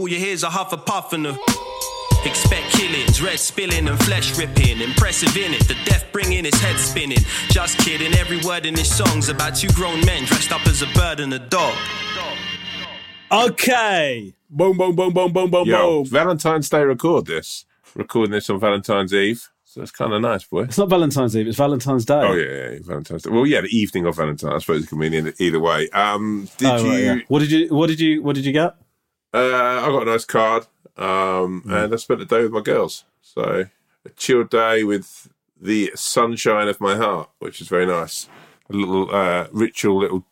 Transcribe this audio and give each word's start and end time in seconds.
all 0.00 0.08
you 0.08 0.18
hear 0.18 0.32
is 0.32 0.42
a 0.42 0.48
huff 0.50 0.72
a 0.72 0.78
puff 0.78 1.12
and 1.12 1.26
a. 1.26 1.36
Expect 2.24 2.70
killings, 2.72 3.22
red 3.22 3.38
spilling 3.38 3.86
and 3.88 3.98
flesh 4.04 4.36
ripping. 4.38 4.80
Impressive 4.80 5.36
in 5.36 5.52
it, 5.54 5.66
the 5.68 5.76
death 5.84 6.04
bringing 6.12 6.44
his 6.44 6.54
head 6.60 6.76
spinning. 6.78 7.18
Just 7.48 7.78
kidding, 7.78 8.12
every 8.14 8.40
word 8.40 8.66
in 8.66 8.76
his 8.76 8.94
song's 8.94 9.28
about 9.28 9.56
two 9.56 9.68
grown 9.68 10.04
men 10.04 10.24
dressed 10.24 10.52
up 10.52 10.66
as 10.66 10.82
a 10.82 10.86
bird 10.94 11.20
and 11.20 11.32
a 11.34 11.38
dog. 11.38 11.74
Okay. 13.32 14.34
Boom, 14.48 14.76
boom, 14.76 14.96
boom, 14.96 15.12
boom, 15.12 15.32
boom, 15.32 15.50
boom, 15.50 15.68
Yo, 15.68 16.02
boom. 16.02 16.06
Valentine's 16.06 16.68
Day 16.68 16.82
record 16.82 17.26
this. 17.26 17.64
Recording 17.94 18.32
this 18.32 18.50
on 18.50 18.58
Valentine's 18.60 19.14
Eve. 19.14 19.48
So 19.64 19.82
it's 19.82 19.92
kind 19.92 20.12
of 20.12 20.20
nice, 20.20 20.44
boy. 20.44 20.62
It's 20.64 20.78
not 20.78 20.88
Valentine's 20.88 21.36
Eve, 21.36 21.46
it's 21.46 21.56
Valentine's 21.56 22.04
Day. 22.04 22.14
Oh, 22.14 22.32
yeah, 22.34 22.44
yeah, 22.46 22.70
yeah, 22.70 22.78
Valentine's 22.82 23.22
Day. 23.22 23.30
Well, 23.30 23.46
yeah, 23.46 23.60
the 23.60 23.68
evening 23.68 24.06
of 24.06 24.16
Valentine's. 24.16 24.52
I 24.52 24.58
suppose 24.58 24.84
it 24.84 24.88
can 24.88 24.98
mean 24.98 25.32
either 25.38 25.60
way. 25.60 25.88
Um, 25.90 26.48
did 26.58 26.68
Oh, 26.68 26.76
you... 26.84 26.90
right, 26.90 27.02
yeah. 27.02 27.18
What 27.28 27.38
did 27.38 27.50
you 27.50 27.68
what 27.74 27.86
did 27.86 28.00
you 28.00 28.22
what 28.22 28.34
did 28.34 28.44
you 28.44 28.52
get? 28.52 28.74
Uh, 29.32 29.82
I 29.84 29.86
got 29.88 30.02
a 30.06 30.10
nice 30.10 30.24
card, 30.24 30.66
um, 30.96 31.62
Mm. 31.66 31.84
and 31.84 31.94
I 31.94 31.96
spent 31.96 32.20
the 32.20 32.26
day 32.26 32.42
with 32.42 32.52
my 32.52 32.60
girls. 32.60 33.04
So 33.22 33.66
a 34.04 34.08
chilled 34.16 34.50
day 34.50 34.82
with 34.84 35.28
the 35.60 35.92
sunshine 35.94 36.68
of 36.68 36.80
my 36.80 36.96
heart, 36.96 37.28
which 37.38 37.60
is 37.60 37.68
very 37.68 37.86
nice. 37.86 38.28
A 38.70 38.72
little 38.76 39.14
uh, 39.14 39.46
ritual, 39.52 39.98
little 40.00 40.24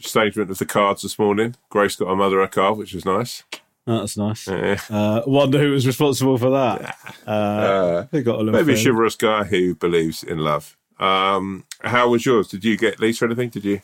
statement 0.00 0.50
of 0.50 0.58
the 0.58 0.66
cards 0.66 1.02
this 1.02 1.18
morning. 1.18 1.54
Grace 1.70 1.96
got 1.96 2.08
her 2.08 2.16
mother 2.16 2.40
a 2.40 2.48
card, 2.48 2.76
which 2.78 2.92
was 2.92 3.04
nice. 3.04 3.44
Oh, 3.86 3.98
that's 4.00 4.16
nice. 4.16 4.46
Yeah. 4.46 4.78
Uh, 4.90 5.22
wonder 5.26 5.58
who 5.58 5.70
was 5.72 5.86
responsible 5.86 6.36
for 6.38 6.50
that. 6.50 6.96
Uh, 7.26 8.04
Uh, 8.12 8.20
got 8.20 8.40
a 8.40 8.44
maybe 8.44 8.74
a 8.74 8.76
chivalrous 8.76 9.16
guy 9.16 9.44
who 9.44 9.74
believes 9.74 10.22
in 10.22 10.38
love. 10.38 10.76
Um, 11.00 11.64
how 11.80 12.08
was 12.10 12.24
yours? 12.24 12.48
Did 12.48 12.64
you 12.64 12.76
get 12.76 13.00
Lisa 13.00 13.24
anything? 13.24 13.48
Did 13.48 13.64
you 13.64 13.80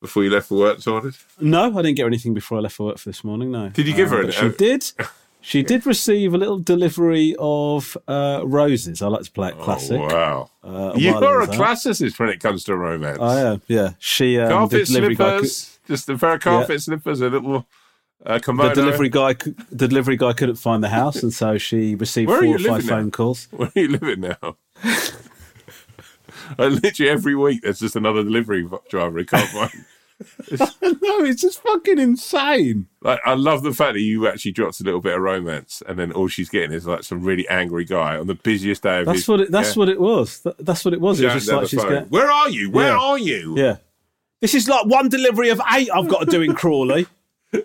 before 0.00 0.24
you 0.24 0.30
left 0.30 0.48
for 0.48 0.58
work? 0.58 0.80
Sorted. 0.80 1.14
No, 1.40 1.76
I 1.78 1.82
didn't 1.82 1.96
get 1.96 2.06
anything 2.06 2.34
before 2.34 2.58
I 2.58 2.60
left 2.62 2.76
for 2.76 2.86
work 2.86 2.98
for 2.98 3.08
this 3.08 3.24
morning. 3.24 3.50
No. 3.50 3.68
Did 3.70 3.86
you 3.86 3.94
give 3.94 4.10
her 4.10 4.22
but 4.22 4.26
an- 4.26 4.32
She 4.32 4.46
uh, 4.46 4.52
did. 4.56 4.92
She 5.40 5.62
did 5.62 5.86
receive 5.86 6.34
a 6.34 6.38
little 6.38 6.58
delivery 6.58 7.34
of 7.38 7.96
uh, 8.08 8.42
roses. 8.44 9.00
I 9.00 9.06
like 9.06 9.22
to 9.22 9.30
play 9.30 9.50
it 9.50 9.58
classic. 9.58 9.98
Oh, 10.00 10.06
wow. 10.06 10.50
Uh, 10.64 10.92
You're 10.96 11.14
while 11.14 11.40
I 11.40 11.44
a 11.44 11.46
classicist 11.46 12.18
when 12.18 12.28
it 12.28 12.40
comes 12.40 12.64
to 12.64 12.76
romance. 12.76 13.18
I 13.20 13.40
am. 13.40 13.62
Yeah, 13.68 13.92
she. 13.98 14.38
Um, 14.38 14.50
carpet 14.50 14.86
the 14.88 14.94
delivery 14.94 15.14
guy. 15.14 15.38
cou- 15.38 15.46
slippers, 15.46 15.78
just 15.86 16.08
a 16.08 16.18
pair 16.18 16.34
of 16.34 16.40
carpet 16.40 16.82
slippers, 16.82 17.20
a 17.20 17.30
little 17.30 17.66
uh, 18.26 18.38
The 18.38 18.72
delivery 18.74 19.08
guy, 19.08 19.34
the 19.70 19.88
delivery 19.88 20.16
guy 20.16 20.32
couldn't 20.32 20.56
find 20.56 20.82
the 20.82 20.88
house, 20.88 21.22
and 21.22 21.32
so 21.32 21.56
she 21.56 21.94
received 21.94 22.30
four 22.30 22.44
or 22.44 22.58
five 22.58 22.84
now? 22.84 22.96
phone 22.96 23.10
calls. 23.10 23.46
Where 23.52 23.70
are 23.74 23.80
you 23.80 23.88
living 23.88 24.20
now? 24.20 24.56
I 26.58 26.66
literally 26.68 27.10
every 27.10 27.34
week 27.34 27.62
there's 27.62 27.80
just 27.80 27.96
another 27.96 28.22
delivery 28.22 28.66
driver. 28.90 29.18
He 29.18 29.24
can't 29.24 29.48
find. 29.50 29.84
no, 30.82 31.24
it's 31.24 31.42
just 31.42 31.62
fucking 31.62 31.98
insane. 31.98 32.88
Like, 33.02 33.20
I 33.24 33.34
love 33.34 33.62
the 33.62 33.72
fact 33.72 33.92
that 33.94 34.00
you 34.00 34.26
actually 34.26 34.50
dropped 34.50 34.80
a 34.80 34.82
little 34.82 35.00
bit 35.00 35.14
of 35.14 35.20
romance, 35.22 35.80
and 35.86 35.96
then 35.96 36.10
all 36.10 36.26
she's 36.26 36.48
getting 36.48 36.72
is 36.72 36.86
like 36.88 37.04
some 37.04 37.22
really 37.22 37.48
angry 37.48 37.84
guy 37.84 38.16
on 38.16 38.26
the 38.26 38.34
busiest 38.34 38.82
day 38.82 39.00
of 39.00 39.06
That's 39.06 39.20
his. 39.20 39.28
what 39.28 39.40
it. 39.40 39.50
That's 39.52 39.76
yeah. 39.76 39.80
what 39.80 39.88
it 39.88 40.00
was. 40.00 40.40
Th- 40.40 40.56
That's 40.58 40.84
what 40.84 40.92
it 40.94 41.00
was. 41.00 41.20
It 41.20 41.26
was 41.26 41.34
just 41.34 41.48
like 41.52 41.68
she's 41.68 41.80
phone. 41.80 41.92
getting. 41.92 42.08
Where 42.08 42.28
are 42.30 42.48
you? 42.50 42.70
Where 42.70 42.88
Yeah. 42.88 42.98
are 42.98 43.18
you? 43.18 43.54
Yeah. 43.56 43.76
This 44.40 44.54
is 44.54 44.68
like 44.68 44.86
one 44.86 45.08
delivery 45.08 45.50
of 45.50 45.60
eight 45.72 45.88
I've 45.94 46.08
got 46.08 46.20
to 46.20 46.26
do 46.26 46.42
in 46.42 46.54
Crawley. 46.54 47.06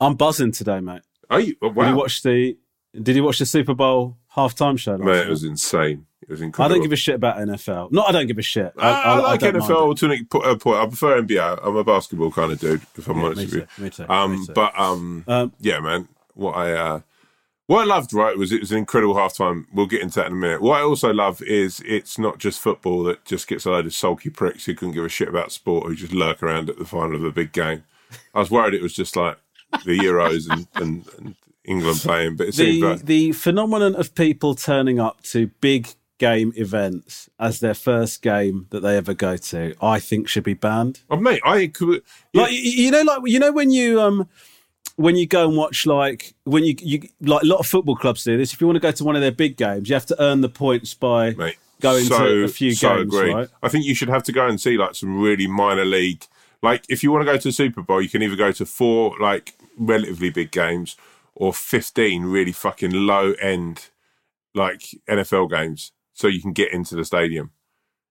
I'm 0.00 0.14
buzzing 0.14 0.52
today, 0.52 0.80
mate. 0.80 1.02
Are 1.28 1.40
you? 1.40 1.56
Oh, 1.62 1.72
Did 1.72 1.88
you 1.88 1.96
watch 1.96 2.22
the? 2.22 2.56
Did 3.00 3.16
you 3.16 3.22
watch 3.24 3.38
the 3.38 3.46
Super 3.46 3.74
Bowl 3.74 4.16
halftime 4.36 4.78
show? 4.78 4.92
Last 4.92 5.00
man, 5.00 5.16
night? 5.16 5.26
it 5.26 5.30
was 5.30 5.44
insane. 5.44 6.06
It 6.22 6.28
was 6.28 6.40
incredible. 6.42 6.72
I 6.72 6.76
don't 6.76 6.82
give 6.82 6.92
a 6.92 6.96
shit 6.96 7.14
about 7.16 7.38
NFL. 7.38 7.90
No, 7.92 8.02
I 8.02 8.12
don't 8.12 8.26
give 8.26 8.38
a 8.38 8.42
shit. 8.42 8.72
I, 8.78 8.90
I, 8.90 9.18
like 9.20 9.40
don't 9.40 9.54
NFL 9.54 9.96
to 9.98 10.10
an 10.10 10.26
po- 10.30 10.40
uh, 10.40 10.54
point. 10.56 10.76
I 10.78 10.86
prefer 10.86 11.22
NBA. 11.22 11.60
I'm 11.66 11.76
a 11.76 11.82
basketball 11.84 12.30
kind 12.30 12.52
of 12.52 12.60
dude, 12.60 12.82
if 12.96 13.08
I'm 13.08 13.18
Yeah, 13.18 13.24
honest 13.24 13.42
with 13.46 13.54
you. 13.54 13.84
me 13.84 13.90
too, 13.90 14.06
Um, 14.08 14.40
me 14.40 14.46
too. 14.46 14.52
but 14.52 14.78
um, 14.78 15.24
Um, 15.26 15.52
yeah, 15.60 15.80
man. 15.80 16.08
What 16.34 16.52
I 16.52 16.72
uh, 16.72 17.00
what 17.66 17.82
I 17.82 17.84
loved, 17.84 18.12
right, 18.12 18.36
was 18.36 18.52
it 18.52 18.60
was 18.60 18.70
an 18.72 18.78
incredible 18.78 19.14
halftime. 19.14 19.64
We'll 19.72 19.86
get 19.86 20.02
into 20.02 20.16
that 20.20 20.26
in 20.26 20.32
a 20.32 20.36
minute. 20.36 20.60
What 20.60 20.80
I 20.80 20.82
also 20.82 21.12
love 21.12 21.40
is 21.42 21.80
it's 21.86 22.18
not 22.18 22.38
just 22.38 22.60
football 22.60 23.02
that 23.04 23.24
just 23.24 23.48
gets 23.48 23.64
a 23.64 23.70
load 23.70 23.86
of 23.86 23.94
sulky 23.94 24.28
pricks 24.30 24.64
who 24.66 24.74
couldn't 24.74 24.94
give 24.94 25.04
a 25.04 25.08
shit 25.08 25.28
about 25.28 25.52
sport 25.52 25.86
who 25.86 25.94
just 25.94 26.12
lurk 26.12 26.42
around 26.42 26.68
at 26.68 26.78
the 26.78 26.84
final 26.84 27.16
of 27.16 27.24
a 27.24 27.30
big 27.32 27.52
game. 27.52 27.84
I 28.34 28.40
was 28.40 28.50
worried 28.50 28.74
it 28.74 28.82
was 28.82 28.94
just 28.94 29.14
like 29.16 29.36
the 29.84 29.98
Euros 29.98 30.50
and, 30.50 30.66
and, 30.74 31.04
and 31.18 31.34
England 31.70 32.00
playing, 32.00 32.36
but 32.36 32.48
it 32.48 32.54
seems 32.54 32.80
the 32.80 32.86
like 32.86 33.06
the 33.06 33.32
phenomenon 33.32 33.94
of 33.94 34.14
people 34.14 34.54
turning 34.54 34.98
up 34.98 35.22
to 35.22 35.48
big 35.60 35.88
game 36.18 36.52
events 36.54 37.30
as 37.38 37.60
their 37.60 37.74
first 37.74 38.22
game 38.22 38.66
that 38.70 38.80
they 38.80 38.96
ever 38.96 39.14
go 39.14 39.36
to, 39.36 39.74
I 39.80 39.98
think 39.98 40.28
should 40.28 40.44
be 40.44 40.54
banned. 40.54 41.00
oh 41.10 41.16
mate, 41.16 41.40
I 41.44 41.68
could. 41.68 42.02
Like 42.34 42.52
you, 42.52 42.58
you 42.58 42.90
know, 42.90 43.02
like 43.02 43.22
you 43.24 43.38
know 43.38 43.52
when 43.52 43.70
you 43.70 44.00
um 44.00 44.28
when 44.96 45.16
you 45.16 45.26
go 45.26 45.48
and 45.48 45.56
watch 45.56 45.86
like 45.86 46.34
when 46.44 46.62
you 46.64 46.76
you 46.78 47.08
like 47.20 47.42
a 47.42 47.46
lot 47.46 47.58
of 47.58 47.66
football 47.66 47.96
clubs 47.96 48.22
do 48.22 48.36
this. 48.36 48.52
If 48.52 48.60
you 48.60 48.66
want 48.66 48.76
to 48.76 48.80
go 48.80 48.92
to 48.92 49.04
one 49.04 49.16
of 49.16 49.22
their 49.22 49.32
big 49.32 49.56
games, 49.56 49.88
you 49.88 49.94
have 49.94 50.06
to 50.06 50.22
earn 50.22 50.42
the 50.42 50.48
points 50.48 50.92
by 50.92 51.32
mate. 51.32 51.56
going 51.80 52.04
so, 52.04 52.18
to 52.18 52.44
a 52.44 52.48
few 52.48 52.72
so 52.72 52.96
games, 52.96 53.14
agree. 53.14 53.32
right? 53.32 53.48
I 53.62 53.68
think 53.68 53.86
you 53.86 53.94
should 53.94 54.10
have 54.10 54.22
to 54.24 54.32
go 54.32 54.46
and 54.46 54.60
see 54.60 54.76
like 54.76 54.94
some 54.94 55.20
really 55.20 55.46
minor 55.46 55.84
league. 55.84 56.26
Like 56.62 56.84
if 56.90 57.02
you 57.02 57.10
want 57.10 57.22
to 57.22 57.32
go 57.32 57.38
to 57.38 57.48
the 57.48 57.52
Super 57.52 57.80
Bowl, 57.80 58.02
you 58.02 58.10
can 58.10 58.22
either 58.22 58.36
go 58.36 58.52
to 58.52 58.66
four 58.66 59.14
like 59.18 59.54
relatively 59.78 60.28
big 60.28 60.50
games 60.50 60.96
or 61.40 61.52
fifteen 61.54 62.24
really 62.24 62.52
fucking 62.52 62.92
low 62.92 63.32
end 63.40 63.88
like 64.54 64.82
NFL 65.08 65.50
games, 65.50 65.92
so 66.12 66.26
you 66.28 66.40
can 66.42 66.52
get 66.52 66.72
into 66.72 66.94
the 66.94 67.04
stadium. 67.04 67.50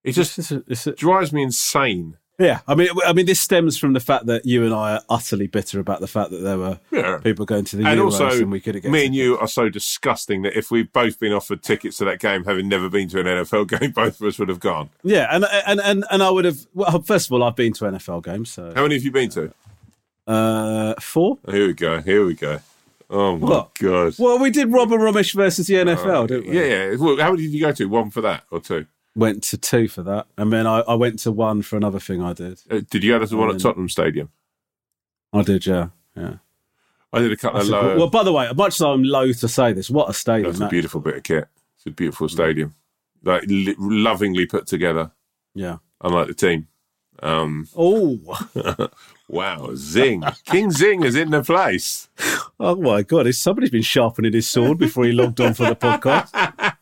It 0.04 0.14
just 0.14 0.38
It's 0.40 0.52
a- 0.52 0.64
it's 0.68 0.88
a- 0.88 0.94
drives 0.94 1.32
me 1.34 1.44
insane. 1.44 2.18
yeah, 2.40 2.62
I 2.66 2.74
mean, 2.74 2.88
I 3.06 3.12
mean, 3.12 3.26
this 3.26 3.42
stems 3.42 3.78
from 3.78 3.92
the 3.92 4.00
fact 4.00 4.26
that 4.28 4.46
you 4.46 4.64
and 4.64 4.74
I 4.74 4.94
are 4.94 5.02
utterly 5.10 5.48
bitter 5.48 5.80
about 5.82 6.00
the 6.00 6.08
fact 6.08 6.32
that 6.32 6.38
there 6.38 6.58
were 6.58 6.80
Yeah. 6.90 7.18
people 7.18 7.46
going 7.46 7.66
to 7.66 7.76
the 7.76 7.84
And 7.86 8.00
Euros 8.00 8.20
also, 8.22 8.30
and 8.44 8.52
we 8.52 8.62
couldn't 8.62 8.82
get 8.84 8.92
me 8.92 9.06
and 9.06 9.14
you 9.14 9.38
are 9.38 9.48
so 9.48 9.68
disgusting 9.68 10.42
that 10.44 10.58
if 10.58 10.72
we've 10.72 10.92
both 10.94 11.20
been 11.20 11.34
offered 11.34 11.62
tickets 11.62 11.98
to 11.98 12.06
that 12.06 12.20
game, 12.20 12.46
having 12.46 12.70
never 12.70 12.90
been 12.90 13.10
to 13.10 13.20
an 13.20 13.26
NFL 13.28 13.66
game, 13.80 13.92
both 13.92 14.22
of 14.22 14.26
us 14.28 14.40
would 14.40 14.48
have 14.50 14.62
gone. 14.62 14.90
Yeah, 15.04 15.28
and 15.30 15.44
and 15.68 15.82
and 15.82 16.06
and 16.10 16.24
I 16.24 16.30
would 16.30 16.46
have. 16.46 16.66
Well, 16.74 17.02
first 17.04 17.28
of 17.28 17.34
all, 17.34 17.44
I've 17.44 17.58
been 17.58 17.74
to 17.74 17.86
NFL 17.86 18.24
games, 18.24 18.50
so 18.50 18.72
How 18.74 18.84
many 18.84 18.96
have 18.96 19.04
you 19.04 19.12
been 19.12 19.30
to? 19.32 19.54
uh, 20.26 20.94
four. 21.02 21.38
Here 21.50 21.68
we 21.68 21.74
go. 21.74 22.02
Here 22.02 22.26
we 22.26 22.34
go. 22.36 22.60
Oh 23.10 23.38
my 23.38 23.48
What? 23.48 23.76
god. 23.80 24.14
Well, 24.20 24.38
we 24.40 24.52
did 24.52 24.72
Rob 24.72 24.92
and 24.92 25.02
Romesh 25.02 25.34
versus 25.34 25.68
the 25.68 25.76
NFL, 25.76 26.28
didn't 26.28 26.50
we? 26.50 26.60
Yeah, 26.60 26.66
yeah. 26.92 26.96
Well, 26.96 27.18
how 27.18 27.32
many 27.32 27.44
did 27.44 27.54
you 27.54 27.62
go 27.62 27.72
to? 27.72 27.86
One 27.86 28.10
for 28.12 28.22
that 28.22 28.44
or 28.52 28.60
two? 28.62 28.86
Went 29.16 29.44
to 29.46 29.58
two 29.58 29.88
for 29.88 30.04
that, 30.04 30.28
and 30.38 30.54
then 30.54 30.68
I, 30.68 30.82
I 30.82 30.94
went 30.94 31.18
to 31.20 31.32
one 31.32 31.62
for 31.64 31.76
another 31.78 32.00
thing 32.00 32.22
I 32.22 32.34
did. 32.34 32.62
Uh, 32.70 32.82
did 32.90 33.04
you 33.04 33.14
go 33.14 33.20
to 33.20 33.26
the 33.26 33.36
one 33.38 33.50
at 33.54 33.60
Tottenham 33.60 33.90
Stadium? 33.90 34.30
I 35.34 35.42
did, 35.42 35.66
yeah, 35.66 35.88
yeah. 36.16 36.36
I 37.12 37.20
did 37.20 37.32
a 37.32 37.36
couple 37.38 37.60
That's 37.60 37.70
of 37.72 37.84
low. 37.84 37.98
well, 37.98 38.10
by 38.10 38.22
the 38.24 38.32
way, 38.32 38.48
much 38.56 38.76
as 38.76 38.82
I'm 38.82 39.04
loath 39.04 39.40
to 39.40 39.48
say 39.48 39.74
this, 39.74 39.90
what 39.90 40.10
a 40.10 40.14
stadium! 40.14 40.52
That's 40.52 40.62
a 40.62 40.68
beautiful 40.70 41.02
bit 41.02 41.16
of 41.18 41.24
kit. 41.24 41.48
It's 41.78 41.88
a 41.88 41.92
beautiful 41.92 42.30
stadium, 42.30 42.76
like 43.24 43.44
li- 43.48 43.76
lovingly 43.80 44.46
put 44.46 44.68
together, 44.68 45.12
Yeah. 45.56 45.78
unlike 46.02 46.28
the 46.28 46.34
team. 46.36 46.68
Um, 47.24 47.68
Oh, 47.76 48.20
wow, 49.30 49.72
Zing, 49.76 50.24
King 50.46 50.72
Zing 50.72 51.04
is 51.04 51.16
in 51.16 51.30
the 51.32 51.42
place. 51.44 52.10
oh 52.60 52.76
my 52.76 53.04
God! 53.04 53.28
Is 53.28 53.38
somebody's 53.38 53.70
been 53.70 53.82
sharpening 53.82 54.34
his 54.34 54.50
sword 54.50 54.78
before 54.78 55.06
he 55.06 55.12
logged 55.14 55.40
on 55.40 55.54
for 55.54 55.66
the 55.68 55.76
podcast? 55.76 56.76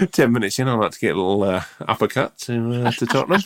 Ten 0.12 0.32
minutes 0.32 0.58
in, 0.58 0.68
I'd 0.68 0.74
like 0.74 0.92
to 0.92 0.98
get 0.98 1.14
a 1.16 1.20
little 1.20 1.42
uh, 1.42 1.62
uppercut 1.80 2.38
to 2.38 2.84
uh, 2.86 2.90
to 2.92 3.06
Tottenham. 3.06 3.42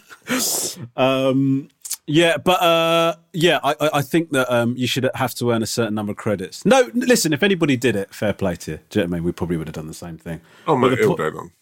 Um, 0.97 1.69
yeah, 2.07 2.37
but 2.37 2.61
uh, 2.63 3.15
yeah, 3.33 3.59
I, 3.63 3.75
I 3.95 4.03
think 4.03 4.31
that 4.31 4.53
um, 4.53 4.75
you 4.77 4.87
should 4.87 5.09
have 5.15 5.35
to 5.37 5.51
earn 5.53 5.63
a 5.63 5.67
certain 5.67 5.95
number 5.95 6.11
of 6.13 6.19
credits. 6.19 6.65
No, 6.67 6.91
listen, 6.95 7.33
if 7.33 7.43
anybody 7.43 7.77
did 7.77 7.97
it, 7.97 8.13
fair 8.13 8.33
play 8.33 8.57
to 8.57 8.73
you. 8.73 8.79
Do 8.91 8.99
you 8.99 9.05
know 9.07 9.11
what 9.11 9.15
I 9.15 9.19
mean? 9.19 9.25
We 9.25 9.33
probably 9.33 9.57
would 9.57 9.69
have 9.69 9.75
done 9.75 9.87
the 9.87 9.95
same 9.95 10.19
thing. 10.19 10.41
Oh 10.67 10.77
my, 10.77 10.89
But 10.89 10.99
the 10.99 11.07
all 11.07 11.17
po- 11.17 11.31
day 11.31 11.35
long. 11.37 11.53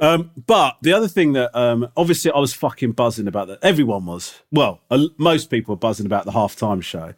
Um, 0.00 0.30
but 0.46 0.76
the 0.82 0.92
other 0.92 1.08
thing 1.08 1.32
that 1.32 1.54
um, 1.56 1.88
obviously 1.96 2.30
I 2.30 2.38
was 2.38 2.54
fucking 2.54 2.92
buzzing 2.92 3.26
about 3.26 3.48
that. 3.48 3.58
Everyone 3.62 4.06
was. 4.06 4.40
Well, 4.50 4.80
uh, 4.90 5.06
most 5.18 5.50
people 5.50 5.74
were 5.74 5.78
buzzing 5.78 6.06
about 6.06 6.24
the 6.24 6.32
halftime 6.32 6.82
show. 6.82 7.14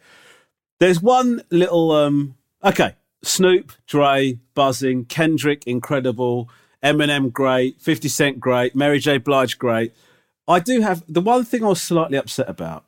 There's 0.79 1.01
one 1.01 1.43
little. 1.51 1.91
Um, 1.91 2.35
okay, 2.63 2.95
Snoop, 3.23 3.71
Dre, 3.87 4.39
buzzing. 4.53 5.05
Kendrick, 5.05 5.65
incredible. 5.65 6.49
Eminem, 6.83 7.31
great. 7.31 7.81
Fifty 7.81 8.07
Cent, 8.07 8.39
great. 8.39 8.75
Mary 8.75 8.99
J. 8.99 9.17
Blige, 9.17 9.57
great. 9.57 9.93
I 10.47 10.59
do 10.59 10.81
have 10.81 11.03
the 11.07 11.21
one 11.21 11.45
thing 11.45 11.63
I 11.63 11.69
was 11.69 11.81
slightly 11.81 12.17
upset 12.17 12.49
about. 12.49 12.85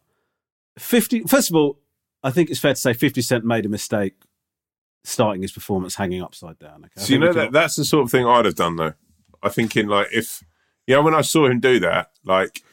Fifty. 0.77 1.21
First 1.21 1.49
of 1.49 1.55
all, 1.55 1.79
I 2.23 2.31
think 2.31 2.49
it's 2.49 2.59
fair 2.59 2.73
to 2.73 2.79
say 2.79 2.93
Fifty 2.93 3.21
Cent 3.21 3.45
made 3.45 3.65
a 3.65 3.69
mistake 3.69 4.15
starting 5.03 5.41
his 5.41 5.51
performance 5.51 5.95
hanging 5.95 6.21
upside 6.21 6.59
down. 6.59 6.85
Okay? 6.85 7.05
So 7.05 7.13
you 7.13 7.19
know 7.19 7.31
that 7.33 7.51
that's 7.51 7.75
the 7.75 7.85
sort 7.85 8.03
of 8.03 8.11
thing 8.11 8.25
I'd 8.25 8.45
have 8.45 8.55
done 8.55 8.75
though. 8.75 8.93
I 9.43 9.49
think 9.49 9.75
in 9.75 9.87
like 9.87 10.07
if 10.11 10.43
you 10.85 10.95
know 10.95 11.01
when 11.01 11.15
I 11.15 11.21
saw 11.21 11.47
him 11.47 11.59
do 11.59 11.79
that, 11.79 12.11
like 12.23 12.63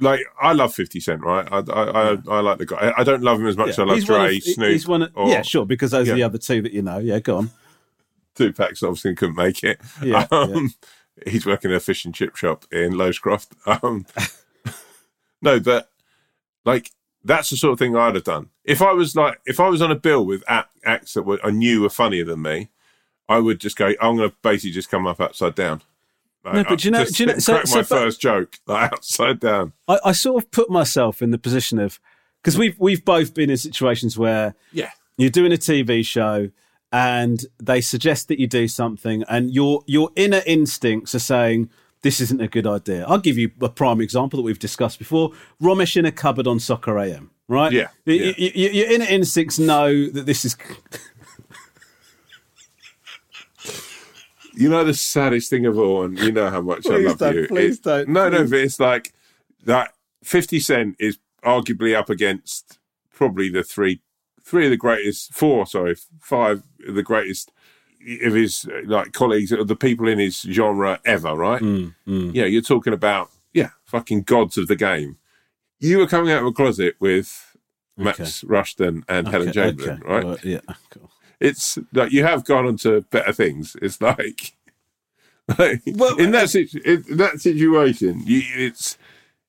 like 0.00 0.20
I 0.40 0.52
love 0.52 0.74
Fifty 0.74 1.00
Cent, 1.00 1.22
right? 1.22 1.46
I 1.50 1.58
I, 1.58 2.12
I, 2.12 2.18
I 2.28 2.40
like 2.40 2.58
the 2.58 2.66
guy. 2.66 2.92
I- 2.96 3.04
don't 3.04 3.22
love 3.22 3.40
him 3.40 3.46
as 3.46 3.56
much 3.56 3.70
as 3.70 3.78
I 3.78 3.84
love 3.84 3.96
he's 3.96 4.04
Dre, 4.04 4.36
of- 4.36 4.42
Snoop, 4.42 4.70
He's 4.70 4.88
one 4.88 5.02
of, 5.02 5.12
or 5.14 5.28
yeah, 5.28 5.42
sure, 5.42 5.66
because 5.66 5.90
those 5.92 6.08
are 6.08 6.14
the 6.14 6.22
other 6.22 6.38
two 6.38 6.62
that 6.62 6.72
you 6.72 6.82
know. 6.82 6.98
Yeah, 6.98 7.18
go 7.20 7.38
on. 7.38 7.50
Tupac's 8.34 8.82
obviously 8.82 9.14
couldn't 9.14 9.36
make 9.36 9.62
it. 9.62 9.80
Yeah, 10.02 10.26
um, 10.30 10.72
He's 11.26 11.44
working 11.44 11.70
in 11.70 11.76
a 11.76 11.80
fish 11.80 12.04
and 12.04 12.14
chip 12.14 12.34
shop 12.36 12.64
in 12.72 12.92
Lowestoft. 12.96 13.54
Um, 13.66 14.06
no, 15.42 15.60
but 15.60 15.90
like 16.64 16.90
that's 17.24 17.50
the 17.50 17.56
sort 17.56 17.74
of 17.74 17.78
thing 17.78 17.94
I'd 17.96 18.14
have 18.14 18.24
done. 18.24 18.48
If 18.64 18.80
I 18.82 18.92
was 18.92 19.14
like, 19.14 19.40
if 19.46 19.60
I 19.60 19.68
was 19.68 19.82
on 19.82 19.90
a 19.90 19.96
bill 19.96 20.24
with 20.24 20.42
acts 20.48 21.14
that 21.14 21.22
were, 21.22 21.38
I 21.44 21.50
knew 21.50 21.82
were 21.82 21.90
funnier 21.90 22.24
than 22.24 22.42
me, 22.42 22.70
I 23.28 23.38
would 23.38 23.60
just 23.60 23.76
go. 23.76 23.92
I'm 24.00 24.16
going 24.16 24.30
to 24.30 24.36
basically 24.42 24.72
just 24.72 24.90
come 24.90 25.06
up 25.06 25.20
upside 25.20 25.54
down. 25.54 25.82
Like, 26.44 26.54
No, 26.54 26.64
but 26.64 26.78
do 26.80 26.88
you 26.88 26.90
know- 26.92 27.04
do 27.04 27.22
you 27.22 27.26
know- 27.26 27.38
so- 27.38 27.62
so- 27.64 27.76
my 27.78 27.82
first 27.82 28.20
joke 28.20 28.58
like 28.66 28.92
upside 28.92 29.40
down. 29.40 29.72
I, 29.88 29.98
I 30.06 30.12
sort 30.12 30.42
of 30.42 30.50
put 30.50 30.70
myself 30.70 31.22
in 31.22 31.30
the 31.30 31.38
position 31.38 31.78
of 31.78 32.00
because 32.42 32.58
we've 32.58 32.78
we've 32.78 33.04
both 33.04 33.32
been 33.34 33.48
in 33.50 33.56
situations 33.56 34.18
where 34.18 34.54
Yeah, 34.72 34.90
you're 35.16 35.30
doing 35.30 35.52
a 35.52 35.56
TV 35.56 36.04
show 36.04 36.50
and 36.92 37.46
they 37.58 37.80
suggest 37.80 38.28
that 38.28 38.38
you 38.40 38.46
do 38.46 38.66
something 38.68 39.22
and 39.28 39.54
your 39.54 39.82
your 39.86 40.10
inner 40.16 40.42
instincts 40.46 41.14
are 41.14 41.20
saying 41.20 41.70
this 42.02 42.20
isn't 42.20 42.40
a 42.40 42.48
good 42.48 42.66
idea. 42.66 43.04
I'll 43.06 43.18
give 43.18 43.38
you 43.38 43.52
a 43.60 43.68
prime 43.68 44.00
example 44.00 44.38
that 44.38 44.42
we've 44.42 44.58
discussed 44.58 44.98
before. 44.98 45.30
Romesh 45.62 45.96
in 45.96 46.04
a 46.04 46.10
cupboard 46.10 46.48
on 46.48 46.58
Soccer 46.58 46.98
AM, 46.98 47.30
right? 47.46 47.70
Yeah, 47.70 47.86
Y- 48.04 48.14
yeah. 48.14 48.26
y- 48.36 48.52
y- 48.56 48.70
your 48.72 48.90
inner 48.90 49.04
instincts 49.06 49.60
know 49.60 50.06
that 50.10 50.26
this 50.26 50.44
is 50.44 50.56
you 54.54 54.68
know 54.68 54.84
the 54.84 54.94
saddest 54.94 55.50
thing 55.50 55.66
of 55.66 55.78
all, 55.78 56.04
and 56.04 56.18
you 56.18 56.32
know 56.32 56.50
how 56.50 56.60
much 56.60 56.86
I 56.86 56.90
Please 56.90 57.06
love 57.08 57.18
don't, 57.18 57.34
you. 57.36 57.46
please 57.48 57.78
It- 57.78 57.82
don't, 57.84 58.08
No, 58.08 58.28
no, 58.28 58.44
but 58.44 58.58
it's 58.58 58.80
like 58.80 59.12
that. 59.64 59.92
Fifty 60.22 60.60
Cent 60.60 60.94
is 61.00 61.18
arguably 61.44 61.94
up 61.96 62.08
against 62.08 62.78
probably 63.12 63.48
the 63.48 63.64
three, 63.64 64.00
three 64.44 64.66
of 64.66 64.70
the 64.70 64.76
greatest, 64.76 65.32
four, 65.34 65.66
sorry, 65.66 65.96
five 66.20 66.62
of 66.86 66.94
the 66.94 67.02
greatest 67.02 67.50
of 68.24 68.32
his 68.34 68.64
uh, 68.72 68.82
like 68.86 69.12
colleagues, 69.12 69.50
of 69.52 69.66
the 69.68 69.74
people 69.76 70.06
in 70.08 70.18
his 70.20 70.40
genre 70.42 71.00
ever. 71.04 71.34
Right? 71.34 71.60
Mm, 71.60 71.94
Yeah, 72.34 72.44
you're 72.44 72.62
talking 72.62 72.92
about 72.92 73.30
yeah, 73.52 73.70
fucking 73.84 74.22
gods 74.22 74.56
of 74.58 74.68
the 74.68 74.76
game. 74.76 75.18
You 75.80 75.98
were 75.98 76.06
coming 76.06 76.30
out 76.32 76.42
of 76.42 76.46
a 76.46 76.52
closet 76.52 76.94
with 77.00 77.56
Max 77.96 78.42
Rushden 78.44 79.02
and 79.08 79.26
Helen 79.28 79.48
Okay, 79.48 79.54
Chamberlain, 79.60 80.00
okay, 80.04 80.08
right? 80.08 80.24
well, 80.24 80.38
yeah, 80.44 80.60
cool. 80.90 81.10
It's 81.42 81.78
like 81.92 82.12
you 82.12 82.24
have 82.24 82.44
gone 82.44 82.66
on 82.66 82.76
to 82.78 83.02
better 83.10 83.32
things. 83.32 83.76
It's 83.82 84.00
like, 84.00 84.52
like, 85.58 85.82
Well, 85.86 86.16
in 86.18 86.30
that 86.32 86.50
situ- 86.50 86.80
in 86.84 87.16
that 87.18 87.40
situation, 87.40 88.22
you, 88.24 88.42
it's 88.66 88.96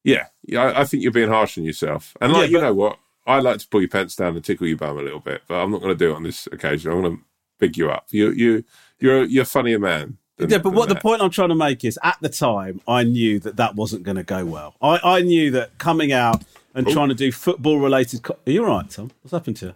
yeah. 0.04 0.26
I, 0.58 0.82
I 0.82 0.84
think 0.86 1.04
you're 1.04 1.12
being 1.12 1.30
harsh 1.30 1.58
on 1.58 1.64
yourself. 1.64 2.16
And 2.20 2.34
like 2.34 2.44
Yeah, 2.44 2.48
you 2.48 2.58
but- 2.58 2.62
know 2.68 2.74
what, 2.74 2.98
I 3.26 3.40
like 3.40 3.60
to 3.60 3.68
pull 3.68 3.82
your 3.82 3.90
pants 3.90 4.16
down 4.16 4.36
and 4.36 4.44
tickle 4.44 4.68
your 4.68 4.78
bum 4.78 4.98
a 4.98 5.02
little 5.02 5.20
bit, 5.22 5.44
but 5.48 5.56
I'm 5.56 5.72
not 5.72 5.82
going 5.82 5.98
to 5.98 6.06
do 6.06 6.12
it 6.12 6.16
on 6.16 6.24
this 6.24 6.48
occasion. 6.52 6.92
I'm 6.92 7.02
going 7.02 7.18
to 7.18 7.24
big 7.60 7.78
you 7.78 7.90
up. 7.90 8.08
You 8.10 8.32
you 8.32 8.64
you're 9.00 9.24
you're 9.24 9.44
a 9.44 9.46
funnier 9.46 9.80
man. 9.80 10.18
than- 10.38 10.50
Yeah, 10.50 10.58
but 10.58 10.74
what 10.74 10.90
the 10.90 10.96
point 10.96 11.22
I'm 11.22 11.30
trying 11.30 11.50
to 11.50 11.56
make 11.56 11.86
is, 11.86 11.98
at 12.04 12.18
the 12.22 12.30
time, 12.30 12.82
I 12.88 13.04
knew 13.04 13.40
that 13.40 13.56
that 13.58 13.76
wasn't 13.76 14.04
going 14.04 14.18
to 14.18 14.24
go 14.24 14.44
well. 14.46 14.76
I, 14.82 15.00
I 15.18 15.22
knew 15.22 15.52
that 15.52 15.78
coming 15.78 16.12
out 16.12 16.44
and 16.76 16.88
oh. 16.88 16.92
trying 16.92 17.10
to 17.10 17.16
do 17.16 17.32
football 17.32 17.80
related. 17.80 18.24
Co- 18.24 18.38
Are 18.46 18.52
you 18.52 18.66
all 18.66 18.76
right, 18.78 18.90
Tom? 18.90 19.12
What's 19.22 19.32
happened 19.32 19.58
to 19.58 19.68
you? 19.68 19.74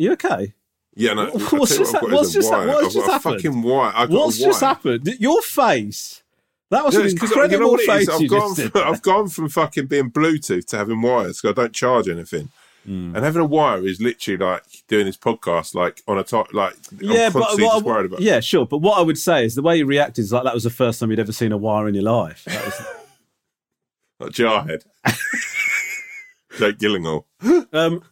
You 0.00 0.12
okay? 0.12 0.54
Yeah, 0.94 1.12
no. 1.12 1.26
What's 1.30 1.38
I 1.42 1.48
tell 1.48 1.58
you 1.60 1.66
just 1.66 1.78
what 1.78 1.86
I've 1.86 1.92
hap- 1.92 2.00
got 2.00 2.10
what's 2.12 2.32
just 2.32 2.50
wire. 2.50 2.66
what's 2.68 2.84
I've 2.86 2.92
just 2.92 3.10
happened? 3.10 3.34
Fucking 3.42 3.62
wire. 3.62 3.92
I've 3.94 4.08
got 4.10 4.14
What's 4.18 4.38
just 4.38 4.60
happened? 4.60 5.06
Your 5.20 5.42
face. 5.42 6.22
That 6.70 6.84
was 6.84 6.94
an 6.96 7.06
incredible 7.06 7.78
you 7.80 7.86
know 7.86 7.94
face 7.94 8.08
I've 8.08 8.28
gone, 8.30 8.54
from, 8.54 8.70
I've 8.76 9.02
gone 9.02 9.28
from 9.28 9.48
fucking 9.48 9.86
being 9.86 10.10
Bluetooth 10.10 10.66
to 10.68 10.76
having 10.78 11.02
wires 11.02 11.40
because 11.40 11.58
I 11.58 11.62
don't 11.62 11.72
charge 11.74 12.08
anything. 12.08 12.48
Hmm. 12.86 13.14
And 13.14 13.24
having 13.24 13.42
a 13.42 13.44
wire 13.44 13.84
is 13.86 14.00
literally 14.00 14.38
like 14.38 14.62
doing 14.88 15.04
this 15.04 15.16
podcast, 15.18 15.74
like 15.74 16.00
on 16.08 16.16
a 16.18 16.24
top, 16.24 16.54
like 16.54 16.74
yeah, 16.98 17.26
I'm 17.26 17.32
but 17.32 17.40
what 17.42 17.52
I- 17.52 17.56
just 17.74 17.84
worried 17.84 18.06
about. 18.06 18.20
yeah, 18.20 18.40
sure. 18.40 18.64
But 18.66 18.78
what 18.78 18.98
I 18.98 19.02
would 19.02 19.18
say 19.18 19.44
is 19.44 19.54
the 19.54 19.62
way 19.62 19.76
you 19.76 19.84
reacted 19.84 20.22
is 20.24 20.32
like 20.32 20.44
that 20.44 20.54
was 20.54 20.64
the 20.64 20.70
first 20.70 20.98
time 21.00 21.10
you'd 21.10 21.18
ever 21.20 21.32
seen 21.32 21.52
a 21.52 21.58
wire 21.58 21.88
in 21.88 21.94
your 21.94 22.04
life. 22.04 22.44
That 22.46 22.64
was, 22.64 22.80
like 24.20 24.30
Jarhead, 24.32 24.84
Jake 26.58 26.78
Gyllenhaal. 26.78 27.24
Um, 27.72 28.02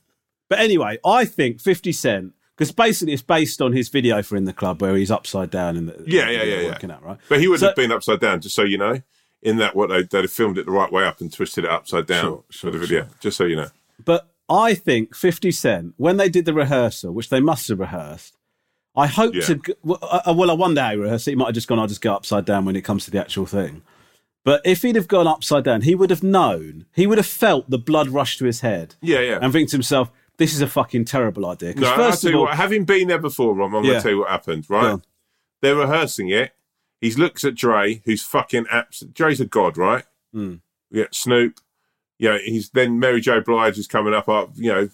but 0.49 0.59
anyway, 0.59 0.99
I 1.05 1.25
think 1.25 1.61
50 1.61 1.93
Cent, 1.93 2.33
because 2.57 2.73
basically 2.73 3.13
it's 3.15 3.23
based 3.23 3.61
on 3.63 3.73
his 3.73 3.89
video 3.89 4.23
for 4.23 4.37
In 4.37 4.45
the 4.45 4.53
Club 4.53 4.81
where 4.83 4.97
he's 4.97 5.11
upside 5.11 5.51
down 5.51 5.77
in 5.77 5.87
the 5.87 6.03
Yeah, 6.07 6.29
yeah, 6.31 6.43
yeah, 6.43 6.61
yeah. 6.83 6.93
out, 6.95 7.05
right? 7.05 7.19
But 7.29 7.41
he 7.41 7.49
wouldn't 7.49 7.61
So- 7.61 7.67
have 7.69 7.77
been 7.77 7.93
upside 7.93 8.21
down, 8.21 8.41
just 8.41 8.55
so 8.55 8.63
you 8.65 8.79
know. 8.79 9.03
In 9.41 9.59
that, 9.59 9.77
what 9.77 9.89
they 9.89 10.03
they'd 10.03 10.23
have 10.23 10.33
filmed 10.33 10.59
it 10.59 10.67
the 10.67 10.73
right 10.73 10.91
way 10.91 11.05
up 11.05 11.21
and 11.21 11.33
twisted 11.33 11.65
it 11.65 11.71
upside 11.71 12.07
down 12.07 12.23
Sure, 12.25 12.45
for 12.53 12.71
the 12.73 12.79
video, 12.79 13.07
just 13.21 13.37
so 13.37 13.45
you 13.45 13.55
know. 13.55 13.69
But 14.05 14.29
I 14.49 14.75
think 14.75 15.15
50 15.15 15.53
Cent, 15.53 15.95
when 15.97 16.17
they 16.17 16.29
did 16.29 16.45
the 16.45 16.53
rehearsal, 16.55 17.13
which 17.15 17.29
they 17.29 17.39
must 17.39 17.69
have 17.69 17.79
rehearsed, 17.79 18.35
I 18.97 19.07
hope 19.07 19.37
Yeah. 19.37 19.43
to. 19.43 19.61
Well, 19.85 20.23
I, 20.27 20.33
well, 20.33 20.51
I 20.51 20.55
wonder 20.55 20.81
how 20.81 20.91
he 20.91 20.97
rehearsed 20.97 21.29
it. 21.29 21.33
He 21.33 21.37
might 21.37 21.47
have 21.47 21.55
just 21.55 21.69
gone, 21.69 21.79
I'll 21.79 21.87
just 21.87 22.01
go 22.01 22.13
upside 22.15 22.47
down 22.47 22.65
when 22.65 22.75
it 22.75 22.83
comes 22.83 23.05
to 23.05 23.13
the 23.13 23.21
actual 23.21 23.47
thing. 23.47 23.83
But 24.45 24.61
if 24.65 24.83
he'd 24.83 24.97
have 24.97 25.07
gone 25.07 25.29
upside 25.29 25.63
down, 25.63 25.83
he 25.83 25.95
would 25.95 26.11
have 26.11 26.25
known, 26.25 26.87
he 26.97 27.07
would 27.07 27.19
have 27.19 27.27
felt 27.27 27.71
the 27.71 27.79
blood 27.79 28.09
rush 28.09 28.39
to 28.39 28.45
his 28.45 28.61
head 28.61 28.97
Yeah, 29.01 29.21
yeah. 29.21 29.39
and 29.41 29.53
think 29.53 29.69
to 29.69 29.77
himself, 29.77 30.11
this 30.39 30.55
is 30.55 30.61
a 30.61 30.67
fucking 30.67 31.05
terrible 31.05 31.47
idea. 31.47 31.71
No, 31.71 31.75
Because 31.75 31.89
I'll 31.91 31.97
tell 31.97 32.13
of 32.13 32.23
you 32.25 32.37
all, 32.39 32.45
what, 32.47 32.55
having 32.57 32.85
been 32.85 33.09
there 33.09 33.19
before, 33.19 33.55
Rom, 33.55 33.75
I'm 33.75 33.85
Yeah. 33.85 33.91
going 33.91 33.99
to 34.01 34.03
tell 34.03 34.13
you 34.13 34.19
what 34.21 34.31
happened, 34.31 34.65
right? 34.69 34.99
They're 35.61 35.77
rehearsing 35.77 36.29
it. 36.31 36.53
He 37.01 37.13
looks 37.13 37.45
at 37.45 37.55
Dre, 37.55 38.01
who's 38.05 38.23
fucking 38.23 38.67
absolute. 38.71 39.15
Dre's 39.15 39.41
a 39.41 39.47
god, 39.47 39.77
right? 39.77 40.05
Hmm. 40.33 40.55
Yeah, 40.91 41.05
Snoop. 41.13 41.61
Yeah, 42.19 42.39
he's 42.45 42.71
then 42.71 42.99
Mary 42.99 43.21
J. 43.21 43.41
Blige 43.41 43.79
is 43.79 43.87
coming 43.87 44.15
up, 44.15 44.29
up, 44.29 44.51
you 44.57 44.73
know, 44.73 44.89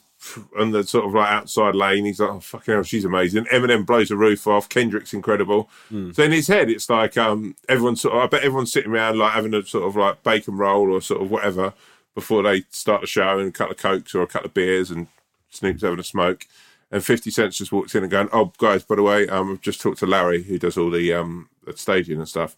on 0.59 0.71
the 0.73 0.85
sort 0.85 1.05
of 1.07 1.15
like 1.15 1.31
outside 1.31 1.75
lane. 1.75 2.05
He's 2.05 2.21
like, 2.21 2.31
oh, 2.31 2.41
fucking 2.41 2.75
hell, 2.75 2.83
she's 2.83 3.05
amazing. 3.07 3.45
Eminem 3.47 3.87
blows 3.87 4.09
the 4.11 4.17
roof 4.17 4.47
off. 4.47 4.69
Kendrick's 4.69 5.15
incredible. 5.15 5.69
Hmm. 5.89 6.13
So 6.13 6.23
in 6.25 6.33
his 6.33 6.49
head, 6.49 6.69
it's 6.71 6.89
like 6.91 7.17
um, 7.17 7.57
everyone's 7.69 8.01
sort 8.03 8.15
of, 8.15 8.23
I 8.23 8.27
bet 8.27 8.43
everyone's 8.43 8.73
sitting 8.73 8.91
around 8.93 9.19
like 9.19 9.33
having 9.33 9.55
a 9.55 9.63
sort 9.65 9.85
of 9.85 9.97
like 9.97 10.23
bacon 10.23 10.57
roll 10.59 10.93
or 10.93 11.01
sort 11.01 11.23
of 11.23 11.31
whatever 11.31 11.73
before 12.15 12.43
they 12.43 12.65
start 12.71 13.01
the 13.01 13.07
show 13.07 13.39
and 13.39 13.49
a 13.49 13.53
couple 13.53 13.73
of 13.73 13.79
cokes 13.79 14.15
or 14.15 14.23
a 14.23 14.27
couple 14.27 14.47
of 14.49 14.55
beers 14.55 14.91
and 14.91 15.07
Snoop's 15.55 15.83
having 15.83 15.99
a 15.99 16.05
smoke. 16.05 16.47
And 16.91 17.05
50 17.05 17.31
Cent 17.31 17.53
just 17.53 17.73
walks 17.73 17.95
in 17.95 18.03
and 18.05 18.11
going, 18.11 18.29
Oh, 18.33 18.53
guys, 18.59 18.85
by 18.85 18.97
the 18.97 19.03
way, 19.03 19.27
um, 19.29 19.53
I've 19.53 19.61
just 19.61 19.81
talked 19.81 19.99
to 19.99 20.07
Larry, 20.07 20.43
who 20.43 20.59
does 20.59 20.79
all 20.79 20.91
the 20.91 21.13
um, 21.13 21.49
the 21.65 21.77
staging 21.77 22.19
and 22.19 22.29
stuff. 22.29 22.57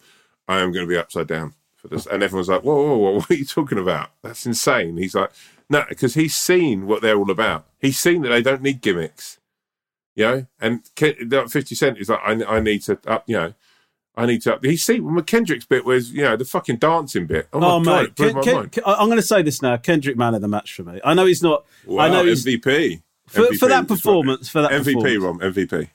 I 0.49 0.61
am 0.61 0.73
going 0.73 0.87
to 0.87 0.89
be 0.89 0.99
upside 0.99 1.29
down 1.29 1.55
for 1.77 1.89
this. 1.89 2.07
And 2.07 2.23
everyone's 2.23 2.49
like, 2.49 2.63
Whoa, 2.63 2.75
whoa, 2.75 2.97
whoa, 2.97 3.11
what 3.17 3.31
are 3.31 3.35
you 3.35 3.45
talking 3.45 3.79
about? 3.79 4.11
That's 4.23 4.47
insane. 4.47 4.97
He's 4.97 5.15
like, 5.15 5.31
No, 5.71 5.85
because 5.89 6.15
he's 6.15 6.35
seen 6.37 6.87
what 6.87 7.03
they're 7.03 7.17
all 7.17 7.31
about. 7.31 7.67
He's 7.81 7.99
seen 7.99 8.23
that 8.23 8.29
they 8.29 8.43
don't 8.43 8.63
need 8.63 8.81
gimmicks, 8.81 9.39
you 10.15 10.25
know? 10.25 10.47
And 10.61 10.87
50 10.97 11.75
Cent 11.75 11.99
is 11.99 12.09
like, 12.09 12.21
I, 12.25 12.57
I 12.57 12.61
need 12.61 12.83
to 12.83 12.99
up, 13.07 13.25
you 13.27 13.37
know, 13.37 13.55
I 14.17 14.27
need 14.27 14.43
to 14.43 14.55
up. 14.55 14.65
He's 14.65 14.83
seen 14.85 15.05
well, 15.15 15.23
Kendrick's 15.23 15.67
bit 15.67 15.85
was, 15.85 16.11
you 16.13 16.23
know, 16.23 16.37
the 16.37 16.45
fucking 16.45 16.77
dancing 16.77 17.27
bit. 17.27 17.49
Oh, 17.53 17.61
my 17.61 17.67
Oh, 17.67 17.81
God, 17.83 17.85
mate. 17.85 18.17
Ken- 18.17 18.43
Ken- 18.43 18.69
Ken- 18.71 18.85
I'm 18.87 19.07
going 19.09 19.19
to 19.19 19.23
say 19.23 19.43
this 19.43 19.61
now. 19.61 19.77
Kendrick 19.77 20.17
man 20.17 20.35
of 20.35 20.41
the 20.41 20.49
match 20.49 20.75
for 20.75 20.85
me. 20.85 21.01
I 21.05 21.15
know 21.15 21.27
he's 21.27 21.43
not. 21.43 21.65
Wow, 21.85 22.05
I 22.05 22.09
know 22.09 22.25
MVP. 22.25 23.03
for, 23.27 23.43
MVP 23.43 23.59
for 23.59 23.69
that 23.69 23.87
performance. 23.89 24.49
For 24.49 24.63
that 24.63 24.71
MVP. 24.71 25.23
Rom, 25.23 25.39
MVP. 25.41 25.91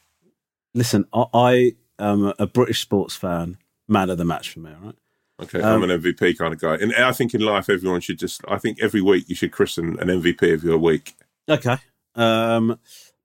Listen, 0.73 1.05
I, 1.13 1.25
I 1.33 1.75
am 1.99 2.31
a 2.37 2.47
British 2.47 2.81
sports 2.81 3.15
fan. 3.15 3.57
Man 3.87 4.09
of 4.09 4.17
the 4.17 4.23
match 4.25 4.51
for 4.51 4.59
me. 4.59 4.69
all 4.71 4.85
Right. 4.85 4.95
Okay, 5.43 5.59
Um, 5.59 5.83
I'm 5.83 5.89
an 5.89 6.01
MVP 6.01 6.37
kind 6.37 6.53
of 6.53 6.59
guy, 6.61 6.75
and 6.75 6.93
I 6.95 7.11
think 7.11 7.33
in 7.33 7.41
life 7.41 7.67
everyone 7.69 7.99
should 7.99 8.19
just. 8.19 8.41
I 8.47 8.57
think 8.59 8.77
every 8.81 9.01
week 9.01 9.27
you 9.27 9.33
should 9.35 9.51
christen 9.51 9.97
an 9.99 10.07
MVP 10.07 10.53
of 10.53 10.63
your 10.63 10.77
week. 10.77 11.15
Okay. 11.49 11.77
Um, 12.15 12.77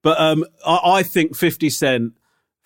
but 0.03 0.19
um, 0.19 0.45
I, 0.67 0.81
I 0.85 1.03
think 1.03 1.37
50 1.37 1.69
Cent, 1.71 2.15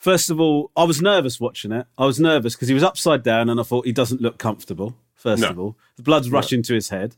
first 0.01 0.31
of 0.31 0.41
all, 0.41 0.73
I 0.77 0.83
was 0.83 1.01
nervous 1.01 1.39
watching 1.39 1.71
it. 1.71 1.87
I 1.97 2.07
was 2.07 2.19
nervous 2.19 2.57
because 2.57 2.67
he 2.69 2.75
was 2.75 2.83
upside 2.83 3.23
down 3.23 3.49
and 3.49 3.61
I 3.61 3.63
thought 3.63 3.87
he 3.87 3.93
doesn't 3.93 4.21
look 4.21 4.39
comfortable, 4.39 4.97
first 5.15 5.43
No. 5.43 5.49
of 5.51 5.59
all. 5.61 5.77
The 5.97 6.03
blood's 6.03 6.31
rushing 6.31 6.63
to 6.65 6.75
his 6.75 6.89
head. 6.89 7.15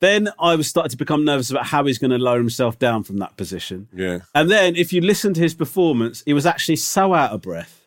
Then 0.00 0.28
I 0.38 0.56
was 0.56 0.66
starting 0.68 0.90
to 0.90 0.96
become 0.98 1.24
nervous 1.24 1.50
about 1.50 1.64
how 1.66 1.84
he's 1.86 1.96
going 1.96 2.10
to 2.10 2.18
lower 2.18 2.36
himself 2.36 2.78
down 2.78 3.02
from 3.04 3.16
that 3.18 3.38
position. 3.38 3.88
Yeah, 3.94 4.18
And 4.34 4.50
then 4.50 4.76
if 4.76 4.92
you 4.92 5.00
listen 5.00 5.32
to 5.32 5.40
his 5.40 5.54
performance, 5.54 6.22
he 6.26 6.34
was 6.34 6.44
actually 6.44 6.76
so 6.76 7.14
out 7.14 7.30
of 7.30 7.40
breath 7.40 7.86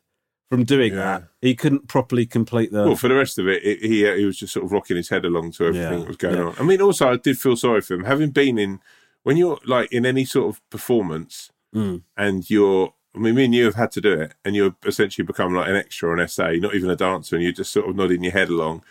from 0.49 0.63
doing 0.63 0.93
Yeah. 0.93 0.97
that, 1.19 1.23
he 1.41 1.53
couldn't 1.53 1.87
properly 1.87 2.25
complete 2.25 2.71
the. 2.71 2.83
Well, 2.85 2.95
for 2.95 3.09
the 3.09 3.13
rest 3.15 3.37
of 3.37 3.47
it, 3.47 3.63
it 3.63 3.81
he 3.83 4.07
uh, 4.09 4.15
he 4.15 4.25
was 4.25 4.37
just 4.39 4.53
sort 4.53 4.65
of 4.65 4.71
rocking 4.71 4.97
his 4.97 5.09
head 5.09 5.23
along 5.23 5.51
to 5.51 5.65
everything 5.67 5.91
Yeah, 5.93 5.99
that 5.99 6.07
was 6.07 6.17
going 6.17 6.37
yeah. 6.37 6.45
on. 6.45 6.55
I 6.57 6.63
mean, 6.63 6.81
also 6.81 7.07
I 7.11 7.17
did 7.17 7.37
feel 7.37 7.55
sorry 7.55 7.81
for 7.81 7.93
him, 7.93 8.05
having 8.05 8.31
been 8.31 8.57
in 8.57 8.79
when 9.21 9.37
you're 9.37 9.59
like 9.65 9.91
in 9.91 10.07
any 10.07 10.25
sort 10.25 10.49
of 10.55 10.67
performance, 10.71 11.51
Mm. 11.75 12.01
and 12.17 12.49
you're. 12.49 12.93
I 13.19 13.21
mean, 13.21 13.35
me 13.35 13.45
and 13.45 13.53
you 13.55 13.65
have 13.65 13.75
had 13.75 13.91
to 13.91 14.01
do 14.01 14.13
it, 14.13 14.33
and 14.45 14.55
you've 14.55 14.75
essentially 14.85 15.25
become 15.25 15.53
like 15.53 15.67
an 15.67 15.75
extra 15.75 16.09
on 16.17 16.25
SA, 16.27 16.51
not 16.53 16.73
even 16.73 16.89
a 16.89 16.95
dancer, 16.95 17.35
and 17.35 17.43
you're 17.43 17.51
just 17.51 17.73
sort 17.73 17.89
of 17.89 17.95
nodding 17.95 18.23
your 18.23 18.31
head 18.33 18.49
along. 18.49 18.83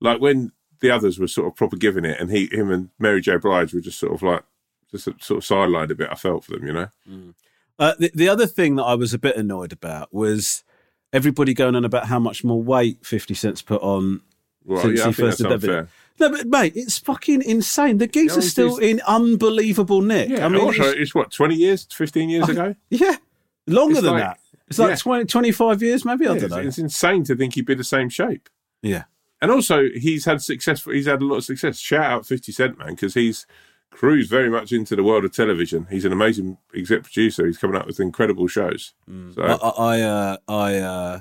like 0.00 0.20
when 0.20 0.50
the 0.80 0.90
others 0.90 1.18
were 1.18 1.28
sort 1.28 1.46
of 1.46 1.54
proper 1.56 1.76
giving 1.76 2.04
it, 2.04 2.18
and 2.18 2.30
he, 2.30 2.46
him, 2.50 2.70
and 2.70 2.88
Mary 2.98 3.20
J. 3.20 3.36
Blige 3.36 3.72
were 3.74 3.80
just 3.82 3.98
sort 3.98 4.12
of 4.14 4.22
like 4.22 4.42
just 4.90 5.04
sort 5.04 5.38
of 5.38 5.44
sidelined 5.44 5.90
a 5.90 5.94
bit. 5.94 6.08
I 6.10 6.14
felt 6.16 6.42
for 6.44 6.52
them, 6.52 6.66
you 6.66 6.72
know. 6.72 6.88
Uh, 7.78 7.94
the, 7.98 8.10
the 8.14 8.28
other 8.28 8.46
thing 8.46 8.76
that 8.76 8.82
I 8.84 8.94
was 8.94 9.14
a 9.14 9.18
bit 9.18 9.36
annoyed 9.36 9.72
about 9.72 10.12
was 10.12 10.64
everybody 11.12 11.54
going 11.54 11.74
on 11.76 11.84
about 11.84 12.06
how 12.06 12.18
much 12.18 12.44
more 12.44 12.62
weight 12.62 13.04
50 13.06 13.34
Cent's 13.34 13.62
put 13.62 13.80
on 13.82 14.20
Well, 14.64 14.82
since 14.82 14.98
yeah, 14.98 15.06
he 15.06 15.12
first 15.12 15.38
did 15.38 15.60
that 15.60 15.88
No, 16.18 16.30
but 16.30 16.46
mate, 16.46 16.72
it's 16.76 16.98
fucking 16.98 17.42
insane. 17.42 17.98
The 17.98 18.06
geese 18.06 18.36
are 18.36 18.42
still 18.42 18.76
in 18.78 19.00
unbelievable 19.06 20.00
nick. 20.02 20.28
Yeah, 20.30 20.44
I 20.44 20.48
mean, 20.48 20.60
also, 20.60 20.82
it's- 20.82 20.96
it's, 20.98 21.14
what 21.14 21.30
twenty 21.30 21.54
years, 21.56 21.86
fifteen 21.90 22.28
years 22.30 22.48
ago. 22.48 22.74
yeah, 22.90 23.16
longer 23.66 23.92
It's 23.94 24.02
than 24.02 24.12
like- 24.14 24.22
that. 24.22 24.38
It's 24.68 24.78
like 24.78 24.90
yeah. 24.90 24.96
20, 24.96 25.24
25 25.24 25.82
years, 25.82 26.04
maybe. 26.04 26.28
I 26.28 26.34
Yeah, 26.34 26.40
don't 26.42 26.50
know. 26.50 26.58
it's 26.58 26.78
insane 26.78 27.24
to 27.24 27.34
think 27.34 27.54
he'd 27.56 27.66
be 27.66 27.74
the 27.74 27.82
same 27.84 28.08
shape. 28.08 28.48
yeah. 28.82 29.04
And 29.42 29.50
also, 29.50 29.88
he's 29.94 30.26
had 30.26 30.42
successful. 30.42 30.92
He's 30.92 31.06
had 31.06 31.22
a 31.22 31.24
lot 31.24 31.36
of 31.36 31.44
success. 31.44 31.78
Shout 31.78 32.04
out 32.04 32.26
Fifty 32.26 32.52
Cent, 32.52 32.78
man, 32.78 32.90
because 32.90 33.14
he's 33.14 33.46
cruised 33.90 34.28
very 34.28 34.50
much 34.50 34.70
into 34.70 34.94
the 34.94 35.02
world 35.02 35.24
of 35.24 35.32
television. 35.34 35.86
He's 35.90 36.04
an 36.04 36.12
amazing 36.12 36.58
exec 36.76 37.04
producer. 37.04 37.46
He's 37.46 37.56
coming 37.56 37.74
up 37.74 37.86
with 37.86 37.98
incredible 38.00 38.48
shows. 38.48 38.92
So 39.34 39.42
I, 39.42 39.54
I, 39.54 39.70
I, 39.96 40.00
uh, 40.02 40.36
I 40.46 40.74
uh, 40.76 41.20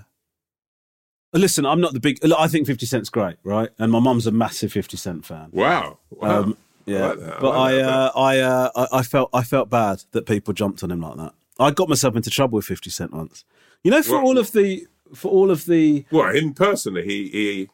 listen. 1.33 1.65
I'm 1.65 1.79
not 1.81 1.93
the 1.93 1.99
big. 2.01 2.19
I 2.37 2.47
think 2.49 2.67
Fifty 2.67 2.85
Cent's 2.85 3.09
great, 3.09 3.37
right? 3.43 3.69
And 3.79 3.89
my 3.91 3.99
mum's 3.99 4.27
a 4.27 4.31
massive 4.31 4.73
Fifty 4.73 4.97
Cent 4.97 5.25
fan. 5.25 5.47
wow, 5.53 5.99
wow. 6.09 6.41
Um, 6.41 6.57
yeah, 6.85 7.07
like 7.07 7.19
that, 7.19 7.33
I 7.37 7.39
but 7.39 7.49
like 7.55 7.73
I, 7.73 7.75
that, 7.77 7.87
uh, 7.87 8.11
I, 8.15 8.39
uh, 8.39 8.69
I, 8.75 8.97
I 8.99 9.03
felt, 9.03 9.29
I 9.33 9.43
felt 9.43 9.69
bad 9.69 10.03
that 10.11 10.25
people 10.25 10.53
jumped 10.53 10.83
on 10.83 10.91
him 10.91 10.99
like 11.01 11.17
that. 11.17 11.33
I 11.59 11.71
got 11.71 11.89
myself 11.89 12.15
into 12.15 12.29
trouble 12.29 12.55
with 12.55 12.65
Fifty 12.65 12.89
Cent 12.89 13.13
once. 13.13 13.43
You 13.83 13.91
know, 13.91 14.01
for 14.01 14.15
What? 14.15 14.23
all 14.23 14.37
of 14.37 14.51
the, 14.53 14.87
for 15.13 15.29
all 15.31 15.51
of 15.51 15.65
the, 15.65 16.05
well, 16.11 16.35
in 16.35 16.53
personally, 16.53 17.03
he, 17.05 17.29
he 17.29 17.69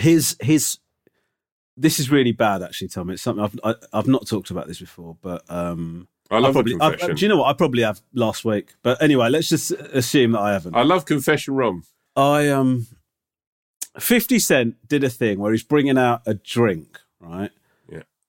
his, 0.00 0.36
his. 0.40 0.78
This 1.76 2.00
is 2.00 2.10
really 2.10 2.32
bad, 2.32 2.62
actually, 2.62 2.88
Tom. 2.88 3.10
It's 3.10 3.22
something 3.22 3.44
I've, 3.44 3.60
I, 3.62 3.98
I've 3.98 4.08
not 4.08 4.26
talked 4.26 4.50
about 4.50 4.66
this 4.66 4.80
before, 4.80 5.16
but 5.22 5.44
um, 5.48 6.08
I 6.30 6.38
love 6.38 6.52
probably, 6.54 6.74
a 6.74 6.82
I, 6.82 6.90
confession. 6.90 7.14
do 7.14 7.24
you 7.24 7.28
know 7.28 7.36
what? 7.38 7.48
I 7.48 7.52
probably 7.52 7.82
have 7.82 8.00
last 8.12 8.44
week, 8.44 8.74
but 8.82 9.00
anyway, 9.00 9.28
let's 9.28 9.48
just 9.48 9.70
assume 9.70 10.32
that 10.32 10.40
I 10.40 10.52
haven't. 10.52 10.74
I 10.74 10.82
love 10.82 11.04
confession 11.04 11.54
rom. 11.54 11.84
I 12.16 12.48
um, 12.48 12.88
Fifty 13.98 14.38
Cent 14.40 14.76
did 14.88 15.04
a 15.04 15.08
thing 15.10 15.38
where 15.38 15.52
he's 15.52 15.62
bringing 15.62 15.96
out 15.98 16.22
a 16.26 16.34
drink, 16.34 16.98
right? 17.20 17.50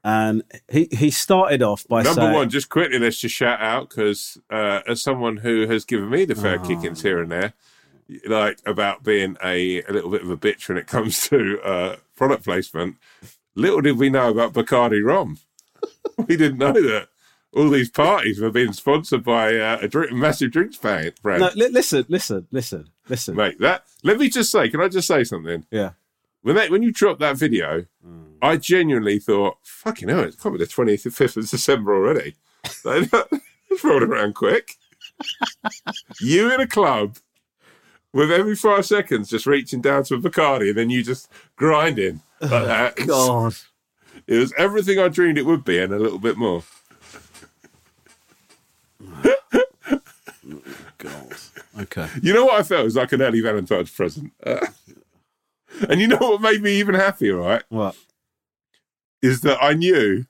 And 0.09 0.43
he 0.67 0.87
he 0.91 1.11
started 1.11 1.61
off 1.61 1.87
by 1.87 2.01
Number 2.01 2.21
saying, 2.21 2.33
one, 2.33 2.49
just 2.49 2.69
quickly, 2.69 2.97
let's 2.97 3.19
just 3.19 3.35
shout 3.35 3.61
out 3.61 3.89
because 3.89 4.39
uh, 4.49 4.81
as 4.87 5.03
someone 5.03 5.37
who 5.37 5.67
has 5.67 5.85
given 5.85 6.09
me 6.09 6.25
the 6.25 6.33
fair 6.33 6.57
kickings 6.57 7.03
here 7.03 7.21
and 7.21 7.31
there, 7.31 7.53
like 8.25 8.59
about 8.65 9.03
being 9.03 9.37
a, 9.43 9.83
a 9.83 9.91
little 9.91 10.09
bit 10.09 10.23
of 10.23 10.31
a 10.31 10.37
bitch 10.37 10.67
when 10.67 10.79
it 10.79 10.87
comes 10.87 11.27
to 11.29 11.61
uh, 11.61 11.95
product 12.15 12.43
placement, 12.43 12.95
little 13.53 13.81
did 13.81 13.99
we 13.99 14.09
know 14.09 14.31
about 14.31 14.53
Bacardi 14.53 15.05
rum. 15.05 15.37
we 16.27 16.35
didn't 16.35 16.57
know 16.57 16.73
that 16.73 17.09
all 17.53 17.69
these 17.69 17.91
parties 17.91 18.39
were 18.39 18.49
being 18.51 18.73
sponsored 18.73 19.23
by 19.23 19.55
uh, 19.57 19.77
a 19.79 19.87
drink, 19.87 20.11
massive 20.11 20.49
drinks 20.49 20.77
brand. 20.77 21.13
brand. 21.21 21.41
"No, 21.41 21.49
li- 21.55 21.69
listen, 21.69 22.05
listen, 22.09 22.47
listen, 22.51 22.89
listen." 23.07 23.35
Mate, 23.35 23.59
that 23.59 23.83
let 24.03 24.17
me 24.17 24.27
just 24.27 24.49
say, 24.49 24.69
can 24.69 24.81
I 24.81 24.87
just 24.87 25.07
say 25.07 25.23
something? 25.23 25.67
Yeah, 25.69 25.91
When 26.49 26.55
they, 26.55 26.67
when 26.67 26.81
you 26.81 26.91
dropped 26.91 27.19
that 27.19 27.37
video, 27.37 27.85
I 28.41 28.57
genuinely 28.57 29.19
thought, 29.19 29.57
fucking 29.61 30.09
hell, 30.09 30.21
it's 30.21 30.35
probably 30.35 30.57
the 30.57 30.65
25th 30.65 31.37
of 31.37 31.47
December 31.47 31.93
already. 31.93 32.33
It's 33.71 33.83
rolled 33.83 34.01
around 34.01 34.33
quick. 34.33 34.77
you 36.19 36.51
in 36.51 36.59
a 36.59 36.65
club 36.65 37.17
with 38.13 38.31
every 38.31 38.55
five 38.55 38.87
seconds 38.87 39.29
just 39.29 39.45
reaching 39.45 39.79
down 39.79 40.05
to 40.05 40.15
a 40.15 40.19
Bacardi 40.19 40.69
and 40.69 40.77
then 40.79 40.89
you 40.89 41.03
just 41.03 41.31
grinding 41.55 42.21
like 42.41 42.65
that. 42.65 42.95
God. 43.05 43.53
It 44.25 44.39
was 44.39 44.51
everything 44.57 44.97
I 44.97 45.07
dreamed 45.07 45.37
it 45.37 45.45
would 45.45 45.63
be 45.63 45.77
and 45.77 45.93
a 45.93 45.99
little 45.99 46.17
bit 46.17 46.35
more. 46.35 46.63
God. 50.97 51.35
Okay. 51.81 52.07
You 52.23 52.33
know 52.33 52.45
what 52.45 52.59
I 52.59 52.63
felt? 52.63 52.81
It 52.81 52.85
was 52.85 52.95
like 52.95 53.11
an 53.11 53.21
early 53.21 53.41
Valentine's 53.41 53.91
present. 53.91 54.33
Uh, 54.43 54.65
and 55.89 56.01
you 56.01 56.07
know 56.07 56.17
what 56.17 56.41
made 56.41 56.61
me 56.61 56.73
even 56.73 56.95
happier, 56.95 57.35
right? 57.37 57.63
What? 57.69 57.95
is 59.21 59.41
that 59.41 59.61
I 59.61 59.73
knew 59.73 60.25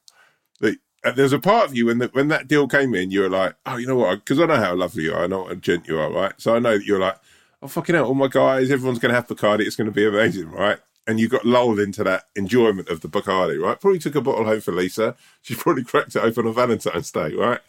that 0.60 0.78
uh, 1.04 1.12
there's 1.12 1.34
a 1.34 1.40
part 1.40 1.68
of 1.68 1.76
you 1.76 1.88
when 1.88 2.00
that 2.00 2.14
when 2.14 2.28
that 2.30 2.48
deal 2.48 2.68
came 2.68 2.94
in, 2.94 3.12
you 3.12 3.22
were 3.22 3.30
like, 3.30 3.56
oh, 3.66 3.78
you 3.78 3.88
know 3.88 3.96
what? 3.96 4.20
Because 4.20 4.40
I 4.40 4.46
know 4.46 4.56
how 4.56 4.76
lovely 4.76 5.04
you 5.04 5.14
are, 5.14 5.24
I 5.24 5.28
know 5.28 5.44
what 5.44 5.52
a 5.52 5.56
gent 5.56 5.88
you 5.88 6.00
are, 6.00 6.12
right? 6.12 6.34
So 6.38 6.56
I 6.56 6.60
know 6.60 6.78
that 6.78 6.86
you're 6.86 7.00
like, 7.00 7.18
oh, 7.62 7.68
fucking 7.68 7.96
hell, 7.96 8.06
all 8.06 8.16
my 8.16 8.28
guys, 8.28 8.72
everyone's 8.72 9.00
going 9.00 9.10
to 9.10 9.16
have 9.16 9.28
Bacardi, 9.28 9.62
it's 9.62 9.76
going 9.76 9.86
to 9.86 9.92
be 9.92 10.06
amazing, 10.06 10.52
right? 10.52 10.80
And 11.08 11.20
you 11.20 11.28
got 11.28 11.46
lulled 11.46 11.80
into 11.80 12.04
that 12.04 12.26
enjoyment 12.36 12.90
of 12.90 13.02
the 13.02 13.08
Bacardi, 13.08 13.60
right? 13.62 13.80
Probably 13.80 14.00
took 14.00 14.16
a 14.16 14.22
bottle 14.22 14.46
home 14.46 14.62
for 14.62 14.72
Lisa. 14.72 15.16
She 15.42 15.56
probably 15.56 15.84
cracked 15.86 16.16
it 16.16 16.24
open 16.24 16.46
on 16.46 16.54
Valentine's 16.54 17.12
Day, 17.12 17.34
right? 17.34 17.62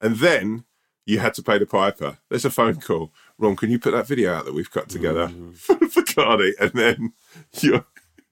And 0.00 0.16
then 0.16 0.64
you 1.06 1.20
had 1.20 1.34
to 1.34 1.42
pay 1.42 1.58
the 1.58 1.66
piper. 1.66 2.18
There's 2.28 2.44
a 2.44 2.50
phone 2.50 2.80
call. 2.80 3.12
Rom, 3.40 3.56
can 3.56 3.70
you 3.70 3.78
put 3.78 3.92
that 3.92 4.06
video 4.06 4.34
out 4.34 4.44
that 4.44 4.54
we've 4.54 4.70
cut 4.70 4.88
together 4.88 5.28
for 5.54 5.76
Bacardi? 5.76 6.52
And 6.60 6.72
then 6.72 7.12
you're 7.60 7.86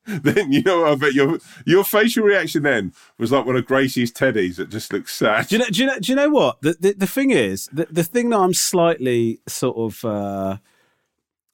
then 0.07 0.53
you 0.53 0.63
know 0.63 0.87
I 0.87 0.95
bet 0.95 1.13
your 1.13 1.39
your 1.67 1.85
facial 1.85 2.25
reaction 2.25 2.63
then 2.63 2.93
was 3.19 3.33
like 3.33 3.45
one 3.45 3.57
of 3.57 3.65
Gracie's 3.67 4.13
teddies 4.13 4.57
that 4.57 4.71
just 4.71 4.93
looks 4.93 5.15
sad. 5.15 5.49
Do 5.49 5.57
you 5.57 5.59
know? 5.61 5.69
Do 5.71 5.81
you 5.81 5.87
know? 5.87 5.99
Do 5.99 6.13
you 6.13 6.17
know 6.17 6.29
what? 6.31 6.63
The 6.63 6.77
the, 6.79 6.93
the 6.95 7.07
thing 7.07 7.31
is, 7.31 7.69
the, 7.73 7.87
the 7.91 8.05
thing 8.05 8.31
that 8.31 8.39
I'm 8.39 8.55
slightly 8.55 9.41
sort 9.47 9.77
of, 9.77 10.05
uh, 10.05 10.57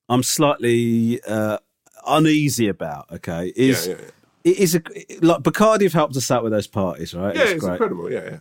I'm 0.08 0.22
slightly 0.22 1.20
uh, 1.26 1.58
uneasy 2.06 2.68
about. 2.68 3.10
Okay, 3.12 3.46
yeah, 3.46 3.52
is 3.56 3.88
yeah, 3.88 3.94
yeah. 3.98 4.52
it 4.52 4.58
is 4.58 4.74
a 4.74 4.82
like 5.20 5.42
Bacardi 5.42 5.82
have 5.82 5.92
helped 5.92 6.16
us 6.16 6.30
out 6.30 6.42
with 6.42 6.52
those 6.52 6.68
parties, 6.68 7.14
right? 7.14 7.34
yeah 7.34 7.42
It's 7.42 7.52
it's 7.52 7.64
incredible. 7.64 8.10
Yeah, 8.10 8.24
yeah. 8.24 8.38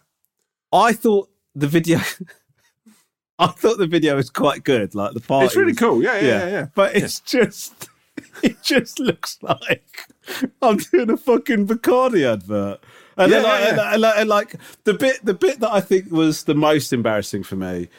I 0.72 0.94
thought 0.94 1.30
the 1.56 1.68
video. 1.68 2.00
I 3.40 3.48
thought 3.48 3.78
the 3.78 3.88
video 3.88 4.16
was 4.16 4.30
quite 4.30 4.64
good. 4.64 4.94
Like 4.96 5.14
the 5.14 5.20
party, 5.20 5.48
It's 5.48 5.56
really 5.56 5.72
was- 5.72 5.80
cool. 5.80 6.04
Yeah, 6.04 6.16
yeah, 6.20 6.22
yeah. 6.28 6.50
yeah, 6.50 6.68
But 6.76 6.96
it's 6.96 7.20
just, 7.20 7.90
it 8.44 8.62
just 8.62 9.00
looks 9.00 9.38
like 9.42 9.84
I'm 10.62 10.78
doing 10.78 11.10
a 11.10 11.18
fucking 11.18 11.68
Bacardi 11.68 12.32
advert. 12.32 12.80
And, 13.18 13.32
Yeah, 13.32 13.40
then, 13.42 13.44
like, 13.44 13.60
yeah, 13.62 13.68
and- 13.70 13.78
yeah. 13.78 13.94
and 13.94 14.20
and, 14.22 14.30
like 14.30 14.56
the 14.86 14.94
bit, 14.94 15.24
the 15.26 15.34
bit 15.34 15.60
that 15.60 15.72
I 15.72 15.82
think 15.82 16.12
was 16.12 16.44
the 16.44 16.56
most 16.56 16.94
embarrassing 16.94 17.44
for 17.44 17.56
me 17.56 17.90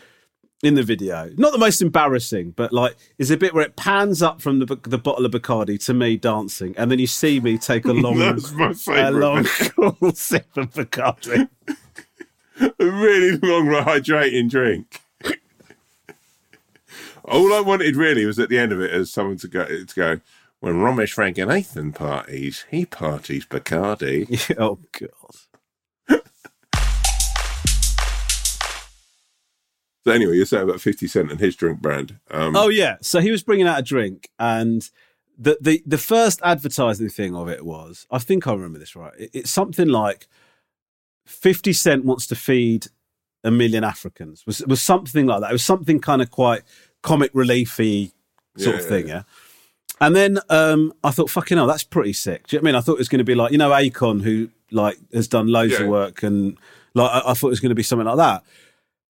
in 0.63 0.75
the 0.77 0.83
video, 0.83 1.31
not 1.37 1.53
the 1.53 1.59
most 1.59 1.83
embarrassing, 1.83 2.53
but 2.53 2.73
like 2.73 2.97
is 3.19 3.31
a 3.31 3.37
bit 3.37 3.53
where 3.55 3.65
it 3.65 3.77
pans 3.77 4.23
up 4.23 4.41
from 4.41 4.61
the 4.61 4.79
the 4.85 4.97
bottle 4.99 5.27
of 5.27 5.33
Bacardi 5.33 5.79
to 5.85 5.93
me 5.95 6.17
dancing, 6.17 6.75
and 6.79 6.91
then 6.91 6.99
you 6.99 7.07
see 7.07 7.39
me 7.39 7.59
take 7.59 7.85
a 7.85 7.93
long, 7.93 8.19
a 8.21 9.11
long 9.11 9.45
cool 9.77 10.13
sip 10.15 10.47
of 10.57 10.71
Bacardi. 10.73 11.49
A 12.61 12.73
really 12.79 13.37
long 13.39 13.67
hydrating 13.67 14.49
drink. 14.49 15.01
All 17.25 17.53
I 17.55 17.61
wanted 17.61 17.97
really 17.97 18.27
was 18.27 18.39
at 18.39 18.49
the 18.49 18.59
end 18.59 18.73
of 18.73 18.81
it 18.81 18.91
as 18.91 19.11
someone 19.11 19.39
to 19.39 19.49
go 19.49 19.65
to 19.65 19.95
go. 19.95 20.21
When 20.61 20.75
Romesh 20.77 21.17
Ranganathan 21.17 21.95
parties, 21.95 22.65
he 22.71 22.87
parties 22.87 23.45
Bacardi. 23.47 24.55
oh 24.59 24.79
god. 24.99 26.21
So 30.07 30.13
anyway, 30.13 30.37
you're 30.37 30.45
saying 30.45 30.65
about 30.65 30.81
Fifty 30.83 31.07
Cent 31.07 31.31
and 31.31 31.41
his 31.41 31.57
drink 31.57 31.81
brand. 31.81 32.19
Um, 32.31 32.55
Oh 32.57 32.69
yeah, 32.69 32.97
so 33.01 33.21
he 33.21 33.31
was 33.31 33.43
bringing 33.43 33.67
out 33.67 33.79
a 33.79 33.83
drink, 33.83 34.29
and 34.39 34.89
the 35.39 35.57
the 35.63 35.83
the 35.87 35.97
first 35.99 36.41
advertising 36.45 37.09
thing 37.09 37.35
of 37.35 37.49
it 37.49 37.65
was, 37.65 38.07
I 38.11 38.19
think 38.19 38.47
I 38.47 38.53
remember 38.53 38.79
this 38.79 38.95
right. 38.95 39.13
It- 39.19 39.31
it's 39.33 39.51
something 39.51 39.89
like 39.89 40.27
Fifty 41.27 41.73
Cent 41.73 42.05
wants 42.05 42.27
to 42.29 42.37
feed 42.37 42.89
a 43.43 43.51
million 43.51 43.83
Africans. 43.83 44.45
Was 44.47 44.61
was 44.67 44.83
something 44.83 45.25
like 45.27 45.41
that. 45.41 45.51
It 45.51 45.55
was 45.55 45.65
something 45.65 46.01
kind 46.01 46.21
of 46.21 46.31
quite 46.31 46.63
comic 47.05 47.33
reliefy 47.33 48.11
sort 48.57 48.75
Yeah, 48.77 48.81
of 48.81 48.81
yeah, 48.83 48.89
thing, 48.89 49.09
yeah. 49.09 49.23
And 50.01 50.17
then 50.17 50.39
um, 50.51 50.93
I 51.05 51.13
thought, 51.13 51.31
fucking 51.31 51.57
hell, 51.57 51.69
that's 51.69 51.85
pretty 51.85 52.13
sick. 52.13 52.49
Do 52.49 52.57
you 52.57 52.59
know 52.61 52.63
what 52.65 52.69
I 52.69 52.73
mean? 52.73 52.77
I 52.77 52.81
thought 52.81 52.95
it 52.95 52.99
was 52.99 53.09
going 53.09 53.21
to 53.21 53.25
be 53.25 53.37
like, 53.37 53.53
you 53.53 53.59
know, 53.59 53.71
Akon, 53.71 54.23
who 54.23 54.51
like 54.73 54.99
has 55.13 55.29
done 55.29 55.47
loads 55.47 55.75
Yeah. 55.75 55.83
of 55.83 55.89
work, 55.89 56.25
and 56.25 56.59
like 56.95 57.11
I, 57.13 57.31
I 57.31 57.35
thought 57.35 57.47
it 57.49 57.51
was 57.51 57.61
going 57.61 57.69
to 57.71 57.77
be 57.77 57.85
something 57.85 58.07
like 58.07 58.17
that. 58.17 58.43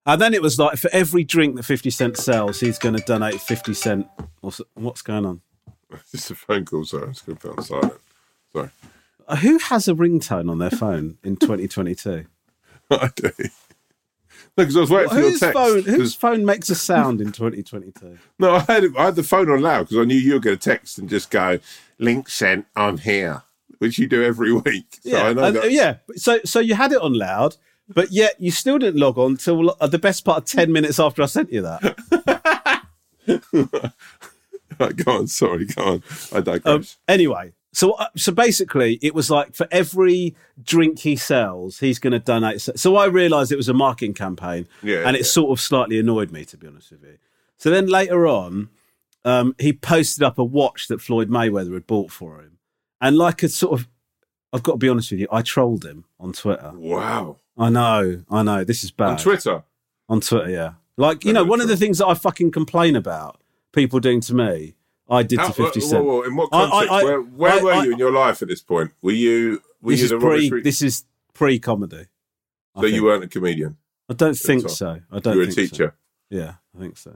And 0.07 0.21
then 0.21 0.35
it 0.35 0.43
was 0.43 0.59
like, 0.59 0.77
for 0.77 0.91
every 0.93 1.25
drink 1.25 1.57
that 1.57 1.63
Fifty 1.63 1.89
Cent 1.89 2.19
sells, 2.19 2.61
he's 2.61 2.79
going 2.79 2.95
to 2.95 3.03
donate 3.05 3.41
Fifty 3.41 3.73
Cent. 3.73 4.07
What's 4.43 4.61
what's 4.75 5.01
going 5.03 5.25
on? 5.25 5.41
It's 6.13 6.31
a 6.31 6.35
phone 6.35 6.65
call. 6.65 6.85
Sorry, 6.85 7.05
I'm 7.05 7.13
just 7.15 7.25
going 7.25 7.37
to 7.39 7.49
put 7.49 7.59
on 7.59 7.65
silent. 7.65 8.01
Sorry, 8.53 8.71
Who 9.41 9.59
has 9.59 9.89
a 9.89 9.95
ringtone 9.95 10.51
on 10.51 10.59
their 10.59 10.71
phone 10.71 11.19
in 11.23 11.37
2022? 11.37 12.27
I 12.91 13.11
do. 13.15 13.31
No, 14.57 14.63
because 14.65 14.77
I 14.77 14.81
was 14.81 14.91
waiting 14.91 15.09
for 15.11 15.21
your 15.21 15.31
text. 15.39 15.53
phone? 15.53 15.83
Whose 15.83 16.15
phone 16.15 16.45
makes 16.45 16.71
a 16.71 16.75
sound 16.75 17.21
in 17.21 17.33
2022? 17.33 18.19
No, 18.39 18.55
I 18.57 18.61
had 18.61 18.85
I 18.97 19.05
had 19.07 19.17
the 19.17 19.23
phone 19.23 19.51
on 19.51 19.61
loud 19.63 19.89
because 19.89 19.99
I 19.99 20.05
knew 20.05 20.15
you 20.17 20.35
were 20.35 20.41
going 20.41 20.57
to 20.59 20.63
text 20.71 20.99
and 20.99 21.09
just 21.09 21.31
go, 21.31 21.59
"Link 21.99 22.29
sent, 22.29 22.67
I'm 22.77 22.99
here," 22.99 23.43
which 23.79 23.99
you 23.99 24.07
do 24.07 24.23
every 24.23 24.53
week. 24.67 24.99
So 25.03 25.09
yeah, 25.11 25.23
I 25.25 25.33
know 25.33 25.45
and- 25.63 25.73
yeah. 25.73 25.97
So 26.17 26.39
so 26.45 26.61
you 26.61 26.75
had 26.75 26.93
it 26.93 27.01
on 27.01 27.15
loud, 27.15 27.57
but 27.89 28.13
yet 28.13 28.35
you 28.41 28.51
still 28.51 28.79
didn't 28.79 29.01
log 29.01 29.19
on 29.19 29.33
until 29.33 29.75
the 29.81 29.99
best 29.99 30.25
part 30.25 30.39
of 30.39 30.45
10 30.45 30.71
minutes 30.73 30.99
after 31.01 31.23
I 31.23 31.27
sent 31.27 31.53
you 31.53 31.63
that. 31.63 32.83
Right, 34.81 34.97
go 34.97 35.13
on, 35.19 35.27
sorry, 35.29 35.67
go 35.67 35.83
on. 35.85 36.03
I 36.33 36.41
digress. 36.41 36.67
Um, 36.67 36.85
anyway, 37.07 37.53
So, 37.75 37.93
uh, 37.93 38.07
so 38.17 38.33
basically, 38.33 38.99
it 39.03 39.15
was 39.15 39.31
like 39.31 39.55
for 39.55 39.67
every 39.71 40.35
drink 40.63 41.01
he 41.01 41.17
sells, 41.17 41.81
he's 41.81 41.99
going 41.99 42.13
to 42.13 42.19
donate. 42.19 42.61
So, 42.61 42.97
I 42.97 43.07
realised 43.07 43.51
it 43.53 43.57
was 43.57 43.69
a 43.69 43.75
marketing 43.75 44.15
campaign, 44.15 44.67
Yeah, 44.83 45.03
and 45.07 45.17
it 45.17 45.21
yeah. 45.21 45.27
sort 45.27 45.51
of 45.51 45.61
slightly 45.61 45.99
annoyed 45.99 46.31
me, 46.31 46.45
to 46.47 46.57
be 46.57 46.67
honest 46.67 46.93
with 46.93 47.03
you. 47.03 47.19
So 47.57 47.71
then 47.71 47.87
later 47.87 48.27
on, 48.27 48.69
um, 49.25 49.55
he 49.59 49.73
posted 49.73 50.23
up 50.23 50.39
a 50.39 50.45
watch 50.45 50.89
that 50.89 51.01
Floyd 51.01 51.29
Mayweather 51.31 51.75
had 51.75 51.87
bought 51.87 52.11
for 52.11 52.41
him, 52.41 52.59
and 53.01 53.17
like 53.19 53.43
a 53.43 53.49
sort 53.49 53.81
of, 53.81 53.89
I've 54.53 54.63
got 54.63 54.73
to 54.73 54.79
be 54.79 54.89
honest 54.89 55.11
with 55.11 55.21
you, 55.21 55.29
I 55.33 55.43
trolled 55.43 55.85
him 55.85 56.05
on 56.21 56.33
Twitter. 56.33 56.73
Wow. 56.75 57.39
I 57.59 57.71
know, 57.71 58.23
I 58.31 58.43
know, 58.43 58.65
this 58.65 58.85
is 58.85 58.91
bad 58.91 59.11
On 59.11 59.17
Twitter. 59.17 59.63
on 60.09 60.21
Twitter, 60.21 60.51
yeah. 60.51 60.73
Like 60.97 61.25
you 61.25 61.33
know, 61.33 61.45
one 61.45 61.61
of 61.61 61.69
the 61.69 61.77
things 61.77 61.99
that 61.99 62.07
I 62.07 62.15
fucking 62.15 62.51
complain 62.53 62.95
about 62.97 63.41
people 63.73 63.99
doing 63.99 64.21
to 64.23 64.35
me, 64.35 64.75
I 65.09 65.23
did 65.23 65.39
How- 65.39 65.49
to 65.49 65.53
Fifty 65.53 65.81
whoa, 65.81 66.03
whoa, 66.03 66.03
whoa, 66.03 66.23
In 66.23 66.37
what 66.37 66.49
I- 66.53 66.59
I- 66.65 66.85
I- 67.01 67.05
where 67.05 67.21
where 67.21 67.53
I- 67.53 67.63
were 67.63 67.85
you 67.85 67.93
in 67.93 67.99
your 67.99 68.13
life 68.13 68.41
at 68.43 68.49
this 68.49 68.63
point? 68.63 68.93
Were 69.03 69.13
you 69.13 69.63
were 69.83 69.91
This 69.93 70.01
you 70.01 70.05
is 70.05 70.11
the 70.11 70.19
pre. 70.19 70.61
This 70.63 70.83
is 70.83 71.05
pre 71.35 71.59
comedy. 71.59 72.07
so 72.81 72.87
you 72.87 73.05
weren't 73.05 73.25
a 73.25 73.29
comedian. 73.29 73.77
I 74.09 74.15
don't 74.15 74.35
think 74.37 74.69
so. 74.69 75.01
I 75.11 75.19
don't. 75.19 75.35
You 75.35 75.41
were 75.41 75.49
a 75.49 75.51
think 75.51 75.69
so. 75.71 75.77
teacher. 75.77 75.95
Yeah, 76.31 76.55
I 76.77 76.81
think 76.81 76.97
so. 76.97 77.15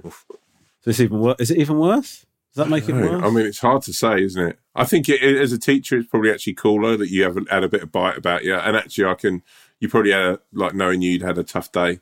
So 0.80 0.90
it's 0.90 1.00
even 1.00 1.18
worse. 1.18 1.36
Is 1.40 1.50
it 1.50 1.58
even 1.58 1.78
worse? 1.78 2.24
Does 2.54 2.64
that 2.64 2.70
make 2.70 2.88
it 2.88 2.94
worse? 2.94 3.22
I 3.22 3.30
mean, 3.30 3.46
it's 3.46 3.58
hard 3.58 3.82
to 3.82 3.92
say, 3.92 4.22
isn't 4.22 4.42
it? 4.50 4.58
I 4.74 4.84
think 4.84 5.08
it, 5.08 5.20
as 5.22 5.52
a 5.52 5.58
teacher, 5.58 5.98
it's 5.98 6.08
probably 6.08 6.30
actually 6.30 6.54
cooler 6.54 6.96
that 6.96 7.10
you 7.10 7.22
haven't 7.22 7.50
had 7.50 7.62
a 7.64 7.68
bit 7.68 7.82
of 7.82 7.92
bite 7.92 8.16
about 8.16 8.44
you. 8.44 8.54
And 8.54 8.76
actually, 8.76 9.04
I 9.06 9.14
can. 9.14 9.42
You 9.80 9.88
probably 9.88 10.12
had 10.12 10.22
a, 10.22 10.40
like 10.52 10.74
knowing 10.74 11.02
you'd 11.02 11.22
had 11.22 11.38
a 11.38 11.44
tough 11.44 11.70
day, 11.72 12.00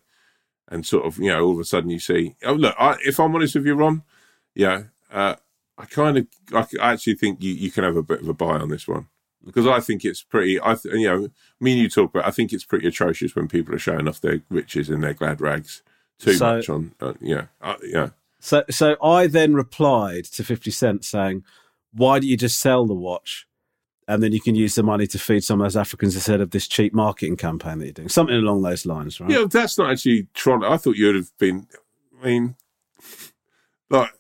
and 0.68 0.84
sort 0.86 1.04
of 1.06 1.18
you 1.18 1.28
know 1.28 1.44
all 1.44 1.52
of 1.54 1.60
a 1.60 1.64
sudden 1.64 1.90
you 1.90 1.98
see. 1.98 2.36
Oh 2.44 2.54
look, 2.54 2.74
I, 2.78 2.96
if 3.04 3.18
I'm 3.20 3.34
honest 3.34 3.54
with 3.54 3.66
you, 3.66 3.74
Rom, 3.74 4.02
yeah, 4.54 4.84
uh, 5.10 5.34
I 5.78 5.84
kind 5.84 6.18
of 6.18 6.26
I, 6.54 6.92
actually 6.92 7.14
think 7.16 7.42
you, 7.42 7.52
you 7.52 7.70
can 7.70 7.84
have 7.84 7.96
a 7.96 8.02
bit 8.02 8.20
of 8.22 8.28
a 8.28 8.34
buy 8.34 8.58
on 8.58 8.68
this 8.70 8.88
one 8.88 9.08
because 9.44 9.66
I 9.66 9.80
think 9.80 10.04
it's 10.04 10.22
pretty. 10.22 10.60
I 10.60 10.74
th- 10.74 10.94
you 10.94 11.06
know 11.06 11.28
me 11.60 11.72
and 11.72 11.80
you 11.80 11.88
talk 11.88 12.10
about. 12.14 12.26
I 12.26 12.30
think 12.30 12.52
it's 12.52 12.64
pretty 12.64 12.88
atrocious 12.88 13.34
when 13.36 13.46
people 13.48 13.74
are 13.74 13.78
showing 13.78 14.08
off 14.08 14.20
their 14.20 14.40
riches 14.50 14.88
in 14.90 15.00
their 15.00 15.14
glad 15.14 15.40
rags 15.40 15.82
too 16.18 16.32
So- 16.34 16.56
much 16.56 16.68
on. 16.68 16.94
Uh, 17.00 17.14
yeah, 17.20 17.46
uh, 17.60 17.76
yeah. 17.82 18.10
So, 18.38 18.64
so 18.70 18.96
I 19.02 19.26
then 19.26 19.54
replied 19.54 20.24
to 20.26 20.44
Fifty 20.44 20.70
Cent 20.70 21.04
saying, 21.04 21.44
"Why 21.92 22.18
don't 22.20 22.28
you 22.28 22.36
just 22.36 22.58
sell 22.58 22.86
the 22.86 22.94
watch, 22.94 23.46
and 24.08 24.22
then 24.22 24.32
you 24.32 24.40
can 24.40 24.54
use 24.54 24.74
the 24.76 24.82
money 24.82 25.06
to 25.08 25.18
feed 25.18 25.42
some 25.44 25.60
of 25.60 25.64
those 25.64 25.76
Africans 25.76 26.14
instead 26.14 26.40
of 26.40 26.50
this 26.50 26.68
cheap 26.68 26.94
marketing 26.94 27.36
campaign 27.36 27.78
that 27.78 27.84
you're 27.86 27.92
doing? 27.92 28.08
Something 28.08 28.36
along 28.36 28.62
those 28.62 28.86
lines, 28.86 29.20
right?" 29.20 29.30
Yeah, 29.30 29.44
that's 29.50 29.78
not 29.78 29.90
actually 29.90 30.28
trolling. 30.34 30.70
I 30.70 30.76
thought 30.76 30.96
you 30.96 31.06
would 31.06 31.16
have 31.16 31.36
been. 31.38 31.66
I 32.22 32.26
mean, 32.26 32.56
like, 33.90 34.10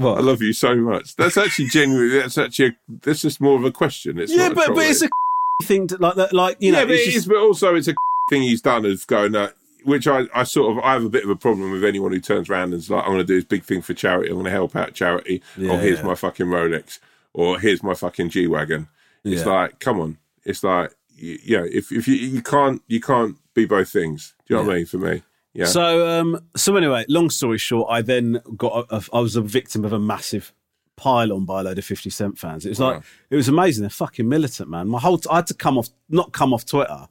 I 0.00 0.20
love 0.20 0.42
you 0.42 0.52
so 0.52 0.74
much. 0.76 1.16
That's 1.16 1.36
actually 1.36 1.68
genuinely. 1.68 2.18
That's 2.18 2.38
actually. 2.38 2.68
A, 2.68 2.72
that's 3.02 3.20
just 3.22 3.40
more 3.40 3.56
of 3.58 3.64
a 3.64 3.70
question. 3.72 4.18
It's 4.18 4.32
yeah, 4.34 4.48
but 4.50 4.68
but 4.74 4.86
it's 4.86 5.02
a 5.02 5.08
thing 5.64 5.86
to, 5.88 5.96
like 5.98 6.14
that. 6.16 6.32
Like 6.32 6.56
you 6.60 6.72
know, 6.72 6.80
yeah, 6.80 6.84
but 6.86 6.94
it's 6.94 7.02
it 7.02 7.12
just- 7.12 7.16
is, 7.18 7.26
But 7.26 7.36
also, 7.38 7.74
it's 7.74 7.88
a 7.88 7.94
thing 8.30 8.42
he's 8.42 8.62
done 8.62 8.84
of 8.86 9.06
going. 9.06 9.34
Uh, 9.36 9.50
which 9.84 10.06
I, 10.06 10.24
I 10.34 10.42
sort 10.44 10.76
of 10.76 10.84
I 10.84 10.92
have 10.92 11.04
a 11.04 11.08
bit 11.08 11.24
of 11.24 11.30
a 11.30 11.36
problem 11.36 11.70
with 11.70 11.84
anyone 11.84 12.12
who 12.12 12.20
turns 12.20 12.50
around 12.50 12.64
and 12.64 12.74
is 12.74 12.90
like, 12.90 13.02
I'm 13.02 13.12
going 13.12 13.18
to 13.20 13.24
do 13.24 13.36
this 13.36 13.44
big 13.46 13.64
thing 13.64 13.80
for 13.80 13.94
charity. 13.94 14.28
I'm 14.28 14.34
going 14.34 14.44
to 14.44 14.50
help 14.50 14.76
out 14.76 14.92
charity. 14.92 15.42
Yeah, 15.56 15.72
or 15.72 15.78
here's 15.78 16.00
yeah. 16.00 16.06
my 16.06 16.14
fucking 16.14 16.46
Rolex. 16.46 16.98
Or 17.32 17.58
here's 17.58 17.82
my 17.82 17.94
fucking 17.94 18.28
G 18.28 18.46
wagon. 18.46 18.88
It's 19.24 19.42
Yeah. 19.46 19.52
like, 19.52 19.80
come 19.80 19.98
on. 20.00 20.18
It's 20.44 20.62
like, 20.62 20.90
y- 21.22 21.38
yeah. 21.44 21.62
If 21.64 21.92
if 21.92 22.06
you 22.08 22.14
you 22.14 22.42
can't 22.42 22.82
you 22.88 23.00
can't 23.00 23.36
be 23.54 23.64
both 23.64 23.88
things. 23.88 24.34
Do 24.46 24.54
you 24.54 24.60
know 24.60 24.66
what 24.66 24.72
I 24.72 24.76
mean? 24.78 24.86
For 24.86 24.98
me, 24.98 25.22
yeah. 25.52 25.66
So, 25.66 26.08
um, 26.08 26.40
so 26.56 26.76
anyway, 26.76 27.04
long 27.08 27.30
story 27.30 27.58
short, 27.58 27.88
I 27.90 28.02
then 28.02 28.40
got, 28.56 28.86
a, 28.90 28.96
a, 28.96 29.02
I 29.12 29.20
was 29.20 29.36
a 29.36 29.42
victim 29.42 29.84
of 29.84 29.92
a 29.92 29.98
massive 29.98 30.52
pile 30.96 31.32
on 31.32 31.44
by 31.44 31.60
a 31.60 31.64
load 31.64 31.78
of 31.78 31.84
50 31.84 32.10
Cent 32.10 32.38
fans. 32.38 32.66
It 32.66 32.68
was 32.68 32.80
like, 32.80 33.02
it 33.30 33.36
was 33.36 33.48
amazing. 33.48 33.82
They're 33.82 33.90
fucking 33.90 34.28
militant, 34.28 34.68
man. 34.68 34.86
My 34.88 35.00
whole, 35.00 35.20
I 35.30 35.36
had 35.36 35.46
to 35.48 35.54
come 35.54 35.78
off, 35.78 35.88
not 36.08 36.32
come 36.32 36.52
off 36.52 36.64
Twitter. 36.66 37.08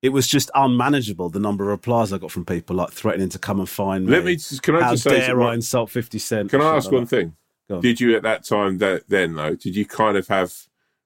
It 0.00 0.10
was 0.10 0.26
just 0.26 0.50
unmanageable, 0.54 1.28
the 1.28 1.38
number 1.38 1.64
of 1.64 1.70
replies 1.70 2.12
I 2.12 2.18
got 2.18 2.30
from 2.30 2.44
people 2.44 2.76
like 2.76 2.90
threatening 2.90 3.28
to 3.30 3.38
come 3.38 3.60
and 3.60 3.68
find 3.68 4.06
me. 4.06 4.12
Let 4.12 4.24
me 4.24 4.36
just, 4.36 4.62
can 4.62 4.76
I 4.76 4.82
How 4.82 4.90
just 4.92 5.04
say 5.04 5.18
dare? 5.18 5.40
I 5.42 5.54
insult 5.54 5.90
50 5.90 6.18
Cent? 6.18 6.50
Can 6.50 6.60
I 6.60 6.76
ask 6.76 6.90
one 6.90 7.02
that. 7.02 7.08
thing? 7.08 7.36
On. 7.70 7.80
Did 7.80 8.00
you 8.00 8.16
at 8.16 8.22
that 8.22 8.44
time 8.44 8.78
that 8.78 9.08
then 9.08 9.34
though? 9.34 9.54
Did 9.54 9.76
you 9.76 9.86
kind 9.86 10.16
of 10.16 10.28
have? 10.28 10.54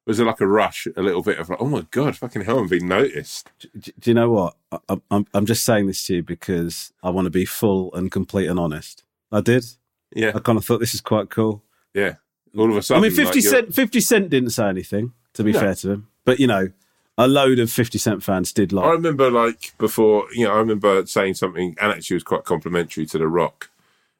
Was 0.07 0.21
it 0.21 0.25
like 0.25 0.41
a 0.41 0.47
rush, 0.47 0.87
a 0.97 1.03
little 1.03 1.23
bit 1.23 1.39
of 1.41 1.49
like, 1.49 1.61
oh 1.61 1.67
my 1.67 1.85
god, 1.91 2.17
fucking 2.17 2.43
hell, 2.43 2.59
I'm 2.61 2.69
being 2.69 2.87
noticed. 2.87 3.51
Do, 3.59 3.69
do 3.99 4.11
you 4.11 4.15
know 4.15 4.31
what? 4.31 4.55
I, 4.89 4.99
I'm, 5.11 5.27
I'm 5.35 5.47
just 5.47 5.65
saying 5.65 5.89
this 5.89 6.07
to 6.07 6.17
you 6.17 6.23
because 6.23 6.93
I 7.03 7.11
want 7.11 7.27
to 7.27 7.31
be 7.31 7.45
full 7.45 7.93
and 7.93 8.11
complete 8.11 8.47
and 8.47 8.59
honest. 8.61 9.03
I 9.33 9.41
did. 9.41 9.65
Yeah, 10.15 10.31
I 10.35 10.39
kind 10.39 10.57
of 10.59 10.65
thought 10.65 10.79
this 10.79 10.95
is 10.95 11.01
quite 11.01 11.29
cool. 11.31 11.63
yeah. 11.93 12.15
All 12.57 12.71
of 12.71 12.77
a 12.77 12.83
sudden, 12.83 13.05
I 13.05 13.09
mean, 13.09 13.17
Fifty 13.17 13.41
like, 13.41 13.49
Cent. 13.51 13.75
Fifty 13.75 14.01
Cent 14.01 14.31
didn't 14.31 14.51
say 14.51 14.67
anything. 14.69 15.13
To 15.35 15.45
be 15.45 15.53
No. 15.53 15.61
fair 15.61 15.75
to 15.75 15.91
him, 15.91 16.09
but 16.25 16.41
you 16.41 16.47
know, 16.47 16.69
a 17.19 17.29
load 17.29 17.59
of 17.59 17.71
Fifty 17.71 17.99
Cent 17.99 18.23
fans 18.23 18.51
did 18.53 18.73
like. 18.73 18.87
I 18.87 18.93
remember 18.93 19.31
like 19.31 19.75
before, 19.77 20.27
you 20.33 20.45
know, 20.47 20.53
I 20.55 20.57
remember 20.59 21.05
saying 21.05 21.35
something, 21.35 21.77
and 21.79 21.93
actually 21.93 22.15
was 22.15 22.23
quite 22.23 22.45
complimentary 22.45 23.05
to 23.07 23.19
The 23.19 23.29
Rock. 23.29 23.69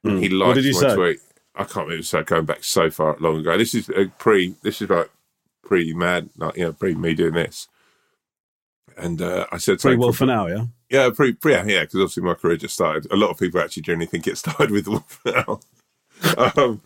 And 0.05 0.19
he 0.23 0.29
liked. 0.29 0.49
What 0.49 0.55
did 0.57 0.65
you 0.67 0.75
my 0.75 0.81
say? 0.81 0.95
tweet. 0.95 1.21
I 1.55 1.65
can't 1.65 1.87
remember 1.87 2.03
so 2.03 2.23
going 2.25 2.45
back 2.45 2.63
so 2.63 2.91
far 2.91 3.17
long 3.21 3.39
ago. 3.39 3.57
This 3.57 3.75
is 3.75 3.89
a 3.89 4.07
pre. 4.19 4.55
This 4.63 4.83
is 4.83 4.91
like 4.91 5.09
pre 5.67 5.93
mad, 5.93 6.31
like 6.37 6.57
you 6.57 6.65
know, 6.65 6.73
pre 6.73 6.95
me 6.95 7.15
doing 7.15 7.35
this. 7.35 7.69
And 8.97 9.21
uh, 9.21 9.47
I 9.53 9.59
said 9.59 9.79
Pretty 9.81 9.97
well 9.99 10.13
from- 10.13 10.29
for 10.29 10.33
now, 10.33 10.47
yeah. 10.47 10.65
Yeah, 10.89 11.11
pretty, 11.11 11.33
pre 11.35 11.53
yeah, 11.53 11.65
yeah, 11.67 11.81
because 11.81 11.97
obviously 11.97 12.23
my 12.23 12.35
career 12.35 12.57
just 12.57 12.75
started. 12.75 13.11
A 13.13 13.17
lot 13.17 13.31
of 13.31 13.39
people 13.39 13.61
actually 13.61 13.83
generally 13.83 14.07
think 14.07 14.27
it 14.29 14.39
started 14.45 14.71
with 14.71 14.87
Wolf 14.87 15.21
now. 15.27 15.61
um, 16.57 16.81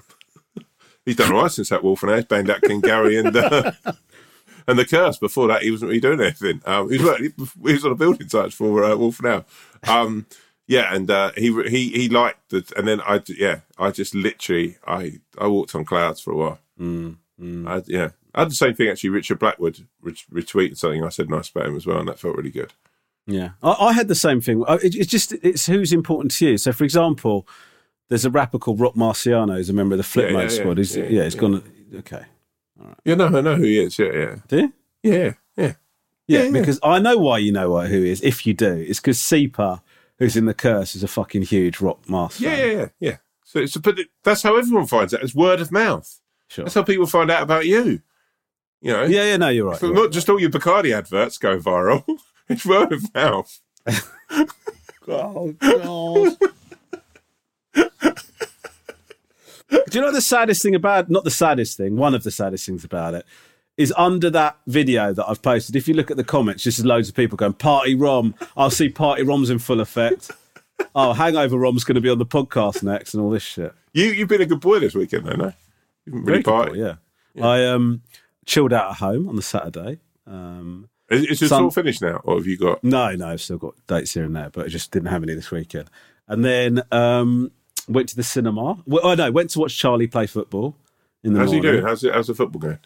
he's 1.05 1.17
done 1.17 1.33
all 1.33 1.43
right 1.43 1.51
since 1.51 1.69
that 1.69 1.85
Wolf. 1.85 2.01
He's 2.01 2.25
banged 2.25 2.49
out 2.51 2.63
King 2.63 2.81
Gary 2.81 3.19
and 3.19 3.37
uh, 3.37 3.73
and 4.67 4.79
the 4.79 4.87
Curse. 4.87 5.19
Before 5.19 5.49
that, 5.49 5.63
he 5.63 5.71
wasn't 5.71 5.91
really 5.91 6.01
doing 6.01 6.21
anything. 6.21 6.63
Um, 6.65 6.91
he, 6.91 6.97
was, 6.99 7.19
he 7.63 7.73
was 7.75 7.85
on 7.85 7.93
a 7.93 7.95
building 7.97 8.29
site 8.29 8.55
for 8.55 8.83
uh, 8.83 8.97
Wolf 8.97 9.23
now. 9.23 9.45
Um, 9.87 10.25
yeah, 10.67 10.95
and 10.95 11.11
uh, 11.11 11.33
he 11.37 11.53
he 11.69 11.91
he 11.91 12.09
liked 12.09 12.49
the, 12.49 12.65
and 12.79 12.89
then 12.89 13.01
I 13.03 13.21
yeah, 13.29 13.61
I 13.79 13.91
just 13.91 14.15
literally 14.15 14.79
I 14.87 15.21
I 15.39 15.47
walked 15.47 15.75
on 15.75 15.85
clouds 15.85 16.21
for 16.21 16.33
a 16.33 16.37
while. 16.37 16.59
Mm, 16.81 17.17
I, 17.69 17.83
yeah, 17.87 18.11
I 18.35 18.41
had 18.41 18.51
the 18.51 18.55
same 18.55 18.75
thing 18.75 18.89
actually. 18.89 19.11
Richard 19.11 19.39
Blackwood 19.39 19.87
ret- 20.03 20.25
retweeted 20.33 20.77
something 20.77 21.05
I 21.05 21.09
said 21.09 21.29
nice 21.31 21.49
about 21.51 21.67
him 21.67 21.77
as 21.77 21.87
well, 21.87 21.99
and 21.99 22.09
that 22.09 22.19
felt 22.19 22.37
really 22.37 22.51
good. 22.51 22.73
Yeah, 23.27 23.51
I, 23.63 23.73
I 23.73 23.93
had 23.93 24.09
the 24.09 24.15
same 24.15 24.41
thing. 24.41 24.65
Uh, 24.67 24.79
it, 24.83 24.95
it's 24.95 25.07
just 25.11 25.33
it's 25.43 25.67
who's 25.67 25.93
important 25.93 26.33
to 26.33 26.51
you. 26.51 26.59
So, 26.59 26.73
for 26.73 26.85
example, 26.85 27.47
there's 28.09 28.25
a 28.25 28.31
rapper 28.31 28.59
called 28.59 28.81
Rock 28.81 28.95
Marciano, 28.95 29.57
who's 29.57 29.69
a 29.69 29.73
member 29.73 29.95
of 29.95 29.99
the 29.99 30.05
Flip 30.05 30.27
Yeah, 30.29 30.33
Mode 30.33 30.51
yeah. 30.51 30.57
Squad. 30.59 30.79
He's, 30.79 30.97
yeah, 30.97 31.05
Yeah, 31.05 31.25
he's 31.25 31.35
yeah. 31.35 31.41
gone. 31.41 31.63
Okay, 31.99 32.23
all 32.81 32.87
right. 32.87 32.97
Yeah, 33.05 33.15
no, 33.17 33.27
I 33.27 33.41
know 33.41 33.57
who 33.57 33.63
he 33.65 33.79
is. 33.81 33.99
Yeah, 33.99 34.13
yeah, 34.13 34.35
do 34.49 34.57
you? 34.59 34.73
yeah, 35.03 35.33
yeah. 35.57 35.73
Yeah, 36.27 36.51
because 36.51 36.79
I 36.85 37.01
know 37.01 37.19
why 37.19 37.39
you 37.39 37.51
know 37.51 37.71
what, 37.71 37.89
who 37.89 38.03
he 38.03 38.11
is. 38.11 38.21
If 38.23 38.47
you 38.47 38.55
do, 38.55 38.73
it's 38.89 39.01
because 39.01 39.19
Seeper, 39.21 39.81
who's 40.19 40.37
in 40.37 40.45
the 40.47 40.55
Curse, 40.55 40.95
is 40.95 41.03
a 41.03 41.09
fucking 41.09 41.43
huge 41.43 41.81
Rock. 41.81 41.99
Yeah, 42.09 42.29
yeah, 42.39 42.65
yeah, 42.65 42.89
yeah. 43.01 43.17
So 43.45 43.59
it's 43.59 43.77
but 43.77 43.99
that's 44.23 44.43
how 44.45 44.57
everyone 44.57 44.87
finds 44.87 45.13
out. 45.13 45.23
It's 45.25 45.35
word 45.35 45.61
of 45.61 45.73
mouth. 45.73 46.21
sure. 46.49 46.65
That's 46.65 46.75
how 46.77 46.85
people 46.85 47.07
find 47.07 47.33
out 47.33 47.43
about 47.43 47.67
you. 47.67 48.01
You 48.81 48.93
know, 48.93 49.03
Yeah, 49.05 49.25
yeah, 49.25 49.37
no, 49.37 49.49
you're 49.49 49.69
right. 49.69 49.81
You're 49.83 49.93
not 49.95 50.01
right. 50.03 50.13
just 50.13 50.29
all 50.31 50.41
your 50.41 50.51
Bacardi 50.51 50.97
adverts 50.97 51.39
go 51.39 51.59
viral. 51.59 52.05
it's 52.49 52.65
word 52.67 52.93
of 52.93 53.15
mouth. 53.15 53.61
Oh 55.13 55.53
God. 55.61 56.37
Do 57.73 57.91
you 59.99 60.01
know 60.01 60.13
the 60.13 60.21
saddest 60.21 60.63
thing 60.63 60.75
about 60.75 61.11
not 61.11 61.25
the 61.25 61.31
saddest 61.31 61.77
thing, 61.77 61.97
one 61.97 62.15
of 62.15 62.23
the 62.23 62.31
saddest 62.31 62.67
things 62.67 62.85
about 62.85 63.15
it 63.15 63.27
is 63.77 63.93
under 63.97 64.31
that 64.31 64.59
video 64.67 65.13
that 65.13 65.27
I've 65.29 65.43
posted, 65.43 65.75
if 65.75 65.89
you 65.89 65.95
look 65.95 66.11
at 66.11 66.17
the 66.17 66.25
comments, 66.25 66.63
just 66.63 66.85
loads 66.85 67.09
of 67.09 67.15
people 67.15 67.37
going, 67.37 67.55
Party 67.55 67.95
Rom, 67.95 68.35
I'll 68.57 68.71
see 68.71 68.89
Party 68.89 69.23
Rom's 69.23 69.51
in 69.51 69.59
full 69.59 69.81
effect. 69.81 70.31
Oh, 70.95 71.13
Hangover 71.13 71.59
Rom's 71.59 71.85
gonna 71.85 72.01
be 72.01 72.11
on 72.11 72.19
the 72.19 72.27
podcast 72.27 72.83
next 72.83 73.15
and 73.15 73.23
all 73.23 73.31
this 73.31 73.43
shit. 73.43 73.73
You 73.93 74.07
you've 74.07 74.29
been 74.29 74.43
a 74.43 74.47
good 74.47 74.61
boy 74.61 74.79
this 74.81 74.95
weekend, 74.95 75.27
though, 75.27 75.35
no? 75.37 75.53
You've 76.05 76.15
been 76.15 76.25
really 76.25 76.43
party. 76.43 76.71
point, 76.81 76.99
yeah. 77.35 77.47
I 77.47 77.67
um 77.67 78.03
chilled 78.51 78.73
out 78.73 78.91
at 78.91 78.97
home 78.97 79.29
on 79.29 79.37
the 79.37 79.43
Saturday. 79.43 80.01
Um 80.27 80.89
Is, 81.09 81.25
is 81.27 81.43
it 81.43 81.53
all 81.53 81.71
finished 81.71 82.03
now, 82.03 82.21
or 82.25 82.37
have 82.37 82.47
you 82.47 82.57
got? 82.57 82.83
No, 82.85 83.15
no, 83.17 83.29
I've 83.29 83.41
still 83.41 83.59
got 83.59 83.75
dates 83.87 84.15
here 84.15 84.25
and 84.25 84.35
there, 84.35 84.51
but 84.51 84.67
I 84.67 84.69
just 84.69 84.91
didn't 84.91 85.09
have 85.09 85.23
any 85.23 85.35
this 85.35 85.51
weekend. 85.51 85.89
And 86.29 86.45
then 86.45 86.83
um, 86.93 87.51
went 87.89 88.09
to 88.11 88.17
the 88.17 88.23
cinema. 88.23 88.83
Well, 88.87 89.01
oh 89.03 89.15
no, 89.15 89.31
went 89.33 89.51
to 89.51 89.59
watch 89.59 89.77
Charlie 89.77 90.07
play 90.07 90.27
football 90.27 90.77
in 91.25 91.33
the 91.33 91.41
How's 91.41 91.51
he 91.51 91.57
morning. 91.57 91.73
doing? 91.73 91.85
How's 91.87 92.05
it, 92.05 92.15
how's 92.15 92.29
the 92.29 92.35
football 92.35 92.61
going? 92.61 92.79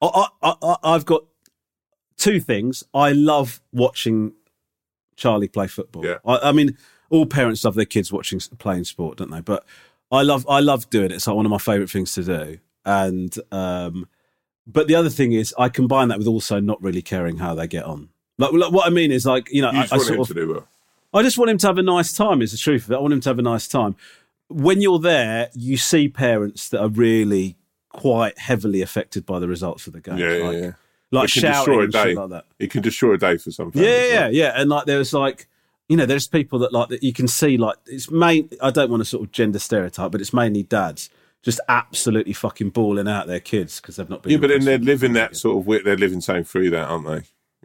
I, 0.00 0.28
I, 0.42 0.54
I, 0.62 0.76
I've 0.82 1.04
got 1.04 1.24
two 2.16 2.40
things. 2.40 2.84
I 2.94 3.12
love 3.12 3.60
watching 3.72 4.32
Charlie 5.16 5.48
play 5.48 5.66
football. 5.66 6.04
Yeah. 6.04 6.18
I, 6.24 6.48
I 6.48 6.52
mean, 6.52 6.78
all 7.10 7.26
parents 7.26 7.64
love 7.64 7.74
their 7.74 7.84
kids 7.84 8.10
watching 8.10 8.40
playing 8.58 8.84
sport, 8.84 9.18
don't 9.18 9.30
they? 9.30 9.42
But 9.42 9.64
I 10.10 10.22
love 10.22 10.46
I 10.48 10.60
love 10.60 10.88
doing 10.88 11.10
it. 11.10 11.12
It's 11.12 11.26
like 11.26 11.36
one 11.36 11.46
of 11.46 11.50
my 11.50 11.58
favourite 11.58 11.90
things 11.90 12.12
to 12.14 12.22
do. 12.22 12.58
And 12.86 13.34
um, 13.52 14.08
but 14.66 14.88
the 14.88 14.94
other 14.94 15.10
thing 15.10 15.32
is, 15.32 15.54
I 15.58 15.68
combine 15.68 16.08
that 16.08 16.18
with 16.18 16.26
also 16.26 16.60
not 16.60 16.82
really 16.82 17.02
caring 17.02 17.36
how 17.38 17.54
they 17.54 17.66
get 17.66 17.84
on. 17.84 18.08
Like, 18.38 18.52
like, 18.52 18.72
what 18.72 18.86
I 18.86 18.90
mean 18.90 19.12
is, 19.12 19.24
like 19.24 19.50
you 19.50 19.62
know, 19.62 19.70
You 19.70 19.78
I, 19.78 19.82
just 19.82 19.92
I 19.92 19.96
want 19.96 20.06
sort 20.08 20.30
him 20.30 20.50
of 20.50 20.56
well. 20.56 20.68
I 21.14 21.22
just 21.22 21.38
want 21.38 21.50
him 21.50 21.58
to 21.58 21.66
have 21.68 21.78
a 21.78 21.82
nice 21.82 22.12
time. 22.12 22.42
Is 22.42 22.52
the 22.52 22.58
truth 22.58 22.84
of 22.84 22.92
it. 22.92 22.96
I 22.96 22.98
want 22.98 23.14
him 23.14 23.20
to 23.20 23.30
have 23.30 23.38
a 23.38 23.42
nice 23.42 23.68
time. 23.68 23.96
When 24.48 24.80
you're 24.80 24.98
there, 24.98 25.48
you 25.54 25.76
see 25.76 26.08
parents 26.08 26.68
that 26.68 26.80
are 26.80 26.88
really 26.88 27.56
quite 27.90 28.38
heavily 28.38 28.82
affected 28.82 29.24
by 29.24 29.38
the 29.38 29.48
results 29.48 29.86
of 29.86 29.92
the 29.94 30.00
game. 30.00 30.18
Yeah, 30.18 30.36
yeah, 30.36 30.44
like, 30.44 30.56
yeah. 30.56 30.72
like 31.10 31.28
It 31.28 31.32
can 31.32 31.42
shouting 31.42 31.56
destroy 31.56 31.80
a 31.80 31.84
and 31.84 31.92
shit 31.92 32.04
day. 32.04 32.14
like 32.14 32.30
that. 32.30 32.44
It 32.58 32.70
can 32.70 32.82
destroy 32.82 33.14
a 33.14 33.18
day 33.18 33.36
for 33.38 33.50
some. 33.50 33.72
Yeah, 33.74 33.82
families, 33.84 34.12
yeah, 34.12 34.28
yeah. 34.28 34.60
And 34.60 34.68
like 34.68 34.84
there's 34.84 35.12
like 35.12 35.48
you 35.88 35.96
know, 35.96 36.06
there's 36.06 36.26
people 36.26 36.58
that 36.60 36.72
like 36.72 36.88
that 36.88 37.02
you 37.02 37.12
can 37.12 37.28
see 37.28 37.56
like 37.56 37.76
it's 37.86 38.10
main 38.10 38.50
I 38.60 38.70
don't 38.70 38.90
want 38.90 39.00
to 39.00 39.04
sort 39.04 39.24
of 39.24 39.32
gender 39.32 39.58
stereotype, 39.58 40.10
but 40.10 40.20
it's 40.20 40.32
mainly 40.32 40.64
dads 40.64 41.10
just 41.46 41.60
absolutely 41.68 42.32
fucking 42.32 42.70
balling 42.70 43.06
out 43.06 43.28
their 43.28 43.38
kids 43.40 43.80
because 43.80 43.94
they've 43.96 44.10
not 44.10 44.22
been 44.22 44.32
Yeah, 44.32 44.38
but 44.38 44.48
then 44.48 44.64
they're 44.64 44.78
living 44.78 45.12
that 45.12 45.36
sort 45.36 45.56
of. 45.66 45.84
They're 45.84 45.96
living 45.96 46.20
same 46.20 46.42
through 46.42 46.70
that, 46.70 46.88
aren't 46.88 47.06
they? 47.06 47.22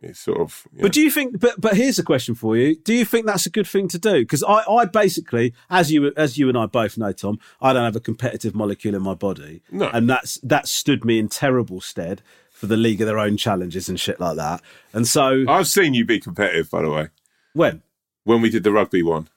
It's 0.08 0.20
sort 0.20 0.40
of. 0.40 0.68
yeah. 0.74 0.84
But 0.84 0.94
do 0.94 1.02
you 1.02 1.10
think? 1.10 1.40
But 1.40 1.60
but 1.60 1.76
here's 1.76 1.98
a 2.00 2.04
question 2.04 2.36
for 2.36 2.56
you: 2.56 2.76
Do 2.76 2.94
you 2.94 3.06
think 3.06 3.26
that's 3.26 3.48
a 3.48 3.50
good 3.50 3.66
thing 3.68 3.88
to 3.90 3.98
do? 4.00 4.20
Because 4.22 4.44
I, 4.44 4.64
I 4.70 4.86
basically, 4.86 5.54
as 5.70 5.92
you 5.92 6.14
as 6.16 6.38
you 6.38 6.48
and 6.48 6.58
I 6.58 6.68
both 6.68 6.96
know, 6.96 7.12
Tom, 7.12 7.40
I 7.60 7.74
don't 7.74 7.84
have 7.84 7.96
a 7.96 8.00
competitive 8.00 8.54
molecule 8.56 8.94
in 8.96 9.02
my 9.02 9.16
body, 9.16 9.62
No. 9.72 9.90
and 9.90 10.08
that's 10.10 10.40
that 10.44 10.68
stood 10.68 11.04
me 11.04 11.18
in 11.20 11.28
terrible 11.28 11.82
stead 11.82 12.22
for 12.52 12.68
the 12.68 12.78
league 12.78 13.02
of 13.02 13.08
their 13.08 13.18
own 13.18 13.36
challenges 13.36 13.90
and 13.90 14.00
shit 14.00 14.20
like 14.20 14.38
that. 14.38 14.62
And 14.94 15.08
so 15.08 15.44
I've 15.48 15.68
seen 15.68 15.96
you 15.96 16.06
be 16.06 16.20
competitive, 16.20 16.70
by 16.70 16.84
the 16.84 16.90
way, 16.92 17.08
when 17.54 17.82
when 18.24 18.42
we 18.42 18.50
did 18.52 18.64
the 18.64 18.72
rugby 18.72 19.02
one, 19.04 19.28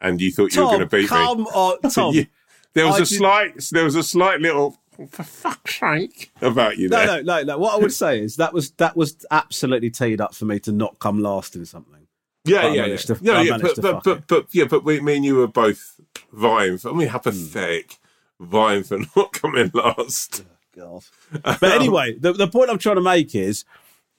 and 0.00 0.20
you 0.20 0.30
thought 0.30 0.54
you 0.54 0.62
were 0.62 0.68
going 0.68 0.80
to 0.80 0.86
beat 0.86 1.02
me. 1.02 1.06
come 1.08 1.46
on, 1.48 1.90
Tom. 1.90 2.14
You- 2.14 2.26
there 2.74 2.86
was 2.86 2.94
I 2.94 2.98
a 2.98 3.00
did- 3.00 3.06
slight, 3.06 3.64
there 3.72 3.84
was 3.84 3.94
a 3.96 4.02
slight 4.02 4.40
little 4.40 4.76
for 5.10 5.24
fuck's 5.24 5.80
sake 5.80 6.30
about 6.40 6.78
you 6.78 6.88
No, 6.88 6.98
there. 7.04 7.22
no, 7.24 7.38
no, 7.38 7.42
no. 7.44 7.58
What 7.58 7.74
I 7.74 7.78
would 7.78 7.92
say 7.92 8.20
is 8.20 8.36
that 8.36 8.52
was 8.52 8.70
that 8.72 8.96
was 8.96 9.24
absolutely 9.30 9.90
teed 9.90 10.20
up 10.20 10.34
for 10.34 10.44
me 10.44 10.60
to 10.60 10.72
not 10.72 10.98
come 11.00 11.18
last 11.20 11.56
in 11.56 11.66
something. 11.66 12.06
Yeah, 12.44 12.62
But 12.62 12.72
yeah, 12.74 12.86
yeah. 12.86 12.96
to- 12.96 13.18
No, 13.24 13.40
yeah, 13.40 13.58
but, 13.58 13.80
but, 13.80 14.04
but, 14.04 14.26
but, 14.28 14.46
yeah, 14.52 14.64
but 14.64 14.84
we, 14.84 15.00
me 15.00 15.16
and 15.16 15.24
you 15.24 15.36
were 15.36 15.46
both 15.46 15.98
vying 16.32 16.76
for. 16.78 16.90
I 16.90 16.92
mean, 16.94 17.08
how 17.08 17.18
pathetic 17.18 17.96
vying 18.38 18.82
for 18.84 18.98
not 19.16 19.32
coming 19.32 19.70
last. 19.74 20.44
God. 20.76 21.04
But 21.42 21.62
anyway, 21.62 22.16
the, 22.18 22.32
the 22.32 22.46
point 22.48 22.68
I'm 22.70 22.78
trying 22.78 22.96
to 22.96 23.00
make 23.02 23.34
is 23.34 23.64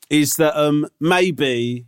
is 0.09 0.35
that 0.37 0.55
um 0.59 0.87
maybe 0.99 1.85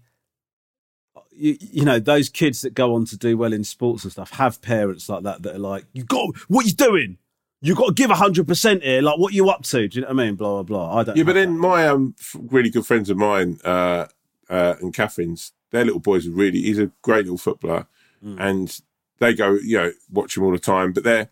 you, 1.37 1.57
you 1.59 1.85
know 1.85 1.99
those 1.99 2.29
kids 2.29 2.61
that 2.61 2.73
go 2.73 2.95
on 2.95 3.05
to 3.05 3.17
do 3.17 3.37
well 3.37 3.53
in 3.53 3.63
sports 3.63 4.03
and 4.03 4.11
stuff 4.11 4.31
have 4.31 4.61
parents 4.61 5.07
like 5.09 5.23
that 5.23 5.43
that 5.43 5.55
are 5.55 5.59
like 5.59 5.85
you 5.93 6.03
got 6.03 6.35
what 6.47 6.65
you 6.65 6.71
doing 6.73 7.17
you 7.61 7.73
got 7.73 7.87
to 7.87 7.93
give 7.93 8.11
100% 8.11 8.83
here 8.83 9.01
like 9.01 9.17
what 9.17 9.33
you 9.33 9.49
up 9.49 9.63
to 9.63 9.87
do 9.87 9.95
you 9.95 10.01
know 10.01 10.07
what 10.13 10.19
i 10.21 10.25
mean 10.25 10.35
blah 10.35 10.61
blah 10.61 10.63
blah 10.63 10.97
i 10.99 11.03
don't 11.03 11.17
Yeah, 11.17 11.23
but 11.23 11.33
then 11.33 11.53
that. 11.55 11.59
my 11.59 11.87
um, 11.87 12.15
really 12.35 12.69
good 12.69 12.85
friends 12.85 13.09
of 13.09 13.17
mine 13.17 13.59
uh, 13.65 14.05
uh, 14.49 14.75
and 14.81 14.93
Catherine's, 14.93 15.51
their 15.71 15.83
little 15.83 15.99
boys 15.99 16.25
are 16.27 16.31
really. 16.31 16.61
He's 16.61 16.79
a 16.79 16.91
great 17.01 17.25
little 17.25 17.37
footballer, 17.37 17.87
Mm. 18.23 18.37
and 18.39 18.79
they 19.19 19.33
go, 19.33 19.53
you 19.55 19.77
know, 19.77 19.91
watch 20.11 20.37
him 20.37 20.43
all 20.43 20.51
the 20.51 20.57
time. 20.59 20.93
But 20.93 21.03
they're 21.03 21.29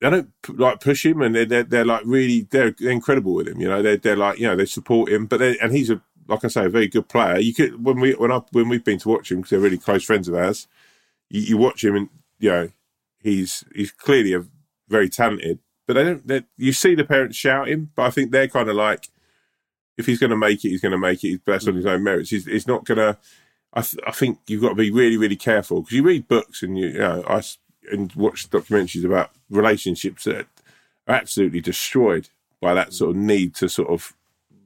they 0.00 0.08
don't 0.10 0.30
like 0.48 0.80
push 0.80 1.04
him, 1.04 1.20
and 1.20 1.34
they're 1.34 1.44
they're, 1.44 1.62
they're 1.62 1.84
like 1.84 2.02
really 2.06 2.48
they're, 2.50 2.70
they're 2.78 2.90
incredible 2.90 3.34
with 3.34 3.46
him. 3.48 3.60
You 3.60 3.68
know, 3.68 3.82
they're 3.82 3.96
they're 3.98 4.16
like 4.16 4.38
you 4.38 4.46
know 4.46 4.56
they 4.56 4.64
support 4.64 5.10
him, 5.10 5.26
but 5.26 5.42
and 5.42 5.72
he's 5.72 5.90
a 5.90 6.00
like 6.28 6.44
I 6.44 6.48
say 6.48 6.66
a 6.66 6.70
very 6.70 6.88
good 6.88 7.08
player. 7.08 7.38
You 7.38 7.54
could 7.54 7.84
when 7.84 8.00
we 8.00 8.12
when 8.12 8.32
I 8.32 8.40
when 8.52 8.68
we've 8.68 8.84
been 8.84 8.98
to 9.00 9.08
watch 9.08 9.30
him 9.30 9.38
because 9.38 9.50
they're 9.50 9.60
really 9.60 9.78
close 9.78 10.04
friends 10.04 10.28
of 10.28 10.34
ours. 10.34 10.66
You, 11.30 11.40
you 11.42 11.56
watch 11.56 11.84
him 11.84 11.96
and 11.96 12.08
you 12.38 12.50
know 12.50 12.68
he's 13.20 13.64
he's 13.74 13.90
clearly 13.90 14.32
a 14.34 14.44
very 14.88 15.08
talented, 15.08 15.58
but 15.86 15.94
they 15.94 16.04
don't. 16.04 16.46
You 16.56 16.72
see 16.72 16.94
the 16.94 17.04
parents 17.04 17.36
shout 17.36 17.68
him, 17.68 17.90
but 17.94 18.02
I 18.04 18.10
think 18.10 18.30
they're 18.30 18.48
kind 18.48 18.68
of 18.68 18.76
like 18.76 19.08
if 19.96 20.06
he's 20.06 20.18
going 20.18 20.30
to 20.30 20.36
make 20.36 20.64
it, 20.64 20.70
he's 20.70 20.80
going 20.80 20.92
to 20.92 20.98
make 20.98 21.24
it. 21.24 21.28
He's 21.28 21.38
based 21.38 21.68
on 21.68 21.74
mm. 21.74 21.78
his 21.78 21.86
own 21.86 22.02
merits. 22.02 22.30
He's, 22.30 22.46
he's 22.46 22.66
not 22.66 22.84
going 22.84 22.98
to. 22.98 23.18
I, 23.72 23.82
th- 23.82 24.02
I 24.06 24.12
think 24.12 24.38
you've 24.46 24.62
got 24.62 24.70
to 24.70 24.74
be 24.74 24.90
really, 24.90 25.16
really 25.16 25.36
careful 25.36 25.82
because 25.82 25.96
you 25.96 26.02
read 26.02 26.28
books 26.28 26.62
and 26.62 26.78
you, 26.78 26.88
you 26.88 26.98
know, 26.98 27.24
I 27.26 27.42
and 27.90 28.12
watch 28.14 28.50
documentaries 28.50 29.04
about 29.04 29.30
relationships 29.48 30.24
that 30.24 30.46
are 31.06 31.14
absolutely 31.14 31.60
destroyed 31.60 32.28
by 32.60 32.74
that 32.74 32.88
mm. 32.88 32.92
sort 32.92 33.10
of 33.10 33.16
need 33.16 33.54
to 33.56 33.68
sort 33.68 33.88
of 33.88 34.14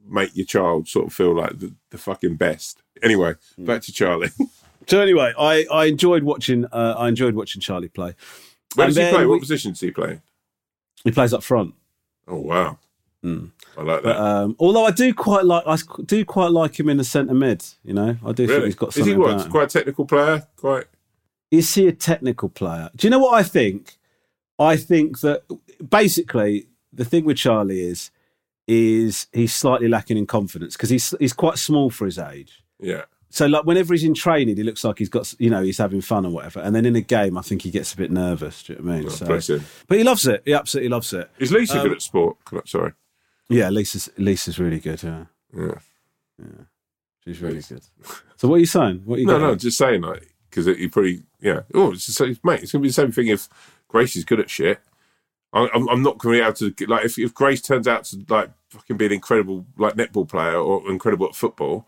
make 0.07 0.35
your 0.37 0.47
child 0.47 0.89
sort 0.89 1.07
of 1.07 1.13
feel 1.13 1.35
like 1.37 1.59
the, 1.59 1.73
the 1.91 1.99
fucking 1.99 2.37
best. 2.37 2.83
Anyway, 3.03 3.35
back 3.59 3.83
to 3.83 3.93
Charlie. 3.93 4.31
so 4.87 5.01
anyway 5.01 5.33
i 5.39 5.65
i 5.71 5.85
enjoyed 5.85 6.23
watching 6.25 6.65
uh, 6.73 6.95
i 6.99 7.07
enjoyed 7.07 7.35
watching 7.35 7.61
charlie 7.61 7.87
play 7.89 8.15
Where 8.75 8.87
And 8.87 8.95
does 8.97 9.05
he 9.07 9.11
play? 9.13 9.21
we- 9.25 9.31
What 9.33 9.41
position 9.41 9.73
does 9.73 9.81
he 9.81 9.91
play? 9.93 10.21
he 11.05 11.11
plays 11.13 11.33
up 11.35 11.43
front 11.45 11.75
Oh 12.27 12.41
wow, 12.41 12.79
I 13.23 13.29
like 13.29 14.03
that. 14.03 14.03
But, 14.03 14.17
um, 14.17 14.57
although 14.59 14.85
I 14.87 14.91
do 14.91 15.13
quite 15.13 15.45
like, 15.45 15.65
I 15.67 15.77
do 16.07 16.25
quite 16.25 16.51
like 16.51 16.79
him 16.81 16.89
in 16.89 16.97
the 16.97 17.05
centre 17.05 17.35
mid. 17.35 17.63
You 17.85 17.93
know, 17.95 18.17
I 18.25 18.33
do 18.33 18.47
think 18.47 18.51
really? 18.51 18.65
he's 18.67 18.75
got 18.77 18.97
Is 18.97 19.05
he 19.07 19.15
what? 19.15 19.51
Quite 19.51 19.65
a 19.65 19.79
technical 19.79 20.07
player. 20.07 20.47
Quite. 20.57 20.85
Is 21.51 21.75
he 21.75 21.87
a 21.89 21.93
technical 21.93 22.49
player? 22.49 22.89
Do 22.97 23.07
you 23.07 23.11
know 23.11 23.19
what 23.19 23.35
I 23.35 23.43
think? 23.43 23.99
I 24.59 24.77
think 24.77 25.21
that 25.21 25.43
basically 25.91 26.67
the 26.93 27.05
thing 27.05 27.25
with 27.25 27.37
Charlie 27.37 27.81
is, 27.81 28.11
is 28.71 29.27
he's 29.33 29.53
slightly 29.55 29.89
lacking 29.89 30.17
in 30.17 30.27
confidence 30.27 30.77
because 30.77 30.91
he's 30.91 31.13
he's 31.19 31.33
quite 31.33 31.59
small 31.59 31.91
for 31.91 32.05
his 32.07 32.19
age. 32.19 32.63
Yeah. 32.79 33.03
So 33.33 33.47
like 33.47 33.65
whenever 33.65 33.95
he's 33.95 34.05
in 34.05 34.15
training, 34.15 34.57
he 34.57 34.63
looks 34.63 34.85
like 34.85 34.99
he's 34.99 35.09
got 35.09 35.35
you 35.39 35.51
know 35.51 35.63
he's 35.63 35.79
having 35.79 36.01
fun 36.01 36.25
or 36.25 36.31
whatever. 36.31 36.61
And 36.61 36.75
then 36.75 36.87
in 36.87 36.95
a 36.97 37.01
game, 37.01 37.37
I 37.37 37.43
think 37.43 37.63
he 37.63 37.71
gets 37.71 37.93
a 37.93 37.97
bit 37.97 38.11
nervous. 38.13 38.63
Do 38.63 38.73
you 38.75 38.79
know 38.79 38.85
what 38.85 38.93
I 38.93 38.97
mean? 38.99 39.07
Oh, 39.07 39.11
So- 39.11 39.27
bless 39.27 39.51
him. 39.51 39.65
but 39.89 39.99
he 39.99 40.05
loves 40.05 40.27
it. 40.27 40.43
He 40.45 40.53
absolutely 40.55 40.89
loves 40.89 41.13
it. 41.13 41.29
Is 41.39 41.51
Lisa 41.53 41.79
Um, 41.79 41.83
good 41.89 41.93
at 41.97 42.03
sport? 42.03 42.37
Sorry. 42.67 42.93
Yeah, 43.49 43.69
Lisa's 43.71 44.09
Lisa's 44.17 44.59
really 44.61 44.79
good. 44.79 45.03
Yeah, 45.03 45.25
Yeah. 45.57 45.75
she's 47.25 47.41
really 47.41 47.63
good. 47.69 47.83
So 48.37 48.47
what 48.49 48.57
are 48.57 48.61
you 48.61 48.67
saying? 48.67 49.03
What 49.05 49.17
are 49.17 49.21
you 49.21 49.27
No, 49.27 49.39
no, 49.39 49.55
just 49.57 49.79
saying 49.79 50.03
like 50.03 50.33
because 50.49 50.67
you 50.67 50.89
probably 50.91 51.23
yeah. 51.41 51.63
Oh, 51.75 51.93
it's 51.93 52.07
the 52.07 52.13
same, 52.13 52.37
mate. 52.45 52.63
It's 52.63 52.73
gonna 52.73 52.83
be 52.83 52.89
the 52.89 52.95
same 52.95 53.13
thing 53.13 53.27
if 53.29 53.49
Grace 53.89 54.15
is 54.17 54.25
good 54.25 54.41
at 54.41 54.51
shit. 54.51 54.81
I'm, 55.53 55.89
I'm 55.89 56.03
not 56.03 56.19
going 56.19 56.37
to 56.39 56.41
be 56.41 56.45
able 56.47 56.75
to 56.75 56.87
like 56.87 57.05
if, 57.05 57.19
if 57.19 57.35
Grace 57.35 57.61
turns 57.61 57.89
out 57.89 58.05
to 58.05 58.25
like 58.29 58.51
fucking 58.71 58.97
be 58.97 59.07
an 59.07 59.13
incredible 59.13 59.67
like 59.77 59.95
netball 59.95 60.29
player 60.29 60.55
or 60.57 60.89
incredible 60.91 61.27
at 61.27 61.35
football. 61.35 61.87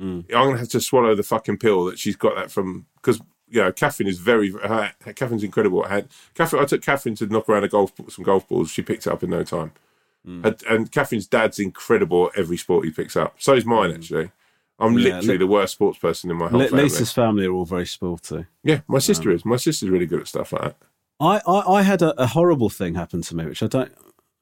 Mm. 0.00 0.24
I'm 0.30 0.44
going 0.44 0.52
to 0.54 0.58
have 0.60 0.68
to 0.70 0.80
swallow 0.80 1.14
the 1.14 1.22
fucking 1.22 1.58
pill 1.58 1.84
that 1.86 1.98
she's 1.98 2.16
got 2.16 2.34
that 2.36 2.50
from 2.50 2.86
because 2.96 3.20
you 3.48 3.60
know 3.60 3.72
Catherine 3.72 4.08
is 4.08 4.18
very 4.18 4.50
her, 4.52 4.92
Catherine's 5.14 5.44
incredible. 5.44 5.84
at 5.84 5.90
hand. 5.90 6.08
Catherine, 6.34 6.62
I 6.62 6.66
took 6.66 6.82
Catherine 6.82 7.16
to 7.16 7.26
knock 7.26 7.48
around 7.48 7.64
a 7.64 7.68
golf 7.68 7.92
some 8.08 8.24
golf 8.24 8.48
balls. 8.48 8.70
She 8.70 8.82
picked 8.82 9.06
it 9.06 9.12
up 9.12 9.22
in 9.22 9.30
no 9.30 9.42
time. 9.42 9.72
Mm. 10.26 10.44
And, 10.44 10.62
and 10.70 10.92
Catherine's 10.92 11.26
dad's 11.26 11.58
incredible 11.58 12.28
at 12.28 12.38
every 12.38 12.56
sport 12.56 12.84
he 12.84 12.90
picks 12.92 13.16
up. 13.16 13.34
So 13.38 13.54
is 13.54 13.64
mine 13.66 13.90
actually. 13.92 14.30
I'm 14.78 14.94
Mm. 14.94 14.98
Yeah, 15.02 15.04
literally 15.16 15.28
Li- 15.28 15.36
the 15.38 15.46
worst 15.46 15.72
sports 15.74 15.98
person 15.98 16.30
in 16.30 16.38
my 16.38 16.48
whole 16.48 16.60
Li- 16.60 16.68
family. 16.68 16.84
Lisa's 16.84 17.12
family 17.12 17.44
are 17.46 17.52
all 17.52 17.66
very 17.66 17.86
sporty. 17.86 18.46
Yeah, 18.62 18.80
my 18.88 18.98
sister 18.98 19.30
is. 19.30 19.44
My 19.44 19.56
sister's 19.56 19.90
really 19.90 20.06
good 20.06 20.20
at 20.20 20.28
stuff 20.28 20.52
like 20.54 20.62
that. 20.62 20.76
I, 21.20 21.40
I, 21.46 21.74
I 21.74 21.82
had 21.82 22.02
a, 22.02 22.20
a 22.20 22.26
horrible 22.26 22.70
thing 22.70 22.94
happen 22.94 23.22
to 23.22 23.36
me, 23.36 23.44
which 23.44 23.62
I 23.62 23.66
don't 23.66 23.92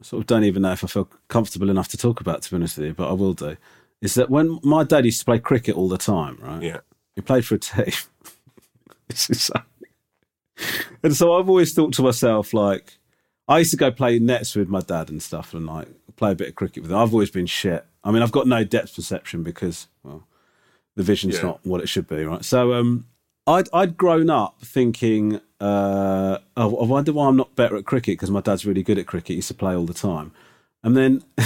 sort 0.02 0.20
of 0.22 0.26
don't 0.26 0.44
even 0.44 0.62
know 0.62 0.72
if 0.72 0.84
I 0.84 0.86
feel 0.86 1.08
comfortable 1.28 1.70
enough 1.70 1.88
to 1.88 1.96
talk 1.96 2.20
about, 2.20 2.42
to 2.42 2.50
be 2.50 2.56
honest 2.56 2.78
with 2.78 2.86
you, 2.86 2.94
but 2.94 3.08
I 3.10 3.12
will 3.12 3.34
do. 3.34 3.56
Is 4.00 4.14
that 4.14 4.30
when 4.30 4.60
my 4.62 4.84
dad 4.84 5.04
used 5.04 5.18
to 5.20 5.24
play 5.24 5.40
cricket 5.40 5.76
all 5.76 5.88
the 5.88 5.98
time, 5.98 6.38
right? 6.40 6.62
Yeah. 6.62 6.78
He 7.16 7.20
played 7.20 7.44
for 7.44 7.56
a 7.56 7.58
team. 7.58 7.92
this 9.08 9.28
is 9.28 9.42
so... 9.42 9.54
And 11.02 11.16
so 11.16 11.34
I've 11.34 11.48
always 11.48 11.72
thought 11.72 11.92
to 11.94 12.02
myself, 12.02 12.54
like, 12.54 12.98
I 13.48 13.58
used 13.58 13.70
to 13.72 13.76
go 13.76 13.90
play 13.90 14.18
nets 14.18 14.54
with 14.54 14.68
my 14.68 14.80
dad 14.80 15.08
and 15.10 15.22
stuff 15.22 15.54
and 15.54 15.66
like 15.66 15.88
play 16.16 16.32
a 16.32 16.34
bit 16.34 16.48
of 16.48 16.54
cricket 16.54 16.82
with 16.82 16.92
him. 16.92 16.98
I've 16.98 17.12
always 17.12 17.30
been 17.30 17.46
shit. 17.46 17.84
I 18.04 18.10
mean, 18.10 18.22
I've 18.22 18.32
got 18.32 18.46
no 18.46 18.62
depth 18.62 18.94
perception 18.94 19.42
because, 19.42 19.88
well, 20.02 20.24
the 20.96 21.02
vision's 21.02 21.36
Yeah. 21.36 21.42
not 21.42 21.66
what 21.66 21.80
it 21.80 21.88
should 21.88 22.06
be, 22.06 22.24
right? 22.24 22.44
So, 22.44 22.74
um, 22.74 23.06
I'd 23.48 23.68
I'd 23.72 23.96
grown 23.96 24.28
up 24.28 24.60
thinking, 24.60 25.40
uh, 25.58 26.38
oh, 26.56 26.76
I 26.76 26.84
wonder 26.84 27.14
why 27.14 27.28
I'm 27.28 27.36
not 27.36 27.56
better 27.56 27.76
at 27.76 27.86
cricket 27.86 28.12
because 28.12 28.30
my 28.30 28.42
dad's 28.42 28.66
really 28.66 28.82
good 28.82 28.98
at 28.98 29.06
cricket. 29.06 29.28
He 29.28 29.34
used 29.36 29.48
to 29.48 29.54
play 29.54 29.74
all 29.74 29.86
the 29.86 29.94
time, 29.94 30.32
and 30.82 30.94
then 30.94 31.24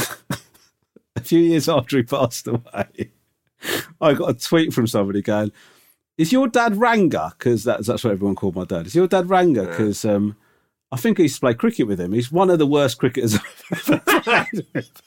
a 1.16 1.20
few 1.22 1.38
years 1.38 1.68
after 1.68 1.96
he 1.96 2.02
passed 2.02 2.48
away, 2.48 3.12
I 4.00 4.14
got 4.14 4.30
a 4.30 4.34
tweet 4.34 4.74
from 4.74 4.88
somebody 4.88 5.22
going, 5.22 5.52
"Is 6.18 6.32
your 6.32 6.48
dad 6.48 6.74
Ranga?" 6.74 7.34
Because 7.38 7.62
that's 7.62 7.86
that's 7.86 8.02
what 8.02 8.12
everyone 8.12 8.34
called 8.34 8.56
my 8.56 8.64
dad. 8.64 8.86
Is 8.86 8.96
your 8.96 9.06
dad 9.06 9.30
Ranga? 9.30 9.66
Because 9.66 10.04
um, 10.04 10.36
I 10.90 10.96
think 10.96 11.20
I 11.20 11.22
used 11.22 11.36
to 11.36 11.40
play 11.40 11.54
cricket 11.54 11.86
with 11.86 12.00
him. 12.00 12.12
He's 12.12 12.32
one 12.32 12.50
of 12.50 12.58
the 12.58 12.66
worst 12.66 12.98
cricketers 12.98 13.36
I've 13.70 13.90
ever 13.90 14.20
played 14.20 14.66
with. 14.74 15.02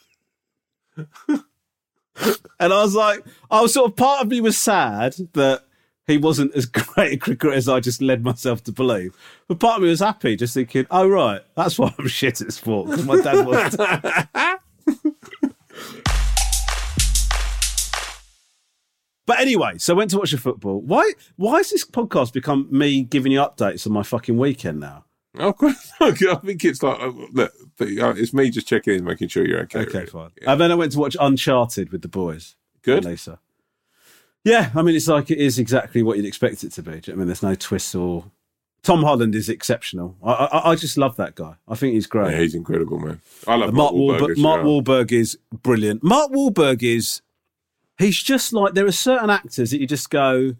And 2.58 2.72
I 2.72 2.82
was 2.82 2.94
like, 2.94 3.22
I 3.50 3.60
was 3.60 3.74
sort 3.74 3.90
of 3.90 3.96
part 3.96 4.22
of 4.22 4.30
me 4.30 4.40
was 4.40 4.56
sad 4.56 5.14
that 5.34 5.64
he 6.06 6.18
wasn't 6.18 6.54
as 6.54 6.66
great 6.66 7.14
a 7.14 7.16
cricketer 7.16 7.52
as 7.52 7.68
I 7.68 7.80
just 7.80 8.00
led 8.00 8.24
myself 8.24 8.62
to 8.64 8.72
believe. 8.72 9.16
But 9.48 9.60
part 9.60 9.76
of 9.76 9.82
me 9.82 9.88
was 9.88 10.00
happy, 10.00 10.36
just 10.36 10.54
thinking, 10.54 10.86
oh, 10.90 11.08
right, 11.08 11.42
that's 11.54 11.78
why 11.78 11.94
I'm 11.98 12.08
shit 12.08 12.40
at 12.40 12.52
sport, 12.52 12.90
because 12.90 13.04
my 13.04 13.20
dad 13.20 13.46
was. 13.46 13.76
but 19.26 19.40
anyway, 19.40 19.78
so 19.78 19.94
I 19.94 19.96
went 19.96 20.10
to 20.12 20.18
watch 20.18 20.30
the 20.30 20.38
football. 20.38 20.80
Why 20.80 21.12
Why 21.36 21.58
has 21.58 21.70
this 21.70 21.84
podcast 21.84 22.32
become 22.32 22.68
me 22.70 23.02
giving 23.02 23.32
you 23.32 23.40
updates 23.40 23.86
on 23.86 23.92
my 23.92 24.02
fucking 24.02 24.36
weekend 24.36 24.80
now? 24.80 25.04
Oh, 25.38 25.54
I 26.00 26.12
think 26.12 26.64
it's 26.64 26.82
like 26.82 26.98
uh, 26.98 27.12
look, 27.32 27.52
uh, 27.80 28.14
it's 28.16 28.32
me 28.32 28.48
just 28.48 28.66
checking 28.66 28.94
in, 28.94 29.04
making 29.04 29.28
sure 29.28 29.46
you're 29.46 29.60
okay. 29.62 29.80
Okay, 29.80 29.98
really. 29.98 30.10
fine. 30.10 30.30
And 30.46 30.58
then 30.58 30.72
I 30.72 30.76
went 30.76 30.92
to 30.92 30.98
watch 30.98 31.14
Uncharted 31.20 31.92
with 31.92 32.00
the 32.00 32.08
boys. 32.08 32.56
Good. 32.82 33.04
Lisa. 33.04 33.38
Yeah, 34.46 34.70
I 34.76 34.82
mean, 34.82 34.94
it's 34.94 35.08
like 35.08 35.32
it 35.32 35.38
is 35.38 35.58
exactly 35.58 36.04
what 36.04 36.16
you'd 36.16 36.24
expect 36.24 36.62
it 36.62 36.70
to 36.72 36.82
be. 36.82 36.92
Do 36.92 36.96
you 36.96 37.00
know 37.00 37.00
what 37.00 37.12
I 37.14 37.16
mean, 37.16 37.26
there's 37.26 37.42
no 37.42 37.56
twists 37.56 37.96
or 37.96 38.24
Tom 38.84 39.02
Holland 39.02 39.34
is 39.34 39.48
exceptional. 39.48 40.16
I, 40.22 40.30
I, 40.30 40.70
I 40.70 40.74
just 40.76 40.96
love 40.96 41.16
that 41.16 41.34
guy. 41.34 41.54
I 41.66 41.74
think 41.74 41.94
he's 41.94 42.06
great. 42.06 42.30
Yeah, 42.30 42.38
he's 42.38 42.54
incredible, 42.54 43.00
man. 43.00 43.20
I 43.48 43.56
love 43.56 43.74
Mark 43.74 43.92
Mark 43.92 44.20
Wahlberg. 44.20 44.20
Wahlberg, 44.20 44.38
Mark 44.38 44.62
well. 44.62 44.80
Wahlberg 44.82 45.10
is 45.10 45.36
brilliant. 45.64 46.04
Mark 46.04 46.30
Wahlberg 46.30 46.84
is 46.84 47.22
he's 47.98 48.22
just 48.22 48.52
like 48.52 48.74
there 48.74 48.86
are 48.86 48.92
certain 48.92 49.30
actors 49.30 49.72
that 49.72 49.80
you 49.80 49.86
just 49.88 50.10
go, 50.10 50.54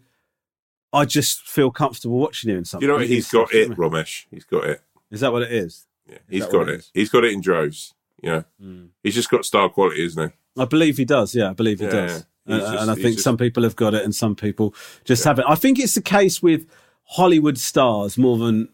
I 0.91 1.05
just 1.05 1.47
feel 1.47 1.71
comfortable 1.71 2.17
watching 2.17 2.49
him 2.51 2.57
in 2.57 2.65
something. 2.65 2.85
You 2.85 2.91
know 2.93 2.99
what? 2.99 3.07
He's 3.07 3.31
got 3.31 3.53
it, 3.53 3.71
Romesh. 3.71 4.25
He's 4.29 4.43
got 4.43 4.65
it. 4.65 4.81
Is 5.11 5.21
that 5.21 5.31
what 5.31 5.43
it 5.43 5.53
is? 5.53 5.87
Yeah, 6.09 6.17
he's 6.29 6.45
got 6.45 6.67
it 6.67 6.73
it. 6.73 6.79
is? 6.79 6.91
He's 6.93 7.09
got 7.09 7.23
it 7.23 7.31
in 7.31 7.39
droves. 7.39 7.93
Yeah, 8.21 8.41
hmm. 8.61 8.87
he's 9.01 9.15
just 9.15 9.29
got 9.29 9.45
star 9.45 9.69
quality, 9.69 10.03
isn't 10.03 10.29
he? 10.29 10.61
I 10.61 10.65
believe 10.65 10.97
he 10.97 11.05
does. 11.05 11.33
Yeah, 11.33 11.51
I 11.51 11.53
believe 11.53 11.79
he 11.79 11.85
Yeah, 11.85 11.91
does. 11.91 12.11
yeah. 12.17 12.21
And, 12.47 12.61
just- 12.61 12.73
and 12.81 12.91
I 12.91 12.95
think 12.95 13.15
just- 13.15 13.23
some 13.23 13.37
people 13.37 13.63
have 13.63 13.75
got 13.75 13.93
it 13.93 14.03
and 14.03 14.13
some 14.15 14.35
people 14.35 14.73
just 15.05 15.23
haven't. 15.23 15.45
I 15.47 15.55
think 15.55 15.79
it's 15.79 15.95
the 15.95 16.01
case 16.01 16.41
with 16.41 16.65
Hollywood 17.03 17.57
stars 17.57 18.17
more 18.17 18.37
than 18.37 18.69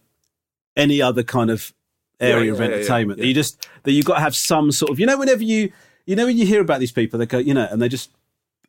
any 0.75 1.01
other 1.01 1.23
kind 1.23 1.49
of 1.51 1.73
area 2.19 2.45
Yeah, 2.45 2.51
of 2.53 2.59
yeah, 2.59 2.65
yeah, 2.67 2.73
entertainment. 2.75 3.19
That 3.19 3.27
you 3.27 3.33
just 3.33 3.67
that 3.83 3.91
you've 3.91 4.05
got 4.05 4.15
to 4.15 4.21
have 4.21 4.35
some 4.35 4.71
sort 4.71 4.91
of 4.91 4.99
you 4.99 5.05
know 5.05 5.17
whenever 5.17 5.43
you 5.43 5.71
you 6.05 6.15
know 6.15 6.25
when 6.25 6.37
you 6.37 6.45
hear 6.45 6.61
about 6.61 6.79
these 6.79 6.91
people 6.91 7.19
they 7.19 7.25
go 7.25 7.37
you 7.37 7.53
know 7.53 7.67
and 7.69 7.81
they 7.81 7.89
just 7.89 8.11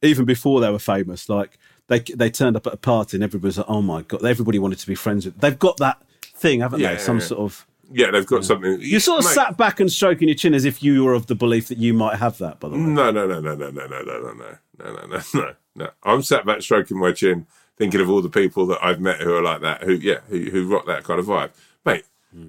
even 0.03 0.25
before 0.25 0.61
they 0.61 0.71
were 0.71 0.79
famous 0.79 1.29
like 1.29 1.59
they 1.89 2.01
they 2.01 2.29
turned 2.31 2.57
up 2.57 2.67
at 2.67 2.73
a 2.75 2.77
party 2.77 3.17
and 3.17 3.25
everybody 3.25 3.47
was 3.49 3.59
like 3.59 3.67
oh 3.69 3.81
my 3.83 4.03
god 4.03 4.25
everybody 4.25 4.59
wanted 4.59 4.79
to 4.79 4.87
be 4.87 4.95
friends 4.95 5.25
with 5.25 5.39
they've 5.41 5.59
got 5.59 5.77
that 5.79 6.03
thing 6.23 6.61
haven't 6.61 6.81
Yeah, 6.81 6.95
they 6.95 6.99
some 7.01 7.19
yeah. 7.21 7.25
sort 7.27 7.41
of 7.41 7.67
Yeah, 7.93 8.11
they've 8.11 8.27
got 8.27 8.45
something. 8.45 8.81
you 8.81 8.99
sort 9.01 9.21
of 9.21 9.25
Mate, 9.27 9.35
sat 9.35 9.57
back 9.57 9.79
and 9.81 9.91
stroking 9.91 10.29
your 10.29 10.35
chin 10.37 10.53
as 10.55 10.65
if 10.65 10.83
you 10.83 11.05
were 11.05 11.15
of 11.15 11.27
the 11.27 11.35
belief 11.35 11.69
that 11.69 11.79
you 11.79 11.95
might 11.95 12.17
have 12.19 12.37
that 12.39 12.61
by 12.61 12.69
the 12.69 12.75
way 12.77 12.81
No, 12.83 13.11
no, 13.11 13.27
no, 13.27 13.41
no, 13.41 13.55
no, 13.55 13.71
no, 13.71 13.87
no, 13.87 14.03
no, 14.03 14.33
no, 14.33 14.59
no, 14.79 14.93
no, 14.95 15.07
no, 15.07 15.21
no, 15.35 15.55
no. 15.75 15.91
I'm 16.03 16.23
sat 16.23 16.45
back 16.47 16.63
stroking 16.63 16.99
my 16.99 17.13
chin, 17.13 17.47
thinking 17.77 18.01
of 18.01 18.11
all 18.11 18.23
the 18.23 18.29
people 18.29 18.67
that 18.67 18.79
I've 18.85 19.01
met 19.01 19.21
who 19.21 19.35
are 19.35 19.43
like 19.43 19.61
that, 19.63 19.83
who 19.83 19.93
yeah, 19.95 20.19
who 20.29 20.39
who 20.51 20.67
rock 20.69 20.87
that 20.87 21.05
kind 21.05 21.19
of 21.21 21.27
vibe. 21.27 21.51
Mate, 21.85 22.05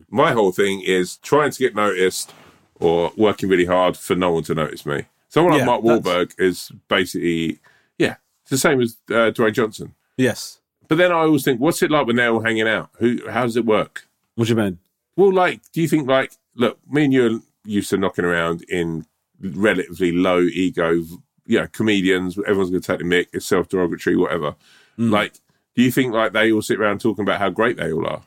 my 0.10 0.32
whole 0.32 0.52
thing 0.52 0.82
is 0.82 1.18
trying 1.18 1.52
to 1.52 1.60
get 1.60 1.76
noticed 1.76 2.34
or 2.80 3.12
working 3.18 3.50
really 3.50 3.66
hard 3.66 3.96
for 3.98 4.16
no 4.16 4.32
one 4.32 4.44
to 4.44 4.56
notice 4.56 4.86
me. 4.86 5.04
Someone 5.30 5.54
like 5.54 5.60
Yeah, 5.60 5.66
Mark 5.66 5.84
that's- 5.84 6.02
Wahlberg 6.06 6.32
is 6.40 6.72
basically 6.88 7.60
yeah, 8.00 8.16
it's 8.42 8.52
the 8.52 8.58
same 8.58 8.82
as 8.82 8.98
uh, 9.10 9.32
Dwayne 9.32 9.54
Johnson. 9.54 9.94
yes 10.18 10.60
But 10.88 10.98
then 10.98 11.12
I 11.12 11.16
always 11.20 11.44
think, 11.44 11.60
what's 11.60 11.82
it 11.82 11.92
like 11.92 12.08
when 12.08 12.16
they're 12.16 12.32
all 12.34 12.42
hanging 12.42 12.68
out? 12.68 12.90
Who? 13.00 13.20
How 13.30 13.44
does 13.44 13.56
it 13.58 13.66
work? 13.66 14.08
what 14.36 14.46
do 14.48 14.54
you 14.54 14.58
mean 14.60 14.80
Well, 15.16 15.32
like, 15.34 15.62
do 15.72 15.82
you 15.82 15.88
think 15.88 16.08
like, 16.08 16.34
look, 16.56 16.78
me 16.90 17.06
and 17.06 17.14
you 17.14 17.26
are 17.36 17.40
used 17.66 17.90
to 17.92 17.98
knocking 17.98 18.26
around 18.26 18.64
in 18.70 19.06
relatively 19.42 20.12
low 20.12 20.42
ego, 20.42 21.04
know, 21.48 21.68
comedians. 21.72 22.38
Everyone's 22.38 22.70
going 22.72 22.82
to 22.82 22.88
take 22.88 23.00
the 23.00 23.06
mic. 23.06 23.30
It's 23.34 23.46
self 23.46 23.68
derogatory, 23.70 24.16
whatever. 24.16 24.56
Like, 24.98 25.34
do 25.76 25.84
you 25.84 25.92
think 25.92 26.14
like 26.14 26.32
they 26.34 26.52
all 26.52 26.62
sit 26.62 26.80
around 26.80 27.02
talking 27.02 27.24
about 27.24 27.40
how 27.40 27.50
great 27.50 27.78
they 27.78 27.92
all 27.92 28.08
are? 28.08 28.24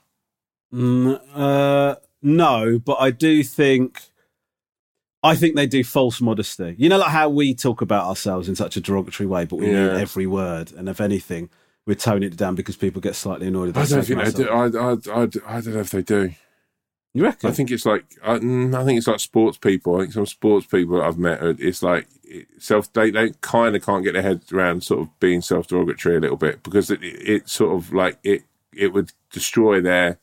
Mm, 0.73 1.21
uh, 1.35 1.97
no, 2.23 2.79
but 2.79 2.97
I 3.01 3.11
do 3.11 3.43
think. 3.43 4.03
I 5.23 5.35
think 5.35 5.57
they 5.57 5.67
do 5.67 5.83
false 5.83 6.21
modesty. 6.21 6.77
You 6.79 6.89
know, 6.89 6.99
like 6.99 7.11
how 7.11 7.29
we 7.29 7.53
talk 7.55 7.81
about 7.81 8.07
ourselves 8.07 8.49
in 8.49 8.55
such 8.55 8.77
a 8.77 8.81
derogatory 8.81 9.27
way, 9.27 9.47
but 9.47 9.57
we 9.57 9.67
Yeah. 9.67 9.89
mean 9.89 9.97
every 10.01 10.27
word. 10.29 10.73
And 10.73 10.89
if 10.89 11.01
anything, 11.01 11.51
we're 11.87 11.95
toning 11.95 12.23
it 12.31 12.37
down 12.37 12.55
because 12.55 12.77
people 12.77 13.01
get 13.01 13.17
slightly 13.17 13.49
annoyed. 13.49 13.77
I 13.77 13.85
don't 13.85 14.05
think 14.05 14.23
they 14.25 14.31
do. 14.31 14.49
I, 14.49 14.67
I, 14.67 14.93
I, 14.93 15.23
I 15.23 15.61
don't 15.61 15.75
know 15.75 15.81
if 15.81 15.91
they 15.91 16.03
do. 16.03 16.31
You 17.15 17.25
reckon? 17.25 17.51
I 17.51 17.53
think 17.53 17.73
it's 17.73 17.85
like 17.85 18.05
I, 18.23 18.39
mm, 18.39 18.73
I 18.75 18.85
think 18.85 18.99
it's 18.99 19.09
like 19.09 19.19
sports 19.19 19.59
people. 19.59 19.97
I 19.97 20.01
think 20.03 20.13
some 20.13 20.27
sports 20.27 20.67
people 20.67 21.03
I've 21.03 21.19
met, 21.19 21.43
it's 21.43 21.83
like 21.83 22.07
self. 22.59 22.93
They 22.93 23.11
they 23.11 23.33
kind 23.41 23.77
of 23.77 23.85
can't 23.85 24.05
get 24.05 24.13
their 24.13 24.23
heads 24.23 24.53
around 24.53 24.83
sort 24.83 25.01
of 25.01 25.21
being 25.21 25.41
self 25.41 25.67
derogatory 25.69 26.17
a 26.17 26.21
little 26.21 26.37
bit 26.37 26.63
because 26.63 26.91
it, 26.91 27.01
it, 27.03 27.49
sort 27.49 27.75
of 27.75 27.93
like 27.93 28.19
it 28.23 28.43
it 28.73 28.93
would 28.93 29.13
destroy 29.33 29.81
their 29.81 30.19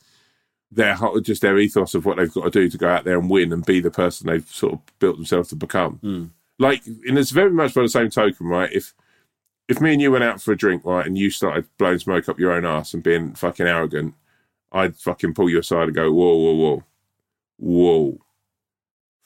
their 0.71 0.97
just 1.21 1.41
their 1.41 1.57
ethos 1.57 1.93
of 1.93 2.05
what 2.05 2.17
they've 2.17 2.33
got 2.33 2.45
to 2.45 2.49
do 2.49 2.69
to 2.69 2.77
go 2.77 2.89
out 2.89 3.03
there 3.05 3.19
and 3.19 3.29
win 3.29 3.53
and 3.53 3.65
be 3.65 3.79
the 3.79 3.91
person 3.91 4.27
they've 4.27 4.47
sort 4.49 4.73
of 4.73 4.99
built 4.99 5.15
themselves 5.15 5.49
to 5.49 5.55
become. 5.55 5.97
Hmm. 5.97 6.25
Like, 6.57 6.85
and 6.85 7.17
it's 7.17 7.31
very 7.31 7.51
much 7.51 7.73
by 7.73 7.81
the 7.81 7.89
same 7.89 8.09
token, 8.09 8.47
right? 8.47 8.71
If 8.71 8.93
if 9.67 9.81
me 9.81 9.93
and 9.93 10.01
you 10.01 10.11
went 10.11 10.23
out 10.23 10.41
for 10.41 10.51
a 10.51 10.57
drink, 10.57 10.85
right, 10.85 11.05
and 11.05 11.17
you 11.17 11.29
started 11.29 11.65
blowing 11.77 11.99
smoke 11.99 12.29
up 12.29 12.39
your 12.39 12.51
own 12.51 12.65
ass 12.65 12.93
and 12.93 13.03
being 13.03 13.33
fucking 13.33 13.65
arrogant, 13.65 14.13
I'd 14.71 14.95
fucking 14.95 15.33
pull 15.33 15.49
you 15.49 15.59
aside 15.59 15.83
and 15.87 15.95
go, 15.95 16.11
whoa, 16.11 16.35
whoa, 16.35 16.53
whoa, 16.53 16.83
whoa, 17.57 18.19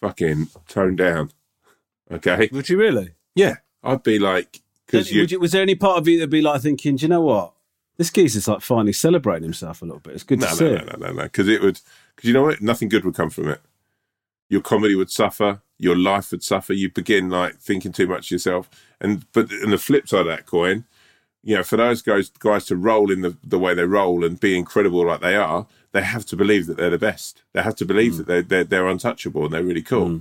fucking 0.01 0.47
tone 0.67 0.95
down, 0.95 1.31
okay? 2.11 2.49
Would 2.51 2.69
you 2.69 2.77
really? 2.77 3.13
Yeah, 3.35 3.57
I'd 3.83 4.03
be 4.03 4.19
like, 4.19 4.61
because 4.85 5.11
you, 5.11 5.23
you- 5.23 5.39
was 5.39 5.51
there 5.51 5.61
any 5.61 5.75
part 5.75 5.97
of 5.97 6.07
you 6.07 6.17
that'd 6.17 6.29
be 6.29 6.41
like 6.41 6.61
thinking, 6.61 6.95
do 6.95 7.03
you 7.03 7.09
know 7.09 7.21
what? 7.21 7.53
This 7.97 8.11
geezer's 8.11 8.47
like 8.47 8.61
finally 8.61 8.93
celebrating 8.93 9.43
himself 9.43 9.81
a 9.81 9.85
little 9.85 9.99
bit. 9.99 10.13
It's 10.13 10.23
good 10.23 10.39
no, 10.39 10.47
to 10.47 10.55
see. 10.55 10.63
no, 10.63 10.75
no, 10.75 10.83
no, 10.85 11.07
no, 11.07 11.13
no, 11.13 11.23
because 11.23 11.49
it 11.49 11.61
would, 11.61 11.81
because 12.15 12.27
you 12.27 12.33
know 12.33 12.43
what, 12.43 12.61
nothing 12.61 12.87
good 12.87 13.03
would 13.03 13.15
come 13.15 13.29
from 13.29 13.49
it. 13.49 13.59
Your 14.47 14.61
comedy 14.61 14.95
would 14.95 15.11
suffer, 15.11 15.61
your 15.77 15.97
life 15.97 16.31
would 16.31 16.43
suffer. 16.43 16.73
You 16.73 16.89
begin 16.89 17.29
like 17.29 17.57
thinking 17.57 17.91
too 17.91 18.07
much 18.07 18.27
of 18.27 18.31
yourself, 18.31 18.69
and 19.01 19.25
but 19.33 19.51
on 19.63 19.71
the 19.71 19.77
flip 19.77 20.07
side 20.07 20.21
of 20.21 20.27
that 20.27 20.45
coin, 20.45 20.85
you 21.43 21.55
know, 21.55 21.63
for 21.63 21.77
those 21.77 22.01
guys 22.01 22.29
guys 22.29 22.65
to 22.65 22.75
roll 22.75 23.11
in 23.11 23.21
the, 23.21 23.37
the 23.43 23.59
way 23.59 23.73
they 23.73 23.83
roll 23.83 24.25
and 24.25 24.39
be 24.39 24.57
incredible 24.57 25.05
like 25.05 25.21
they 25.21 25.35
are, 25.35 25.67
they 25.91 26.01
have 26.01 26.25
to 26.27 26.35
believe 26.35 26.67
that 26.67 26.77
they're 26.77 26.89
the 26.89 26.97
best. 26.97 27.43
They 27.53 27.61
have 27.61 27.75
to 27.77 27.85
believe 27.85 28.13
hmm. 28.13 28.17
that 28.19 28.27
they're, 28.27 28.41
they're 28.41 28.63
they're 28.63 28.87
untouchable 28.87 29.45
and 29.45 29.53
they're 29.53 29.63
really 29.63 29.81
cool, 29.81 30.07
hmm. 30.07 30.17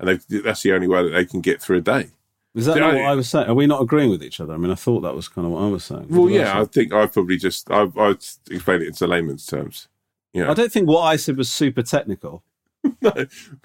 And 0.00 0.08
they, 0.08 0.38
that's 0.40 0.62
the 0.62 0.72
only 0.72 0.88
way 0.88 1.02
that 1.02 1.10
they 1.10 1.24
can 1.24 1.40
get 1.40 1.60
through 1.60 1.78
a 1.78 1.82
day. 1.82 2.08
Is 2.54 2.66
that 2.66 2.78
not 2.78 2.94
what 2.94 3.04
I 3.04 3.14
was 3.14 3.28
saying? 3.28 3.48
Are 3.48 3.54
we 3.54 3.66
not 3.68 3.80
agreeing 3.80 4.10
with 4.10 4.24
each 4.24 4.40
other? 4.40 4.54
I 4.54 4.56
mean, 4.56 4.72
I 4.72 4.74
thought 4.74 5.02
that 5.02 5.14
was 5.14 5.28
kind 5.28 5.46
of 5.46 5.52
what 5.52 5.62
I 5.62 5.68
was 5.68 5.84
saying. 5.84 6.06
Well, 6.08 6.22
What 6.22 6.32
yeah? 6.32 6.60
I 6.60 6.64
think 6.64 6.92
I 6.92 7.06
probably 7.06 7.36
just 7.36 7.70
I 7.70 7.86
I 7.96 8.10
explain 8.10 8.82
it 8.82 8.88
into 8.88 9.06
layman's 9.06 9.46
terms. 9.46 9.86
Yeah, 10.32 10.50
I 10.50 10.54
don't 10.54 10.72
think 10.72 10.88
what 10.88 11.02
I 11.02 11.16
said 11.16 11.36
was 11.36 11.50
super 11.50 11.82
technical. 11.82 12.42
no, 13.02 13.12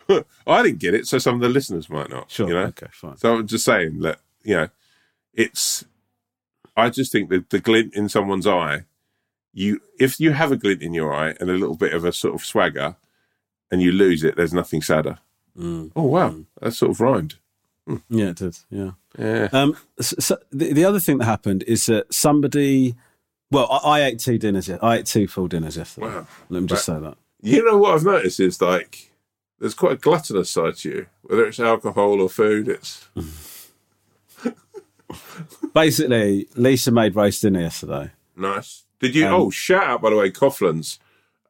I 0.45 0.61
didn't 0.61 0.79
get 0.79 0.93
it, 0.93 1.07
so 1.07 1.17
some 1.17 1.35
of 1.35 1.41
the 1.41 1.49
listeners 1.49 1.89
might 1.89 2.09
not. 2.09 2.29
Sure. 2.29 2.47
you 2.47 2.53
know. 2.53 2.65
Okay, 2.65 2.87
fine. 2.91 3.17
So 3.17 3.37
I'm 3.37 3.47
just 3.47 3.65
saying 3.65 3.99
that 4.01 4.19
you 4.43 4.55
know, 4.55 4.69
it's. 5.33 5.85
I 6.77 6.89
just 6.89 7.11
think 7.11 7.29
that 7.29 7.49
the 7.49 7.59
glint 7.59 7.95
in 7.95 8.09
someone's 8.09 8.45
eye, 8.45 8.83
you 9.53 9.81
if 9.99 10.19
you 10.19 10.33
have 10.33 10.51
a 10.51 10.57
glint 10.57 10.83
in 10.83 10.93
your 10.93 11.13
eye 11.15 11.35
and 11.39 11.49
a 11.49 11.53
little 11.53 11.77
bit 11.77 11.93
of 11.93 12.03
a 12.05 12.11
sort 12.11 12.35
of 12.35 12.45
swagger, 12.45 12.97
and 13.71 13.81
you 13.81 13.91
lose 13.91 14.23
it, 14.23 14.35
there's 14.35 14.53
nothing 14.53 14.81
sadder. 14.83 15.17
Mm. 15.57 15.91
Oh 15.95 16.03
wow, 16.03 16.35
that 16.61 16.73
sort 16.73 16.91
of 16.91 17.01
rhymed. 17.01 17.35
Yeah, 18.09 18.29
it 18.29 18.37
did. 18.37 18.57
Yeah. 18.69 18.91
Yeah, 19.17 19.47
Um, 19.53 19.77
so, 20.01 20.15
so 20.19 20.37
the, 20.51 20.73
the 20.73 20.83
other 20.83 20.99
thing 20.99 21.19
that 21.19 21.25
happened 21.25 21.63
is 21.67 21.85
that 21.85 22.11
somebody, 22.13 22.95
well, 23.51 23.67
I, 23.71 23.77
I 24.01 24.05
ate 24.05 24.19
two 24.19 24.37
dinners. 24.39 24.69
I 24.69 24.97
ate 24.97 25.05
two 25.05 25.27
full 25.27 25.47
dinners 25.47 25.77
yesterday. 25.77 26.07
Wow. 26.07 26.27
Let 26.49 26.61
me 26.63 26.67
just 26.67 26.85
say 26.85 26.99
that. 26.99 27.15
you 27.41 27.63
know 27.63 27.77
what 27.77 27.93
I've 27.93 28.03
noticed 28.03 28.39
is 28.39 28.59
like 28.61 29.11
there's 29.59 29.75
quite 29.75 29.93
a 29.93 29.97
gluttonous 29.97 30.49
side 30.49 30.75
to 30.77 30.89
you, 30.89 31.05
whether 31.21 31.45
it's 31.45 31.59
alcohol 31.59 32.19
or 32.21 32.29
food. 32.29 32.67
It's 32.67 33.07
Basically, 35.73 36.47
Lisa 36.55 36.91
made 36.91 37.15
roast 37.15 37.41
dinner 37.41 37.61
yesterday. 37.61 38.11
Nice. 38.35 38.83
Did 38.99 39.15
you? 39.15 39.27
Um, 39.27 39.33
oh, 39.33 39.49
shout 39.49 39.83
out 39.83 40.01
by 40.01 40.09
the 40.09 40.15
way, 40.17 40.31
Coughlan's 40.31 40.99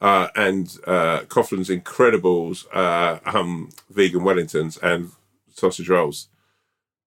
uh, 0.05 0.27
and 0.35 0.77
uh, 0.85 1.19
Coughlan's 1.33 1.69
Incredibles 1.69 2.65
uh, 2.73 3.19
um, 3.25 3.69
vegan 3.89 4.21
Wellingtons 4.21 4.73
and 4.83 5.11
sausage 5.53 5.89
rolls. 5.89 6.27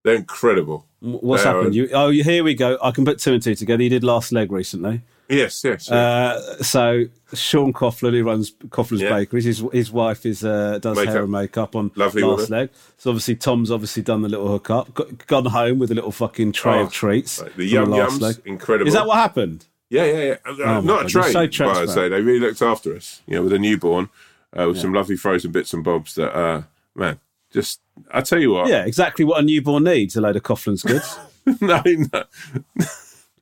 They're 0.04 0.14
incredible. 0.16 0.87
What's 1.00 1.42
They 1.44 1.48
are- 1.50 1.56
happened? 1.56 1.74
You, 1.74 1.88
oh, 1.92 2.11
here 2.11 2.42
we 2.44 2.54
go. 2.54 2.78
I 2.82 2.90
can 2.90 3.04
put 3.04 3.18
two 3.18 3.34
and 3.34 3.42
two 3.42 3.54
together. 3.54 3.82
You 3.82 3.90
did 3.90 4.04
last 4.04 4.32
leg 4.32 4.50
recently. 4.52 5.02
Yes, 5.28 5.62
yes. 5.62 5.88
yeah. 5.90 5.96
Uh, 5.96 6.62
so 6.62 7.04
Sean 7.34 7.72
Coughlin, 7.74 8.12
who 8.14 8.24
runs 8.24 8.52
Coughlan's 8.70 9.02
Yeah. 9.02 9.11
Bakeries, 9.14 9.44
his 9.44 9.62
his 9.72 9.92
wife 9.92 10.24
is 10.24 10.42
uh, 10.42 10.78
does 10.80 10.96
Makeup. 10.96 11.12
hair 11.12 11.22
and 11.24 11.32
makeup 11.32 11.76
on 11.76 11.90
Lovely 11.96 12.22
last 12.22 12.48
woman. 12.48 12.50
leg. 12.61 12.70
So 12.96 13.11
obviously 13.11 13.37
Tom's 13.37 13.70
obviously 13.70 14.02
done 14.02 14.22
the 14.22 14.30
little 14.30 14.48
hookup, 14.48 14.94
got, 14.94 15.26
gone 15.26 15.44
home 15.44 15.78
with 15.80 15.90
a 15.90 15.94
little 15.94 16.12
fucking 16.12 16.52
tray 16.52 16.78
Oh, 16.78 16.84
of 16.84 16.92
treats. 16.92 17.42
Like 17.42 17.56
the 17.56 17.66
yum 17.66 17.90
last 17.90 18.12
yums, 18.14 18.20
leg. 18.22 18.37
incredible. 18.46 18.88
Is 18.88 18.94
that 18.94 19.06
what 19.06 19.16
happened? 19.18 19.66
Yeah, 19.90 20.05
yeah, 20.05 20.22
yeah. 20.22 20.37
Uh, 20.44 20.55
Oh 20.64 20.81
not 20.81 21.07
a 21.07 21.09
train, 21.09 21.33
so 21.33 21.46
but 21.64 21.77
I'd 21.77 21.90
say 21.90 22.09
they 22.09 22.20
really 22.20 22.40
looked 22.40 22.62
after 22.62 22.94
us. 22.94 23.22
You 23.27 23.37
know, 23.37 23.42
with 23.44 23.53
a 23.53 23.59
newborn, 23.59 24.11
uh, 24.59 24.66
with 24.68 24.79
some 24.79 24.92
lovely 24.92 25.16
frozen 25.16 25.53
bits 25.53 25.72
and 25.72 25.83
bobs. 25.83 26.14
That 26.14 26.37
uh, 26.37 26.62
man, 26.94 27.20
just 27.51 27.81
I 28.12 28.20
tell 28.20 28.38
you 28.38 28.53
what. 28.53 28.68
Yeah, 28.68 28.85
exactly 28.85 29.24
what 29.24 29.40
a 29.40 29.42
newborn 29.42 29.85
needs. 29.85 30.16
A 30.16 30.20
load 30.20 30.37
of 30.37 30.42
Coughlan's 30.42 30.83
goods. 30.83 31.18
no, 31.61 31.83
no. 31.87 32.24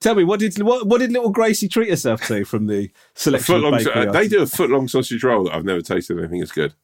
Tell 0.00 0.14
me, 0.14 0.24
what 0.24 0.40
did 0.40 0.60
what, 0.62 0.86
what 0.86 0.98
did 0.98 1.10
little 1.10 1.30
Gracie 1.30 1.68
treat 1.68 1.90
herself 1.90 2.20
to 2.26 2.44
from 2.44 2.66
the 2.66 2.90
selection 3.14 3.56
of 3.56 3.62
long, 3.62 3.72
bakery 3.72 4.06
uh, 4.06 4.12
they 4.12 4.28
do 4.28 4.42
a 4.42 4.46
foot 4.46 4.70
long 4.70 4.88
sausage 4.88 5.24
roll 5.24 5.44
that 5.44 5.54
I've 5.54 5.64
never 5.64 5.80
tasted 5.80 6.18
anything 6.18 6.42
as 6.42 6.52
good. 6.52 6.74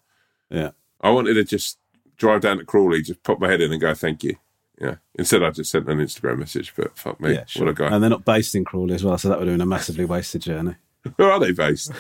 Yeah. 0.50 0.70
I 1.00 1.10
wanted 1.10 1.34
to 1.34 1.44
just 1.44 1.78
drive 2.16 2.40
down 2.40 2.58
to 2.58 2.64
Crawley, 2.64 3.02
just 3.02 3.22
pop 3.22 3.38
my 3.38 3.48
head 3.48 3.60
in 3.60 3.70
and 3.72 3.80
go, 3.80 3.94
thank 3.94 4.24
you. 4.24 4.36
Yeah. 4.82 4.96
Instead, 5.14 5.44
I 5.44 5.50
just 5.50 5.70
sent 5.70 5.88
an 5.88 5.98
Instagram 5.98 6.38
message, 6.38 6.72
but 6.76 6.98
fuck 6.98 7.20
me. 7.20 7.34
Yeah, 7.34 7.44
sure. 7.46 7.66
What 7.66 7.70
a 7.70 7.74
guy. 7.74 7.94
And 7.94 8.02
they're 8.02 8.10
not 8.10 8.24
based 8.24 8.54
in 8.56 8.64
Crawley 8.64 8.94
as 8.94 9.04
well, 9.04 9.16
so 9.16 9.28
that 9.28 9.38
would 9.38 9.46
have 9.46 9.54
been 9.54 9.60
a 9.60 9.66
massively 9.66 10.04
wasted 10.04 10.42
journey. 10.42 10.74
Where 11.16 11.30
are 11.30 11.38
they 11.38 11.52
based? 11.52 11.92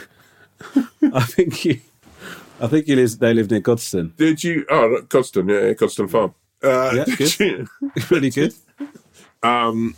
I 1.14 1.22
think 1.22 1.64
you, 1.64 1.80
I 2.60 2.66
think 2.66 2.86
he 2.86 2.96
lives, 2.96 3.18
they 3.18 3.32
live 3.34 3.50
near 3.50 3.60
Godstone. 3.60 4.16
Did 4.16 4.42
you? 4.42 4.66
Oh, 4.68 4.98
Godstone, 5.08 5.48
yeah, 5.50 5.72
Godstone 5.74 6.10
Farm. 6.10 6.34
Uh, 6.62 6.92
Yeah, 7.06 7.16
good. 7.16 7.38
you- 7.40 7.68
Really 8.10 8.30
good. 8.30 8.54
um, 9.42 9.94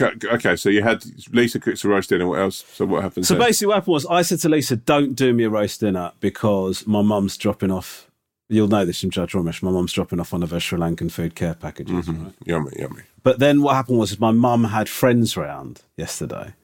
okay, 0.00 0.56
so 0.56 0.68
you 0.68 0.82
had 0.82 1.04
Lisa 1.32 1.58
cooks 1.60 1.84
a 1.84 1.88
roast 1.88 2.10
dinner. 2.10 2.26
What 2.26 2.38
else? 2.40 2.64
So 2.74 2.84
what 2.86 3.02
happens? 3.02 3.28
So 3.28 3.34
then? 3.34 3.46
basically, 3.46 3.68
what 3.68 3.74
happened 3.74 3.92
was 3.94 4.06
I 4.06 4.22
said 4.22 4.40
to 4.40 4.48
Lisa, 4.48 4.76
"Don't 4.76 5.14
do 5.14 5.32
me 5.32 5.44
a 5.44 5.50
roast 5.50 5.80
dinner 5.80 6.12
because 6.20 6.86
my 6.86 7.02
mum's 7.02 7.36
dropping 7.36 7.70
off." 7.70 8.09
You'll 8.52 8.66
know 8.66 8.84
this 8.84 9.00
from 9.00 9.10
Judge 9.10 9.32
Romesh. 9.32 9.62
My 9.62 9.70
mum's 9.70 9.92
dropping 9.92 10.18
off 10.18 10.32
one 10.32 10.42
of 10.42 10.50
her 10.50 10.58
Sri 10.58 10.76
Lankan 10.76 11.10
food 11.10 11.36
care 11.36 11.54
packages. 11.54 12.06
Mm-hmm. 12.06 12.24
right? 12.24 12.34
yummy, 12.44 12.72
yummy. 12.76 13.02
But 13.22 13.38
then 13.38 13.62
what 13.62 13.76
happened 13.76 14.00
was 14.00 14.18
my 14.18 14.32
mum 14.32 14.64
had 14.64 14.88
friends 14.88 15.36
round 15.36 15.82
yesterday, 15.96 16.54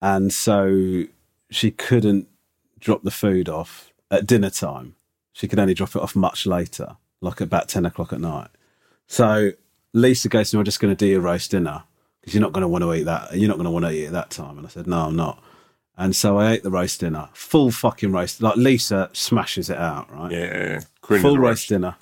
and 0.00 0.32
so 0.32 1.04
she 1.50 1.72
couldn't 1.72 2.28
drop 2.78 3.02
the 3.02 3.10
food 3.10 3.48
off 3.48 3.92
at 4.12 4.26
dinner 4.26 4.48
time. 4.48 4.94
She 5.32 5.48
could 5.48 5.58
only 5.58 5.74
drop 5.74 5.96
it 5.96 6.02
off 6.02 6.14
much 6.14 6.46
later, 6.46 6.96
like 7.20 7.40
about 7.40 7.68
ten 7.68 7.84
o'clock 7.84 8.12
at 8.12 8.20
night. 8.20 8.48
So 9.08 9.52
Lisa 9.92 10.28
goes 10.28 10.50
to 10.50 10.56
me, 10.56 10.60
"I'm 10.60 10.64
just 10.64 10.78
going 10.78 10.94
to 10.94 11.04
do 11.04 11.10
your 11.10 11.20
roast 11.20 11.50
dinner 11.50 11.82
because 12.20 12.32
you're 12.32 12.42
not 12.42 12.52
going 12.52 12.62
to 12.62 12.68
want 12.68 12.84
to 12.84 12.94
eat 12.94 13.04
that. 13.04 13.34
You're 13.36 13.48
not 13.48 13.56
going 13.56 13.64
to 13.64 13.72
want 13.72 13.86
to 13.86 13.90
eat 13.90 14.04
it 14.04 14.06
at 14.06 14.12
that 14.12 14.30
time." 14.30 14.56
And 14.56 14.66
I 14.68 14.70
said, 14.70 14.86
"No, 14.86 15.00
I'm 15.06 15.16
not." 15.16 15.42
And 15.96 16.14
so 16.14 16.38
I 16.38 16.52
ate 16.52 16.62
the 16.62 16.70
roast 16.70 17.00
dinner, 17.00 17.28
full 17.32 17.72
fucking 17.72 18.12
roast. 18.12 18.40
Like 18.40 18.54
Lisa 18.56 19.10
smashes 19.12 19.68
it 19.68 19.78
out, 19.78 20.08
right? 20.14 20.30
Yeah, 20.30 20.80
yeah, 21.08 21.16
yeah. 21.16 21.20
Queen 21.20 21.22
full 21.22 21.38
roast 21.38 21.68
dinner. 21.68 21.96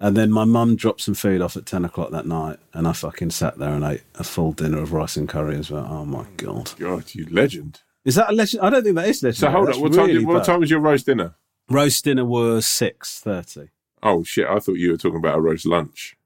And 0.00 0.16
then 0.16 0.30
my 0.30 0.44
mum 0.44 0.76
dropped 0.76 1.00
some 1.00 1.14
food 1.14 1.40
off 1.40 1.56
at 1.56 1.66
10 1.66 1.84
o'clock 1.84 2.10
that 2.10 2.26
night, 2.26 2.58
and 2.72 2.86
I 2.86 2.92
fucking 2.92 3.30
sat 3.30 3.58
there 3.58 3.70
and 3.70 3.84
ate 3.84 4.02
a 4.14 4.22
full 4.22 4.52
dinner 4.52 4.78
of 4.78 4.92
rice 4.92 5.16
and 5.16 5.28
curry 5.28 5.56
as 5.56 5.70
well. 5.70 5.86
Oh 5.90 6.04
my 6.04 6.24
God. 6.36 6.72
God, 6.78 7.14
you 7.14 7.26
legend. 7.30 7.80
Is 8.04 8.14
that 8.14 8.30
a 8.30 8.32
legend? 8.32 8.62
I 8.62 8.70
don't 8.70 8.84
think 8.84 8.94
that 8.94 9.08
is 9.08 9.22
legend. 9.22 9.38
So 9.38 9.50
hold 9.50 9.70
on. 9.70 9.80
What 9.80 9.92
time? 9.92 10.06
really 10.06 10.18
Did, 10.20 10.26
what 10.26 10.44
time 10.44 10.60
was 10.60 10.70
your 10.70 10.80
roast 10.80 11.06
dinner? 11.06 11.34
Roast 11.68 12.04
dinner 12.04 12.24
was 12.24 12.64
6.30. 12.64 13.70
Oh 14.02 14.22
shit! 14.22 14.46
I 14.46 14.60
thought 14.60 14.74
you 14.74 14.92
were 14.92 14.96
talking 14.96 15.18
about 15.18 15.38
a 15.38 15.40
roast 15.40 15.66
lunch. 15.66 16.16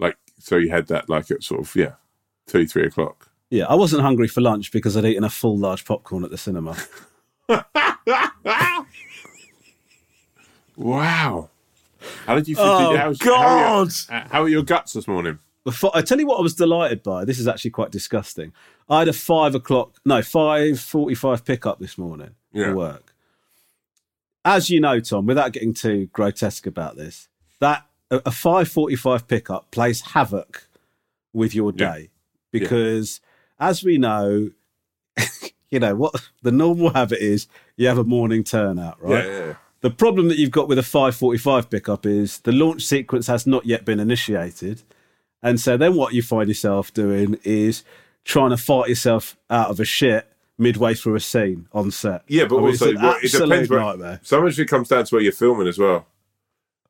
Like, 0.00 0.16
so 0.40 0.56
you 0.56 0.70
had 0.70 0.88
that 0.88 1.08
like 1.08 1.30
at 1.30 1.44
sort 1.44 1.60
of 1.60 1.74
yeah, 1.76 1.92
two, 2.46 2.66
three 2.66 2.86
o'clock. 2.86 3.30
Yeah, 3.50 3.66
I 3.66 3.76
wasn't 3.76 4.02
hungry 4.02 4.26
for 4.26 4.40
lunch 4.40 4.72
because 4.72 4.96
I'd 4.96 5.04
eaten 5.04 5.22
a 5.22 5.30
full 5.30 5.56
large 5.56 5.84
popcorn 5.84 6.24
at 6.24 6.30
the 6.30 6.38
cinema. 6.38 6.76
Wow. 10.76 11.50
How 12.26 12.34
did 12.36 12.48
you 12.48 12.54
feel? 12.56 12.64
Oh, 12.64 12.96
how's- 12.96 13.18
God. 13.18 13.34
Uh, 13.38 13.40
how 13.40 13.42
are, 13.42 14.18
your, 14.20 14.28
how 14.30 14.42
are 14.42 14.48
your 14.48 14.62
guts 14.62 14.92
this 14.92 15.08
morning? 15.08 15.38
Before, 15.64 15.90
I 15.94 16.02
tell 16.02 16.20
you 16.20 16.26
what 16.26 16.38
I 16.38 16.42
was 16.42 16.54
delighted 16.54 17.02
by. 17.02 17.24
This 17.24 17.38
is 17.40 17.48
actually 17.48 17.72
quite 17.72 17.90
disgusting. 17.90 18.52
I 18.88 19.00
had 19.00 19.08
a 19.08 19.12
five 19.12 19.54
o'clock, 19.56 19.96
no, 20.04 20.18
5.45 20.20 21.44
pickup 21.44 21.80
this 21.80 21.98
morning 21.98 22.30
Yeah. 22.52 22.66
for 22.66 22.76
work. 22.76 23.14
As 24.44 24.70
you 24.70 24.80
know, 24.80 25.00
Tom, 25.00 25.26
without 25.26 25.50
getting 25.52 25.74
too 25.74 26.06
grotesque 26.12 26.66
about 26.68 26.94
this, 26.96 27.28
that 27.58 27.84
a, 28.12 28.16
a 28.18 28.30
5.45 28.30 29.26
pickup 29.26 29.70
plays 29.72 30.00
havoc 30.12 30.68
with 31.32 31.52
your 31.52 31.72
Yeah. 31.74 31.94
day 31.94 32.10
because 32.52 33.20
as 33.58 33.82
we 33.82 33.98
know, 33.98 34.50
you 35.70 35.80
know, 35.80 35.96
what 35.96 36.14
the 36.42 36.52
normal 36.52 36.90
habit 36.90 37.18
is 37.18 37.48
you 37.76 37.88
have 37.88 37.98
a 37.98 38.04
morning 38.04 38.44
turnout, 38.44 39.02
right? 39.02 39.24
Yeah, 39.24 39.30
yeah, 39.30 39.46
yeah. 39.46 39.54
The 39.86 39.94
problem 39.94 40.26
that 40.30 40.36
you've 40.36 40.50
got 40.50 40.66
with 40.66 40.78
a 40.78 40.82
545 40.82 41.70
pickup 41.70 42.06
is 42.06 42.40
the 42.40 42.50
launch 42.50 42.82
sequence 42.84 43.28
has 43.28 43.46
not 43.46 43.66
yet 43.66 43.84
been 43.84 44.00
initiated. 44.00 44.82
And 45.44 45.60
so 45.60 45.76
then 45.76 45.94
what 45.94 46.12
you 46.12 46.22
find 46.22 46.48
yourself 46.48 46.92
doing 46.92 47.38
is 47.44 47.84
trying 48.24 48.50
to 48.50 48.56
fight 48.56 48.88
yourself 48.88 49.36
out 49.48 49.70
of 49.70 49.78
a 49.78 49.84
shit 49.84 50.26
midway 50.58 50.94
through 50.94 51.14
a 51.14 51.20
scene 51.20 51.68
on 51.72 51.92
set. 51.92 52.24
Yeah, 52.26 52.46
but 52.46 52.56
I 52.56 52.58
mean, 52.62 52.66
also 52.70 52.94
well, 52.96 53.16
it 53.22 53.30
depends. 53.30 53.70
Where, 53.70 53.78
nightmare. 53.78 54.18
sometimes 54.24 54.58
it 54.58 54.66
comes 54.66 54.88
down 54.88 55.04
to 55.04 55.14
where 55.14 55.22
you're 55.22 55.30
filming 55.30 55.68
as 55.68 55.78
well. 55.78 56.06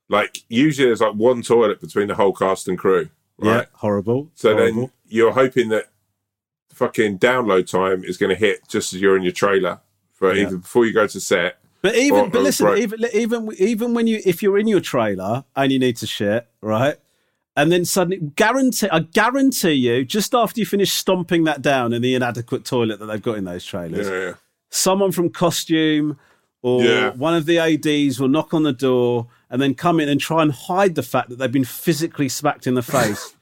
Like 0.09 0.39
usually, 0.49 0.87
there's 0.89 1.03
like 1.03 1.17
one 1.17 1.43
toilet 1.43 1.83
between 1.83 2.09
the 2.09 2.15
whole 2.15 2.33
cast 2.33 2.67
and 2.67 2.79
crew, 2.79 3.11
Yeah, 3.43 3.67
horrible. 3.75 4.31
So 4.37 4.55
horrible. 4.55 4.81
then 4.81 4.91
you're 5.07 5.33
hoping 5.33 5.69
that 5.69 5.91
fucking 6.73 7.19
download 7.19 7.71
time 7.71 8.05
is 8.05 8.17
going 8.17 8.31
to 8.31 8.37
hit 8.37 8.67
just 8.69 8.95
as 8.95 9.03
you're 9.03 9.19
in 9.19 9.23
your 9.23 9.33
trailer 9.33 9.81
for 10.15 10.33
Yeah. 10.33 10.47
either 10.47 10.57
before 10.57 10.87
you 10.87 10.95
go 10.95 11.07
to 11.07 11.21
set. 11.21 11.59
But 11.87 11.94
even, 11.94 12.31
but 12.31 12.42
listen, 12.42 12.66
right. 12.66 12.79
even 12.79 13.05
even 13.14 13.49
even 13.59 13.94
when 13.94 14.09
you 14.09 14.20
if 14.27 14.42
you're 14.42 14.59
in 14.59 14.66
your 14.66 14.81
trailer 14.81 15.44
and 15.55 15.70
you 15.70 15.79
need 15.79 15.96
to 15.99 16.07
shit, 16.07 16.49
right? 16.61 16.96
And 17.55 17.70
then 17.70 17.85
suddenly, 17.85 18.18
guarantee 18.35 18.88
I 18.90 18.99
guarantee 19.01 19.75
you, 19.75 20.05
just 20.05 20.35
after 20.35 20.59
you 20.59 20.66
finish 20.66 20.92
stomping 20.92 21.44
that 21.44 21.62
down 21.62 21.92
in 21.92 22.03
the 22.03 22.16
inadequate 22.16 22.64
toilet 22.64 22.99
that 22.99 23.07
they've 23.07 23.22
got 23.22 23.38
in 23.38 23.44
those 23.44 23.64
trailers, 23.64 24.09
Yeah, 24.09 24.20
yeah. 24.20 24.33
someone 24.68 25.12
from 25.12 25.31
costume 25.31 26.18
or 26.61 26.83
Yeah. 26.83 27.11
one 27.11 27.35
of 27.35 27.46
the 27.46 27.59
ads 27.59 28.18
will 28.18 28.29
knock 28.29 28.53
on 28.53 28.64
the 28.64 28.72
door 28.72 29.29
and 29.49 29.62
then 29.62 29.75
come 29.75 30.01
in 30.01 30.09
and 30.09 30.20
try 30.20 30.42
and 30.42 30.51
hide 30.51 30.96
the 30.96 31.05
fact 31.05 31.29
that 31.29 31.38
they've 31.38 31.53
been 31.53 31.64
physically 31.64 32.29
smacked 32.29 32.66
in 32.66 32.75
the 32.75 32.83
face 32.83 33.33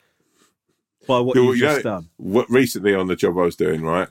by 1.09 1.19
what 1.19 1.35
you've 1.35 1.57
you 1.57 1.63
just 1.63 1.79
know, 1.79 1.91
done. 1.93 2.09
What 2.19 2.51
recently 2.51 2.95
on 2.95 3.07
the 3.07 3.17
job 3.17 3.39
I 3.39 3.43
was 3.43 3.57
doing, 3.57 3.81
right? 3.81 4.09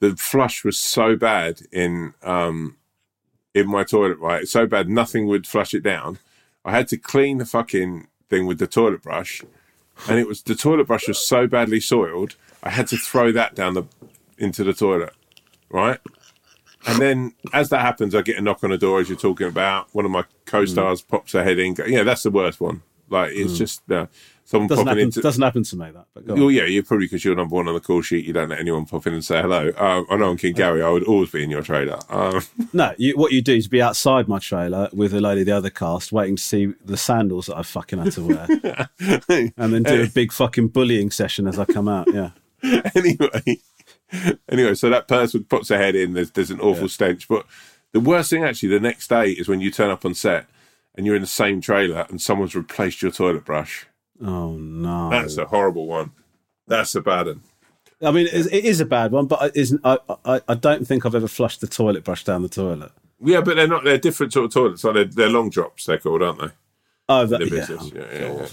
The 0.00 0.16
flush 0.16 0.64
was 0.64 0.78
so 0.78 1.16
bad 1.16 1.60
in 1.70 2.14
um 2.22 2.78
in 3.54 3.68
my 3.68 3.84
toilet, 3.84 4.18
right? 4.18 4.46
So 4.48 4.66
bad 4.66 4.88
nothing 4.88 5.26
would 5.26 5.46
flush 5.46 5.74
it 5.74 5.82
down. 5.82 6.18
I 6.64 6.72
had 6.72 6.88
to 6.88 6.96
clean 6.96 7.38
the 7.38 7.46
fucking 7.46 8.08
thing 8.28 8.46
with 8.46 8.58
the 8.58 8.66
toilet 8.66 9.02
brush, 9.02 9.42
and 10.08 10.18
it 10.18 10.26
was 10.26 10.42
the 10.42 10.54
toilet 10.54 10.86
brush 10.86 11.06
was 11.08 11.24
so 11.24 11.46
badly 11.46 11.80
soiled. 11.80 12.36
I 12.62 12.70
had 12.70 12.86
to 12.88 12.96
throw 12.96 13.30
that 13.32 13.54
down 13.54 13.74
the 13.74 13.84
into 14.38 14.64
the 14.64 14.72
toilet, 14.72 15.12
right? 15.70 16.00
And 16.86 16.98
then 17.00 17.34
as 17.52 17.70
that 17.70 17.80
happens, 17.80 18.14
I 18.14 18.22
get 18.22 18.36
a 18.36 18.42
knock 18.42 18.62
on 18.64 18.70
the 18.70 18.76
door 18.78 19.00
as 19.00 19.08
you're 19.08 19.16
talking 19.16 19.46
about. 19.46 19.88
One 19.94 20.04
of 20.04 20.10
my 20.10 20.24
co-stars 20.44 21.02
Mm. 21.02 21.08
pops 21.08 21.32
her 21.32 21.42
head 21.44 21.58
in. 21.58 21.74
Go, 21.74 21.84
yeah, 21.86 22.02
that's 22.02 22.24
the 22.24 22.30
worst 22.30 22.60
one. 22.60 22.82
Like 23.08 23.32
it's 23.32 23.56
just 23.56 23.90
uh, 23.90 24.06
someone 24.44 24.68
Doesn't 24.68 24.84
popping 24.84 24.98
happen, 24.98 25.04
into. 25.08 25.20
doesn't 25.20 25.42
happen 25.42 25.62
to 25.62 25.76
me, 25.76 25.90
that. 25.90 26.06
But. 26.14 26.26
Well, 26.26 26.50
yeah, 26.50 26.64
you're 26.64 26.82
probably 26.82 27.06
because 27.06 27.24
you're 27.24 27.34
number 27.34 27.54
one 27.56 27.66
on 27.68 27.74
the 27.74 27.80
call 27.80 28.02
sheet. 28.02 28.24
You 28.24 28.32
don't 28.32 28.48
let 28.50 28.60
anyone 28.60 28.84
pop 28.86 29.06
in 29.06 29.14
and 29.14 29.24
say 29.24 29.40
hello. 29.40 29.72
Um, 29.76 30.06
I 30.10 30.16
know 30.16 30.30
I'm 30.30 30.36
King 30.36 30.54
Gary. 30.54 30.82
I 30.82 30.90
would 30.90 31.04
always 31.04 31.30
be 31.30 31.42
in 31.42 31.50
your 31.50 31.62
trailer. 31.62 31.98
Um, 32.08 32.42
No, 32.72 32.92
you, 32.98 33.16
what 33.16 33.32
you 33.32 33.40
do 33.42 33.54
is 33.54 33.68
be 33.68 33.80
outside 33.80 34.28
my 34.28 34.38
trailer 34.38 34.88
with 34.92 35.14
a 35.14 35.20
load 35.20 35.38
of 35.38 35.46
the 35.46 35.52
other 35.52 35.70
cast, 35.70 36.12
waiting 36.12 36.36
to 36.36 36.42
see 36.42 36.72
the 36.84 36.96
sandals 36.96 37.46
that 37.46 37.56
I 37.56 37.62
fucking 37.62 37.98
had 37.98 38.12
to 38.12 38.22
wear, 38.22 38.90
and 39.56 39.72
then 39.72 39.82
do 39.82 40.02
a 40.02 40.08
big 40.08 40.32
fucking 40.32 40.68
bullying 40.68 41.10
session 41.10 41.46
as 41.46 41.58
I 41.58 41.64
come 41.64 41.88
out. 41.88 42.08
Yeah, 42.12 42.30
anyway, 42.94 43.58
anyway, 44.48 44.74
so 44.74 44.90
that 44.90 45.08
person 45.08 45.44
puts 45.44 45.68
their 45.68 45.78
head 45.78 45.94
in. 45.94 46.12
There's 46.14 46.30
there's 46.32 46.50
an 46.50 46.60
awful 46.60 46.88
stench. 46.88 47.28
But 47.28 47.46
the 47.92 48.00
worst 48.00 48.30
thing 48.30 48.44
actually, 48.44 48.70
the 48.70 48.80
next 48.80 49.08
day 49.08 49.30
is 49.30 49.48
when 49.48 49.60
you 49.60 49.70
turn 49.70 49.90
up 49.90 50.04
on 50.04 50.14
set 50.14 50.46
and 50.96 51.06
you're 51.06 51.16
in 51.16 51.22
the 51.22 51.26
same 51.28 51.60
trailer 51.60 52.06
and 52.08 52.20
someone's 52.20 52.54
replaced 52.54 53.02
your 53.02 53.10
toilet 53.10 53.44
brush. 53.44 53.86
Oh 54.22 54.52
no, 54.56 55.10
That's 55.10 55.36
a 55.36 55.46
horrible 55.46 55.86
one. 55.86 56.12
That's 56.66 56.94
a 56.94 57.00
bad 57.00 57.26
one. 57.26 57.40
I 58.02 58.10
mean, 58.10 58.26
it 58.26 58.34
is- 58.34 58.46
it 58.48 58.64
is 58.64 58.80
a 58.80 58.84
bad 58.86 59.12
one, 59.12 59.26
but 59.26 59.42
it 59.42 59.56
isn't. 59.56 59.80
I, 59.84 59.98
I, 60.24 60.40
I 60.48 60.54
don't 60.54 60.86
think 60.86 61.06
I've 61.06 61.14
ever 61.14 61.28
flushed 61.28 61.60
the 61.60 61.66
toilet 61.66 62.04
brush 62.04 62.24
down 62.24 62.42
the 62.42 62.48
toilet. 62.48 62.92
Yeah, 63.20 63.40
but 63.40 63.56
they're 63.56 63.68
not. 63.68 63.84
They're 63.84 63.98
different 63.98 64.32
sort 64.32 64.46
of 64.46 64.52
toilets. 64.52 64.84
Like 64.84 64.94
they're, 64.94 65.04
they're 65.04 65.28
long 65.30 65.48
drops. 65.50 65.86
They're 65.86 65.98
called, 65.98 66.22
aren't 66.22 66.40
they? 66.40 66.48
Oh, 67.08 67.26
that, 67.26 67.40
yeah. 67.40 67.66
Yeah, 67.68 68.18
yeah, 68.20 68.34
yeah. 68.40 68.48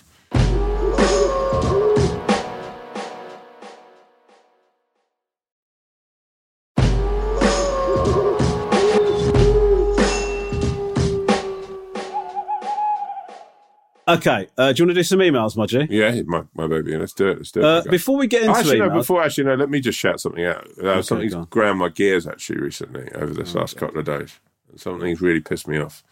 Okay, 14.18 14.48
uh, 14.58 14.74
do 14.74 14.82
you 14.82 14.86
want 14.86 14.96
to 14.96 15.00
do 15.00 15.04
some 15.04 15.20
emails, 15.20 15.56
Mudgy? 15.56 15.88
Yeah, 15.90 16.22
my, 16.26 16.44
my 16.54 16.68
baby. 16.68 16.98
Let's 16.98 17.14
do 17.14 17.30
it. 17.30 17.38
Let's 17.38 17.52
do 17.52 17.62
it. 17.62 17.66
Uh, 17.66 17.82
before 17.90 18.18
we 18.18 18.28
get 18.28 18.44
into 18.44 18.58
actually, 18.58 18.80
no, 18.80 18.90
before 18.90 19.24
actually, 19.24 19.46
no, 19.46 19.56
let 19.56 19.70
me 19.70 19.80
just 19.80 19.98
shout 19.98 20.20
something 20.20 20.44
out. 20.46 20.68
Uh, 20.78 21.02
something's 21.02 21.36
ground 21.50 21.80
my 21.80 21.90
gears 21.90 22.28
actually 22.28 22.60
recently 22.60 23.10
over 23.14 23.34
this 23.34 23.56
last 23.56 23.78
couple 23.78 24.00
of 24.00 24.06
days. 24.06 24.40
Something's 24.76 25.22
really 25.22 25.40
pissed 25.40 25.68
me 25.68 25.78
off. 25.78 26.04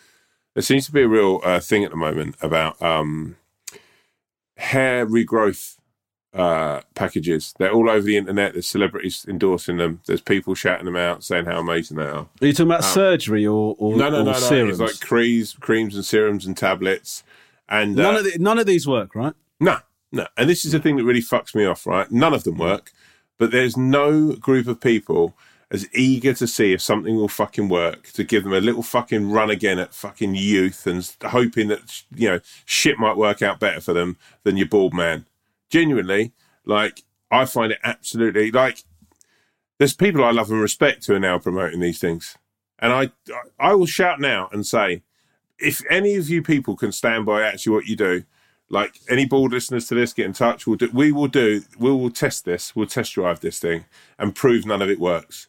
There 0.54 0.64
seems 0.64 0.86
to 0.88 0.92
be 0.92 1.02
a 1.02 1.08
real 1.08 1.42
uh, 1.44 1.60
thing 1.60 1.84
at 1.84 1.92
the 1.92 1.98
moment 1.98 2.36
about 2.42 2.82
um, 2.82 3.38
hair 4.58 5.06
regrowth 5.06 5.78
uh, 6.34 6.82
packages. 6.96 7.54
They're 7.58 7.72
all 7.72 7.90
over 7.90 8.02
the 8.02 8.18
internet. 8.18 8.54
There's 8.54 8.68
celebrities 8.68 9.26
endorsing 9.28 9.78
them. 9.78 10.02
There's 10.06 10.22
people 10.22 10.56
shouting 10.56 10.86
them 10.86 10.96
out, 10.96 11.24
saying 11.24 11.46
how 11.46 11.60
amazing 11.60 11.98
they 11.98 12.04
are. 12.04 12.28
are 12.42 12.48
you 12.48 12.54
talking 12.54 12.68
about 12.68 12.84
surgery 12.84 13.46
or, 13.46 13.76
or, 13.80 13.94
um, 13.94 14.00
No, 14.00 14.10
no, 14.10 14.22
or 14.22 14.24
no, 14.24 14.32
no. 14.32 14.38
serums? 14.38 14.80
It's 14.80 14.92
like 14.92 15.08
creams, 15.08 15.56
creams 15.60 15.96
and 15.96 16.06
serums 16.06 16.46
and 16.46 16.56
tablets. 16.56 17.24
And 17.70 17.96
none 17.96 18.16
uh, 18.16 18.20
of 18.20 18.24
the, 18.26 18.38
none 18.40 18.60
of 18.60 18.66
these 18.66 18.88
work, 18.88 19.16
right? 19.16 19.34
no, 19.60 19.78
no. 20.12 20.28
And 20.36 20.50
this 20.50 20.66
is 20.66 20.72
the 20.72 20.80
thing 20.80 20.98
that 20.98 21.06
really 21.06 21.22
fucks 21.22 21.56
me 21.56 21.66
off, 21.66 21.86
right? 21.86 22.12
None 22.12 22.34
of 22.34 22.44
them 22.44 22.58
work, 22.58 22.92
but 23.38 23.52
there's 23.52 23.78
no 23.78 24.34
group 24.34 24.68
of 24.68 24.82
people 24.82 25.36
as 25.72 25.88
eager 25.94 26.34
to 26.34 26.48
see 26.48 26.74
if 26.74 26.82
something 26.82 27.16
will 27.16 27.28
fucking 27.28 27.70
work 27.70 28.08
to 28.12 28.24
give 28.24 28.44
them 28.44 28.54
a 28.54 28.60
little 28.60 28.82
fucking 28.82 29.32
run 29.32 29.52
again 29.52 29.78
at 29.78 29.94
fucking 29.94 30.34
youth 30.34 30.88
and 30.88 31.16
hoping 31.26 31.68
that, 31.68 32.02
you 32.16 32.28
know, 32.28 32.40
shit 32.66 32.98
might 32.98 33.18
work 33.18 33.44
out 33.44 33.60
better 33.60 33.80
for 33.80 33.94
them 33.94 34.18
than 34.44 34.58
your 34.58 34.68
bald 34.68 34.96
man. 34.96 35.28
Genuinely, 35.70 36.32
like, 36.66 37.04
I 37.30 37.46
find 37.46 37.72
it 37.72 37.80
absolutely 37.84 38.50
like 38.50 38.84
there's 39.78 39.94
people 39.94 40.24
I 40.24 40.32
love 40.32 40.50
and 40.50 40.60
respect 40.60 41.06
who 41.06 41.14
are 41.14 41.20
now 41.20 41.38
promoting 41.38 41.80
these 41.80 42.00
things. 42.00 42.36
And 42.80 42.92
I, 42.92 43.12
I 43.60 43.76
will 43.76 43.86
shout 43.86 44.20
now 44.20 44.50
and 44.52 44.66
say, 44.66 45.04
if 45.60 45.82
any 45.90 46.16
of 46.16 46.30
you 46.30 46.42
people 46.42 46.76
can 46.76 46.92
stand 46.92 47.26
by 47.26 47.44
actually 47.44 47.74
what 47.74 47.86
you 47.86 47.96
do, 47.96 48.24
Like 48.72 49.00
any 49.10 49.26
board 49.26 49.52
listeners 49.52 49.88
to 49.88 49.96
this, 49.96 50.14
get 50.14 50.28
in 50.28 50.34
touch. 50.34 50.68
We'll 50.68 50.78
do. 50.78 50.92
We 50.94 51.12
will 51.12 51.28
do. 51.28 51.64
We 51.80 51.90
will 51.90 52.12
test 52.12 52.46
this. 52.46 52.76
We'll 52.76 52.86
test 52.86 53.14
drive 53.14 53.40
this 53.40 53.58
thing 53.58 53.86
and 54.20 54.36
prove 54.36 54.66
none 54.66 54.82
of 54.82 54.90
it 54.90 55.00
works. 55.00 55.48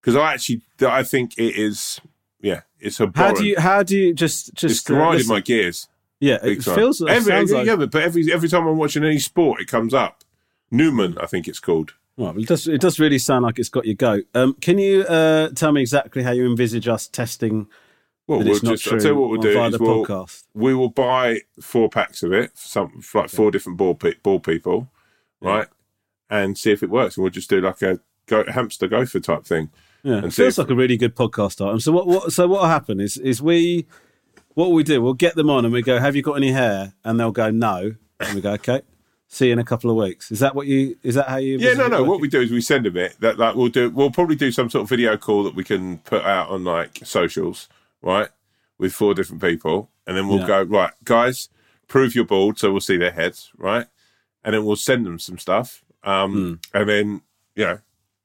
Because 0.00 0.16
I 0.16 0.32
actually, 0.32 0.62
I 0.80 1.02
think 1.02 1.36
it 1.36 1.54
is. 1.54 2.00
Yeah, 2.40 2.62
it's 2.80 2.98
a. 2.98 3.12
How 3.14 3.32
do 3.32 3.44
you? 3.44 3.60
How 3.60 3.82
do 3.82 3.96
you 3.96 4.14
just 4.14 4.54
just 4.54 4.76
It's 4.76 4.80
grinding 4.84 5.26
my 5.26 5.40
gears. 5.40 5.86
Yeah, 6.18 6.38
it 6.42 6.64
time. 6.64 6.74
feels. 6.76 7.02
It 7.02 7.08
every, 7.08 7.30
sounds 7.30 7.52
like, 7.52 7.66
yeah, 7.66 7.76
but 7.76 7.94
every 7.94 8.32
every 8.32 8.48
time 8.48 8.66
I'm 8.66 8.78
watching 8.78 9.04
any 9.04 9.18
sport, 9.18 9.60
it 9.60 9.68
comes 9.68 9.92
up. 9.92 10.24
Numan, 10.72 11.22
I 11.22 11.26
think 11.26 11.46
it's 11.46 11.60
called. 11.60 11.92
Well, 12.16 12.38
it 12.38 12.48
does. 12.48 12.66
It 12.66 12.80
does 12.80 12.98
really 12.98 13.18
sound 13.18 13.44
like 13.44 13.58
it's 13.58 13.68
got 13.68 13.84
your 13.84 13.96
goat. 13.96 14.24
Um, 14.34 14.54
can 14.62 14.78
you 14.78 15.02
uh, 15.02 15.50
tell 15.50 15.72
me 15.72 15.82
exactly 15.82 16.22
how 16.22 16.32
you 16.32 16.46
envisage 16.46 16.88
us 16.88 17.06
testing 17.06 17.66
Well, 18.38 18.44
we'll 18.44 18.58
just. 18.58 18.92
I'll 18.92 18.98
tell 18.98 19.12
you 19.12 19.16
what 19.16 19.30
we'll 19.30 19.40
do 19.40 19.62
is 19.62 19.78
we'll, 19.78 20.04
podcast? 20.06 20.44
we 20.54 20.74
will 20.74 20.88
buy 20.90 21.40
four 21.60 21.88
packs 21.88 22.22
of 22.22 22.32
it, 22.32 22.52
some 22.54 23.02
like 23.14 23.30
four 23.30 23.50
different 23.50 23.78
ball 23.78 23.94
pe- 23.94 24.14
ball 24.22 24.40
people, 24.40 24.90
right, 25.40 25.68
and 26.30 26.56
see 26.56 26.72
if 26.72 26.82
it 26.82 26.90
works. 26.90 27.16
And 27.16 27.22
we'll 27.22 27.30
just 27.30 27.50
do 27.50 27.60
like 27.60 27.82
a 27.82 28.00
go, 28.26 28.44
hamster 28.48 28.88
gopher 28.88 29.20
type 29.20 29.44
thing. 29.44 29.70
Yeah, 30.02 30.16
and 30.16 30.26
it 30.26 30.32
feels 30.32 30.54
if- 30.54 30.58
like 30.58 30.70
a 30.70 30.74
really 30.74 30.96
good 30.96 31.14
podcast 31.14 31.64
item. 31.66 31.80
So 31.80 31.92
what? 31.92 32.06
What? 32.06 32.32
So 32.32 32.48
what 32.48 32.62
will 32.62 32.68
happen 32.68 33.00
is 33.00 33.16
is 33.16 33.40
we 33.42 33.86
what 34.54 34.70
we 34.70 34.82
do? 34.82 35.00
We'll 35.02 35.14
get 35.14 35.34
them 35.34 35.50
on 35.50 35.64
and 35.64 35.72
we 35.72 35.82
go. 35.82 35.98
Have 35.98 36.16
you 36.16 36.22
got 36.22 36.34
any 36.34 36.52
hair? 36.52 36.94
And 37.04 37.18
they'll 37.18 37.32
go 37.32 37.50
no. 37.50 37.94
And 38.20 38.34
we 38.34 38.40
go 38.40 38.52
okay. 38.52 38.82
See 39.28 39.46
you 39.46 39.54
in 39.54 39.58
a 39.58 39.64
couple 39.64 39.88
of 39.88 39.96
weeks. 39.96 40.30
Is 40.30 40.40
that 40.40 40.54
what 40.54 40.66
you? 40.66 40.96
Is 41.02 41.14
that 41.14 41.26
how 41.26 41.38
you? 41.38 41.56
Yeah, 41.58 41.72
no, 41.72 41.88
no. 41.88 42.04
What 42.04 42.20
we 42.20 42.28
do 42.28 42.42
is 42.42 42.50
we 42.50 42.60
send 42.60 42.84
them 42.84 42.98
it. 42.98 43.16
That 43.20 43.38
like 43.38 43.54
we'll 43.54 43.68
do. 43.68 43.88
We'll 43.88 44.10
probably 44.10 44.36
do 44.36 44.52
some 44.52 44.68
sort 44.68 44.82
of 44.82 44.90
video 44.90 45.16
call 45.16 45.42
that 45.44 45.54
we 45.54 45.64
can 45.64 45.98
put 45.98 46.22
out 46.22 46.50
on 46.50 46.64
like 46.64 47.00
socials, 47.04 47.68
right, 48.02 48.28
with 48.78 48.92
four 48.92 49.14
different 49.14 49.40
people, 49.42 49.90
and 50.06 50.16
then 50.16 50.28
we'll 50.28 50.40
Yeah. 50.40 50.46
go 50.46 50.62
right, 50.64 50.92
guys, 51.04 51.48
prove 51.88 52.14
you're 52.14 52.24
bald, 52.24 52.58
so 52.58 52.70
we'll 52.72 52.80
see 52.80 52.96
their 52.96 53.12
heads, 53.12 53.50
right, 53.56 53.86
and 54.44 54.54
then 54.54 54.64
we'll 54.64 54.76
send 54.76 55.06
them 55.06 55.18
some 55.18 55.38
stuff, 55.38 55.84
um, 56.02 56.32
Hmm. 56.72 56.78
and 56.78 56.88
then 56.88 57.22
you 57.54 57.64
know, 57.66 57.78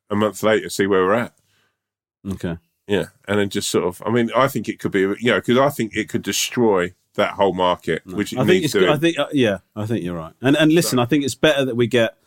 a 0.09 0.15
month 0.15 0.41
later, 0.41 0.69
see 0.69 0.87
where 0.87 1.03
we're 1.05 1.13
at. 1.13 1.33
Okay. 2.27 2.57
Yeah, 2.87 3.07
and 3.27 3.39
then 3.39 3.49
just 3.49 3.69
sort 3.69 3.83
of. 3.83 4.01
I 4.05 4.09
mean, 4.09 4.31
I 4.35 4.47
think 4.47 4.69
it 4.69 4.79
could 4.79 4.91
be, 4.91 5.01
you 5.01 5.17
know, 5.31 5.35
because 5.35 5.57
I 5.57 5.67
think 5.69 5.95
it 5.95 6.07
could 6.07 6.21
destroy 6.21 6.93
that 7.15 7.31
whole 7.31 7.53
market, 7.53 8.05
which 8.05 8.31
it 8.31 8.37
I 8.39 8.45
think 8.45 8.61
needs 8.61 8.73
it's. 8.75 8.85
to. 8.85 8.89
I 8.89 8.95
think 8.97 9.19
uh, 9.19 9.27
yeah. 9.33 9.57
I 9.75 9.85
think 9.85 10.03
you're 10.05 10.15
right. 10.15 10.31
And 10.41 10.55
and 10.55 10.71
listen, 10.71 10.97
I 10.97 11.03
think 11.05 11.25
it's 11.25 11.35
better 11.35 11.65
that 11.65 11.75
we 11.75 11.87
get 11.87 12.17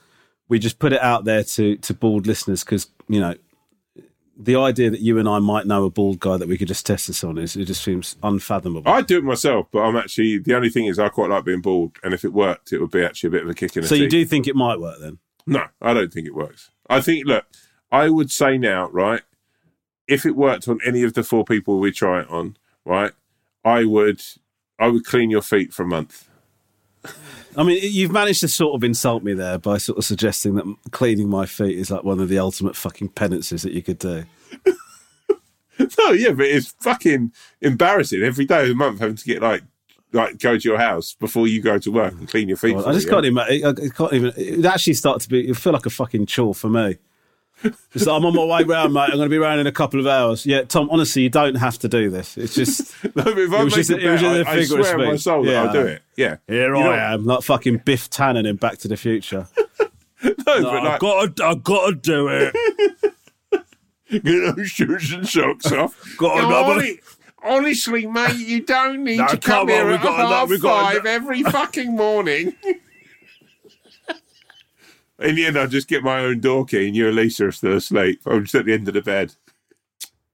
we 0.48 0.58
just 0.58 0.78
put 0.78 0.92
it 0.92 1.00
out 1.00 1.24
there 1.24 1.42
to 1.44 1.76
to 1.76 1.94
bald 1.94 2.26
listeners 2.26 2.62
because 2.64 2.88
you 3.08 3.20
know 3.20 3.34
the 4.42 4.56
idea 4.56 4.90
that 4.90 5.00
you 5.00 5.18
and 5.18 5.28
I 5.28 5.38
might 5.38 5.66
know 5.66 5.84
a 5.84 5.90
bald 5.90 6.18
guy 6.18 6.38
that 6.38 6.48
we 6.48 6.56
could 6.56 6.68
just 6.68 6.86
test 6.86 7.06
this 7.06 7.22
on 7.22 7.36
is 7.36 7.56
it 7.56 7.66
just 7.66 7.84
seems 7.84 8.16
unfathomable. 8.22 8.90
I'd 8.90 9.06
do 9.06 9.18
it 9.18 9.24
myself, 9.24 9.66
but 9.70 9.80
I'm 9.80 9.96
actually 9.96 10.38
the 10.38 10.54
only 10.54 10.70
thing 10.70 10.86
is 10.86 10.98
I 10.98 11.10
quite 11.10 11.28
like 11.28 11.44
being 11.44 11.60
bald, 11.60 11.98
and 12.02 12.14
if 12.14 12.24
it 12.24 12.32
worked, 12.32 12.72
it 12.72 12.80
would 12.80 12.90
be 12.90 13.04
actually 13.04 13.28
a 13.28 13.30
bit 13.32 13.42
of 13.42 13.50
a 13.50 13.54
kick 13.54 13.76
in 13.76 13.82
the 13.82 13.88
teeth. 13.88 13.88
so 13.88 13.94
you 13.96 14.08
teeth. 14.08 14.10
do 14.10 14.24
think 14.24 14.46
it 14.48 14.56
might 14.56 14.80
work 14.80 14.98
then? 15.00 15.18
No, 15.46 15.64
I 15.82 15.92
don't 15.92 16.12
think 16.12 16.26
it 16.26 16.34
works. 16.34 16.70
I 16.88 17.00
think, 17.00 17.26
look, 17.26 17.44
I 17.92 18.08
would 18.08 18.30
say 18.30 18.56
now, 18.56 18.88
right, 18.90 19.22
if 20.08 20.24
it 20.24 20.36
worked 20.36 20.68
on 20.68 20.78
any 20.84 21.02
of 21.02 21.14
the 21.14 21.22
four 21.22 21.44
people 21.44 21.78
we 21.78 21.92
try 21.92 22.22
it 22.22 22.30
on, 22.30 22.56
right, 22.84 23.12
I 23.64 23.84
would, 23.84 24.22
I 24.78 24.88
would 24.88 25.04
clean 25.04 25.30
your 25.30 25.42
feet 25.42 25.74
for 25.74 25.82
a 25.82 25.86
month. 25.86 26.28
I 27.56 27.62
mean, 27.62 27.80
you've 27.82 28.12
managed 28.12 28.40
to 28.40 28.48
sort 28.48 28.74
of 28.74 28.84
insult 28.84 29.22
me 29.22 29.34
there 29.34 29.58
by 29.58 29.78
sort 29.78 29.98
of 29.98 30.04
suggesting 30.04 30.54
that 30.54 30.76
cleaning 30.92 31.28
my 31.28 31.46
feet 31.46 31.78
is 31.78 31.90
like 31.90 32.04
one 32.04 32.20
of 32.20 32.28
the 32.28 32.38
ultimate 32.38 32.76
fucking 32.76 33.08
penances 33.10 33.62
that 33.62 33.72
you 33.72 33.82
could 33.82 33.98
do. 33.98 34.24
No, 35.98 36.10
yeah, 36.10 36.32
but 36.32 36.46
it's 36.46 36.74
fucking 36.80 37.32
embarrassing 37.60 38.22
every 38.22 38.44
day 38.44 38.62
of 38.62 38.68
the 38.68 38.74
month 38.74 39.00
having 39.00 39.16
to 39.16 39.24
get 39.24 39.40
like, 39.40 39.62
like 40.12 40.38
go 40.38 40.58
to 40.58 40.68
your 40.68 40.78
house 40.78 41.14
before 41.14 41.46
you 41.46 41.62
go 41.62 41.78
to 41.78 41.90
work 41.90 42.12
and 42.12 42.28
clean 42.28 42.48
your 42.48 42.56
feet. 42.56 42.76
Well, 42.76 42.88
I 42.88 42.92
just 42.92 43.06
you, 43.06 43.12
can't 43.12 43.26
imagine. 43.26 43.66
I 43.66 43.88
can't 43.88 44.12
even. 44.12 44.32
It 44.36 44.64
actually 44.64 44.94
start 44.94 45.20
to 45.22 45.28
be. 45.28 45.48
It 45.48 45.56
feel 45.56 45.72
like 45.72 45.86
a 45.86 45.90
fucking 45.90 46.26
chore 46.26 46.54
for 46.54 46.68
me. 46.68 46.98
It's 47.62 48.06
like, 48.06 48.16
I'm 48.16 48.24
on 48.24 48.34
my 48.34 48.44
way 48.44 48.64
round, 48.64 48.94
mate. 48.94 49.04
I'm 49.10 49.16
going 49.16 49.22
to 49.22 49.28
be 49.28 49.38
round 49.38 49.60
in 49.60 49.66
a 49.66 49.72
couple 49.72 50.00
of 50.00 50.06
hours. 50.06 50.46
Yeah, 50.46 50.62
Tom. 50.62 50.88
Honestly, 50.90 51.22
you 51.22 51.28
don't 51.30 51.56
have 51.56 51.78
to 51.80 51.88
do 51.88 52.08
this. 52.10 52.38
It's 52.38 52.54
just 52.54 52.92
No, 53.16 53.22
if 53.26 53.52
I 53.52 53.60
It 53.60 53.64
was 53.64 53.74
just 53.74 53.90
a 53.90 53.98
it 53.98 54.10
was 54.10 54.20
bet, 54.22 54.46
just 54.46 54.48
a 54.48 54.50
I, 54.50 54.54
I 54.54 54.64
swear 54.84 54.98
on 55.00 55.06
my 55.06 55.16
soul 55.16 55.44
that 55.44 55.56
I'll 55.56 55.72
do 55.72 55.80
it. 55.86 56.02
Yeah, 56.16 56.36
here 56.46 56.74
You 56.74 56.82
know- 56.82 56.90
I 56.90 57.12
am, 57.14 57.26
like 57.26 57.42
fucking 57.42 57.78
Biff 57.84 58.08
Tannen 58.10 58.46
in 58.48 58.56
Back 58.56 58.78
to 58.78 58.88
the 58.88 58.96
Future. 58.96 59.46
No, 60.22 60.34
but 60.44 60.84
like, 60.84 61.00
got 61.00 61.36
to, 61.36 61.44
I've 61.46 61.64
got 61.64 61.86
to 61.88 61.94
do 61.94 62.28
it. 62.28 62.54
get 64.10 64.22
those 64.24 64.68
shoes 64.68 65.12
and 65.12 65.26
socks 65.26 65.72
off. 65.72 65.96
Got 66.18 66.36
No, 66.36 66.64
another- 66.72 66.88
Honestly, 67.42 68.04
mate, 68.06 68.36
you 68.36 68.60
don't 68.60 69.02
need 69.02 69.16
No, 69.16 69.28
to 69.28 69.38
come 69.38 69.60
come 69.60 69.68
here 69.68 69.82
on, 69.84 69.90
we've 69.92 70.00
at 70.00 70.02
half 70.02 70.48
we've 70.50 70.60
got 70.60 70.82
five 70.92 70.96
ano- 71.06 71.10
every 71.10 71.42
fucking 71.42 71.96
morning. 71.96 72.54
In 75.20 75.34
the 75.34 75.46
end, 75.46 75.58
I 75.58 75.66
just 75.66 75.88
get 75.88 76.02
my 76.02 76.20
own 76.20 76.40
door 76.40 76.64
key, 76.64 76.86
and 76.86 76.96
you 76.96 77.08
and 77.08 77.16
Leesa 77.16 77.46
are 77.48 77.52
still 77.52 77.76
asleep. 77.76 78.20
I'm 78.26 78.44
just 78.44 78.54
at 78.54 78.64
the 78.64 78.72
end 78.72 78.88
of 78.88 78.94
the 78.94 79.02
bed. 79.02 79.34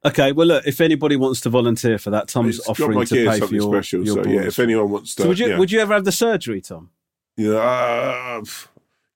Okay, 0.05 0.31
well, 0.31 0.47
look, 0.47 0.67
if 0.67 0.81
anybody 0.81 1.17
wants 1.17 1.41
to 1.41 1.51
volunteer 1.51 1.99
for 1.99 2.11
that, 2.11 2.29
Tom's 2.29 2.59
It's 2.61 2.69
offering 2.69 3.05
to 3.07 3.15
pay 3.15 3.41
for 3.41 3.53
your, 3.55 3.73
special. 3.75 4.05
your 4.07 4.23
so 4.25 4.31
yeah, 4.31 4.43
if 4.43 4.59
anyone 4.61 4.91
wants 4.91 5.17
to, 5.17 5.23
So 5.23 5.29
would 5.29 5.39
you 5.39 5.49
yeah. 5.49 5.59
would 5.59 5.73
you 5.73 5.81
ever 5.81 5.95
have 5.95 6.05
the 6.05 6.13
surgery, 6.13 6.61
Tom? 6.61 6.91
You 7.37 7.53
know, 7.55 7.59
uh, 7.59 8.45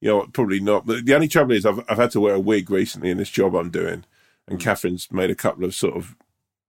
you 0.01 0.09
know, 0.11 0.27
probably 0.33 0.59
not. 0.61 0.87
But 0.87 1.07
the 1.07 1.15
only 1.15 1.29
trouble 1.29 1.53
is, 1.53 1.65
I've 1.65 1.79
I've 1.89 1.99
had 1.99 2.11
to 2.13 2.21
wear 2.21 2.35
a 2.35 2.41
wig 2.41 2.71
recently 2.71 3.11
in 3.11 3.19
this 3.19 3.31
job 3.31 3.55
I'm 3.55 3.71
doing, 3.71 4.05
and 4.49 4.59
Mm. 4.59 4.63
Catherine's 4.63 5.13
made 5.13 5.31
a 5.31 5.35
couple 5.37 5.65
of 5.65 5.75
sort 5.75 5.95
of 5.97 6.17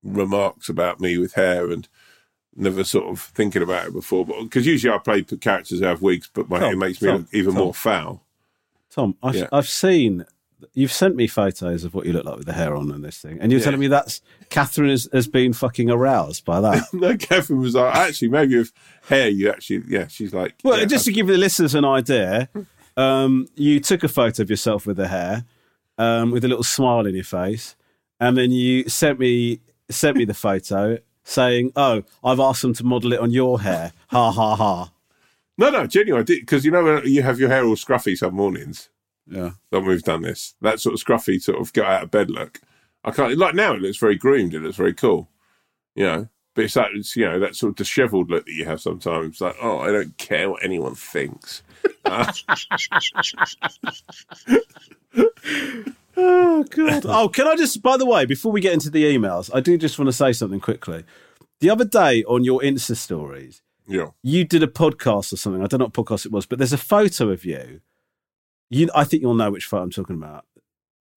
remarks 0.03 0.69
about 0.69 0.99
me 0.99 1.17
with 1.17 1.33
hair 1.33 1.71
and 1.71 1.87
never 2.55 2.83
sort 2.83 3.05
of 3.07 3.19
thinking 3.19 3.63
about 3.63 3.87
it 3.87 3.93
before. 3.93 4.25
But 4.25 4.43
because 4.43 4.67
usually 4.67 4.93
I 4.93 4.99
play 4.99 5.23
characters 5.23 5.79
who 5.79 5.85
have 5.85 6.01
wigs, 6.03 6.29
but 6.31 6.47
my 6.49 6.59
Tom, 6.59 6.73
it 6.73 6.77
makes 6.77 7.01
me 7.01 7.07
Tom, 7.09 7.17
look 7.21 7.33
even 7.33 7.53
Tom. 7.55 7.63
more 7.63 7.73
foul. 7.73 8.23
Tom, 8.93 9.15
I've, 9.23 9.35
Yeah. 9.35 9.47
I've 9.51 9.69
seen. 9.69 10.25
You've 10.75 10.91
sent 10.91 11.15
me 11.15 11.25
photos 11.25 11.83
of 11.83 11.95
what 11.95 12.05
you 12.05 12.13
look 12.13 12.23
like 12.25 12.37
with 12.37 12.45
the 12.45 12.53
hair 12.53 12.75
on 12.75 12.91
and 12.91 13.03
this 13.03 13.17
thing, 13.17 13.39
and 13.41 13.51
you're 13.51 13.59
Yeah. 13.59 13.65
telling 13.65 13.79
me 13.79 13.87
that's 13.87 14.21
Catherine 14.49 14.89
has, 14.91 15.09
has 15.11 15.27
been 15.27 15.53
fucking 15.53 15.89
aroused 15.89 16.45
by 16.45 16.61
that. 16.61 16.83
no, 16.93 17.17
Catherine 17.17 17.59
was 17.61 17.73
like, 17.73 17.95
actually, 17.95 18.27
maybe 18.27 18.57
with 18.57 18.71
hair, 19.09 19.27
you 19.27 19.49
actually, 19.49 19.81
yeah, 19.87 20.05
she's 20.07 20.33
like, 20.35 20.53
Well, 20.63 20.77
yeah, 20.77 20.85
just 20.85 21.05
to 21.05 21.11
give 21.11 21.25
the 21.27 21.35
listeners 21.37 21.73
an 21.73 21.83
idea, 21.83 22.47
um, 22.95 23.47
you 23.55 23.79
took 23.79 24.03
a 24.03 24.07
photo 24.07 24.43
of 24.43 24.49
yourself 24.51 24.85
with 24.85 24.97
the 24.97 25.07
hair, 25.07 25.45
um, 25.97 26.29
with 26.29 26.45
a 26.45 26.47
little 26.47 26.63
smile 26.63 27.07
in 27.07 27.15
your 27.15 27.23
face, 27.23 27.75
and 28.19 28.37
then 28.37 28.51
you 28.51 28.87
sent 28.87 29.17
me 29.19 29.61
sent 29.89 30.15
me 30.15 30.25
the 30.25 30.33
photo 30.35 30.99
saying, 31.23 31.71
"Oh, 31.75 32.03
I've 32.23 32.39
asked 32.39 32.61
them 32.61 32.73
to 32.75 32.83
model 32.83 33.13
it 33.13 33.19
on 33.19 33.31
your 33.31 33.61
hair." 33.61 33.93
Ha 34.09 34.31
ha 34.31 34.55
ha. 34.55 34.91
No, 35.69 35.83
no, 35.83 36.23
did 36.23 36.25
because 36.25 36.65
you 36.65 36.71
know 36.71 36.83
when 36.83 37.05
you 37.05 37.21
have 37.21 37.39
your 37.39 37.49
hair 37.49 37.65
all 37.65 37.75
scruffy 37.75 38.17
some 38.17 38.35
mornings. 38.35 38.89
Yeah. 39.27 39.51
when 39.69 39.85
we've 39.85 40.03
done 40.03 40.23
this. 40.23 40.55
That 40.61 40.79
sort 40.79 40.93
of 40.93 40.99
scruffy 40.99 41.41
sort 41.41 41.59
of 41.61 41.71
get 41.73 41.85
out 41.85 42.03
of 42.03 42.11
bed 42.11 42.29
look. 42.29 42.59
I 43.03 43.11
can't 43.11 43.37
like 43.37 43.55
now 43.55 43.73
it 43.73 43.81
looks 43.81 43.97
very 43.97 44.15
groomed, 44.15 44.53
it 44.53 44.61
looks 44.61 44.77
very 44.77 44.93
cool. 44.93 45.29
You 45.95 46.05
know. 46.05 46.29
But 46.53 46.65
it's 46.65 46.73
that 46.73 46.89
it's, 46.93 47.15
you 47.15 47.25
know, 47.25 47.39
that 47.39 47.55
sort 47.55 47.69
of 47.69 47.75
dishevelled 47.77 48.29
look 48.29 48.45
that 48.45 48.51
you 48.51 48.65
have 48.65 48.81
sometimes. 48.81 49.39
Like, 49.39 49.55
oh, 49.61 49.79
I 49.79 49.91
don't 49.91 50.17
care 50.17 50.49
what 50.49 50.63
anyone 50.63 50.95
thinks. 50.95 51.63
Oh 56.17 56.63
god. 56.69 57.05
oh, 57.05 57.29
can 57.29 57.47
I 57.47 57.55
just? 57.55 57.81
By 57.81 57.95
the 57.95 58.05
way, 58.05 58.25
before 58.25 58.51
we 58.51 58.59
get 58.59 58.73
into 58.73 58.89
the 58.89 59.03
emails, 59.05 59.49
I 59.53 59.61
do 59.61 59.77
just 59.77 59.97
want 59.97 60.07
to 60.07 60.13
say 60.13 60.33
something 60.33 60.59
quickly. 60.59 61.05
The 61.61 61.69
other 61.69 61.85
day 61.85 62.23
on 62.25 62.43
your 62.43 62.59
Insta 62.59 62.97
stories, 62.97 63.61
Yeah. 63.87 64.07
you 64.23 64.45
did 64.45 64.63
a 64.63 64.67
podcast 64.67 65.33
or 65.33 65.37
something. 65.37 65.61
I 65.63 65.67
don't 65.67 65.79
know 65.79 65.85
what 65.85 65.93
podcast 65.93 66.25
it 66.25 66.31
was, 66.31 66.45
but 66.45 66.59
there's 66.59 66.73
a 66.73 66.77
photo 66.77 67.29
of 67.29 67.43
you. 67.45 67.81
You, 68.69 68.89
I 68.95 69.03
think 69.03 69.21
you'll 69.21 69.33
know 69.35 69.51
which 69.51 69.65
photo 69.65 69.83
I'm 69.83 69.89
talking 69.91 70.15
about. 70.15 70.45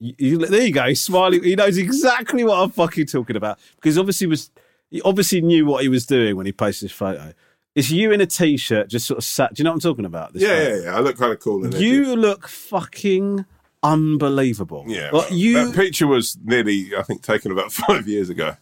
You, 0.00 0.14
you- 0.18 0.38
there 0.46 0.66
you 0.66 0.72
go, 0.72 0.92
smiling. 0.94 1.42
He 1.44 1.54
knows 1.54 1.78
exactly 1.78 2.42
what 2.44 2.58
I'm 2.60 2.70
fucking 2.70 3.06
talking 3.06 3.36
about 3.36 3.58
because 3.76 3.96
obviously 3.98 4.26
was 4.26 4.50
he 4.90 5.00
obviously 5.02 5.40
knew 5.40 5.66
what 5.66 5.82
he 5.82 5.88
was 5.88 6.04
doing 6.06 6.36
when 6.36 6.46
he 6.46 6.52
posted 6.52 6.88
this 6.88 6.96
photo. 6.96 7.32
It's 7.76 7.90
you 7.90 8.12
in 8.12 8.20
a 8.20 8.26
t-shirt, 8.26 8.88
just 8.88 9.06
sort 9.06 9.18
of 9.18 9.24
sat. 9.24 9.54
Do 9.54 9.60
you 9.60 9.64
know 9.64 9.70
what 9.70 9.74
I'm 9.76 9.80
talking 9.80 10.04
about? 10.04 10.32
This 10.32 10.42
Yeah, 10.42 10.68
yeah, 10.68 10.82
yeah. 10.82 10.96
I 10.96 11.00
look 11.00 11.16
kind 11.18 11.32
of 11.32 11.40
cool 11.40 11.64
in 11.64 11.74
it. 11.74 11.80
You 11.80 12.14
look 12.16 12.46
fucking 12.48 13.44
unbelievable. 13.82 14.84
Yeah. 14.86 15.10
Like, 15.12 15.30
you. 15.32 15.54
That 15.66 15.74
picture 15.74 16.06
was 16.06 16.36
nearly, 16.44 16.90
I 16.96 17.02
think, 17.02 17.22
taken 17.22 17.50
about 17.52 17.72
five 17.86 18.06
years 18.08 18.30
ago. 18.30 18.56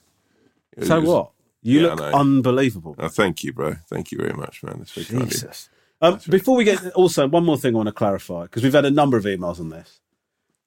It 0.76 0.84
so 0.86 1.00
just- 1.00 1.06
what? 1.12 1.30
You 1.62 1.82
Yeah, 1.82 1.94
look 1.94 2.00
unbelievable. 2.14 2.96
Oh, 2.98 3.08
thank 3.08 3.44
you, 3.44 3.52
bro. 3.52 3.74
Thank 3.88 4.10
you 4.12 4.18
very 4.18 4.34
much, 4.34 4.62
man. 4.62 4.76
That's 4.78 4.92
very 4.92 5.06
kind 5.06 5.22
of 5.22 5.28
you. 5.28 5.32
Jesus. 5.32 5.68
Um, 6.00 6.18
before 6.28 6.56
we 6.56 6.64
get 6.64 6.84
also 6.94 7.28
one 7.28 7.44
more 7.44 7.56
thing 7.56 7.74
I 7.74 7.76
want 7.76 7.86
to 7.86 7.92
clarify 7.92 8.42
because 8.42 8.62
we've 8.64 8.72
had 8.72 8.84
a 8.84 8.90
number 8.90 9.16
of 9.16 9.24
emails 9.24 9.60
on 9.60 9.68
this. 9.70 10.00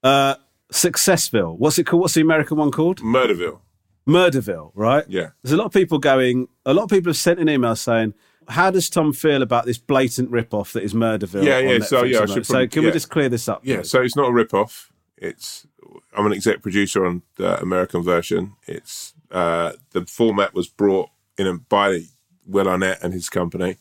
Uh, 0.03 0.35
Successville. 0.71 1.57
What's 1.57 1.77
it 1.77 1.83
called? 1.85 2.01
What's 2.01 2.13
the 2.13 2.21
American 2.21 2.57
one 2.57 2.71
called? 2.71 3.01
Murderville. 3.01 3.59
Murderville. 4.07 4.71
Right. 4.73 5.03
Yeah. 5.07 5.29
There's 5.43 5.53
a 5.53 5.57
lot 5.57 5.65
of 5.65 5.73
people 5.73 5.99
going. 5.99 6.47
A 6.65 6.73
lot 6.73 6.83
of 6.83 6.89
people 6.89 7.09
have 7.09 7.17
sent 7.17 7.39
an 7.39 7.49
email 7.49 7.75
saying, 7.75 8.13
"How 8.47 8.71
does 8.71 8.89
Tom 8.89 9.13
feel 9.13 9.41
about 9.41 9.65
this 9.65 9.77
blatant 9.77 10.31
rip-off 10.31 10.73
that 10.73 10.83
is 10.83 10.93
Murderville?" 10.93 11.43
Yeah, 11.43 11.57
on 11.57 11.67
yeah, 11.67 11.79
so, 11.79 12.03
yeah, 12.03 12.19
I 12.21 12.25
should 12.25 12.37
that? 12.37 12.45
So 12.45 12.53
probably- 12.53 12.67
can 12.69 12.83
we 12.85 12.91
just 12.91 13.09
clear 13.09 13.29
this 13.29 13.49
up? 13.49 13.61
Yeah, 13.63 13.77
please? 13.77 13.89
so 13.89 14.01
it's 14.01 14.15
not 14.15 14.29
a 14.29 14.33
rip-off. 14.33 14.91
It's 15.17 15.67
I'm 16.15 16.25
an 16.25 16.33
exec 16.33 16.61
producer 16.61 17.05
on 17.05 17.23
the 17.37 17.59
American 17.61 18.03
version. 18.03 18.53
It's 18.67 19.13
uh, 19.31 19.73
the 19.91 20.05
format 20.05 20.53
was 20.53 20.67
brought 20.67 21.09
in 21.37 21.57
by 21.69 22.01
Will 22.45 22.67
Arnett 22.67 23.03
and 23.03 23.13
his 23.13 23.29
company. 23.29 23.77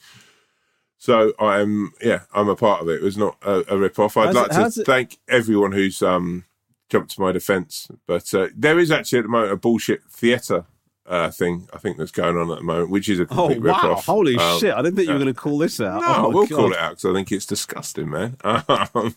So 0.99 1.33
I'm 1.39 1.93
yeah, 2.01 2.21
I'm 2.35 2.49
a 2.49 2.57
part 2.57 2.81
of 2.83 2.89
it. 2.89 2.95
It 2.95 3.03
was 3.03 3.17
not 3.19 3.37
a, 3.43 3.65
a 3.75 3.77
rip 3.77 3.99
off. 3.99 4.17
I'd 4.17 4.27
How's 4.27 4.35
like 4.35 4.51
it- 4.51 4.73
to 4.75 4.81
it- 4.81 4.87
thank 4.87 5.19
everyone 5.29 5.73
who's 5.73 6.01
um 6.03 6.45
jumped 6.89 7.13
to 7.13 7.21
my 7.21 7.33
defence. 7.33 7.89
But 8.07 8.33
uh, 8.35 8.49
there 8.57 8.79
is 8.79 8.91
actually 8.91 9.19
at 9.21 9.23
the 9.23 9.29
moment 9.29 9.53
a 9.53 9.57
bullshit 9.57 10.03
theatre 10.11 10.65
uh, 11.07 11.31
thing 11.31 11.69
I 11.75 11.79
think 11.79 11.99
that's 11.99 12.11
going 12.11 12.39
on 12.39 12.51
at 12.51 12.59
the 12.59 12.65
moment, 12.65 12.89
which 12.89 13.11
is 13.11 13.21
a 13.21 13.25
Oh 13.25 13.49
complete 13.49 13.61
rip 13.61 13.83
wow! 13.83 13.93
off. 13.93 14.07
Holy 14.07 14.37
Um, 14.37 14.59
shit! 14.59 14.73
I 14.73 14.81
didn't 14.81 14.97
think 14.97 15.09
you 15.09 15.13
were 15.15 15.19
yeah. 15.21 15.25
going 15.25 15.35
to 15.35 15.41
call 15.41 15.59
this 15.59 15.79
out. 15.81 16.01
No, 16.01 16.15
oh, 16.27 16.29
will 16.31 16.47
God. 16.47 16.57
call 16.57 16.73
it 16.73 16.79
out 16.79 16.91
because 16.93 17.05
I 17.05 17.13
think 17.13 17.31
it's 17.33 17.45
disgusting, 17.47 18.09
man. 18.09 18.37
Um, 18.45 19.15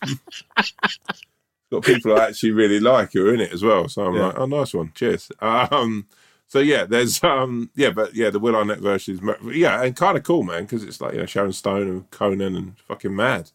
got 1.70 1.84
people 1.84 2.18
I 2.18 2.26
actually 2.28 2.52
really 2.52 2.80
like 2.80 3.12
who 3.12 3.26
are 3.28 3.34
in 3.34 3.40
it 3.40 3.52
as 3.52 3.62
well. 3.62 3.88
So 3.88 4.04
I'm 4.06 4.14
Yeah. 4.14 4.26
like, 4.26 4.38
oh, 4.38 4.46
nice 4.46 4.72
one, 4.74 4.92
cheers. 4.94 5.30
Um, 5.40 6.06
so 6.48 6.58
yeah, 6.58 6.84
there's 6.84 7.22
um, 7.22 7.70
yeah, 7.76 7.90
but 7.90 8.14
yeah, 8.14 8.30
the 8.30 8.38
Will 8.38 8.56
Arnett 8.56 8.80
version 8.80 9.14
is 9.14 9.54
yeah, 9.54 9.82
and 9.82 9.94
kind 9.94 10.16
of 10.16 10.24
cool, 10.24 10.42
man, 10.42 10.64
because 10.64 10.82
it's 10.82 11.00
like 11.00 11.12
you 11.12 11.20
know 11.20 11.26
Sharon 11.26 11.52
Stone 11.52 11.88
and 11.88 12.10
Conan 12.10 12.56
and 12.56 12.78
fucking 12.80 13.14
mad. 13.14 13.50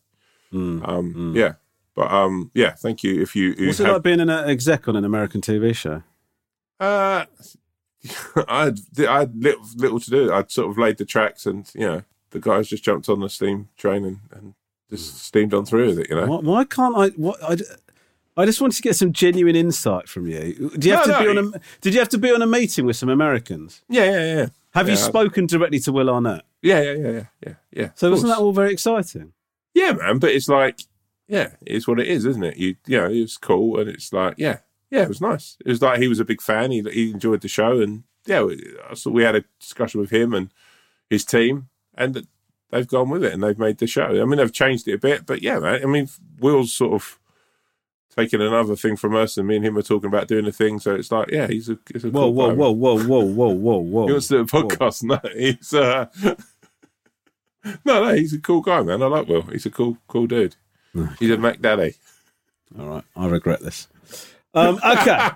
Mm, 0.54 0.88
Um, 0.88 1.34
yeah, 1.36 1.54
but 1.96 2.12
um, 2.12 2.52
yeah, 2.54 2.72
thank 2.72 3.04
you 3.04 3.22
if 3.22 3.36
you. 3.36 3.56
you 3.58 3.68
What's 3.68 3.80
it 3.80 3.88
like 3.90 4.04
being 4.04 4.20
an 4.20 4.30
uh, 4.30 4.44
exec 4.44 4.88
on 4.88 4.96
an 4.96 5.04
American 5.04 5.42
TV 5.42 5.76
show? 5.76 6.04
Uh, 6.80 7.26
I 8.48 8.66
had 8.66 8.80
I 9.00 9.20
had 9.22 9.36
little, 9.44 9.66
little 9.76 10.00
to 10.00 10.10
do. 10.10 10.32
I'd 10.32 10.52
sort 10.52 10.70
of 10.70 10.78
laid 10.78 10.98
the 10.98 11.06
tracks, 11.06 11.46
and 11.46 11.70
you 11.74 11.88
know, 11.88 12.04
the 12.30 12.40
guys 12.40 12.68
just 12.68 12.84
jumped 12.84 13.10
on 13.10 13.20
the 13.22 13.30
steam 13.30 13.70
train 13.78 14.06
and, 14.06 14.20
and 14.32 14.54
just 14.90 15.18
steamed 15.18 15.54
on 15.54 15.66
through 15.66 15.88
with 15.88 16.00
it. 16.00 16.10
You 16.10 16.18
know, 16.18 16.28
Why, 16.28 16.38
why 16.38 16.64
can't 16.66 16.96
I? 16.96 17.08
What 17.10 17.42
I, 17.44 17.58
I 18.36 18.46
just 18.46 18.60
wanted 18.62 18.76
to 18.78 18.82
get 18.82 18.96
some 18.96 19.14
genuine 19.14 19.56
insight 19.56 20.10
from 20.10 20.28
you. 20.28 20.72
Do 20.78 20.90
you 20.90 20.96
have 20.96 21.08
No, 21.08 21.18
to 21.20 21.24
be 21.24 21.30
on 21.30 21.38
a? 21.54 21.60
Did 21.82 21.94
you 21.94 22.00
have 22.00 22.10
to 22.10 22.18
be 22.18 22.32
on 22.32 22.42
a 22.42 22.48
meeting 22.48 22.86
with 22.86 22.96
some 22.96 23.10
Americans? 23.10 23.82
yeah, 23.90 24.06
yeah, 24.06 24.36
yeah, 24.36 24.46
Have 24.74 24.88
you 24.88 24.96
Yeah. 24.96 25.00
spoken 25.02 25.46
directly 25.46 25.80
to 25.80 25.92
Will 25.92 26.10
Arnett? 26.10 26.44
yeah, 26.62 26.82
yeah, 26.82 26.94
yeah, 26.94 27.12
yeah, 27.12 27.24
yeah. 27.46 27.54
yeah 27.72 27.90
So 27.96 28.10
wasn't 28.10 28.30
that 28.30 28.40
all 28.40 28.52
very 28.54 28.72
exciting? 28.74 29.34
Yeah, 29.76 29.94
man. 29.94 30.18
But 30.20 30.32
it's 30.32 30.48
like, 30.50 30.80
yeah, 31.28 31.52
it's 31.66 31.88
what 31.88 32.00
it 32.00 32.08
is, 32.08 32.26
isn't 32.26 32.44
it? 32.44 32.58
You, 32.58 32.76
you 32.88 32.98
know, 32.98 33.08
it 33.10 33.22
was 33.22 33.38
cool, 33.38 33.80
and 33.80 33.90
it's 33.90 34.12
like, 34.12 34.36
yeah, 34.38 34.60
yeah, 34.90 35.04
it 35.04 35.10
was 35.10 35.22
nice. 35.22 35.58
It 35.66 35.70
was 35.70 35.82
like 35.82 36.00
he 36.02 36.08
was 36.08 36.20
a 36.20 36.26
big 36.26 36.42
fan. 36.42 36.72
He 36.72 36.82
he 36.92 37.12
enjoyed 37.12 37.42
the 37.42 37.48
show, 37.48 37.82
and 37.82 38.04
yeah, 38.26 38.42
we- 38.44 38.76
so 38.96 39.12
we 39.12 39.24
had 39.24 39.36
a 39.36 39.44
discussion 39.60 40.00
with 40.02 40.10
him 40.12 40.34
and 40.34 40.50
his 41.10 41.24
team, 41.26 41.70
and 41.96 42.26
they've 42.72 42.88
gone 42.88 43.10
with 43.10 43.24
it 43.24 43.34
and 43.34 43.44
they've 43.44 43.60
made 43.60 43.78
the 43.78 43.86
show. 43.88 44.20
I 44.22 44.26
mean, 44.26 44.38
they've 44.38 44.52
changed 44.52 44.88
it 44.88 44.94
a 44.94 44.98
bit, 44.98 45.26
but 45.28 45.44
yeah, 45.44 45.60
man. 45.60 45.82
I 45.84 45.86
mean, 45.86 46.10
Will's 46.40 46.74
sort 46.74 46.94
of 46.94 47.20
taking 48.16 48.42
another 48.42 48.76
thing 48.76 48.96
from 48.96 49.16
us, 49.16 49.38
and 49.38 49.48
me 49.48 49.58
and 49.58 49.66
him 49.66 49.78
are 49.78 49.82
talking 49.82 50.08
about 50.08 50.28
doing 50.28 50.46
a 50.48 50.52
thing. 50.52 50.80
So 50.80 50.96
it's 50.96 51.12
like, 51.12 51.32
yeah, 51.32 51.48
he's 51.48 51.70
a, 51.70 51.78
he's 51.92 52.06
a 52.06 52.10
Whoa, 52.10 52.22
cool 52.22 52.34
whoa, 52.34 52.54
whoa, 52.54 52.72
whoa, 52.72 53.04
whoa, 53.04 53.24
whoa, 53.26 53.50
whoa, 53.50 53.78
whoa! 53.78 54.08
He 54.08 54.12
wants 54.14 54.28
to 54.28 54.36
do 54.36 54.42
a 54.42 54.46
podcast. 54.46 55.04
No, 55.04 55.20
he's 55.36 55.74
uh, 55.74 56.06
no, 57.86 58.04
no, 58.04 58.14
he's 58.14 58.34
a 58.34 58.40
cool 58.40 58.62
guy, 58.62 58.82
man. 58.82 59.02
I 59.02 59.08
like 59.08 59.28
Will. 59.28 59.44
He's 59.44 59.66
a 59.66 59.72
cool, 59.72 59.98
cool 60.08 60.28
dude. 60.28 60.56
He's 61.20 61.32
a 61.32 61.38
Mac 61.38 61.60
Daddy. 61.60 61.96
All 62.78 62.88
right, 62.88 63.04
I 63.16 63.28
regret 63.28 63.62
this. 63.62 63.88
Um, 64.54 64.80
okay. 64.86 65.30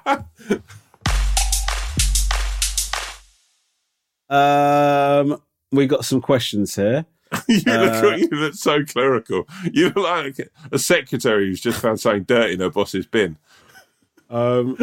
um, 4.30 5.42
we 5.72 5.88
got 5.88 6.06
some 6.06 6.22
questions 6.22 6.76
here. 6.76 7.06
you 7.48 7.62
look, 7.66 8.04
Uh, 8.04 8.16
you 8.16 8.28
look 8.32 8.54
so 8.54 8.84
clerical. 8.86 9.48
You 9.72 9.86
look 9.90 9.98
like 9.98 10.50
a 10.72 10.80
secretary 10.80 11.48
who's 11.48 11.62
just 11.62 11.82
found 11.82 12.00
something 12.00 12.24
dirty 12.24 12.54
in 12.54 12.60
her 12.60 12.70
boss's 12.70 13.06
bin. 13.06 13.38
Um, 14.30 14.78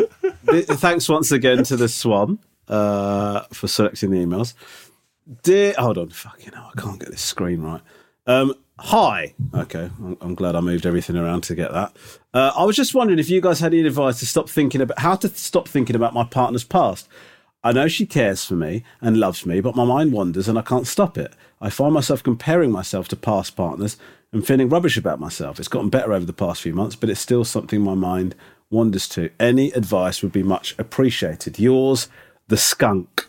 th- 0.51 0.67
thanks 0.67 1.09
once 1.09 1.31
again 1.33 1.65
to 1.65 1.77
the 1.77 1.89
Swan 1.89 2.39
uh, 2.69 3.43
for 3.53 3.69
selecting 3.69 4.11
the 4.11 4.19
emails. 4.19 4.55
Dear, 5.43 5.75
hold 5.79 5.99
on, 5.99 6.11
fucking 6.11 6.53
hell, 6.53 6.71
I 6.77 6.81
can't 6.81 6.99
get 7.01 7.11
this 7.11 7.21
screen 7.23 7.63
right. 7.63 7.81
Um, 8.27 8.55
hi, 8.79 9.35
okay, 9.55 9.91
I'm, 9.99 10.17
I'm 10.21 10.35
glad 10.35 10.55
I 10.57 10.61
moved 10.61 10.87
everything 10.87 11.17
around 11.17 11.43
to 11.45 11.55
get 11.55 11.73
that. 11.73 11.95
Uh, 12.33 12.53
I 12.57 12.65
was 12.65 12.77
just 12.77 12.95
wondering 12.95 13.19
if 13.19 13.29
you 13.31 13.41
guys 13.41 13.61
had 13.61 13.73
any 13.75 13.87
advice 13.87 14.19
to 14.21 14.27
stop 14.27 14.49
thinking 14.49 14.81
about 14.81 14.99
how 14.99 15.15
to 15.17 15.29
stop 15.29 15.69
thinking 15.69 15.97
about 15.97 16.15
my 16.15 16.25
partner's 16.25 16.65
past. 16.65 17.09
I 17.65 17.73
know 17.73 17.89
she 17.89 18.05
cares 18.05 18.45
for 18.45 18.55
me 18.55 18.85
and 19.01 19.17
loves 19.17 19.47
me, 19.47 19.63
but 19.63 19.75
my 19.75 19.85
mind 19.85 20.13
wanders 20.13 20.49
and 20.49 20.59
I 20.59 20.63
can't 20.63 20.87
stop 20.87 21.17
it. 21.17 21.33
I 21.63 21.71
find 21.71 21.95
myself 21.95 22.23
comparing 22.23 22.71
myself 22.71 23.09
to 23.09 23.17
past 23.17 23.57
partners 23.57 23.97
and 24.33 24.47
feeling 24.47 24.69
rubbish 24.69 24.99
about 24.99 25.19
myself. 25.19 25.59
It's 25.59 25.69
gotten 25.69 25.89
better 25.89 26.13
over 26.13 26.27
the 26.27 26.35
past 26.35 26.61
few 26.61 26.75
months, 26.75 26.95
but 26.95 27.09
it's 27.09 27.21
still 27.21 27.43
something 27.43 27.81
my 27.81 27.95
mind 27.95 28.35
wanders 28.69 29.09
to. 29.11 29.31
Any 29.41 29.71
advice 29.73 30.23
would 30.23 30.33
be 30.33 30.43
much 30.43 30.75
appreciated. 30.79 31.59
Yours, 31.59 32.09
the 32.49 32.59
skunk. 32.59 33.27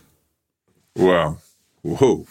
Wow. 0.98 1.38
Whoa. 1.82 2.28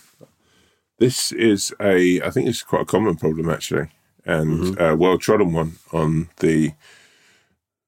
This 0.98 1.32
is 1.32 1.72
a, 1.80 2.20
I 2.20 2.30
think 2.30 2.48
it's 2.48 2.62
quite 2.62 2.82
a 2.82 2.86
common 2.86 3.16
problem 3.16 3.48
actually, 3.48 3.88
and 4.26 4.78
a 4.78 4.94
well 4.94 5.16
trodden 5.16 5.54
one 5.54 5.76
on 5.90 6.28
the 6.40 6.72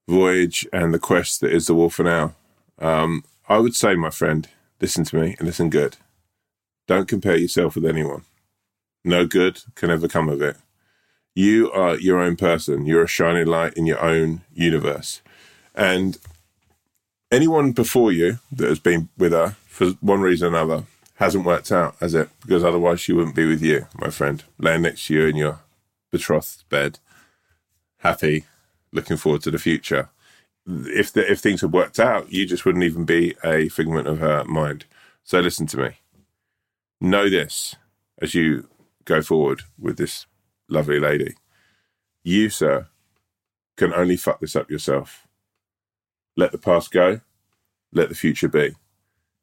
voyage 0.08 0.66
and 0.72 0.94
the 0.94 0.98
quest 0.98 1.40
that 1.42 1.52
is 1.52 1.66
the 1.66 1.74
Wolf 1.74 1.98
and 1.98 2.08
Owl. 2.08 2.34
Um, 2.78 3.24
I 3.48 3.58
would 3.58 3.74
say, 3.74 3.94
my 3.94 4.10
friend, 4.10 4.48
listen 4.80 5.04
to 5.04 5.16
me 5.20 5.36
and 5.38 5.46
listen 5.46 5.70
good. 5.70 5.96
Don't 6.86 7.08
compare 7.08 7.36
yourself 7.36 7.74
with 7.74 7.86
anyone. 7.86 8.22
No 9.04 9.26
good 9.26 9.62
can 9.74 9.90
ever 9.90 10.08
come 10.08 10.28
of 10.28 10.42
it. 10.42 10.56
You 11.34 11.70
are 11.70 11.96
your 11.96 12.20
own 12.20 12.36
person. 12.36 12.86
You're 12.86 13.04
a 13.04 13.08
shining 13.08 13.46
light 13.46 13.74
in 13.74 13.86
your 13.86 14.02
own 14.02 14.40
universe. 14.52 15.20
And 15.74 16.18
anyone 17.30 17.72
before 17.72 18.10
you 18.10 18.38
that 18.52 18.68
has 18.68 18.78
been 18.78 19.10
with 19.16 19.32
her 19.32 19.56
for 19.66 19.90
one 20.00 20.20
reason 20.20 20.46
or 20.46 20.56
another 20.56 20.84
hasn't 21.16 21.44
worked 21.44 21.70
out, 21.70 21.96
has 22.00 22.14
it? 22.14 22.28
Because 22.40 22.64
otherwise 22.64 23.00
she 23.00 23.12
wouldn't 23.12 23.36
be 23.36 23.46
with 23.46 23.62
you, 23.62 23.86
my 23.98 24.10
friend, 24.10 24.44
laying 24.58 24.82
next 24.82 25.06
to 25.06 25.14
you 25.14 25.26
in 25.26 25.36
your 25.36 25.60
betrothed 26.10 26.64
bed, 26.68 26.98
happy, 27.98 28.44
looking 28.92 29.16
forward 29.16 29.42
to 29.42 29.50
the 29.50 29.58
future. 29.58 30.08
If 30.66 31.12
the, 31.12 31.30
if 31.30 31.40
things 31.40 31.60
had 31.60 31.72
worked 31.72 32.00
out, 32.00 32.32
you 32.32 32.46
just 32.46 32.64
wouldn't 32.64 32.84
even 32.84 33.04
be 33.04 33.36
a 33.44 33.68
figment 33.68 34.08
of 34.08 34.18
her 34.18 34.44
mind. 34.44 34.84
So 35.22 35.40
listen 35.40 35.66
to 35.68 35.76
me. 35.76 35.90
Know 37.00 37.28
this 37.28 37.76
as 38.20 38.34
you 38.34 38.68
go 39.04 39.22
forward 39.22 39.62
with 39.78 39.96
this 39.96 40.26
lovely 40.68 40.98
lady. 40.98 41.34
You, 42.24 42.50
sir, 42.50 42.88
can 43.76 43.94
only 43.94 44.16
fuck 44.16 44.40
this 44.40 44.56
up 44.56 44.70
yourself. 44.70 45.26
Let 46.36 46.52
the 46.52 46.58
past 46.58 46.90
go, 46.90 47.20
let 47.92 48.08
the 48.08 48.14
future 48.14 48.48
be. 48.48 48.74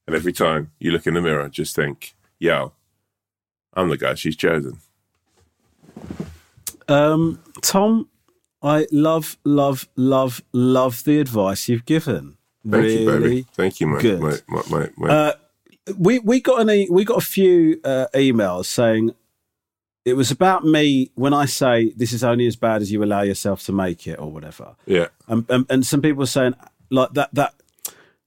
And 0.06 0.16
every 0.16 0.34
time 0.34 0.72
you 0.80 0.92
look 0.92 1.08
in 1.08 1.14
the 1.14 1.22
mirror, 1.22 1.48
just 1.48 1.76
think, 1.76 2.16
yo, 2.40 2.74
I'm 3.74 3.90
the 3.90 3.98
guy 3.98 4.16
she's 4.16 4.36
chosen. 4.36 4.80
Um, 6.88 7.42
Tom, 7.62 8.10
I 8.64 8.88
love, 8.92 9.38
love, 9.44 9.88
love, 9.96 10.42
love 10.54 11.04
the 11.04 11.20
advice 11.20 11.68
you've 11.68 11.86
given. 11.86 12.38
Thank 12.64 12.84
really, 12.84 13.04
you, 13.04 13.06
baby. 13.20 13.46
Thank 13.54 13.82
you, 13.82 13.88
my, 13.88 14.02
good. 14.02 14.22
my, 14.22 14.62
my, 14.70 14.90
my, 14.96 15.10
Uh, 15.10 15.34
we 15.98 16.20
we 16.20 16.40
got 16.40 16.62
an 16.62 16.70
e- 16.70 16.88
we 16.90 17.04
got 17.04 17.18
a 17.18 17.26
few 17.26 17.82
uh, 17.84 18.08
emails 18.16 18.66
saying 18.66 19.12
it 20.06 20.14
was 20.14 20.32
about 20.32 20.64
me 20.64 21.12
when 21.16 21.34
I 21.34 21.46
say 21.46 21.90
this 21.98 22.14
is 22.14 22.24
only 22.24 22.48
as 22.48 22.56
bad 22.56 22.82
as 22.82 22.90
you 22.90 23.04
allow 23.04 23.22
yourself 23.22 23.64
to 23.66 23.74
make 23.74 24.08
it 24.08 24.18
or 24.18 24.32
whatever. 24.32 24.76
yeah. 24.86 25.08
And, 25.28 25.46
and, 25.50 25.66
and 25.70 25.86
some 25.86 26.02
people 26.02 26.20
were 26.20 26.26
saying 26.26 26.56
like 26.90 27.12
that 27.14 27.30
that 27.34 27.54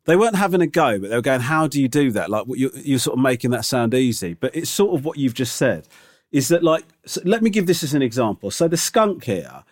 they 0.05 0.17
weren't 0.17 0.37
having 0.37 0.61
a 0.61 0.67
go, 0.67 0.99
but 0.99 1.09
they 1.09 1.17
were 1.17 1.23
going, 1.23 1.41
"How 1.41 1.67
do 1.67 1.81
you 1.81 1.89
do 1.89 2.11
that?" 2.13 2.29
Like 2.29 2.45
you 2.51 2.71
you're 2.75 2.99
sort 2.99 3.17
of 3.19 3.23
making 3.23 3.53
that 3.53 3.65
sound 3.65 3.95
easy, 3.95 4.35
but 4.35 4.55
it's 4.55 4.71
sort 4.71 4.95
of 4.99 5.05
what 5.07 5.17
you've 5.17 5.35
just 5.35 5.57
said. 5.57 5.89
Is 6.31 6.49
that 6.49 6.63
like? 6.63 6.85
So 7.07 7.23
let 7.25 7.43
me 7.43 7.49
give 7.49 7.67
this 7.67 7.83
as 7.83 7.95
an 7.95 8.03
example. 8.03 8.51
So 8.51 8.69
the 8.69 8.77
skunk 8.77 9.25
here 9.25 9.65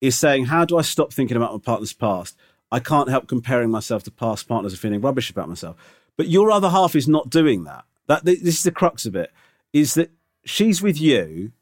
is 0.00 0.18
saying, 0.18 0.46
"How 0.46 0.64
do 0.64 0.78
I 0.78 0.82
stop 0.82 1.12
thinking 1.12 1.36
about 1.36 1.52
my 1.52 1.58
partner's 1.58 1.92
past? 1.92 2.36
I 2.72 2.80
can't 2.80 3.08
help 3.08 3.26
comparing 3.26 3.70
myself 3.70 4.02
to 4.04 4.10
past 4.10 4.48
partners 4.48 4.72
and 4.72 4.80
feeling 4.80 5.00
rubbish 5.00 5.30
about 5.30 5.48
myself." 5.48 5.76
But 6.16 6.28
your 6.28 6.50
other 6.50 6.70
half 6.70 6.94
is 6.94 7.08
not 7.08 7.30
doing 7.30 7.64
that. 7.64 7.84
That 8.06 8.24
this 8.24 8.38
is 8.42 8.62
the 8.62 8.72
crux 8.72 9.06
of 9.06 9.14
it: 9.14 9.32
is 9.72 9.94
that 9.94 10.10
she's 10.44 10.82
with 10.82 11.00
you, 11.00 11.52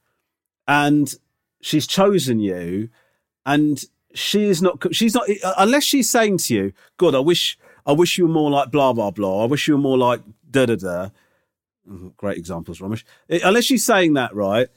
and 0.67 1.15
she's 1.61 1.87
chosen 1.87 2.39
you, 2.39 2.91
and 3.45 3.85
she 4.15 4.45
is 4.45 4.63
not 4.63 4.83
she's 4.95 5.15
not 5.15 5.29
unless 5.59 5.85
she's 5.85 6.11
saying 6.11 6.39
to 6.39 6.55
you 6.55 6.73
god 6.97 7.15
i 7.15 7.19
wish 7.19 7.59
i 7.87 7.93
wish 7.93 8.17
you 8.17 8.27
were 8.27 8.33
more 8.33 8.51
like 8.51 8.71
blah 8.71 8.93
blah 8.93 9.11
blah 9.11 9.43
i 9.43 9.47
wish 9.47 9.69
you 9.69 9.75
were 9.75 9.81
more 9.81 9.99
like 9.99 10.21
da 10.51 10.65
da 10.67 10.77
da 10.77 11.11
Mhm, 11.89 12.17
great 12.17 12.37
examples 12.37 12.81
Romesh 12.81 13.05
Eh, 13.31 13.41
unless 13.45 13.65
she's 13.65 13.85
saying 13.85 14.15
that 14.15 14.35
right 14.35 14.69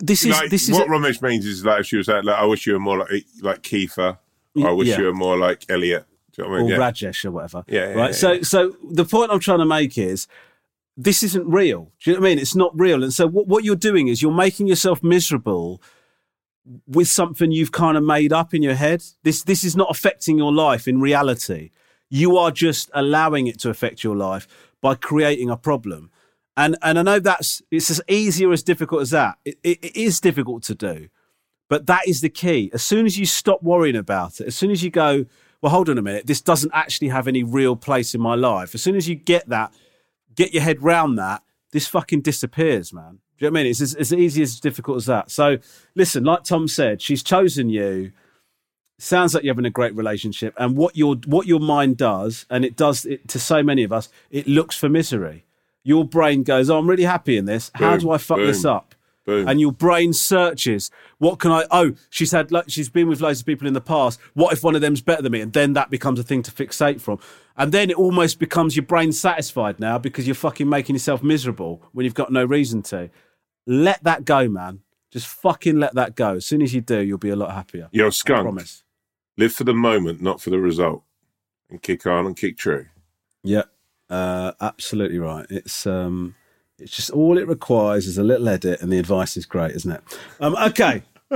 this 0.00 0.24
is 0.24 0.30
like, 0.30 0.50
this 0.50 0.68
is 0.68 0.76
what 0.76 0.88
Romesh 0.88 1.22
means 1.22 1.46
is 1.46 1.64
like 1.64 1.80
if 1.80 1.86
she 1.86 1.96
was 1.96 2.08
like, 2.08 2.24
like, 2.24 2.36
I 2.36 2.44
wish 2.44 2.66
you 2.66 2.74
were 2.74 2.80
more 2.80 2.98
like 2.98 3.10
like 3.40 3.62
Kiefer, 3.62 4.18
or 4.56 4.68
I 4.68 4.72
wish 4.72 4.88
Yeah. 4.88 4.98
you 4.98 5.04
were 5.04 5.14
more 5.14 5.36
like 5.38 5.64
Elliot. 5.68 6.04
Do 6.32 6.42
you 6.42 6.48
know 6.48 6.50
what 6.50 6.56
I 6.56 6.60
or 6.60 6.64
mean? 6.64 6.70
Yeah. 6.72 6.78
rajesh 6.90 7.24
or 7.26 7.30
whatever 7.30 7.64
Yeah, 7.68 7.88
yeah, 7.90 7.94
right 7.94 8.14
so 8.14 8.40
so 8.40 8.74
the 8.90 9.04
point 9.04 9.30
i'm 9.30 9.38
trying 9.38 9.58
to 9.58 9.66
make 9.66 9.98
is 9.98 10.26
this 10.96 11.22
isn't 11.22 11.46
real 11.46 11.92
do 12.02 12.10
you 12.10 12.16
know 12.16 12.20
what 12.22 12.26
i 12.26 12.30
mean 12.30 12.38
it's 12.38 12.56
not 12.56 12.72
real 12.74 13.02
and 13.04 13.12
so 13.12 13.26
what, 13.26 13.46
what 13.48 13.64
you're 13.64 13.76
doing 13.76 14.08
is 14.08 14.22
you're 14.22 14.32
making 14.32 14.66
yourself 14.66 15.02
miserable 15.02 15.82
with 16.86 17.08
something 17.08 17.50
you've 17.52 17.72
kind 17.72 17.96
of 17.98 18.02
made 18.04 18.32
up 18.32 18.54
in 18.54 18.62
your 18.62 18.74
head. 18.74 19.02
This 19.24 19.42
this 19.42 19.64
is 19.64 19.74
not 19.76 19.90
affecting 19.90 20.38
your 20.38 20.52
life 20.52 20.86
in 20.88 21.00
reality. 21.00 21.70
You 22.08 22.36
are 22.36 22.50
just 22.50 22.90
allowing 22.94 23.46
it 23.46 23.58
to 23.60 23.70
affect 23.70 24.04
your 24.04 24.16
life 24.16 24.46
by 24.80 24.94
creating 24.94 25.50
a 25.50 25.56
problem. 25.56 26.10
And 26.56 26.76
and 26.82 26.98
I 26.98 27.02
know 27.02 27.18
that's 27.18 27.62
it's 27.70 27.90
as 27.90 28.00
easy 28.08 28.44
or 28.44 28.52
as 28.52 28.62
difficult 28.62 29.02
as 29.02 29.10
that. 29.10 29.38
It, 29.44 29.58
it, 29.62 29.84
it 29.84 29.96
is 29.96 30.20
difficult 30.20 30.62
to 30.64 30.74
do, 30.74 31.08
but 31.68 31.86
that 31.86 32.06
is 32.06 32.20
the 32.20 32.28
key. 32.28 32.70
As 32.74 32.82
soon 32.82 33.06
as 33.06 33.18
you 33.18 33.24
stop 33.24 33.62
worrying 33.62 33.96
about 33.96 34.40
it, 34.40 34.46
as 34.46 34.56
soon 34.56 34.70
as 34.70 34.82
you 34.84 34.90
go, 34.90 35.24
well, 35.62 35.72
hold 35.72 35.88
on 35.88 35.96
a 35.96 36.02
minute, 36.02 36.26
this 36.26 36.42
doesn't 36.42 36.72
actually 36.74 37.08
have 37.08 37.26
any 37.26 37.42
real 37.42 37.74
place 37.74 38.14
in 38.14 38.20
my 38.20 38.34
life. 38.34 38.74
As 38.74 38.82
soon 38.82 38.96
as 38.96 39.08
you 39.08 39.14
get 39.14 39.48
that, 39.48 39.72
get 40.34 40.52
your 40.52 40.62
head 40.62 40.82
round 40.82 41.18
that, 41.18 41.42
this 41.70 41.86
fucking 41.86 42.20
disappears, 42.20 42.92
man. 42.92 43.20
Do 43.38 43.46
you 43.46 43.50
know 43.50 43.54
what 43.54 43.60
I 43.60 43.62
mean? 43.62 43.70
It's 43.70 43.80
as, 43.80 43.94
as 43.94 44.12
easy 44.12 44.42
as 44.42 44.60
difficult 44.60 44.98
as 44.98 45.06
that. 45.06 45.30
So 45.30 45.56
listen, 45.94 46.24
like 46.24 46.44
Tom 46.44 46.68
said, 46.68 47.00
she's 47.00 47.22
chosen 47.22 47.70
you. 47.70 48.12
Sounds 48.98 49.34
like 49.34 49.42
you're 49.42 49.54
having 49.54 49.64
a 49.64 49.70
great 49.70 49.96
relationship, 49.96 50.54
and 50.58 50.76
what 50.76 50.96
your 50.96 51.16
what 51.26 51.46
your 51.46 51.58
mind 51.58 51.96
does, 51.96 52.46
and 52.50 52.64
it 52.64 52.76
does 52.76 53.04
it 53.04 53.26
to 53.28 53.40
so 53.40 53.62
many 53.62 53.82
of 53.82 53.92
us, 53.92 54.08
it 54.30 54.46
looks 54.46 54.76
for 54.76 54.88
misery. 54.88 55.44
Your 55.84 56.04
brain 56.04 56.42
goes, 56.42 56.70
"Oh, 56.70 56.78
I'm 56.78 56.88
really 56.88 57.04
happy 57.04 57.36
in 57.36 57.44
this. 57.44 57.70
How 57.74 57.92
Boom, 57.92 58.00
do 58.00 58.10
I 58.10 58.18
fuck 58.18 58.38
this 58.38 58.64
up?" 58.64 58.94
boom. 59.24 59.48
And 59.48 59.60
your 59.60 59.72
brain 59.72 60.12
searches, 60.12 60.90
"What 61.18 61.38
can 61.38 61.50
I?" 61.50 61.66
Oh, 61.70 61.92
she's 62.10 62.32
had 62.32 62.52
like 62.52 62.64
she's 62.68 62.88
been 62.88 63.08
with 63.08 63.20
loads 63.20 63.40
of 63.40 63.46
people 63.46 63.66
in 63.66 63.74
the 63.74 63.80
past. 63.80 64.20
What 64.34 64.52
if 64.52 64.62
one 64.62 64.74
of 64.74 64.80
them's 64.80 65.00
better 65.00 65.22
than 65.22 65.32
me? 65.32 65.40
And 65.40 65.52
then 65.52 65.72
that 65.74 65.90
becomes 65.90 66.18
a 66.18 66.22
thing 66.22 66.42
to 66.42 66.50
fixate 66.50 67.00
from. 67.00 67.18
And 67.56 67.72
then 67.72 67.90
it 67.90 67.96
almost 67.96 68.38
becomes 68.38 68.76
your 68.76 68.86
brain 68.86 69.12
satisfied 69.12 69.78
now 69.78 69.98
because 69.98 70.26
you're 70.26 70.34
fucking 70.34 70.68
making 70.68 70.94
yourself 70.94 71.22
miserable 71.22 71.82
when 71.92 72.04
you've 72.04 72.14
got 72.14 72.32
no 72.32 72.44
reason 72.44 72.82
to. 72.84 73.10
Let 73.66 74.02
that 74.04 74.24
go, 74.24 74.48
man. 74.48 74.80
Just 75.12 75.26
fucking 75.26 75.78
let 75.78 75.94
that 75.94 76.16
go. 76.16 76.36
As 76.36 76.46
soon 76.46 76.62
as 76.62 76.72
you 76.72 76.80
do, 76.80 77.00
you'll 77.00 77.18
be 77.18 77.28
a 77.28 77.36
lot 77.36 77.52
happier. 77.52 77.88
Yo, 77.92 78.06
I 78.06 78.10
skunk. 78.10 78.44
promise. 78.44 78.82
Live 79.36 79.52
for 79.52 79.64
the 79.64 79.74
moment, 79.74 80.20
not 80.22 80.40
for 80.40 80.50
the 80.50 80.58
result. 80.58 81.02
And 81.70 81.82
kick 81.82 82.06
on 82.06 82.26
and 82.26 82.36
kick 82.36 82.56
true. 82.56 82.86
Yeah, 83.42 83.64
uh, 84.12 84.52
absolutely 84.60 85.18
right. 85.18 85.46
It's 85.50 85.86
um, 85.86 86.34
it's 86.78 86.94
just 86.94 87.10
all 87.10 87.38
it 87.38 87.48
requires 87.48 88.06
is 88.06 88.18
a 88.18 88.22
little 88.22 88.48
edit, 88.48 88.80
and 88.80 88.92
the 88.92 88.98
advice 88.98 89.36
is 89.36 89.46
great, 89.46 89.72
isn't 89.72 89.90
it? 89.92 90.02
Um, 90.40 90.54
okay. 90.56 91.02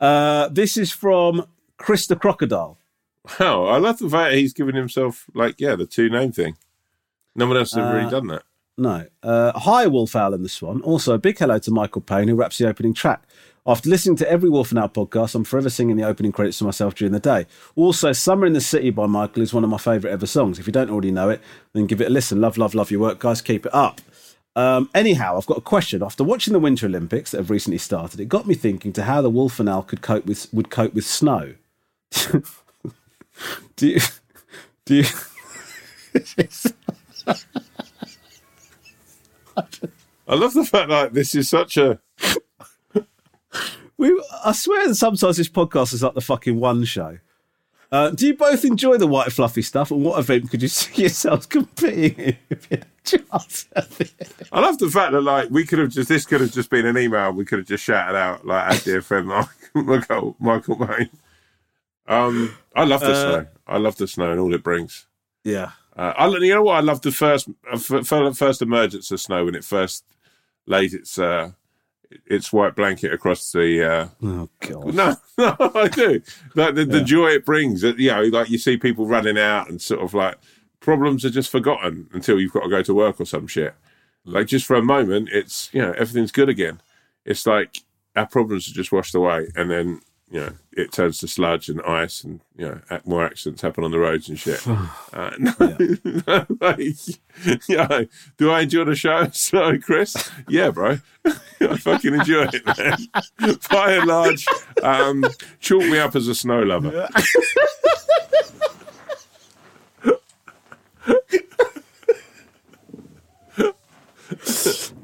uh, 0.00 0.48
this 0.48 0.76
is 0.76 0.92
from 0.92 1.46
Chris 1.76 2.06
the 2.06 2.16
Crocodile. 2.16 2.78
Wow, 3.38 3.64
I 3.66 3.76
love 3.78 3.98
the 3.98 4.08
fact 4.08 4.34
he's 4.34 4.54
given 4.54 4.74
himself, 4.74 5.26
like, 5.34 5.60
yeah, 5.60 5.76
the 5.76 5.86
two 5.86 6.08
name 6.08 6.32
thing. 6.32 6.56
No 7.36 7.46
one 7.46 7.56
else 7.58 7.72
has 7.74 7.84
Uh, 7.84 7.94
really 7.94 8.10
done 8.10 8.28
that. 8.28 8.42
No. 8.78 9.06
Uh, 9.22 9.52
hi, 9.58 9.86
Wolf 9.86 10.16
Owl 10.16 10.32
and 10.32 10.42
the 10.44 10.48
Swan. 10.48 10.80
Also, 10.80 11.12
a 11.12 11.18
big 11.18 11.38
hello 11.38 11.58
to 11.58 11.70
Michael 11.70 12.00
Payne, 12.00 12.28
who 12.28 12.34
raps 12.34 12.56
the 12.56 12.66
opening 12.66 12.94
track. 12.94 13.22
After 13.66 13.90
listening 13.90 14.16
to 14.16 14.30
every 14.30 14.48
Wolf 14.48 14.70
and 14.70 14.78
Owl 14.78 14.88
podcast, 14.88 15.34
I'm 15.34 15.44
forever 15.44 15.68
singing 15.68 15.96
the 15.96 16.04
opening 16.04 16.32
credits 16.32 16.58
to 16.58 16.64
myself 16.64 16.94
during 16.94 17.12
the 17.12 17.20
day. 17.20 17.46
Also, 17.76 18.12
Summer 18.12 18.46
in 18.46 18.54
the 18.54 18.60
City 18.60 18.90
by 18.90 19.06
Michael 19.06 19.42
is 19.42 19.52
one 19.52 19.64
of 19.64 19.70
my 19.70 19.76
favourite 19.76 20.12
ever 20.12 20.26
songs. 20.26 20.58
If 20.58 20.66
you 20.66 20.72
don't 20.72 20.90
already 20.90 21.10
know 21.10 21.28
it, 21.28 21.42
then 21.74 21.86
give 21.86 22.00
it 22.00 22.06
a 22.06 22.10
listen. 22.10 22.40
Love, 22.40 22.56
love, 22.56 22.74
love 22.74 22.90
your 22.90 23.00
work, 23.00 23.18
guys. 23.18 23.42
Keep 23.42 23.66
it 23.66 23.74
up. 23.74 24.00
Um, 24.56 24.88
anyhow, 24.94 25.36
I've 25.36 25.46
got 25.46 25.58
a 25.58 25.62
question. 25.62 26.02
After 26.02 26.24
watching 26.24 26.54
the 26.54 26.58
Winter 26.58 26.86
Olympics 26.86 27.32
that 27.32 27.38
have 27.38 27.50
recently 27.50 27.78
started, 27.78 28.18
it 28.18 28.30
got 28.30 28.46
me 28.46 28.54
thinking 28.54 28.94
to 28.94 29.02
how 29.02 29.20
the 29.20 29.30
Wolf 29.30 29.60
and 29.60 29.68
Owl 29.68 29.82
could 29.82 30.00
cope 30.00 30.24
with 30.24 30.52
would 30.54 30.70
cope 30.70 30.94
with 30.94 31.04
snow. 31.04 31.54
do 33.76 33.88
you? 33.88 34.00
Do 34.86 34.96
you? 34.96 35.04
I 40.26 40.34
love 40.34 40.54
the 40.54 40.64
fact 40.64 40.88
like 40.88 41.12
this 41.12 41.34
is 41.34 41.48
such 41.48 41.76
a 41.76 42.00
We, 43.96 44.22
I 44.44 44.52
swear 44.52 44.88
that 44.88 44.94
sometimes 44.94 45.36
this 45.36 45.48
podcast 45.48 45.92
is 45.92 46.02
like 46.02 46.14
the 46.14 46.20
fucking 46.20 46.58
one 46.58 46.84
show. 46.84 47.18
Uh, 47.92 48.10
do 48.10 48.26
you 48.28 48.34
both 48.34 48.64
enjoy 48.64 48.96
the 48.96 49.06
white 49.06 49.32
fluffy 49.32 49.62
stuff? 49.62 49.90
And 49.90 50.04
what 50.04 50.18
event 50.18 50.50
could 50.50 50.62
you 50.62 50.68
see 50.78 51.02
yourselves 51.02 51.44
competing 51.46 52.14
in? 52.24 52.36
if 52.50 52.70
you 52.70 52.78
had 52.78 52.86
a 52.86 53.18
chance? 53.18 53.66
I 54.52 54.60
love 54.60 54.78
the 54.78 54.88
fact 54.88 55.12
that 55.12 55.20
like 55.22 55.50
we 55.50 55.66
could 55.66 55.80
have 55.80 55.90
just 55.90 56.08
this 56.08 56.24
could 56.24 56.40
have 56.40 56.52
just 56.52 56.70
been 56.70 56.86
an 56.86 56.96
email. 56.96 57.32
We 57.32 57.44
could 57.44 57.58
have 57.58 57.68
just 57.68 57.84
shouted 57.84 58.16
out 58.16 58.46
like 58.46 58.70
our 58.72 58.78
dear 58.78 59.02
friend 59.02 59.26
Michael 59.26 59.50
Michael, 59.74 60.36
Michael 60.38 60.76
Maine. 60.76 61.10
Um, 62.06 62.56
I 62.74 62.84
love 62.84 63.00
the 63.00 63.12
Uh, 63.12 63.14
snow. 63.42 63.46
I 63.66 63.78
love 63.78 63.96
the 63.96 64.08
snow 64.08 64.30
and 64.30 64.40
all 64.40 64.54
it 64.54 64.62
brings. 64.62 65.06
yeah. 65.44 65.72
Uh, 65.96 66.14
I, 66.16 66.28
you 66.28 66.54
know 66.54 66.62
what? 66.62 66.76
I 66.76 66.80
love 66.80 67.02
the 67.02 67.10
first 67.12 67.48
uh, 67.70 67.76
first 68.32 68.62
emergence 68.62 69.10
of 69.10 69.20
snow 69.20 69.44
when 69.44 69.56
it 69.56 69.64
first 69.64 70.04
laid 70.66 70.94
its 70.94 71.18
uh, 71.18 71.50
its 72.26 72.52
white 72.52 72.74
blanket 72.76 73.12
across 73.12 73.52
the. 73.52 73.84
Uh, 73.84 74.08
Oh 74.22 74.48
god. 74.60 74.94
no, 74.94 75.16
no, 75.38 75.56
I 75.58 75.88
do. 75.88 76.22
Like 76.54 76.74
the, 76.74 76.84
the 76.84 77.02
joy 77.02 77.28
it 77.28 77.44
brings. 77.44 77.82
You 77.82 78.10
know, 78.10 78.22
like 78.24 78.50
you 78.50 78.58
see 78.58 78.76
people 78.76 79.06
running 79.06 79.38
out 79.38 79.68
and 79.68 79.80
sort 79.80 80.00
of 80.00 80.14
like 80.14 80.38
problems 80.80 81.24
are 81.24 81.30
just 81.30 81.50
forgotten 81.50 82.08
until 82.12 82.40
you've 82.40 82.52
got 82.52 82.64
to 82.64 82.68
go 82.68 82.82
to 82.82 82.94
work 82.94 83.20
or 83.20 83.26
some 83.26 83.46
shit. 83.46 83.74
Like 84.24 84.46
just 84.46 84.66
for 84.66 84.76
a 84.76 84.82
moment, 84.82 85.28
it's 85.32 85.70
you 85.72 85.80
know 85.80 85.92
everything's 85.92 86.32
good 86.32 86.48
again. 86.48 86.80
It's 87.24 87.46
like 87.46 87.82
our 88.16 88.26
problems 88.26 88.68
are 88.68 88.74
just 88.74 88.92
washed 88.92 89.14
away, 89.14 89.48
and 89.54 89.70
then 89.70 90.00
you 90.30 90.40
know 90.40 90.52
it 90.72 90.92
turns 90.92 91.18
to 91.18 91.28
sludge 91.28 91.68
and 91.68 91.80
ice, 91.82 92.22
and 92.22 92.40
you 92.56 92.66
know 92.66 93.00
more 93.06 93.24
accidents 93.24 93.62
happen 93.62 93.82
on 93.82 93.90
the 93.90 93.98
roads 93.98 94.28
and 94.28 94.38
shit. 94.38 94.66
uh, 95.12 95.30
no, 95.38 96.46
like, 96.60 96.86
yeah. 97.68 98.02
Do 98.36 98.50
I 98.50 98.60
enjoy 98.62 98.84
the 98.84 98.94
show? 98.94 99.28
So, 99.32 99.78
Chris, 99.78 100.30
yeah, 100.48 100.70
bro, 100.70 100.98
I 101.60 101.76
fucking 101.76 102.14
enjoy 102.14 102.48
it, 102.52 102.66
man. 102.66 103.56
By 103.70 103.92
and 103.92 104.06
large, 104.06 104.46
um, 104.82 105.24
chalk 105.58 105.82
me 105.82 105.98
up 105.98 106.16
as 106.16 106.28
a 106.28 106.34
snow 106.34 106.62
lover. 106.62 107.08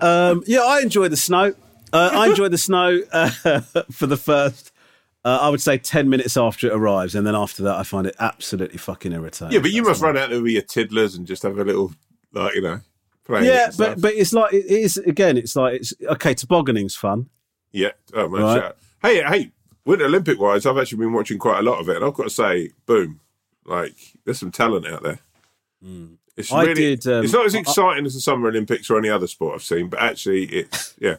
Um, 0.01 0.43
yeah, 0.47 0.61
I 0.61 0.81
enjoy 0.81 1.09
the 1.09 1.17
snow. 1.17 1.55
Uh, 1.93 2.11
I 2.13 2.29
enjoy 2.29 2.49
the 2.49 2.59
snow 2.59 3.01
uh, 3.13 3.31
for 3.91 4.07
the 4.07 4.17
first, 4.17 4.73
uh, 5.25 5.39
I 5.41 5.49
would 5.49 5.61
say, 5.61 5.79
10 5.79 6.09
minutes 6.09 6.37
after 6.37 6.67
it 6.67 6.73
arrives. 6.73 7.15
And 7.15 7.27
then 7.27 7.35
after 7.35 7.63
that, 7.65 7.77
I 7.77 7.83
find 7.83 8.07
it 8.07 8.15
absolutely 8.19 8.79
fucking 8.79 9.13
irritating. 9.13 9.53
Yeah, 9.53 9.61
but 9.61 9.71
you 9.71 9.83
must 9.83 10.03
run 10.03 10.17
out 10.17 10.31
there 10.31 10.43
with 10.43 10.53
your 10.53 10.63
tiddlers 10.63 11.15
and 11.15 11.27
just 11.27 11.43
have 11.43 11.59
a 11.59 11.65
little, 11.65 11.93
like 12.33 12.55
you 12.55 12.63
know, 12.63 12.81
play. 13.27 13.47
Yeah, 13.47 13.70
but, 13.77 14.01
but 14.01 14.14
it's 14.14 14.33
like, 14.33 14.53
it 14.53 14.66
is, 14.66 14.97
again, 14.99 15.37
it's 15.37 15.57
like, 15.57 15.74
it's 15.81 15.93
okay, 16.03 16.35
tobogganing's 16.35 16.97
fun. 16.97 17.29
yeah. 17.72 17.91
Oh 18.14 18.29
man, 18.29 18.43
Right. 18.43 18.72
hey, 19.03 19.22
hey, 19.22 19.53
Winter 19.85 20.07
Olympic 20.07 20.39
wise, 20.41 20.66
I've 20.66 20.79
actually 20.79 20.99
been 20.99 21.12
watching 21.12 21.39
quite 21.39 21.59
a 21.61 21.62
lot 21.62 21.81
of 21.81 21.89
it, 21.89 21.97
and 21.97 22.05
I've 22.05 22.14
got 22.14 22.24
to 22.24 22.31
say, 22.31 22.70
boom, 22.87 23.20
like 23.64 23.95
there's 24.24 24.39
some 24.39 24.51
talent 24.51 24.87
out 24.87 25.03
there. 25.03 25.18
It's 26.37 26.53
I 26.53 26.64
really, 26.64 26.97
did, 26.97 27.07
um, 27.07 27.24
it's 27.24 27.33
not 27.33 27.47
as 27.47 27.55
I- 27.55 27.61
exciting 27.61 28.05
as 28.07 28.14
the 28.14 28.20
Summer 28.20 28.49
Olympics 28.49 28.91
or 28.91 28.99
any 28.99 29.09
other 29.09 29.27
sport 29.27 29.55
I've 29.55 29.62
seen, 29.62 29.89
but 29.89 30.01
actually, 30.01 30.45
it's 30.45 30.95
yeah, 30.99 31.16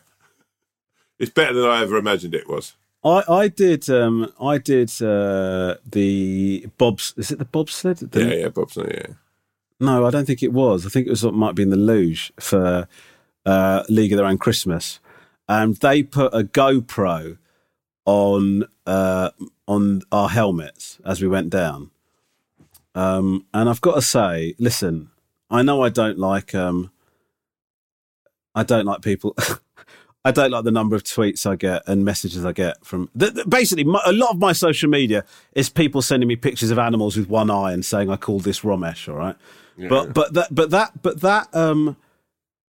it's 1.18 1.32
better 1.32 1.54
than 1.54 1.66
I 1.70 1.82
ever 1.82 1.98
imagined 1.98 2.36
it 2.36 2.48
was. 2.50 2.74
I, 3.04 3.24
I 3.30 3.48
did 3.48 3.90
um 3.90 4.32
I 4.42 4.58
did 4.58 4.90
uh 5.02 5.76
the 5.90 6.68
bobs 6.78 7.14
is 7.18 7.32
it 7.32 7.40
the 7.40 7.46
bobsled 7.46 7.98
The- 7.98 8.24
Yeah, 8.26 8.34
yeah, 8.36 8.48
Bob's 8.50 8.76
yeah. 8.78 9.08
No 9.80 10.06
I 10.06 10.10
don't 10.10 10.26
think 10.26 10.44
it 10.44 10.54
was 10.54 10.86
I 10.86 10.90
think 10.90 11.08
it 11.08 11.12
was 11.12 11.24
it 11.24 11.34
might 11.34 11.56
be 11.56 11.64
in 11.64 11.70
the 11.70 11.76
luge 11.76 12.32
for 12.40 12.88
uh 13.46 13.84
League 13.90 14.12
of 14.12 14.18
Their 14.18 14.28
Own 14.28 14.38
Christmas 14.38 15.00
and 15.48 15.76
they 15.78 16.04
put 16.04 16.34
a 16.34 16.44
GoPro 16.44 17.38
on 18.06 18.66
uh 18.86 19.32
on 19.68 20.02
our 20.12 20.30
helmets 20.30 21.00
as 21.06 21.22
we 21.22 21.28
went 21.28 21.50
down 21.50 21.92
um 22.96 23.46
and 23.54 23.70
I've 23.70 23.82
got 23.82 23.96
to 23.96 24.02
say 24.02 24.56
listen 24.60 25.10
I 25.50 25.62
know 25.62 25.84
I 25.84 25.90
don't 25.90 26.18
like 26.18 26.54
um 26.56 26.92
I 28.56 28.64
don't 28.64 28.86
like 28.86 29.02
people 29.02 29.36
I 30.28 30.32
don't 30.32 30.52
like 30.52 30.66
the 30.66 30.72
number 30.72 30.94
of 30.94 31.04
tweets 31.04 31.50
I 31.50 31.56
get 31.56 31.84
and 31.88 32.04
messages 32.04 32.44
I 32.44 32.52
get 32.52 32.86
from. 32.86 33.10
th 33.18 33.34
th- 33.34 33.48
basically, 33.48 33.86
my, 33.86 34.02
a 34.06 34.12
lot 34.12 34.32
of 34.32 34.40
my 34.40 34.52
social 34.52 34.90
media 34.90 35.24
is 35.54 35.70
people 35.70 36.02
sending 36.02 36.28
me 36.28 36.36
pictures 36.36 36.70
of 36.70 36.78
animals 36.78 37.16
with 37.16 37.30
one 37.30 37.50
eye 37.50 37.72
and 37.72 37.86
saying 37.86 38.10
I 38.10 38.18
call 38.18 38.40
this 38.42 38.60
Romesh. 38.60 39.08
All 39.08 39.16
right, 39.16 39.38
but 39.78 40.14
but 40.14 40.34
that 40.34 40.54
but 40.54 40.70
that 40.72 41.02
but 41.02 41.22
that 41.22 41.54
um, 41.56 41.98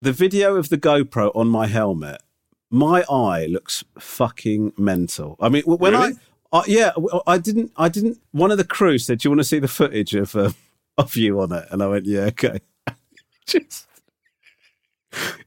the 0.03 0.13
video 0.13 0.57
of 0.57 0.69
the 0.69 0.79
GoPro 0.79 1.35
on 1.35 1.49
my 1.49 1.67
helmet, 1.67 2.23
my 2.71 3.05
eye 3.11 3.47
looks 3.47 3.85
fucking 3.99 4.73
mental. 4.77 5.37
I 5.41 5.49
mean, 5.49 5.63
when 5.65 5.93
Really? 5.95 6.15
I, 6.53 6.59
I 6.59 6.63
yeah, 6.67 6.93
I 7.27 7.39
didn't 7.39 7.73
I 7.77 7.89
didn't. 7.89 8.19
One 8.33 8.51
of 8.51 8.59
the 8.59 8.65
crew 8.65 8.99
said, 8.99 9.19
"Do 9.19 9.27
you 9.27 9.31
want 9.31 9.41
to 9.41 9.45
see 9.45 9.59
the 9.59 9.69
footage 9.69 10.15
of 10.15 10.35
uh, 10.37 10.53
of 10.99 11.17
you 11.17 11.41
on 11.41 11.53
it?" 11.53 11.67
And 11.71 11.83
I 11.83 11.87
went, 11.87 12.07
"Yeah, 12.07 12.25
okay." 12.27 12.61
Just. 13.47 13.87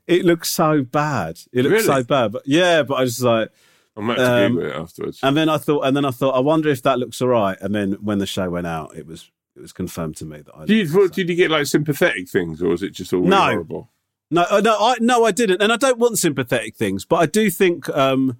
It 0.07 0.25
looks 0.25 0.49
so 0.49 0.83
bad. 0.83 1.39
It 1.53 1.63
looks 1.63 1.85
so 1.85 2.03
bad. 2.03 2.31
But 2.31 2.41
yeah, 2.45 2.81
but 2.83 2.95
I 2.95 3.01
was 3.01 3.21
like, 3.23 3.49
I'm 3.95 4.07
going 4.07 4.17
to 4.17 4.45
um, 4.45 4.53
Google 4.55 4.69
it 4.69 4.75
afterwards. 4.75 5.19
and 5.21 5.37
then 5.37 5.49
I 5.49 5.57
thought, 5.57 5.81
and 5.85 5.95
then 5.95 6.03
I 6.03 6.11
thought, 6.11 6.31
I 6.31 6.39
wonder 6.39 6.69
if 6.69 6.81
that 6.81 6.97
looks 6.97 7.21
all 7.21 7.27
right. 7.29 7.57
And 7.61 7.73
then 7.73 7.93
when 8.01 8.17
the 8.17 8.25
show 8.25 8.49
went 8.49 8.65
out, 8.67 8.97
it 8.97 9.05
was 9.05 9.29
it 9.55 9.61
was 9.61 9.73
confirmed 9.73 10.15
to 10.17 10.25
me 10.25 10.41
that 10.41 10.55
I. 10.55 10.65
did 10.65 10.89
you 10.89 11.09
did 11.09 11.29
you 11.29 11.35
get 11.35 11.51
like 11.51 11.65
sympathetic 11.65 12.29
things, 12.29 12.61
or 12.61 12.69
was 12.69 12.83
it 12.83 12.91
just 12.91 13.13
all 13.13 13.21
No. 13.21 13.37
horrible? 13.41 13.89
No, 14.29 14.45
uh, 14.49 14.61
no, 14.61 14.77
I 14.79 14.95
no, 15.01 15.25
I 15.25 15.31
didn't, 15.31 15.61
and 15.61 15.73
I 15.73 15.75
don't 15.77 15.99
want 15.99 16.17
sympathetic 16.17 16.75
things, 16.75 17.03
but 17.03 17.17
I 17.17 17.25
do 17.25 17.49
think, 17.49 17.89
um, 17.89 18.37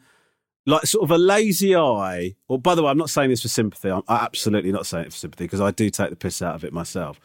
like, 0.66 0.86
sort 0.86 1.04
of 1.04 1.12
a 1.12 1.18
lazy 1.18 1.76
eye. 1.76 2.36
Well, 2.48 2.60
by 2.60 2.76
the 2.76 2.84
way, 2.84 2.92
I'm 2.92 2.98
not 2.98 3.10
saying 3.10 3.30
this 3.30 3.42
for 3.42 3.50
sympathy. 3.50 3.90
I'm, 3.90 4.02
I'm 4.08 4.24
absolutely 4.24 4.72
not 4.72 4.86
saying 4.86 5.06
it 5.08 5.12
for 5.12 5.18
sympathy 5.18 5.44
because 5.46 5.60
I 5.60 5.72
do 5.72 5.90
take 5.90 6.10
the 6.10 6.16
piss 6.16 6.42
out 6.42 6.56
of 6.56 6.64
it 6.64 6.72
myself. 6.72 7.20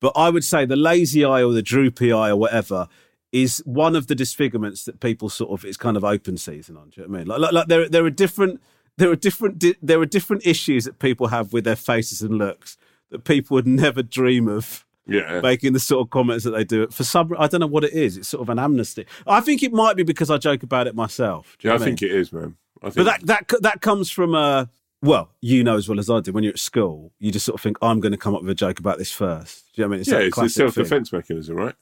But 0.00 0.12
I 0.14 0.28
would 0.30 0.44
say 0.44 0.66
the 0.66 0.76
lazy 0.76 1.24
eye 1.24 1.42
or 1.42 1.52
the 1.52 1.62
droopy 1.62 2.12
eye 2.12 2.30
or 2.30 2.36
whatever 2.36 2.88
is 3.30 3.62
one 3.64 3.96
of 3.96 4.08
the 4.08 4.14
disfigurements 4.14 4.84
that 4.84 5.00
people 5.00 5.30
sort 5.30 5.50
of 5.52 5.64
it's 5.64 5.78
kind 5.78 5.96
of 5.96 6.04
open 6.04 6.36
season 6.36 6.76
on. 6.76 6.90
Do 6.90 7.00
you 7.00 7.06
know 7.06 7.12
what 7.12 7.16
I 7.16 7.18
mean? 7.20 7.28
Like, 7.28 7.40
like, 7.40 7.52
like 7.52 7.66
there 7.68 7.88
there 7.88 8.04
are 8.04 8.10
different 8.10 8.60
there 8.98 9.10
are 9.10 9.16
different 9.16 9.58
di- 9.58 9.76
there 9.80 10.00
are 10.00 10.06
different 10.06 10.44
issues 10.46 10.84
that 10.84 10.98
people 10.98 11.28
have 11.28 11.54
with 11.54 11.64
their 11.64 11.76
faces 11.76 12.20
and 12.20 12.36
looks 12.36 12.76
that 13.12 13.24
people 13.24 13.54
would 13.54 13.66
never 13.66 14.02
dream 14.02 14.48
of 14.48 14.84
Yeah. 15.06 15.40
making 15.40 15.72
the 15.72 15.80
sort 15.80 16.04
of 16.04 16.10
comments 16.10 16.44
that 16.44 16.50
they 16.50 16.64
do. 16.64 16.86
For 16.88 17.04
some, 17.04 17.32
I 17.38 17.46
don't 17.46 17.60
know 17.60 17.66
what 17.66 17.84
it 17.84 17.92
is. 17.92 18.16
It's 18.16 18.28
sort 18.28 18.42
of 18.42 18.48
an 18.48 18.58
amnesty. 18.58 19.06
I 19.26 19.40
think 19.40 19.62
it 19.62 19.72
might 19.72 19.96
be 19.96 20.02
because 20.02 20.30
I 20.30 20.38
joke 20.38 20.62
about 20.62 20.86
it 20.86 20.94
myself. 20.94 21.56
Yeah, 21.62 21.72
I 21.72 21.74
what 21.74 21.82
think 21.84 22.02
it 22.02 22.10
is, 22.10 22.32
man. 22.32 22.56
I 22.82 22.90
think 22.90 22.96
but 22.96 23.04
that 23.04 23.48
that 23.48 23.62
that 23.62 23.80
comes 23.80 24.10
from 24.10 24.34
uh 24.34 24.66
well, 25.00 25.30
you 25.40 25.64
know 25.64 25.76
as 25.76 25.88
well 25.88 25.98
as 25.98 26.08
I 26.10 26.20
do. 26.20 26.32
When 26.32 26.44
you're 26.44 26.52
at 26.52 26.58
school, 26.60 27.12
you 27.18 27.32
just 27.32 27.44
sort 27.46 27.54
of 27.56 27.60
think, 27.60 27.76
"I'm 27.82 27.98
going 28.00 28.12
to 28.12 28.18
come 28.18 28.34
up 28.36 28.42
with 28.42 28.50
a 28.50 28.54
joke 28.54 28.78
about 28.78 28.98
this 28.98 29.10
first. 29.12 29.64
Do 29.74 29.82
you 29.82 29.84
know 29.84 29.88
what 29.90 29.94
I 29.94 29.98
mean? 29.98 30.04
yeah, 30.06 30.18
it's 30.18 30.28
a 30.28 30.30
classic 30.30 30.50
self 30.56 30.74
thing. 30.74 30.84
defense 30.84 31.12
mechanism, 31.12 31.56
right? 31.56 31.74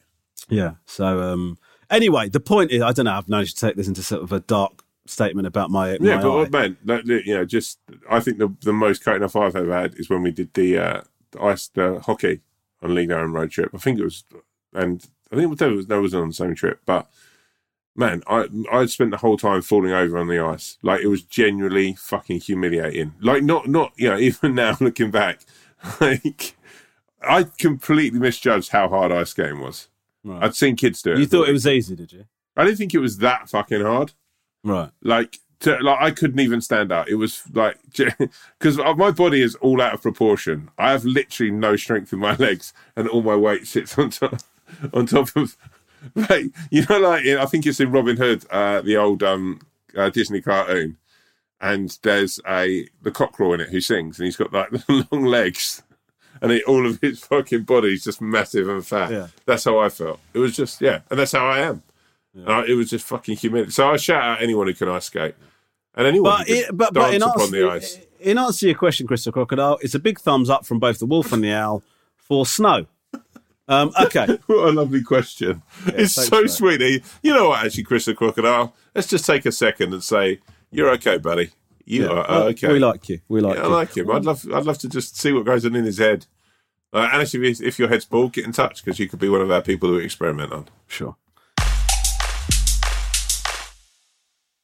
Yeah. 0.49 0.73
So 0.87 1.21
um 1.23 1.59
anyway, 1.91 2.29
the 2.31 2.41
point 2.41 2.71
is, 2.71 2.81
I 2.83 2.93
don't 2.93 3.05
know. 3.05 3.13
I've 3.13 3.29
managed 3.29 3.59
to 3.59 3.67
take 3.67 3.77
this 3.77 3.89
into 3.89 4.03
sort 4.03 4.23
of 4.23 4.33
a 4.33 4.41
dark 4.41 4.83
statement 5.07 5.47
about 5.47 5.71
my 5.71 5.99
my 6.01 6.07
Yeah, 6.09 6.23
but 6.23 6.31
eye. 6.33 6.37
what, 6.37 6.51
man, 6.53 6.77
that, 6.85 7.05
you 7.07 7.35
know, 7.35 7.45
just 7.45 7.79
I 8.11 8.21
think 8.21 8.39
the 8.39 8.55
the 8.63 8.73
most 8.73 9.05
cutting 9.05 9.23
off 9.23 9.37
I've 9.37 9.57
ever 9.57 9.75
had 9.75 9.95
is 9.99 10.09
when 10.09 10.23
we 10.23 10.31
did 10.31 10.55
the 10.55 10.79
uh, 10.79 11.01
the 11.03 11.10
ice 11.41 11.69
the 11.69 12.01
hockey 12.01 12.41
on 12.83 12.95
League 12.95 13.11
Aaron 13.11 13.33
road 13.33 13.51
trip. 13.51 13.71
I 13.75 13.79
think 13.79 13.99
it 13.99 14.05
was, 14.05 14.25
and 14.73 15.05
I 15.31 15.37
think 15.37 15.45
it 15.61 15.67
was, 15.67 15.87
it 15.87 16.01
wasn't 16.01 16.23
on 16.23 16.29
the 16.29 16.35
same 16.35 16.55
trip, 16.55 16.81
but 16.87 17.09
man, 17.97 18.23
I 18.27 18.47
I 18.73 18.87
spent 18.87 19.11
the 19.11 19.19
whole 19.19 19.37
time 19.37 19.63
falling 19.63 19.93
over 19.93 20.17
on 20.19 20.29
the 20.29 20.39
ice. 20.39 20.79
Like 20.83 21.01
it 21.01 21.09
was 21.09 21.23
genuinely 21.23 21.95
fucking 21.95 22.41
humiliating. 22.41 23.15
Like 23.21 23.43
not 23.43 23.69
not 23.69 23.93
you 23.97 24.09
know 24.09 24.19
even 24.19 24.55
now 24.55 24.77
looking 24.81 25.11
back, 25.11 25.41
like 26.01 26.57
I 27.23 27.45
completely 27.59 28.19
misjudged 28.19 28.71
how 28.71 28.89
hard 28.89 29.13
ice 29.13 29.31
skating 29.31 29.61
was. 29.61 29.89
Right. 30.25 30.43
I'd 30.45 30.55
seen 30.55 30.77
kids 30.77 31.03
do 31.03 31.13
it. 31.13 31.19
You 31.19 31.27
thought 31.27 31.49
it 31.49 31.53
was 31.53 31.67
easy, 31.67 31.97
did 31.97 32.13
you? 32.13 32.25
I 32.57 32.65
didn't 32.65 32.79
think 32.79 32.95
it 32.95 32.99
was 32.99 33.19
that 33.19 33.49
fucking 33.49 33.81
hard 33.83 34.13
Right. 34.63 34.91
like 35.03 35.39
to, 35.61 35.79
like 35.79 36.01
I 36.01 36.11
couldn't 36.11 36.41
even 36.41 36.61
stand 36.61 36.91
up. 36.91 37.09
It 37.09 37.15
was 37.17 37.43
like 37.53 37.79
because 38.59 38.79
my 38.79 39.11
body 39.11 39.43
is 39.43 39.55
all 39.57 39.81
out 39.81 39.95
of 39.95 40.03
proportion. 40.03 40.71
I 40.79 40.91
have 40.93 41.05
literally 41.05 41.53
no 41.53 41.77
strength 41.77 42.13
in 42.13 42.19
my 42.19 42.35
legs, 42.39 42.73
and 42.97 43.09
all 43.09 43.23
my 43.23 43.37
weight 43.37 43.67
sits 43.67 43.99
on 43.99 44.11
top 44.11 44.41
on 44.93 45.07
top 45.07 45.35
of. 45.37 45.57
Like 46.15 46.47
you 46.71 46.87
know, 46.89 46.99
like 46.99 47.27
I 47.27 47.45
think 47.45 47.67
it's 47.67 47.79
in 47.79 47.93
Robin 47.93 48.17
Hood, 48.17 48.47
uh, 48.51 48.81
the 48.81 48.97
old 48.97 49.23
um, 49.23 49.61
uh, 49.95 50.09
Disney 50.09 50.41
cartoon, 50.41 50.97
and 51.61 51.99
there's 52.03 52.41
a 52.49 52.89
the 53.03 53.11
cockerel 53.11 53.53
in 53.53 53.61
it 53.61 53.69
who 53.69 53.83
sings, 53.83 54.19
and 54.19 54.25
he's 54.25 54.37
got 54.37 54.51
like 54.51 54.71
long 54.89 55.25
legs, 55.27 55.83
and 56.41 56.53
he, 56.53 56.63
all 56.63 56.87
of 56.87 56.99
his 57.03 57.21
fucking 57.21 57.65
body's 57.65 58.05
just 58.05 58.23
massive 58.23 58.67
and 58.71 58.87
fat. 58.87 59.13
Yeah. 59.13 59.27
That's 59.45 59.65
how 59.65 59.79
I 59.79 59.91
felt. 59.91 60.21
It 60.33 60.39
was 60.39 60.57
just 60.57 60.81
yeah, 60.81 61.01
and 61.11 61.19
that's 61.19 61.33
how 61.33 61.47
I 61.47 61.59
am. 61.59 61.83
And 62.33 62.49
I, 62.49 62.65
it 62.65 62.75
was 62.75 62.89
just 62.89 63.07
fucking 63.07 63.37
humiliating. 63.37 63.73
So 63.73 63.91
I 63.91 63.97
shout 63.97 64.23
out 64.23 64.43
anyone 64.43 64.69
who 64.69 64.75
can 64.75 64.89
ice 64.89 65.07
skate, 65.07 65.35
and 65.95 66.07
anyone 66.07 66.39
But, 66.39 66.49
it, 66.49 66.77
but, 66.77 66.95
but 66.95 67.15
in, 67.15 67.23
answer, 67.23 67.47
the 67.47 67.71
ice. 67.71 67.99
in 68.21 68.39
answer 68.39 68.61
to 68.61 68.67
your 68.67 68.79
question, 68.79 69.07
Chris 69.07 69.25
the 69.25 69.33
Crocodile, 69.33 69.79
it's 69.83 69.95
a 69.95 69.99
big 69.99 70.21
thumbs 70.21 70.51
up 70.51 70.67
from 70.67 70.79
both 70.79 70.99
the 70.99 71.07
wolf 71.07 71.33
and 71.33 71.43
the 71.43 71.53
owl 71.53 71.83
for 72.17 72.47
snow. 72.47 72.87
Um, 73.69 73.93
okay. 74.03 74.39
What 74.47 74.69
a 74.69 74.73
lovely 74.73 75.03
question! 75.03 75.63
it's 75.87 76.15
thanks, 76.17 76.29
so 76.29 76.41
mate. 76.43 76.51
sweet. 76.51 77.05
You 77.23 77.33
know 77.33 77.51
what, 77.51 77.65
actually, 77.65 77.85
Chris 77.85 78.05
the 78.05 78.15
Crocodile. 78.15 78.75
Let's 78.95 79.07
just 79.07 79.25
take 79.25 79.47
a 79.47 79.53
second 79.53 79.93
and 79.93 80.03
say 80.03 80.41
you're 80.73 80.91
okay, 80.91 81.19
buddy. 81.19 81.51
You 81.85 82.09
are 82.09 82.27
Well, 82.29 82.43
okay. 82.49 82.73
We 82.73 82.79
like 82.79 83.09
you. 83.09 83.21
We 83.29 83.41
like 83.41 83.57
Yeah, 83.57 83.65
I 83.65 83.67
like 83.67 83.97
him. 83.97 84.11
I'd 84.11 84.25
love, 84.25 84.47
I'd 84.53 84.65
love 84.65 84.79
to 84.79 84.89
just 84.89 85.17
see 85.17 85.33
what 85.33 85.45
goes 85.45 85.65
on 85.65 85.75
in 85.75 85.85
his 85.85 85.99
head. 85.99 86.27
Uh, 86.93 87.09
and 87.13 87.23
actually, 87.23 87.51
if, 87.51 87.61
if 87.61 87.79
your 87.79 87.89
head's 87.89 88.05
bald, 88.05 88.33
get 88.33 88.45
in 88.45 88.53
touch 88.53 88.85
because 88.85 88.99
you 88.99 89.09
could 89.09 89.19
be 89.19 89.29
one 89.29 89.41
of 89.41 89.51
our 89.51 89.63
people 89.63 89.89
who 89.89 89.97
we 89.97 90.05
experiment 90.05 90.53
on. 90.53 90.69
Sure. 90.87 91.17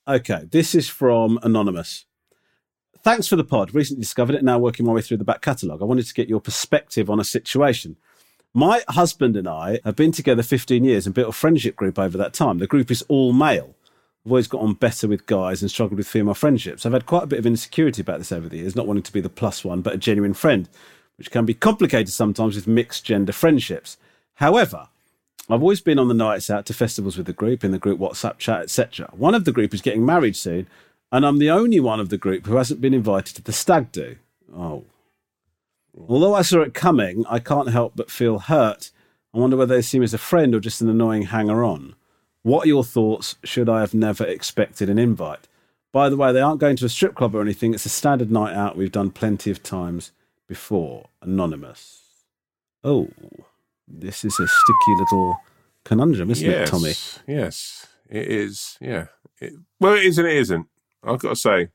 Okay, 0.09 0.47
this 0.53 0.77
is 0.77 0.89
from 0.89 1.41
Anonymous. 1.43 2.05
Thanks 3.03 3.27
for 3.27 3.35
the 3.35 3.43
pod. 3.43 3.75
Recently 3.75 4.03
discovered 4.03 4.37
it, 4.37 4.45
now 4.45 4.57
working 4.57 4.87
my 4.87 4.93
way 4.93 5.03
through 5.03 5.17
the 5.17 5.25
back 5.25 5.41
catalogue. 5.41 5.83
I 5.83 5.85
wanted 5.85 6.07
to 6.07 6.15
get 6.15 6.29
your 6.29 6.41
perspective 6.41 7.11
on 7.11 7.19
a 7.19 7.25
situation. 7.25 7.97
My 8.55 8.85
husband 8.89 9.35
and 9.35 9.49
I 9.49 9.81
have 9.85 9.97
been 9.97 10.13
together 10.13 10.45
15 10.45 10.85
years 10.85 11.07
and 11.07 11.15
built 11.15 11.31
a 11.31 11.33
friendship 11.33 11.75
group 11.75 11.99
over 11.99 12.17
that 12.19 12.35
time. 12.35 12.59
The 12.59 12.69
group 12.69 12.93
is 12.93 13.03
all 13.09 13.33
male. 13.33 13.75
I've 14.25 14.31
always 14.31 14.47
got 14.47 14.61
on 14.61 14.75
better 14.75 15.09
with 15.09 15.27
guys 15.27 15.61
and 15.61 15.71
struggled 15.73 15.99
with 15.99 16.07
female 16.07 16.35
friendships. 16.35 16.87
I've 16.87 16.93
had 16.93 17.07
quite 17.07 17.25
a 17.25 17.29
bit 17.29 17.41
of 17.41 17.47
insecurity 17.47 18.03
about 18.03 18.19
this 18.19 18.31
over 18.31 18.49
the 18.49 18.59
years, 18.59 18.77
not 18.77 18.87
wanting 18.87 19.03
to 19.03 19.13
be 19.13 19.21
the 19.21 19.29
plus 19.29 19.65
one, 19.65 19.83
but 19.83 19.95
a 19.95 19.99
genuine 19.99 20.35
friend, 20.35 20.69
which 21.19 21.33
can 21.33 21.45
be 21.45 21.55
complicated 21.55 22.13
sometimes 22.13 22.55
with 22.55 22.69
mixed 22.69 23.05
gender 23.05 23.33
friendships. 23.33 23.97
However, 24.35 24.87
I've 25.49 25.63
always 25.63 25.81
been 25.81 25.99
on 25.99 26.09
the 26.09 26.15
nights 26.15 26.51
out 26.51 26.67
to 26.67 26.75
festivals 26.75 27.17
with 27.17 27.27
the 27.27 27.33
group, 27.33 27.63
in 27.63 27.71
the 27.71 27.79
group 27.79 28.01
WhatsApp 28.01 28.39
chat, 28.39 28.63
etc. 28.63 29.11
One 29.13 29.35
of 29.35 29.45
the 29.45 29.53
group 29.53 29.73
is 29.73 29.81
getting 29.81 30.05
married 30.05 30.37
soon, 30.37 30.67
and 31.13 31.25
I'm 31.25 31.39
the 31.39 31.51
only 31.51 31.79
one 31.79 32.01
of 32.01 32.09
the 32.09 32.19
group 32.19 32.47
who 32.47 32.57
hasn't 32.57 32.81
been 32.81 32.95
invited 32.95 33.37
to 33.37 33.43
the 33.43 33.53
stag 33.53 33.93
do. 33.93 34.17
Oh. 34.55 34.85
Although 36.09 36.35
I 36.35 36.43
saw 36.43 36.61
it 36.63 36.75
coming, 36.75 37.25
I 37.29 37.39
can't 37.39 37.71
help 37.71 37.93
but 37.95 38.11
feel 38.11 38.41
hurt. 38.41 38.91
I 39.33 39.39
wonder 39.39 39.57
whether 39.57 39.75
they 39.75 39.83
see 39.83 39.99
me 39.99 40.05
as 40.05 40.15
a 40.15 40.19
friend 40.19 40.55
or 40.55 40.61
just 40.61 40.81
an 40.81 40.89
annoying 40.89 41.23
hanger 41.23 41.65
on. 41.65 41.95
What 42.43 42.65
are 42.65 42.69
your 42.69 42.85
thoughts? 42.85 43.37
Should 43.45 43.69
I 43.69 43.81
have 43.81 43.95
never 43.95 44.25
expected 44.25 44.89
an 44.89 44.99
invite? 44.99 45.49
By 45.93 46.09
the 46.09 46.17
way, 46.17 46.33
they 46.33 46.41
aren't 46.41 46.61
going 46.61 46.77
to 46.77 46.85
a 46.85 46.91
strip 46.91 47.15
club 47.15 47.35
or 47.35 47.41
anything. 47.41 47.73
It's 47.73 47.87
a 47.87 47.91
standard 47.91 48.31
night 48.31 48.55
out 48.55 48.77
we've 48.77 48.93
done 48.93 49.11
plenty 49.11 49.51
of 49.51 49.63
times 49.63 50.13
before. 50.47 51.09
Anonymous. 51.23 52.03
Oh, 52.85 53.09
this 53.89 54.25
is 54.25 54.39
a 54.41 54.49
sticky 54.49 54.95
little 54.99 55.39
conundrum, 55.85 56.31
isn't 56.31 56.51
yes, 56.51 56.69
it, 56.69 56.71
Tommy? 56.71 56.95
Yes, 57.27 57.87
it 58.09 58.27
is. 58.27 58.77
Yeah. 58.81 59.07
It, 59.41 59.55
well, 59.81 59.95
it 59.95 60.05
is 60.05 60.19
and 60.19 60.27
it 60.27 60.37
isn't. 60.37 60.67
I've 61.03 61.19
got 61.19 61.31
to 61.31 61.37
say, 61.37 61.69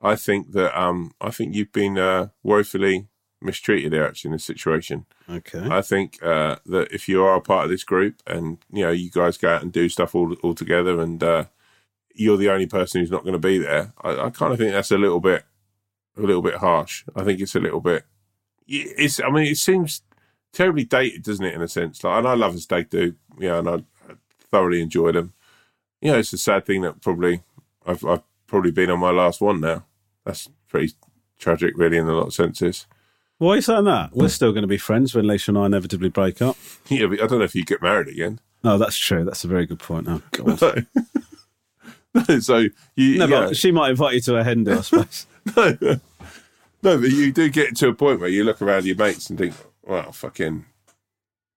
I 0.00 0.16
think 0.16 0.52
that 0.52 0.78
um, 0.78 1.12
I 1.20 1.30
think 1.30 1.54
you've 1.54 1.72
been 1.72 1.96
uh, 1.98 2.28
woefully 2.42 3.08
mistreated 3.40 3.92
there 3.92 4.06
actually 4.06 4.28
in 4.28 4.32
this 4.32 4.44
situation. 4.44 5.06
Okay. 5.28 5.66
I 5.70 5.82
think 5.82 6.22
uh, 6.22 6.56
that 6.66 6.92
if 6.92 7.08
you 7.08 7.24
are 7.24 7.36
a 7.36 7.40
part 7.40 7.64
of 7.64 7.70
this 7.70 7.84
group 7.84 8.22
and 8.26 8.58
you 8.72 8.84
know 8.84 8.90
you 8.90 9.10
guys 9.10 9.36
go 9.36 9.54
out 9.54 9.62
and 9.62 9.72
do 9.72 9.88
stuff 9.88 10.14
all 10.14 10.34
all 10.42 10.54
together 10.54 11.00
and 11.00 11.22
uh, 11.22 11.44
you're 12.14 12.36
the 12.36 12.50
only 12.50 12.66
person 12.66 13.00
who's 13.00 13.10
not 13.10 13.22
going 13.22 13.32
to 13.32 13.38
be 13.38 13.58
there, 13.58 13.92
I, 14.02 14.26
I 14.26 14.30
kind 14.30 14.52
of 14.52 14.58
think 14.58 14.72
that's 14.72 14.90
a 14.90 14.98
little 14.98 15.20
bit 15.20 15.44
a 16.16 16.20
little 16.20 16.42
bit 16.42 16.56
harsh. 16.56 17.04
I 17.16 17.24
think 17.24 17.40
it's 17.40 17.54
a 17.54 17.60
little 17.60 17.80
bit. 17.80 18.04
It's. 18.66 19.20
I 19.20 19.30
mean, 19.30 19.46
it 19.46 19.58
seems 19.58 20.02
terribly 20.52 20.84
dated, 20.84 21.22
doesn't 21.22 21.44
it? 21.44 21.54
In 21.54 21.62
a 21.62 21.68
sense, 21.68 22.02
like, 22.04 22.18
and 22.18 22.28
I 22.28 22.34
love 22.34 22.54
a 22.54 22.58
stag 22.58 22.90
do, 22.90 23.14
yeah, 23.38 23.58
and 23.58 23.68
I, 23.68 23.74
I 24.08 24.14
thoroughly 24.50 24.82
enjoy 24.82 25.12
them. 25.12 25.32
You 26.00 26.12
know, 26.12 26.18
it's 26.18 26.32
a 26.32 26.38
sad 26.38 26.66
thing 26.66 26.82
that 26.82 27.00
probably 27.00 27.42
I've 27.86 28.04
I've 28.04 28.22
probably 28.46 28.70
been 28.70 28.90
on 28.90 28.98
my 28.98 29.10
last 29.10 29.40
one 29.40 29.60
now. 29.60 29.84
That's 30.24 30.48
pretty 30.68 30.94
tragic, 31.38 31.76
really, 31.76 31.96
in 31.96 32.08
a 32.08 32.12
lot 32.12 32.28
of 32.28 32.34
senses. 32.34 32.86
Why 33.38 33.54
are 33.54 33.56
you 33.56 33.62
saying 33.62 33.84
that? 33.84 34.14
We're 34.14 34.26
hmm. 34.26 34.28
still 34.28 34.52
going 34.52 34.62
to 34.62 34.68
be 34.68 34.78
friends 34.78 35.14
when 35.14 35.24
Leesa 35.24 35.48
and 35.48 35.58
I 35.58 35.66
inevitably 35.66 36.10
break 36.10 36.40
up. 36.40 36.56
Yeah, 36.88 37.06
but 37.06 37.20
I 37.20 37.26
don't 37.26 37.40
know 37.40 37.44
if 37.44 37.56
you 37.56 37.64
get 37.64 37.82
married 37.82 38.06
again. 38.06 38.38
No, 38.62 38.78
that's 38.78 38.96
true. 38.96 39.24
That's 39.24 39.42
a 39.42 39.48
very 39.48 39.66
good 39.66 39.80
point. 39.80 40.06
Oh, 40.08 40.22
God. 40.30 40.86
No, 42.14 42.40
so 42.40 42.66
you, 42.94 43.18
No, 43.18 43.26
yeah, 43.26 43.46
but 43.46 43.56
she 43.56 43.72
might 43.72 43.90
invite 43.90 44.14
you 44.14 44.20
to 44.20 44.36
a 44.36 44.44
hen 44.44 44.64
do, 44.64 44.78
I 44.78 44.80
suppose. 44.82 45.26
no, 45.56 45.76
no, 46.82 46.98
but 46.98 47.10
you 47.10 47.32
do 47.32 47.48
get 47.48 47.74
to 47.76 47.88
a 47.88 47.94
point 47.94 48.20
where 48.20 48.28
you 48.28 48.44
look 48.44 48.60
around 48.60 48.84
your 48.84 48.96
mates 48.96 49.30
and 49.30 49.38
think, 49.38 49.54
"Well, 49.82 50.12
fucking, 50.12 50.66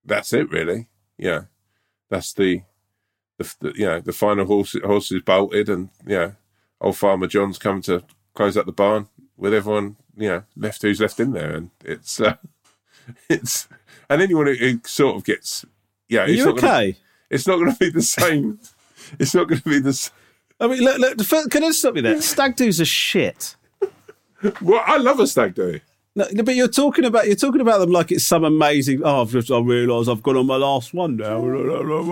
that's 0.04 0.34
it, 0.34 0.50
really." 0.50 0.88
Yeah, 1.18 1.44
that's 2.10 2.34
the, 2.34 2.64
the, 3.38 3.56
the 3.60 3.74
you 3.76 3.86
know, 3.86 4.00
the 4.02 4.14
final 4.14 4.46
horse 4.46 4.76
horse 4.84 5.12
is 5.12 5.22
bolted, 5.22 5.70
and 5.70 5.90
yeah, 6.06 6.32
old 6.82 6.98
Farmer 6.98 7.28
John's 7.28 7.58
come 7.58 7.82
to 7.84 8.04
close 8.34 8.58
up 8.58 8.66
the 8.66 8.72
barn 8.72 9.08
with 9.38 9.54
everyone, 9.54 9.98
you 10.18 10.30
know, 10.30 10.44
left 10.56 10.82
who's 10.82 11.02
left 11.02 11.20
in 11.20 11.32
there, 11.32 11.52
and 11.52 11.72
it's, 11.84 12.20
uh, 12.20 12.36
it's, 13.30 13.68
and 14.10 14.22
anyone 14.22 14.48
who, 14.48 14.54
who 14.54 14.80
sort 14.86 15.16
of 15.16 15.24
gets, 15.24 15.66
yeah, 16.08 16.22
Are 16.22 16.28
it's 16.28 16.38
you 16.38 16.46
not 16.46 16.58
gonna, 16.58 16.74
okay? 16.74 16.98
it's 17.30 17.48
not 17.48 17.58
going 17.58 17.72
to 17.72 17.80
be 17.80 17.90
the 17.90 18.02
same. 18.02 18.60
It's 19.20 19.36
not 19.36 19.48
going 19.48 19.62
to 19.62 19.70
be 19.70 19.78
the. 19.78 20.10
I 20.60 20.66
mean, 20.66 20.80
look, 20.80 20.98
look, 20.98 21.52
can 21.52 21.64
I 21.64 21.70
stop 21.70 21.96
you 21.96 22.02
there? 22.02 22.20
Stag 22.24 22.56
do's 22.56 22.82
are 22.82 22.86
shit. 22.86 23.56
Well, 24.62 24.84
I 24.84 24.98
love 24.98 25.20
a 25.20 25.28
stag 25.28 25.54
do. 25.54 25.80
No, 26.18 26.26
but 26.44 26.56
you're 26.56 26.70
talking 26.70 27.04
about 27.04 27.28
you're 27.28 27.36
talking 27.36 27.60
about 27.60 27.80
them 27.80 27.92
like 27.92 28.10
it's 28.12 28.24
some 28.26 28.46
amazing. 28.46 29.02
Oh, 29.04 29.22
I've 29.24 29.32
just 29.32 29.52
I 29.52 29.60
realise 29.60 30.08
I've 30.08 30.24
gone 30.24 30.38
on 30.38 30.46
my 30.48 30.56
last 30.56 30.94
one 30.94 31.18
now. 31.18 31.44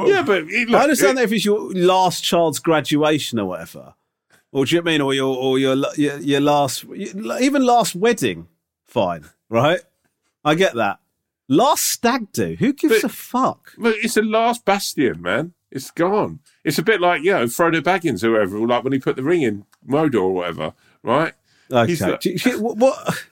Yeah, 0.08 0.24
but 0.24 0.44
it, 0.50 0.68
look, 0.70 0.80
I 0.80 0.84
understand 0.84 1.12
it- 1.12 1.16
that 1.16 1.24
if 1.24 1.32
it's 1.32 1.46
your 1.46 1.72
last 1.74 2.22
child's 2.24 2.60
graduation 2.60 3.40
or 3.40 3.46
whatever, 3.46 3.94
or 4.52 4.66
do 4.66 4.76
you 4.76 4.82
know 4.82 4.90
I 4.90 4.94
mean, 4.94 5.02
or 5.02 5.14
your 5.14 5.36
or 5.38 5.58
your 5.58 5.76
your, 5.96 6.18
your 6.20 6.42
last 6.42 6.84
even 6.86 7.66
last 7.66 7.96
wedding, 7.96 8.48
fine, 8.84 9.26
right? 9.50 9.80
I 10.44 10.56
get 10.56 10.76
that. 10.76 11.00
Last 11.48 11.84
stag 11.84 12.32
do. 12.34 12.56
Who 12.60 12.74
gives 12.74 13.02
But- 13.02 13.04
a 13.06 13.14
fuck? 13.14 13.74
It's 13.80 14.16
the 14.16 14.22
last 14.24 14.66
bastion, 14.66 15.22
man. 15.22 15.54
It's 15.72 15.92
gone. 15.92 16.40
It's 16.66 16.78
a 16.78 16.84
bit 16.84 17.02
like, 17.02 17.24
you 17.24 17.32
know, 17.32 17.46
Frodo 17.46 17.82
Baggins 17.82 18.24
or 18.24 18.28
whoever, 18.30 18.60
like 18.60 18.84
when 18.84 18.94
he 18.94 19.00
put 19.00 19.16
the 19.16 19.24
ring 19.24 19.42
in 19.42 19.66
Mordor 19.88 20.22
or 20.22 20.34
whatever, 20.34 20.74
right? 21.02 21.34
Okay. 21.72 21.90
He's 21.90 22.00
the- 22.00 22.20
you- 22.52 22.62
what, 22.62 22.78
what? 22.78 23.26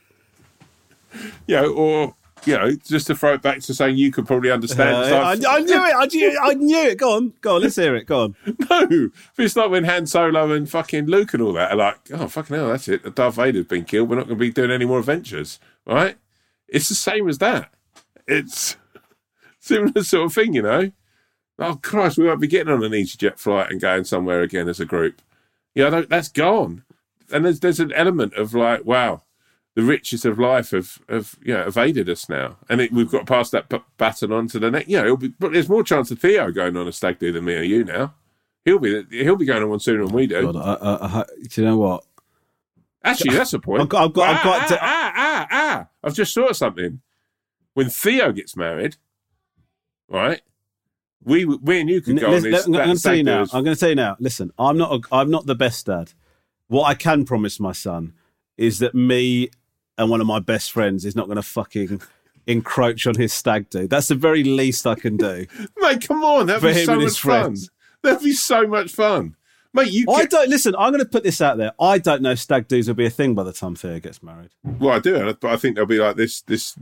You 1.47 1.55
know, 1.55 1.73
or 1.73 2.15
you 2.45 2.57
know, 2.57 2.71
just 2.71 3.07
to 3.07 3.15
throw 3.15 3.33
it 3.33 3.41
back 3.41 3.59
to 3.61 3.73
saying 3.73 3.97
you 3.97 4.11
could 4.11 4.25
probably 4.25 4.51
understand. 4.51 4.95
Uh, 4.95 5.07
stuff. 5.07 5.45
I, 5.47 5.57
I 5.57 5.59
knew 5.59 5.85
it. 5.85 5.95
I 5.95 6.05
knew, 6.05 6.39
I 6.41 6.53
knew 6.55 6.77
it. 6.77 6.97
Go 6.97 7.15
on, 7.15 7.33
go 7.41 7.55
on. 7.55 7.61
Let's 7.61 7.75
hear 7.75 7.95
it. 7.95 8.05
Go 8.05 8.23
on. 8.23 8.35
No, 8.69 9.09
it's 9.37 9.55
like 9.55 9.69
when 9.69 9.83
Han 9.83 10.07
Solo 10.07 10.51
and 10.51 10.69
fucking 10.69 11.05
Luke 11.05 11.33
and 11.33 11.43
all 11.43 11.53
that 11.53 11.71
are 11.71 11.75
like, 11.75 11.99
oh 12.13 12.27
fucking 12.27 12.55
hell, 12.55 12.69
that's 12.69 12.87
it. 12.87 13.15
Darth 13.15 13.35
Vader's 13.35 13.65
been 13.65 13.83
killed. 13.83 14.09
We're 14.09 14.15
not 14.15 14.27
going 14.27 14.37
to 14.37 14.39
be 14.39 14.49
doing 14.51 14.71
any 14.71 14.85
more 14.85 14.99
adventures, 14.99 15.59
right? 15.85 16.17
It's 16.67 16.89
the 16.89 16.95
same 16.95 17.27
as 17.27 17.37
that. 17.39 17.71
It's 18.27 18.77
similar 19.59 20.03
sort 20.03 20.25
of 20.27 20.33
thing, 20.33 20.53
you 20.53 20.61
know. 20.61 20.91
Oh 21.59 21.79
Christ, 21.81 22.17
we 22.17 22.25
won't 22.25 22.41
be 22.41 22.47
getting 22.47 22.73
on 22.73 22.83
an 22.83 22.91
EasyJet 22.91 23.37
flight 23.37 23.69
and 23.71 23.81
going 23.81 24.05
somewhere 24.05 24.41
again 24.41 24.69
as 24.69 24.79
a 24.79 24.85
group. 24.85 25.21
Yeah, 25.75 25.85
you 25.85 25.91
know, 25.91 26.01
that's 26.03 26.29
gone. 26.29 26.83
And 27.31 27.45
there's 27.45 27.59
there's 27.59 27.79
an 27.79 27.93
element 27.93 28.33
of 28.33 28.53
like, 28.53 28.85
wow, 28.85 29.23
the 29.75 29.83
riches 29.83 30.25
of 30.25 30.37
life 30.37 30.71
have 30.71 30.99
have 31.07 31.35
you 31.41 31.53
know 31.53 31.65
evaded 31.67 32.09
us 32.09 32.27
now, 32.27 32.57
and 32.69 32.81
it, 32.81 32.91
we've 32.91 33.11
got 33.11 33.19
to 33.19 33.25
pass 33.25 33.49
that 33.51 33.69
b- 33.69 33.83
baton 33.97 34.31
on 34.31 34.47
to 34.49 34.59
the 34.59 34.71
next. 34.71 34.89
You 34.89 34.97
know, 34.97 35.05
it'll 35.05 35.17
be, 35.17 35.29
but 35.39 35.53
there's 35.53 35.69
more 35.69 35.83
chance 35.83 36.11
of 36.11 36.19
Theo 36.19 36.51
going 36.51 36.75
on 36.75 36.87
a 36.87 36.91
stag 36.91 37.19
do 37.19 37.31
than 37.31 37.45
me 37.45 37.55
or 37.55 37.63
you 37.63 37.83
now. 37.83 38.13
He'll 38.65 38.79
be 38.79 39.03
he'll 39.11 39.37
be 39.37 39.45
going 39.45 39.63
on 39.63 39.69
one 39.69 39.79
sooner 39.79 40.05
than 40.05 40.13
we 40.13 40.27
do. 40.27 40.51
God, 40.51 40.55
I, 40.55 40.73
I, 40.73 41.19
I, 41.21 41.25
do 41.49 41.61
you 41.61 41.67
know 41.67 41.77
what? 41.77 42.03
Actually, 43.03 43.35
that's 43.35 43.53
a 43.53 43.59
point. 43.59 43.81
I've 43.81 43.89
got, 43.89 44.03
I've 44.03 44.13
got, 44.13 44.27
ah, 44.27 44.37
I've 44.37 44.43
got 44.43 44.61
ah, 44.61 44.67
to, 44.67 44.79
ah, 44.81 45.13
ah, 45.15 45.47
ah. 45.49 45.87
I've 46.03 46.13
just 46.13 46.35
thought 46.35 46.51
of 46.51 46.57
something. 46.57 47.01
When 47.73 47.89
Theo 47.89 48.31
gets 48.31 48.55
married, 48.55 48.97
right? 50.07 50.41
We, 51.23 51.45
we 51.45 51.79
and 51.79 51.89
you 51.89 52.01
could 52.01 52.19
go 52.19 52.29
Listen, 52.29 52.45
on 52.45 52.51
this. 52.51 52.65
I'm 52.65 52.71
going 52.73 52.95
to 52.95 53.01
tell 53.01 53.15
you 53.15 53.23
now. 53.23 53.41
as- 53.41 53.53
I'm 53.53 53.63
going 53.63 53.75
to 53.75 53.79
tell 53.79 53.89
you 53.89 53.95
now. 53.95 54.17
Listen, 54.19 54.51
I'm 54.59 54.77
not. 54.77 54.91
A, 54.91 55.15
I'm 55.15 55.31
not 55.31 55.45
the 55.45 55.55
best 55.55 55.85
dad. 55.85 56.11
What 56.67 56.83
I 56.83 56.93
can 56.93 57.25
promise 57.25 57.59
my 57.59 57.71
son 57.71 58.13
is 58.57 58.79
that 58.79 58.93
me 58.93 59.49
and 60.01 60.09
one 60.09 60.19
of 60.19 60.27
my 60.27 60.39
best 60.39 60.71
friends 60.71 61.05
is 61.05 61.15
not 61.15 61.27
going 61.27 61.35
to 61.37 61.41
fucking 61.43 62.01
encroach 62.47 63.05
on 63.07 63.15
his 63.15 63.31
stag 63.31 63.69
do. 63.69 63.87
That's 63.87 64.07
the 64.07 64.15
very 64.15 64.43
least 64.43 64.87
I 64.87 64.95
can 64.95 65.15
do. 65.15 65.45
Mate, 65.77 66.07
come 66.07 66.23
on, 66.23 66.47
that'd 66.47 66.61
For 66.61 66.69
be 66.73 66.79
him 66.79 66.85
so 66.85 66.91
and 66.93 67.01
much 67.01 67.07
his 67.09 67.17
fun. 67.17 67.41
friends. 67.43 67.69
That'd 68.01 68.23
be 68.23 68.33
so 68.33 68.65
much 68.65 68.91
fun, 68.91 69.35
mate. 69.75 69.91
You 69.91 70.05
I 70.11 70.21
get, 70.21 70.31
don't 70.31 70.49
listen. 70.49 70.73
I'm 70.75 70.91
going 70.91 71.03
to 71.03 71.09
put 71.09 71.21
this 71.23 71.39
out 71.39 71.57
there. 71.59 71.71
I 71.79 71.99
don't 71.99 72.23
know 72.23 72.31
if 72.31 72.39
stag 72.39 72.67
do's 72.67 72.87
will 72.87 72.95
be 72.95 73.05
a 73.05 73.11
thing 73.11 73.35
by 73.35 73.43
the 73.43 73.53
time 73.53 73.75
Theo 73.75 73.99
gets 73.99 74.23
married. 74.23 74.49
well, 74.63 74.95
I 74.95 74.99
do, 74.99 75.35
but 75.39 75.51
I 75.51 75.55
think 75.55 75.75
there'll 75.75 75.85
be 75.87 75.99
like 75.99 76.15
this. 76.15 76.41
This 76.41 76.75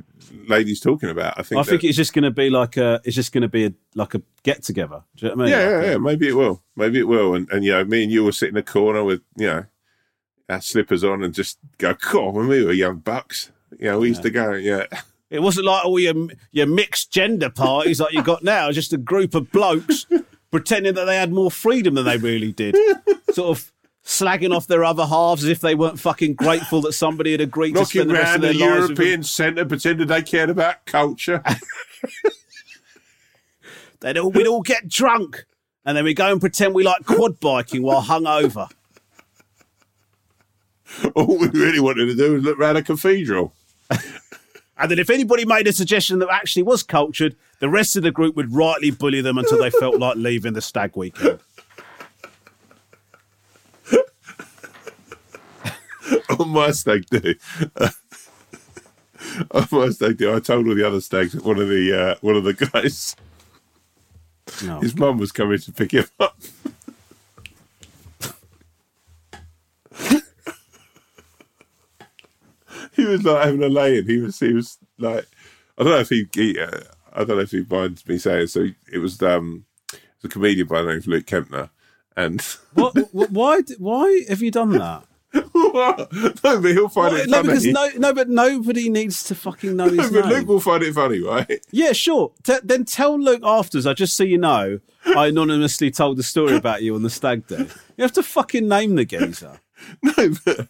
lady's 0.48 0.80
talking 0.80 1.10
about. 1.10 1.38
I 1.38 1.44
think. 1.44 1.60
I 1.60 1.64
think 1.64 1.84
it's 1.84 1.98
just 1.98 2.14
going 2.14 2.24
to 2.24 2.32
be 2.32 2.50
like 2.50 2.78
a. 2.78 3.02
It's 3.04 3.18
just 3.18 3.34
going 3.34 3.42
to 3.42 3.50
be 3.50 3.66
a, 3.66 3.74
like 3.96 4.16
a 4.16 4.22
get 4.44 4.64
together. 4.64 5.04
Do 5.18 5.26
you 5.26 5.36
know 5.36 5.36
what 5.36 5.42
I 5.42 5.46
mean? 5.50 5.60
yeah, 5.60 5.76
Like 5.76 5.84
yeah, 5.86 5.92
yeah. 5.92 5.98
Maybe 5.98 6.28
it 6.30 6.36
will. 6.38 6.64
Maybe 6.78 7.00
it 7.00 7.08
will. 7.10 7.36
And 7.36 7.50
and 7.52 7.66
you 7.66 7.72
know, 7.74 7.84
me 7.84 8.04
and 8.04 8.12
you 8.14 8.24
will 8.24 8.32
sit 8.32 8.48
in 8.48 8.56
a 8.56 8.64
corner 8.64 9.04
with 9.04 9.20
you 9.36 9.48
know 9.48 9.66
our 10.50 10.62
slippers 10.62 11.04
on 11.04 11.24
and 11.24 11.34
just 11.34 11.60
go. 11.78 11.94
God, 11.94 12.34
when 12.34 12.48
we 12.48 12.64
were 12.66 12.74
young 12.74 12.98
bucks, 12.98 13.52
you 13.78 13.86
know, 13.86 14.00
we 14.00 14.10
used 14.10 14.24
to 14.24 14.30
go. 14.30 14.54
Yeah, 14.54 14.86
It 15.30 15.42
wasn't 15.42 15.68
like 15.68 15.86
all 15.86 16.00
your 16.00 16.16
your 16.52 16.66
mixed 16.66 17.12
gender 17.12 17.50
parties 17.52 18.00
like 18.00 18.14
you 18.14 18.24
got 18.24 18.44
now. 18.44 18.72
Just 18.72 18.94
a 18.94 18.98
group 18.98 19.36
of 19.36 19.52
blokes 19.52 20.08
pretending 20.52 20.96
that 20.96 21.06
they 21.06 21.18
had 21.18 21.32
more 21.32 21.52
freedom 21.52 21.94
than 21.94 22.06
they 22.06 22.18
really 22.18 22.52
did. 22.52 22.76
Sort 23.32 23.56
of 23.58 23.72
slagging 24.04 24.56
off 24.56 24.66
their 24.66 24.84
other 24.84 25.06
halves 25.06 25.44
as 25.44 25.50
if 25.50 25.60
they 25.60 25.76
weren't 25.76 26.00
fucking 26.00 26.34
grateful 26.34 26.82
that 26.82 26.94
somebody 26.94 27.32
had 27.32 27.42
agreed 27.42 27.76
to 27.76 27.86
spend 27.86 28.10
the 28.10 28.16
rest 28.16 28.38
of 28.38 28.42
their 28.42 28.54
the 28.54 28.60
lives. 28.60 28.88
European 28.90 29.22
centre, 29.22 29.66
pretending 29.66 30.08
they 30.08 30.24
cared 30.24 30.50
about 30.50 30.84
culture. 30.86 31.44
They'd 34.00 34.18
all, 34.18 34.32
we'd 34.32 34.48
all 34.48 34.62
get 34.62 34.88
drunk 34.88 35.46
and 35.86 35.96
then 35.96 36.06
we 36.06 36.14
go 36.14 36.32
and 36.32 36.40
pretend 36.40 36.74
we 36.74 36.84
like 36.84 37.06
quad 37.06 37.40
biking 37.40 37.84
while 37.84 38.02
hungover. 38.02 38.70
All 41.16 41.38
we 41.38 41.48
really 41.50 41.80
wanted 41.80 42.08
to 42.08 42.16
do 42.16 42.34
was 42.34 42.44
look 42.44 42.58
round 42.58 42.78
a 42.78 42.84
cathedral. 42.84 43.54
And 44.82 44.90
then 44.90 44.98
if 44.98 45.10
anybody 45.10 45.44
made 45.44 45.68
a 45.68 45.74
suggestion 45.74 46.20
that 46.20 46.30
actually 46.32 46.64
was 46.64 46.84
cultured, 46.84 47.36
the 47.60 47.68
rest 47.68 47.98
of 47.98 48.04
the 48.04 48.12
group 48.12 48.38
would 48.38 48.54
rightly 48.54 48.92
bully 48.92 49.20
them 49.20 49.38
until 49.38 49.58
they 49.58 49.70
felt 49.72 50.00
like 50.00 50.16
leaving 50.16 50.54
the 50.54 50.62
stag 50.62 50.96
weekend. 50.96 51.40
on 56.40 56.48
my 56.50 56.72
stag 56.72 57.06
do. 57.08 57.36
on 59.52 59.68
my 59.72 59.90
stag 59.90 60.18
do, 60.18 60.34
I 60.34 60.40
told 60.40 60.66
all 60.68 60.76
the 60.76 60.88
other 60.88 61.02
stags 61.02 61.34
that 61.34 61.44
one 61.44 61.60
of 61.60 61.68
the 61.68 61.94
uh, 61.94 62.16
one 62.22 62.38
of 62.38 62.46
the 62.46 62.54
guys, 62.54 63.18
No. 64.64 64.80
his 64.80 64.96
mum 64.96 65.18
was 65.18 65.34
coming 65.34 65.60
to 65.60 65.72
pick 65.74 65.92
him 65.92 66.06
up. 66.22 66.38
He 73.00 73.06
was 73.06 73.24
like 73.24 73.46
having 73.46 73.64
a 73.64 73.70
lay 73.70 73.98
in. 73.98 74.06
He 74.06 74.18
was 74.20 74.40
he 74.40 74.54
was 74.54 74.78
like 74.98 75.26
I 75.78 75.84
don't 75.84 75.92
know 75.94 76.00
if 76.00 76.10
he, 76.10 76.28
he 76.34 76.60
uh, 76.60 76.70
I 77.14 77.24
don't 77.24 77.38
know 77.38 77.40
if 77.40 77.52
he 77.52 77.66
minds 77.70 78.08
me 78.08 78.18
saying 78.18 78.48
so. 78.48 78.68
It 78.92 79.00
was 79.00 79.22
um, 79.22 79.66
it 79.94 80.00
was 80.22 80.26
a 80.26 80.30
comedian 80.30 80.68
by 80.68 80.82
the 80.82 80.90
name 80.90 80.98
of 80.98 81.08
Luke 81.08 81.26
Kempner, 81.26 81.70
and 82.16 82.42
What, 82.74 82.94
why? 83.14 83.62
Why 83.78 84.24
have 84.30 84.42
you 84.42 84.52
done 84.52 84.72
that? 84.72 85.06
what? 85.52 86.12
no, 86.44 86.60
but 86.60 86.72
he'll 86.72 86.90
find 86.90 87.14
Well, 87.14 87.22
it 87.22 87.30
no, 87.30 87.38
funny. 87.38 87.48
because 87.50 87.66
no, 87.68 87.90
no, 87.98 88.14
but 88.14 88.30
nobody 88.30 88.90
needs 88.90 89.24
to 89.26 89.36
fucking 89.36 89.76
know 89.76 89.86
No, 89.90 90.02
his 90.02 90.12
but 90.12 90.26
name. 90.26 90.40
Luke 90.40 90.48
will 90.48 90.60
find 90.60 90.82
it 90.82 90.96
funny, 90.96 91.22
right? 91.22 91.64
yeah, 91.72 91.92
sure. 91.92 92.32
T- 92.44 92.58
then 92.64 92.84
tell 92.84 93.20
Luke 93.20 93.42
afterwards. 93.44 93.86
I 93.86 93.94
just 93.94 94.18
so 94.18 94.24
you 94.24 94.40
know, 94.40 94.80
I 95.06 95.28
anonymously 95.28 95.92
told 95.92 96.18
the 96.18 96.24
story 96.24 96.56
about 96.56 96.82
you 96.82 96.96
on 96.96 97.04
the 97.04 97.12
stag 97.12 97.46
do. 97.46 97.58
You 97.96 98.02
have 98.02 98.12
to 98.14 98.24
fucking 98.24 98.68
name 98.68 98.96
the 98.96 99.06
geezer. 99.06 99.60
No, 100.02 100.14
but 100.46 100.68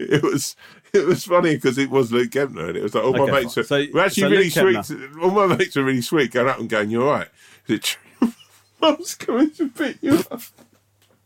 it 0.00 0.22
was 0.24 0.56
it 1.00 1.06
was 1.06 1.24
funny 1.24 1.54
because 1.54 1.78
it 1.78 1.90
was 1.90 2.12
Luke 2.12 2.30
Kempner, 2.30 2.68
and 2.68 2.76
it 2.76 2.82
was 2.82 2.94
like 2.94 3.04
all 3.04 3.20
Okay, 3.20 3.30
my 3.32 3.40
mates 3.40 3.56
were, 3.56 3.64
So- 3.64 3.86
were 3.92 4.00
actually 4.00 4.22
so 4.22 4.30
really 4.30 4.74
Luke 4.74 4.84
sweet. 4.84 5.00
All 5.22 5.30
my 5.30 5.46
mates 5.56 5.76
were 5.76 5.84
really 5.84 6.02
sweet, 6.02 6.30
going 6.32 6.48
up 6.48 6.58
and 6.58 6.68
going, 6.68 6.90
"You're 6.90 7.06
right." 7.06 7.28
Is 7.66 7.76
it 7.76 7.82
true? 7.82 8.32
Mum's 8.80 9.14
coming 9.14 9.50
to 9.52 9.68
pick 9.68 10.02
you 10.02 10.24
up. 10.30 10.42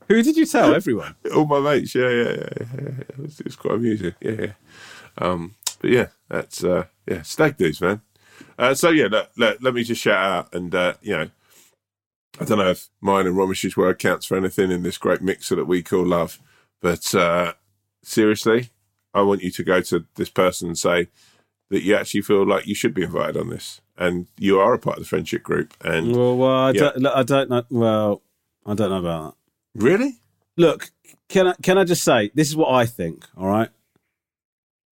Who 0.09 0.23
did 0.23 0.37
you 0.37 0.47
tell? 0.47 0.75
Everyone. 0.75 1.15
All 1.35 1.45
my 1.45 1.61
mates, 1.61 1.95
yeah, 1.95 2.09
yeah, 2.09 2.31
yeah, 2.31 2.49
yeah. 2.61 3.01
It, 3.09 3.19
was, 3.19 3.41
it 3.41 3.47
was 3.47 3.57
quite 3.57 3.75
amusing, 3.75 4.15
yeah, 4.21 4.31
yeah. 4.41 4.53
Um, 5.19 5.55
but 5.81 5.91
yeah, 5.91 6.07
that's 6.31 6.65
uh, 6.65 6.85
yeah, 7.07 7.23
stag 7.23 7.59
dudes, 7.59 7.81
man. 7.83 8.01
Uh, 8.59 8.75
so 8.75 8.89
yeah, 8.89 9.09
let, 9.11 9.31
let, 9.37 9.63
let 9.63 9.75
me 9.75 9.85
just 9.85 10.01
shout 10.01 10.25
out, 10.25 10.55
and 10.55 10.75
uh, 10.75 10.95
you 11.03 11.15
know, 11.15 11.29
I 12.41 12.45
don't 12.45 12.59
know 12.59 12.71
if 12.71 12.89
mine 13.03 13.27
and 13.27 13.37
Romesh's 13.37 13.77
word 13.77 13.99
counts 13.99 14.25
for 14.25 14.37
anything 14.37 14.71
in 14.71 14.83
this 14.83 14.97
great 14.97 15.21
mixer 15.21 15.57
that 15.57 15.67
we 15.67 15.83
call 15.83 16.07
love, 16.07 16.39
but 16.81 17.15
uh, 17.15 17.53
seriously, 18.03 18.71
I 19.15 19.23
want 19.23 19.43
you 19.43 19.51
to 19.51 19.63
go 19.65 19.81
to 19.81 20.05
this 20.17 20.29
person 20.31 20.69
and 20.69 20.79
say 20.79 21.09
that 21.71 21.83
you 21.83 21.95
actually 21.97 22.23
feel 22.23 22.47
like 22.47 22.67
you 22.67 22.75
should 22.75 22.95
be 22.95 23.03
invited 23.03 23.37
on 23.37 23.51
this, 23.51 23.81
and 23.97 24.27
you 24.39 24.59
are 24.61 24.73
a 24.75 24.79
part 24.79 24.97
of 24.99 25.03
the 25.05 25.09
friendship 25.09 25.43
group. 25.43 25.75
And 25.85 26.15
Well, 26.17 26.37
well 26.37 26.51
I, 26.51 26.71
Yeah. 26.71 26.91
don't, 26.95 27.07
I 27.07 27.23
don't 27.23 27.51
know. 27.51 27.63
Well, 27.71 28.23
I 28.67 28.75
don't 28.75 28.91
know 28.91 28.99
about 28.99 29.37
that. 29.75 29.83
really, 29.85 30.21
Look, 30.57 30.91
can 31.29 31.47
I 31.49 31.55
can 31.63 31.79
I 31.79 31.85
just 31.85 32.03
say 32.03 32.31
this 32.35 32.49
is 32.49 32.57
what 32.57 32.73
I 32.73 32.85
think? 32.87 33.27
All 33.37 33.47
right, 33.47 33.71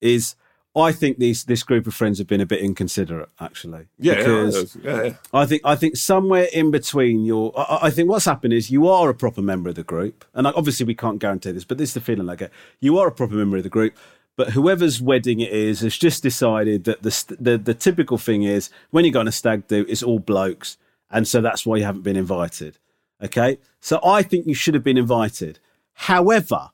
is 0.01 0.37
I 0.77 0.93
think 0.93 1.18
these 1.18 1.45
this 1.45 1.62
group 1.62 1.87
of 1.87 1.95
friends 1.95 2.18
have 2.18 2.27
been 2.27 2.43
a 2.43 2.47
bit 2.47 2.61
inconsiderate, 2.61 3.31
actually. 3.41 3.87
yeah, 3.99 4.16
because 4.16 4.77
yeah, 4.83 5.03
yeah. 5.05 5.14
I 5.33 5.47
think 5.47 5.62
I 5.64 5.74
think 5.74 5.97
somewhere 5.97 6.49
in 6.53 6.70
between 6.70 7.24
your 7.24 7.59
I, 7.59 7.87
I 7.87 7.91
think 7.91 8.11
what's 8.11 8.27
happened 8.27 8.53
is 8.53 8.70
you 8.70 8.87
are 8.87 9.09
a 9.09 9.14
proper 9.14 9.41
member 9.41 9.70
of 9.70 9.74
the 9.74 9.83
group, 9.83 10.27
and 10.35 10.47
obviously 10.47 10.85
we 10.85 10.95
can't 10.95 11.18
guarantee 11.18 11.53
this, 11.53 11.64
but 11.64 11.79
this 11.79 11.91
is 11.91 11.95
the 11.95 12.01
feeling 12.03 12.29
I 12.29 12.37
get. 12.37 12.53
You 12.79 12.99
are 12.99 13.09
a 13.09 13.12
proper 13.12 13.35
member 13.35 13.57
of 13.57 13.62
the 13.62 13.70
group, 13.70 13.97
but 14.37 14.51
whoever's 14.51 15.01
wedding 15.01 15.41
it 15.41 15.51
is 15.51 15.81
has 15.81 15.97
just 15.97 16.22
decided 16.22 16.85
that 16.85 17.03
the 17.03 17.37
the, 17.41 17.57
the 17.57 17.74
typical 17.74 18.18
thing 18.18 18.43
is 18.43 18.68
when 18.91 19.07
you 19.07 19.11
go 19.11 19.20
on 19.20 19.29
a 19.29 19.33
stag 19.33 19.66
do, 19.68 19.87
it's 19.89 20.03
all 20.03 20.18
blokes, 20.18 20.77
and 21.11 21.27
so 21.27 21.41
that's 21.41 21.64
why 21.64 21.79
you 21.79 21.85
haven't 21.85 22.03
been 22.03 22.16
invited. 22.16 22.79
Okay, 23.22 23.59
so 23.81 23.99
I 24.05 24.22
think 24.22 24.47
you 24.47 24.55
should 24.55 24.74
have 24.74 24.85
been 24.85 24.99
invited. 24.99 25.59
However, 25.95 26.72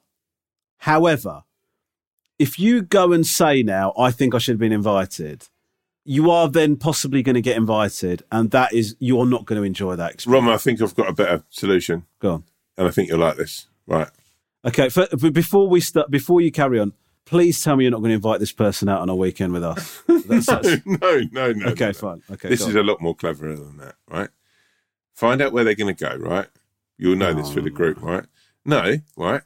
however, 0.78 1.44
if 2.42 2.58
you 2.58 2.82
go 2.82 3.12
and 3.12 3.26
say 3.26 3.62
now, 3.62 3.92
I 3.98 4.10
think 4.10 4.34
I 4.34 4.38
should 4.38 4.54
have 4.54 4.60
been 4.60 4.72
invited 4.72 5.48
you 6.04 6.30
are 6.30 6.48
then 6.48 6.76
possibly 6.76 7.22
going 7.22 7.34
to 7.34 7.40
get 7.40 7.56
invited, 7.56 8.22
and 8.32 8.50
that 8.50 8.72
is 8.72 8.96
you're 8.98 9.26
not 9.26 9.44
going 9.44 9.60
to 9.60 9.64
enjoy 9.64 9.96
that 9.96 10.12
experience. 10.14 10.44
Rom, 10.44 10.52
I 10.52 10.58
think 10.58 10.82
I've 10.82 10.94
got 10.94 11.08
a 11.08 11.12
better 11.12 11.44
solution, 11.50 12.06
Go 12.18 12.32
on. 12.32 12.44
and 12.76 12.88
I 12.88 12.90
think 12.90 13.08
you'll 13.08 13.18
like 13.20 13.36
this. 13.36 13.68
Right. 13.86 14.08
Okay, 14.64 14.88
for, 14.88 15.06
but 15.20 15.32
before 15.32 15.68
we 15.68 15.80
start, 15.80 16.10
before 16.10 16.40
you 16.40 16.50
carry 16.50 16.78
on, 16.78 16.92
please 17.24 17.62
tell 17.62 17.76
me 17.76 17.84
you're 17.84 17.90
not 17.90 17.98
going 17.98 18.10
to 18.10 18.16
invite 18.16 18.40
this 18.40 18.52
person 18.52 18.88
out 18.88 19.00
on 19.00 19.08
a 19.08 19.14
weekend 19.14 19.52
with 19.52 19.64
us. 19.64 20.02
That's, 20.06 20.48
No, 20.48 20.56
that's- 20.56 20.80
no, 20.84 21.20
no, 21.32 21.52
no. 21.52 21.66
okay, 21.70 21.86
no. 21.86 21.92
fine. 21.92 22.22
Okay, 22.30 22.48
This 22.48 22.60
is 22.60 22.76
on. 22.76 22.78
a 22.78 22.82
lot 22.82 23.00
more 23.00 23.14
cleverer 23.14 23.56
than 23.56 23.76
that, 23.78 23.94
right? 24.08 24.28
Find 25.14 25.40
out 25.40 25.52
where 25.52 25.64
they're 25.64 25.74
going 25.74 25.94
to 25.94 26.04
go, 26.04 26.16
right? 26.16 26.46
You'll 26.98 27.16
know 27.16 27.32
this 27.32 27.52
for 27.52 27.60
the 27.60 27.70
ah. 27.70 27.74
group, 27.76 28.02
right? 28.02 28.24
No, 28.64 28.96
right? 29.16 29.42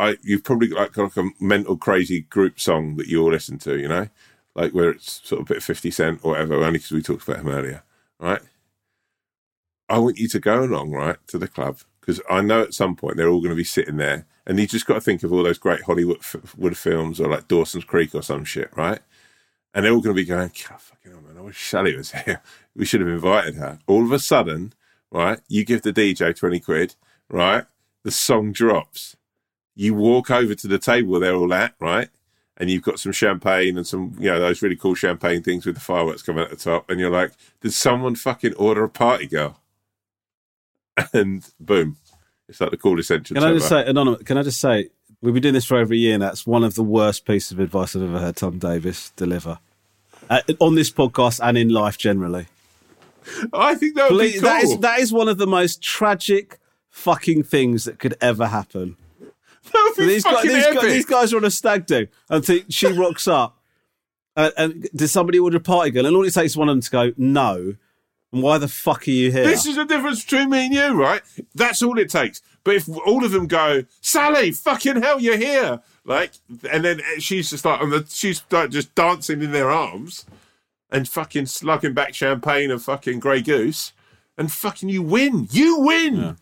I 0.00 0.16
you've 0.22 0.44
probably 0.44 0.68
got 0.68 0.96
like, 0.96 0.96
like 0.96 1.16
a 1.16 1.30
mental 1.40 1.76
crazy 1.76 2.22
group 2.22 2.58
song 2.60 2.96
that 2.96 3.06
you 3.06 3.22
all 3.22 3.30
listen 3.30 3.58
to, 3.58 3.78
you 3.78 3.88
know, 3.88 4.08
like 4.54 4.72
where 4.72 4.90
it's 4.90 5.26
sort 5.26 5.40
of 5.40 5.46
a 5.46 5.48
bit 5.48 5.56
of 5.58 5.64
Fifty 5.64 5.90
Cent 5.90 6.20
or 6.22 6.32
whatever. 6.32 6.54
Only 6.54 6.78
because 6.78 6.92
we 6.92 7.02
talked 7.02 7.26
about 7.26 7.40
him 7.40 7.48
earlier, 7.48 7.82
right? 8.18 8.42
I 9.88 9.98
want 9.98 10.18
you 10.18 10.28
to 10.28 10.40
go 10.40 10.62
along, 10.62 10.92
right, 10.92 11.16
to 11.28 11.38
the 11.38 11.48
club 11.48 11.78
because 12.00 12.20
I 12.30 12.40
know 12.40 12.62
at 12.62 12.74
some 12.74 12.94
point 12.96 13.16
they're 13.16 13.28
all 13.28 13.40
going 13.40 13.50
to 13.50 13.56
be 13.56 13.64
sitting 13.64 13.96
there, 13.96 14.26
and 14.46 14.58
you 14.58 14.66
just 14.66 14.86
got 14.86 14.94
to 14.94 15.00
think 15.00 15.22
of 15.22 15.32
all 15.32 15.42
those 15.42 15.58
great 15.58 15.82
Hollywood 15.82 16.18
f- 16.18 16.54
wood 16.56 16.76
films 16.76 17.20
or 17.20 17.28
like 17.28 17.48
Dawson's 17.48 17.84
Creek 17.84 18.14
or 18.14 18.22
some 18.22 18.44
shit, 18.44 18.70
right? 18.76 19.00
and 19.74 19.84
they're 19.84 19.92
all 19.92 20.00
going 20.00 20.14
to 20.14 20.20
be 20.20 20.26
going, 20.26 20.50
God, 20.68 20.80
fucking 20.80 21.12
hell, 21.12 21.20
man, 21.20 21.38
I 21.38 21.42
wish 21.42 21.62
Sally 21.62 21.96
was 21.96 22.12
here. 22.24 22.42
We 22.74 22.84
should 22.84 23.00
have 23.00 23.08
invited 23.08 23.56
her. 23.56 23.78
All 23.86 24.04
of 24.04 24.12
a 24.12 24.18
sudden, 24.18 24.72
right, 25.10 25.40
you 25.48 25.64
give 25.64 25.82
the 25.82 25.92
DJ 25.92 26.34
20 26.36 26.60
quid, 26.60 26.94
right, 27.28 27.64
the 28.02 28.10
song 28.10 28.52
drops. 28.52 29.16
You 29.74 29.94
walk 29.94 30.30
over 30.30 30.54
to 30.54 30.68
the 30.68 30.78
table 30.78 31.18
they're 31.20 31.34
all 31.34 31.54
at, 31.54 31.74
right, 31.80 32.08
and 32.56 32.68
you've 32.70 32.82
got 32.82 32.98
some 33.00 33.12
champagne 33.12 33.76
and 33.78 33.86
some, 33.86 34.14
you 34.18 34.30
know, 34.30 34.38
those 34.40 34.60
really 34.62 34.76
cool 34.76 34.94
champagne 34.94 35.42
things 35.42 35.64
with 35.64 35.74
the 35.76 35.80
fireworks 35.80 36.22
coming 36.22 36.44
at 36.44 36.50
the 36.50 36.56
top, 36.56 36.90
and 36.90 37.00
you're 37.00 37.10
like, 37.10 37.32
did 37.60 37.72
someone 37.72 38.14
fucking 38.14 38.54
order 38.54 38.84
a 38.84 38.88
party 38.88 39.26
girl? 39.26 39.60
And 41.14 41.48
boom, 41.58 41.96
it's 42.48 42.60
like 42.60 42.70
the 42.72 42.76
coolest 42.76 43.10
entrance 43.10 43.38
Can 43.38 43.44
I 43.44 43.50
ever. 43.50 43.58
just 43.58 43.68
say, 43.70 43.86
anonymous? 43.86 44.22
Can 44.24 44.36
I 44.36 44.42
just 44.42 44.60
say, 44.60 44.90
we've 45.22 45.32
been 45.32 45.42
doing 45.42 45.54
this 45.54 45.64
for 45.64 45.78
over 45.78 45.94
a 45.94 45.96
year, 45.96 46.14
and 46.14 46.22
that's 46.22 46.46
one 46.46 46.62
of 46.64 46.74
the 46.74 46.82
worst 46.82 47.24
pieces 47.24 47.52
of 47.52 47.60
advice 47.60 47.96
I've 47.96 48.02
ever 48.02 48.18
heard 48.18 48.36
Tom 48.36 48.58
Davis 48.58 49.10
deliver 49.16 49.60
uh, 50.28 50.40
on 50.58 50.74
this 50.74 50.90
podcast 50.90 51.40
and 51.42 51.56
in 51.56 51.70
life 51.70 51.96
generally. 51.96 52.46
I 53.52 53.74
think 53.76 53.94
that 53.96 54.10
would 54.10 54.18
be 54.18 54.30
Please, 54.32 54.40
cool. 54.40 54.48
that 54.50 54.62
is 54.64 54.78
that 54.78 54.98
is 54.98 55.12
one 55.12 55.28
of 55.28 55.38
the 55.38 55.46
most 55.46 55.80
tragic 55.82 56.58
fucking 56.90 57.44
things 57.44 57.84
that 57.84 57.98
could 57.98 58.14
ever 58.20 58.48
happen. 58.48 58.96
That 59.72 59.94
be 59.96 60.06
These 60.06 60.24
guys, 60.24 60.42
these, 60.42 60.52
guys, 60.52 60.76
epic. 60.76 60.88
these 60.90 61.04
guys 61.06 61.32
are 61.32 61.36
on 61.36 61.44
a 61.44 61.50
stag 61.50 61.86
do, 61.86 62.06
and 62.28 62.44
think 62.44 62.66
she 62.70 62.86
rocks 62.92 63.28
up. 63.28 63.58
Uh, 64.36 64.50
and 64.56 64.88
does 64.94 65.12
somebody 65.12 65.38
order 65.38 65.58
a 65.58 65.60
party 65.60 65.90
girl? 65.90 66.06
And 66.06 66.16
all 66.16 66.24
it 66.24 66.32
takes 66.32 66.52
is 66.52 66.56
one 66.56 66.68
of 66.68 66.74
them 66.74 66.80
to 66.80 66.90
go, 66.90 67.12
no. 67.16 67.74
And 68.32 68.42
why 68.42 68.58
the 68.58 68.68
fuck 68.68 69.06
are 69.08 69.10
you 69.10 69.32
here? 69.32 69.44
This 69.44 69.66
is 69.66 69.76
the 69.76 69.84
difference 69.84 70.24
between 70.24 70.50
me 70.50 70.66
and 70.66 70.74
you, 70.74 70.92
right? 70.92 71.20
That's 71.54 71.82
all 71.82 71.98
it 71.98 72.08
takes. 72.10 72.40
But 72.62 72.76
if 72.76 72.88
all 72.88 73.24
of 73.24 73.32
them 73.32 73.46
go, 73.46 73.84
Sally, 74.00 74.52
fucking 74.52 75.02
hell, 75.02 75.20
you're 75.20 75.36
here, 75.36 75.80
like, 76.04 76.32
and 76.70 76.84
then 76.84 77.00
she's 77.18 77.50
just 77.50 77.64
like, 77.64 77.80
and 77.80 77.92
the, 77.92 78.06
she's 78.08 78.42
like 78.50 78.70
just 78.70 78.94
dancing 78.94 79.42
in 79.42 79.52
their 79.52 79.70
arms, 79.70 80.26
and 80.90 81.08
fucking 81.08 81.46
slugging 81.46 81.94
back 81.94 82.14
champagne 82.14 82.70
and 82.70 82.82
fucking 82.82 83.18
Grey 83.18 83.42
Goose, 83.42 83.92
and 84.38 84.52
fucking 84.52 84.88
you 84.88 85.02
win, 85.02 85.48
you 85.50 85.80
win. 85.80 86.36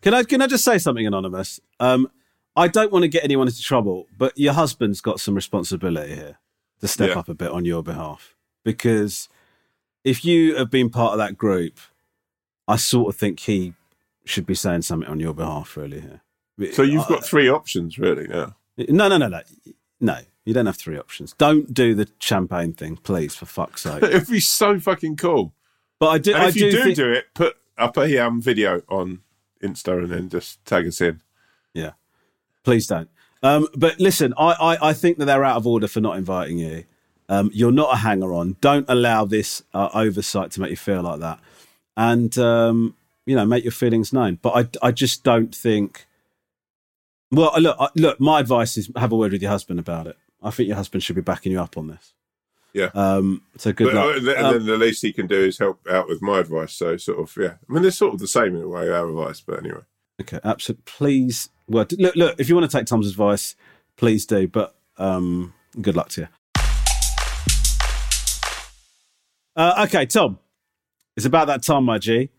Can 0.00 0.14
I 0.14 0.22
can 0.22 0.40
I 0.40 0.46
just 0.46 0.64
say 0.64 0.78
something 0.78 1.06
anonymous? 1.06 1.60
Um, 1.80 2.10
I 2.58 2.68
don't 2.68 2.92
want 2.92 3.04
to 3.04 3.08
get 3.08 3.24
anyone 3.24 3.46
into 3.46 3.62
trouble, 3.62 4.06
but 4.16 4.36
your 4.36 4.52
husband's 4.52 5.00
got 5.00 5.20
some 5.20 5.34
responsibility 5.34 6.14
here 6.14 6.38
to 6.80 6.88
step 6.88 7.10
Yeah. 7.10 7.18
up 7.20 7.28
a 7.28 7.34
bit 7.34 7.50
on 7.50 7.64
your 7.64 7.82
behalf 7.82 8.34
because 8.64 9.28
if 10.04 10.24
you 10.24 10.56
have 10.56 10.70
been 10.70 10.90
part 10.90 11.12
of 11.12 11.18
that 11.18 11.36
group, 11.38 11.78
I 12.66 12.76
sort 12.76 13.14
of 13.14 13.18
think 13.18 13.40
he 13.40 13.74
should 14.24 14.44
be 14.46 14.54
saying 14.54 14.82
something 14.82 15.08
on 15.08 15.20
your 15.20 15.34
behalf, 15.34 15.76
really. 15.76 16.00
Here. 16.00 16.72
So 16.72 16.82
you've 16.82 17.04
I- 17.04 17.08
got 17.08 17.24
three 17.24 17.48
options, 17.48 17.98
really. 17.98 18.26
Now, 18.26 18.56
no, 18.76 19.08
no, 19.08 19.16
no, 19.18 19.28
no, 19.28 19.40
no. 20.00 20.18
You 20.44 20.54
don't 20.54 20.66
have 20.66 20.76
three 20.76 20.98
options. 20.98 21.34
Don't 21.34 21.72
do 21.74 21.94
the 21.94 22.08
champagne 22.20 22.72
thing, 22.72 22.96
please, 22.96 23.34
for 23.34 23.46
fuck's 23.46 23.82
sake. 23.82 24.02
it'd 24.02 24.28
be 24.28 24.40
so 24.40 24.78
fucking 24.80 25.16
cool. 25.16 25.52
But 25.98 26.08
I 26.08 26.18
do. 26.18 26.32
And 26.34 26.42
I 26.44 26.48
if 26.48 26.56
you 26.56 26.70
do 26.70 26.82
think, 26.84 26.96
do 26.96 27.12
it, 27.12 27.26
put 27.34 27.56
up 27.76 27.96
a 27.98 28.18
um, 28.18 28.40
video 28.40 28.82
on 28.88 29.20
Insta 29.62 29.98
and 30.04 30.10
then 30.10 30.28
just 30.28 30.64
tag 30.64 30.86
us 30.86 31.00
in. 31.00 31.20
Yeah. 31.74 31.92
Please 32.68 32.86
don't. 32.86 33.08
Um, 33.42 33.66
but 33.74 33.98
listen, 33.98 34.34
I, 34.36 34.52
I, 34.52 34.90
I 34.90 34.92
think 34.92 35.16
that 35.16 35.24
they're 35.24 35.42
out 35.42 35.56
of 35.56 35.66
order 35.66 35.88
for 35.88 36.02
not 36.02 36.18
inviting 36.18 36.58
you. 36.58 36.84
Um, 37.30 37.50
you're 37.54 37.72
not 37.72 37.94
a 37.94 37.96
hanger 37.96 38.34
on. 38.34 38.56
Don't 38.60 38.84
allow 38.90 39.24
this 39.24 39.62
uh, 39.72 39.88
oversight 39.94 40.50
to 40.50 40.60
make 40.60 40.68
you 40.68 40.76
feel 40.76 41.00
like 41.00 41.20
that. 41.20 41.40
And, 41.96 42.36
um, 42.36 42.94
you 43.24 43.34
know, 43.34 43.46
make 43.46 43.64
your 43.64 43.72
feelings 43.72 44.12
known. 44.12 44.38
But 44.42 44.50
I, 44.82 44.88
I 44.88 44.90
just 44.92 45.24
don't 45.24 45.54
think. 45.54 46.06
Well, 47.30 47.58
look, 47.58 47.78
look, 47.94 48.20
my 48.20 48.40
advice 48.40 48.76
is 48.76 48.90
have 48.96 49.12
a 49.12 49.16
word 49.16 49.32
with 49.32 49.40
your 49.40 49.50
husband 49.50 49.80
about 49.80 50.06
it. 50.06 50.18
I 50.42 50.50
think 50.50 50.66
your 50.66 50.76
husband 50.76 51.02
should 51.02 51.16
be 51.16 51.22
backing 51.22 51.52
you 51.52 51.60
up 51.62 51.78
on 51.78 51.86
this. 51.86 52.12
Yeah. 52.74 52.90
Um, 52.94 53.44
so 53.56 53.72
good 53.72 53.86
But 53.86 53.94
luck. 53.94 54.16
uh, 54.16 54.30
and 54.36 54.46
Um, 54.46 54.52
then 54.52 54.66
the 54.66 54.76
least 54.76 55.00
he 55.00 55.14
can 55.14 55.26
do 55.26 55.40
is 55.44 55.58
help 55.58 55.80
out 55.90 56.06
with 56.06 56.20
my 56.20 56.40
advice. 56.40 56.74
So 56.74 56.98
sort 56.98 57.18
of, 57.18 57.34
yeah. 57.42 57.54
I 57.66 57.72
mean, 57.72 57.80
they're 57.80 57.90
sort 57.92 58.12
of 58.12 58.20
the 58.20 58.28
same 58.28 58.54
in 58.56 58.60
a 58.62 58.68
way, 58.68 58.90
our 58.90 59.08
advice, 59.08 59.40
but 59.40 59.60
anyway. 59.60 59.84
Okay, 60.20 60.40
absolutely. 60.42 60.82
Please, 60.84 61.48
well, 61.68 61.86
look, 61.98 62.16
look. 62.16 62.40
If 62.40 62.48
you 62.48 62.54
want 62.54 62.70
to 62.70 62.76
take 62.76 62.86
Tom's 62.86 63.08
advice, 63.08 63.54
please 63.96 64.26
do. 64.26 64.48
But 64.48 64.74
um, 64.96 65.54
good 65.80 65.96
luck 65.96 66.08
to 66.10 66.22
you. 66.22 66.28
Uh, 69.54 69.86
okay, 69.86 70.06
Tom. 70.06 70.38
It's 71.16 71.26
about 71.26 71.48
that 71.48 71.62
time, 71.62 71.84
my 71.84 71.98
G. 71.98 72.30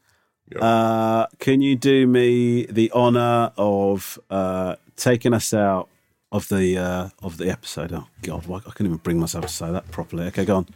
Yeah. 0.51 0.63
Uh, 0.63 1.27
can 1.37 1.61
you 1.61 1.75
do 1.75 2.07
me 2.07 2.65
the 2.65 2.91
honor 2.91 3.51
of 3.57 4.17
uh, 4.29 4.75
taking 4.95 5.33
us 5.33 5.53
out 5.53 5.89
of 6.31 6.47
the 6.49 6.77
uh, 6.77 7.09
of 7.21 7.37
the 7.37 7.49
episode? 7.49 7.93
Oh 7.93 8.07
God, 8.21 8.45
why, 8.47 8.57
I 8.57 8.71
couldn't 8.71 8.87
even 8.87 8.97
bring 8.97 9.19
myself 9.19 9.45
to 9.45 9.51
say 9.51 9.71
that 9.71 9.91
properly. 9.91 10.25
Okay, 10.27 10.45
go 10.45 10.57
on. 10.57 10.67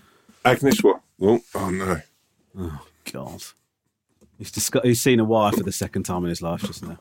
Agnes, 0.45 0.83
what? 0.83 1.01
Oh, 1.21 1.41
oh 1.55 1.69
no. 1.69 2.01
Oh 2.57 2.85
God, 3.11 3.41
he's 4.37 4.71
he's 4.83 5.01
seen 5.01 5.19
a 5.19 5.23
wire 5.23 5.51
for 5.51 5.63
the 5.63 5.71
second 5.71 6.03
time 6.03 6.23
in 6.23 6.29
his 6.29 6.41
life 6.41 6.61
just 6.61 6.83
now. 6.83 6.97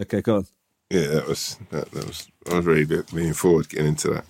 Okay, 0.00 0.22
go 0.22 0.36
on. 0.36 0.46
Yeah, 0.90 1.06
that 1.08 1.28
was 1.28 1.58
that, 1.70 1.90
that 1.92 2.06
was. 2.06 2.28
I 2.50 2.56
was 2.56 2.66
really 2.66 2.84
leaning 2.84 3.34
forward 3.34 3.68
getting 3.68 3.88
into 3.88 4.10
that. 4.10 4.24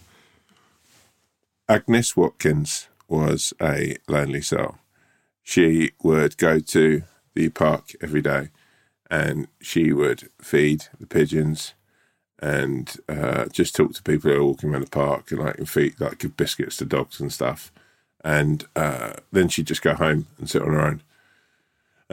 Agnes 1.69 2.17
Watkins 2.17 2.89
was 3.09 3.53
a 3.61 3.97
lonely 4.09 4.43
soul. 4.43 4.77
She 5.43 5.93
would 6.03 6.37
go 6.37 6.61
to 6.61 7.03
the 7.35 7.49
park 7.49 7.93
every 8.01 8.23
day, 8.23 8.51
and 9.11 9.49
she 9.61 9.93
would 9.93 10.31
feed 10.41 10.85
the 11.01 11.07
pigeons, 11.07 11.75
and 12.41 12.97
uh, 13.09 13.47
just 13.47 13.75
talk 13.75 13.95
to 13.95 14.03
people 14.03 14.31
who 14.31 14.37
are 14.37 14.45
walking 14.45 14.71
around 14.71 14.85
the 14.85 14.91
park, 14.91 15.31
and 15.31 15.41
like 15.41 15.67
feed 15.67 16.01
like 16.01 16.19
give 16.19 16.37
biscuits 16.37 16.77
to 16.77 16.85
dogs 16.85 17.21
and 17.21 17.33
stuff. 17.33 17.73
And 18.25 18.67
uh, 18.77 19.15
then 19.33 19.49
she'd 19.49 19.67
just 19.67 19.83
go 19.83 19.95
home 19.95 20.27
and 20.39 20.49
sit 20.49 20.63
on 20.63 20.69
her 20.69 20.81
own 20.81 21.03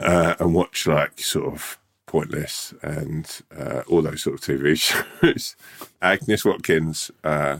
uh, 0.00 0.34
and 0.38 0.54
watch 0.54 0.86
like 0.86 1.20
sort 1.20 1.52
of 1.52 1.78
pointless 2.06 2.74
and 2.82 3.42
uh, 3.56 3.82
all 3.88 4.02
those 4.02 4.22
sort 4.22 4.34
of 4.34 4.40
TV 4.40 4.76
shows. 5.22 5.56
Agnes 6.02 6.44
Watkins 6.44 7.10
uh, 7.22 7.58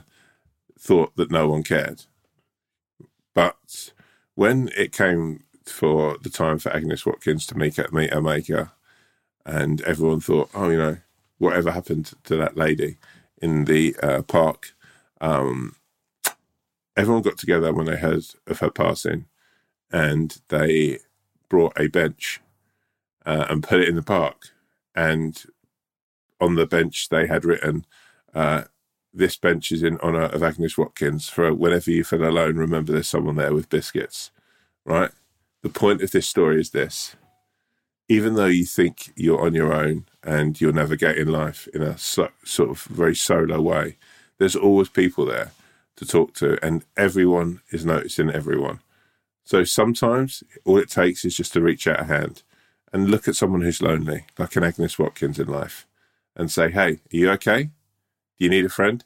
thought 0.78 1.14
that 1.16 1.30
no 1.30 1.48
one 1.48 1.62
cared, 1.62 2.04
but 3.34 3.92
when 4.34 4.70
it 4.76 4.92
came 4.92 5.44
for 5.66 6.16
the 6.22 6.30
time 6.30 6.58
for 6.58 6.74
Agnes 6.74 7.06
Watkins 7.06 7.46
to 7.46 7.56
meet 7.56 7.78
meet 7.92 8.12
her 8.12 8.22
maker, 8.22 8.72
and 9.46 9.80
everyone 9.82 10.20
thought, 10.20 10.50
oh, 10.54 10.68
you 10.68 10.78
know, 10.78 10.98
whatever 11.38 11.70
happened 11.70 12.12
to 12.24 12.36
that 12.36 12.56
lady 12.56 12.96
in 13.40 13.64
the 13.64 13.96
uh, 14.02 14.22
park? 14.22 14.72
Um, 15.20 15.76
everyone 16.96 17.22
got 17.22 17.38
together 17.38 17.72
when 17.72 17.86
they 17.86 17.96
heard 17.96 18.24
of 18.46 18.60
her 18.60 18.70
passing, 18.70 19.26
and 19.90 20.40
they 20.48 20.98
brought 21.50 21.78
a 21.78 21.88
bench 21.88 22.40
uh, 23.26 23.44
and 23.50 23.62
put 23.62 23.80
it 23.80 23.88
in 23.88 23.96
the 23.96 24.02
park. 24.02 24.48
And 24.94 25.42
on 26.40 26.54
the 26.54 26.66
bench, 26.66 27.10
they 27.10 27.26
had 27.26 27.44
written, 27.44 27.84
uh, 28.34 28.64
This 29.12 29.36
bench 29.36 29.70
is 29.70 29.82
in 29.82 29.98
honour 29.98 30.24
of 30.24 30.42
Agnes 30.42 30.78
Watkins. 30.78 31.28
For 31.28 31.52
whenever 31.52 31.90
you 31.90 32.04
feel 32.04 32.24
alone, 32.24 32.56
remember 32.56 32.92
there's 32.92 33.08
someone 33.08 33.36
there 33.36 33.52
with 33.52 33.68
biscuits. 33.68 34.30
Right? 34.86 35.10
The 35.62 35.68
point 35.68 36.00
of 36.00 36.12
this 36.12 36.26
story 36.26 36.58
is 36.58 36.70
this 36.70 37.16
even 38.10 38.34
though 38.34 38.46
you 38.46 38.64
think 38.64 39.12
you're 39.14 39.40
on 39.40 39.54
your 39.54 39.72
own 39.72 40.04
and 40.24 40.60
you're 40.60 40.72
navigating 40.72 41.28
life 41.28 41.68
in 41.72 41.80
a 41.80 41.96
so, 41.96 42.28
sort 42.44 42.68
of 42.68 42.82
very 42.82 43.14
solo 43.14 43.60
way, 43.60 43.96
there's 44.38 44.56
always 44.56 44.88
people 44.88 45.24
there 45.24 45.52
to 45.94 46.04
talk 46.04 46.34
to, 46.34 46.58
and 46.64 46.84
everyone 46.96 47.60
is 47.70 47.86
noticing 47.86 48.28
everyone. 48.28 48.80
So 49.50 49.64
sometimes 49.64 50.44
all 50.64 50.78
it 50.78 50.88
takes 50.88 51.24
is 51.24 51.36
just 51.36 51.52
to 51.54 51.60
reach 51.60 51.88
out 51.88 51.98
a 51.98 52.04
hand 52.04 52.44
and 52.92 53.10
look 53.10 53.26
at 53.26 53.34
someone 53.34 53.62
who's 53.62 53.82
lonely, 53.82 54.26
like 54.38 54.54
an 54.54 54.62
Agnes 54.62 54.96
Watkins 54.96 55.40
in 55.40 55.48
life, 55.48 55.88
and 56.36 56.48
say, 56.48 56.70
Hey, 56.70 56.90
are 56.92 56.98
you 57.10 57.30
okay? 57.32 57.64
Do 57.64 57.70
you 58.44 58.48
need 58.48 58.64
a 58.64 58.68
friend? 58.68 59.04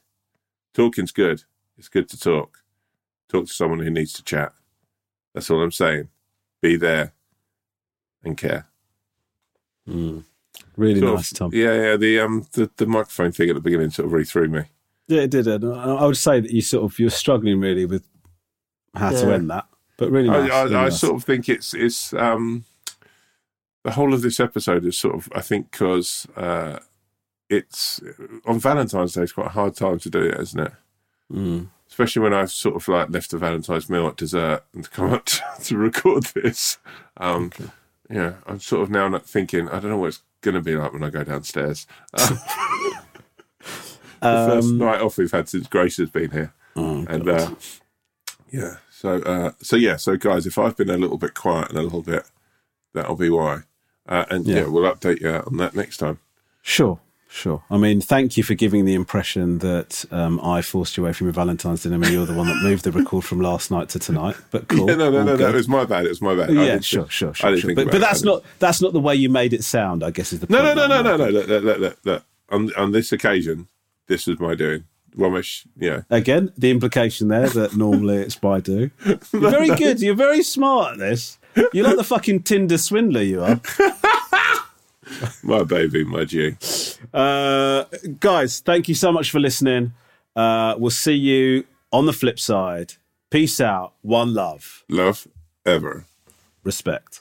Talking's 0.74 1.12
good. 1.12 1.44
It's 1.78 1.88
good 1.88 2.10
to 2.10 2.18
talk. 2.18 2.58
Talk 3.30 3.46
to 3.46 3.52
someone 3.54 3.78
who 3.78 3.88
needs 3.88 4.12
to 4.12 4.22
chat. 4.22 4.52
That's 5.32 5.48
all 5.48 5.62
I'm 5.62 5.72
saying. 5.72 6.08
Be 6.60 6.76
there 6.76 7.14
and 8.22 8.36
care. 8.36 8.66
Really 9.86 11.00
Sort 11.00 11.10
of- 11.10 11.16
nice, 11.16 11.32
Tom. 11.32 11.50
Yeah, 11.54 11.72
yeah. 11.72 11.96
The 11.96 12.20
um 12.20 12.46
the, 12.52 12.70
the 12.76 12.86
microphone 12.86 13.32
thing 13.32 13.48
at 13.48 13.54
the 13.54 13.62
beginning 13.62 13.88
sort 13.88 14.04
of 14.04 14.12
really 14.12 14.26
threw 14.26 14.48
me. 14.48 14.64
Yeah, 15.08 15.22
it 15.22 15.30
did. 15.30 15.46
And 15.46 15.64
I 15.74 15.94
I 15.94 16.04
would 16.04 16.18
say 16.18 16.40
that 16.40 16.50
you 16.50 16.60
sort 16.60 16.84
of 16.84 16.98
you're 16.98 17.08
struggling 17.08 17.60
really 17.60 17.86
with 17.86 18.06
how 18.94 19.08
to 19.08 19.32
end 19.32 19.48
that, 19.48 19.64
but 19.96 20.10
really 20.10 20.28
I, 20.28 20.40
nice. 20.40 20.50
I, 20.52 20.62
really 20.64 20.76
I 20.76 20.84
nice. 20.84 21.00
sort 21.00 21.16
of 21.16 21.24
think 21.24 21.48
it's 21.48 21.74
it's 21.74 22.12
um 22.14 22.64
the 23.82 23.92
whole 23.92 24.14
of 24.14 24.22
this 24.22 24.40
episode 24.40 24.84
is 24.84 24.98
sort 24.98 25.14
of 25.14 25.28
I 25.34 25.40
think 25.40 25.70
because 25.70 26.26
uh, 26.36 26.78
it's 27.50 28.00
on 28.46 28.58
Valentine's 28.58 29.12
Day. 29.14 29.22
It's 29.22 29.32
quite 29.32 29.46
a 29.48 29.50
hard 29.50 29.76
time 29.76 29.98
to 30.00 30.10
do 30.10 30.22
it, 30.22 30.40
isn't 30.40 30.60
it? 30.60 30.72
Mm. 31.32 31.68
Especially 31.88 32.22
when 32.22 32.32
I've 32.34 32.50
sort 32.50 32.76
of 32.76 32.88
like 32.88 33.10
left 33.10 33.32
a 33.34 33.38
Valentine's 33.38 33.88
meal 33.90 34.08
at 34.08 34.16
dessert 34.16 34.64
and 34.74 34.90
come 34.90 35.12
up 35.12 35.24
to, 35.26 35.42
to 35.64 35.76
record 35.76 36.24
this. 36.34 36.78
Um, 37.18 37.52
Yeah, 38.10 38.34
I'm 38.46 38.58
sort 38.60 38.82
of 38.82 38.90
now 38.90 39.08
not 39.08 39.26
thinking. 39.26 39.68
I 39.68 39.78
don't 39.80 39.90
know 39.90 39.98
what 39.98 40.08
it's 40.08 40.22
going 40.40 40.54
to 40.54 40.60
be 40.60 40.76
like 40.76 40.92
when 40.92 41.02
I 41.04 41.10
go 41.10 41.22
downstairs. 41.24 41.86
Uh, 42.12 42.28
the 43.60 43.66
first 44.20 44.68
Um, 44.68 44.78
night 44.78 45.00
off 45.00 45.18
we've 45.18 45.30
had 45.30 45.48
since 45.48 45.66
Grace 45.68 45.96
has 45.98 46.10
been 46.10 46.30
here, 46.30 46.52
oh, 46.76 47.04
and 47.08 47.28
uh, 47.28 47.54
Yeah. 48.50 48.76
So, 49.04 49.16
uh, 49.22 49.50
so 49.60 49.76
yeah. 49.76 49.96
So, 49.96 50.16
guys, 50.16 50.46
if 50.46 50.56
I've 50.56 50.76
been 50.78 50.88
a 50.88 50.96
little 50.96 51.18
bit 51.18 51.34
quiet 51.34 51.68
and 51.68 51.78
a 51.78 51.82
little 51.82 52.00
bit, 52.00 52.24
that'll 52.94 53.16
be 53.16 53.28
why. 53.28 53.60
Uh, 54.08 54.24
and 54.30 54.46
yeah. 54.46 54.56
Yeah. 54.60 54.66
we'll 54.68 54.90
update 54.90 55.20
you 55.20 55.28
on 55.30 55.58
that 55.58 55.74
next 55.76 55.98
time. 55.98 56.20
Sure, 56.62 56.98
sure. 57.28 57.62
I 57.68 57.76
mean, 57.76 58.00
thank 58.00 58.38
you 58.38 58.42
for 58.42 58.54
giving 58.54 58.86
the 58.86 58.94
impression 58.94 59.58
that 59.58 60.06
um, 60.10 60.40
I 60.40 60.62
forced 60.62 60.96
you 60.96 61.04
away 61.04 61.12
from 61.12 61.26
your 61.26 61.34
Valentine's 61.34 61.82
dinner 61.82 61.98
when 61.98 62.10
you're 62.14 62.24
the 62.24 62.32
one 62.32 62.46
that 62.46 62.62
moved 62.62 62.84
the 62.84 62.92
record 62.92 63.24
from 63.24 63.42
last 63.42 63.70
night 63.70 63.90
to 63.90 63.98
tonight. 63.98 64.36
But 64.50 64.68
cool. 64.68 64.88
Yeah, 64.88 64.96
no, 64.96 65.10
no, 65.10 65.22
no, 65.22 65.36
no. 65.36 65.48
It 65.50 65.54
was 65.54 65.68
my 65.68 65.84
bad. 65.84 66.06
It 66.06 66.08
was 66.08 66.22
my 66.22 66.34
bad. 66.34 66.48
Yeah, 66.54 66.80
sure, 66.80 67.02
think- 67.02 67.10
sure, 67.12 67.28
I 67.30 67.32
sure. 67.34 67.50
didn't 67.50 67.60
sure. 67.60 67.68
think 67.68 67.76
But, 67.76 67.92
but 67.92 68.00
that's 68.00 68.22
I 68.22 68.30
didn't- 68.30 68.44
that's 68.58 68.80
not 68.80 68.94
the 68.94 69.00
way 69.00 69.14
you 69.14 69.28
made 69.28 69.52
it 69.52 69.64
sound. 69.64 70.02
I 70.02 70.12
guess 70.12 70.32
is 70.32 70.40
the 70.40 70.46
point. 70.46 70.62
No, 70.64 70.74
no, 70.74 70.86
no, 70.86 71.02
no, 71.02 71.16
no, 71.18 71.24
no. 71.26 71.28
Look, 71.30 71.46
look, 71.62 71.78
look, 71.78 71.98
look. 72.06 72.24
On, 72.48 72.70
on 72.74 72.92
this 72.92 73.12
occasion, 73.12 73.68
this 74.06 74.26
was 74.26 74.40
my 74.40 74.54
doing. 74.54 74.84
Romesh, 75.16 75.66
yeah. 75.78 76.02
Again, 76.10 76.52
the 76.58 76.70
implication 76.70 77.28
there 77.28 77.48
that 77.48 77.76
normally 77.76 78.16
it's 78.18 78.36
Baidu. 78.36 78.90
You're 79.32 79.50
very 79.50 79.68
good. 79.68 80.00
You're 80.00 80.14
very 80.14 80.42
smart 80.42 80.94
at 80.94 80.98
this. 80.98 81.38
You're 81.72 81.86
like 81.86 81.96
the 81.96 82.04
fucking 82.04 82.42
Tinder 82.42 82.78
swindler. 82.78 83.22
You 83.22 83.42
are. 83.42 83.60
My 85.42 85.62
baby, 85.62 86.04
my 86.04 86.24
G. 86.24 86.56
Uh, 87.12 87.84
guys, 88.20 88.60
thank 88.60 88.88
you 88.88 88.94
so 88.94 89.12
much 89.12 89.30
for 89.30 89.38
listening. 89.38 89.92
Uh, 90.34 90.74
we'll 90.78 90.90
see 90.90 91.12
you 91.12 91.64
on 91.92 92.06
the 92.06 92.12
flip 92.12 92.40
side. 92.40 92.94
Peace 93.30 93.60
out. 93.60 93.92
One 94.02 94.34
love. 94.34 94.84
Love 94.88 95.28
ever. 95.66 96.06
Respect. 96.64 97.20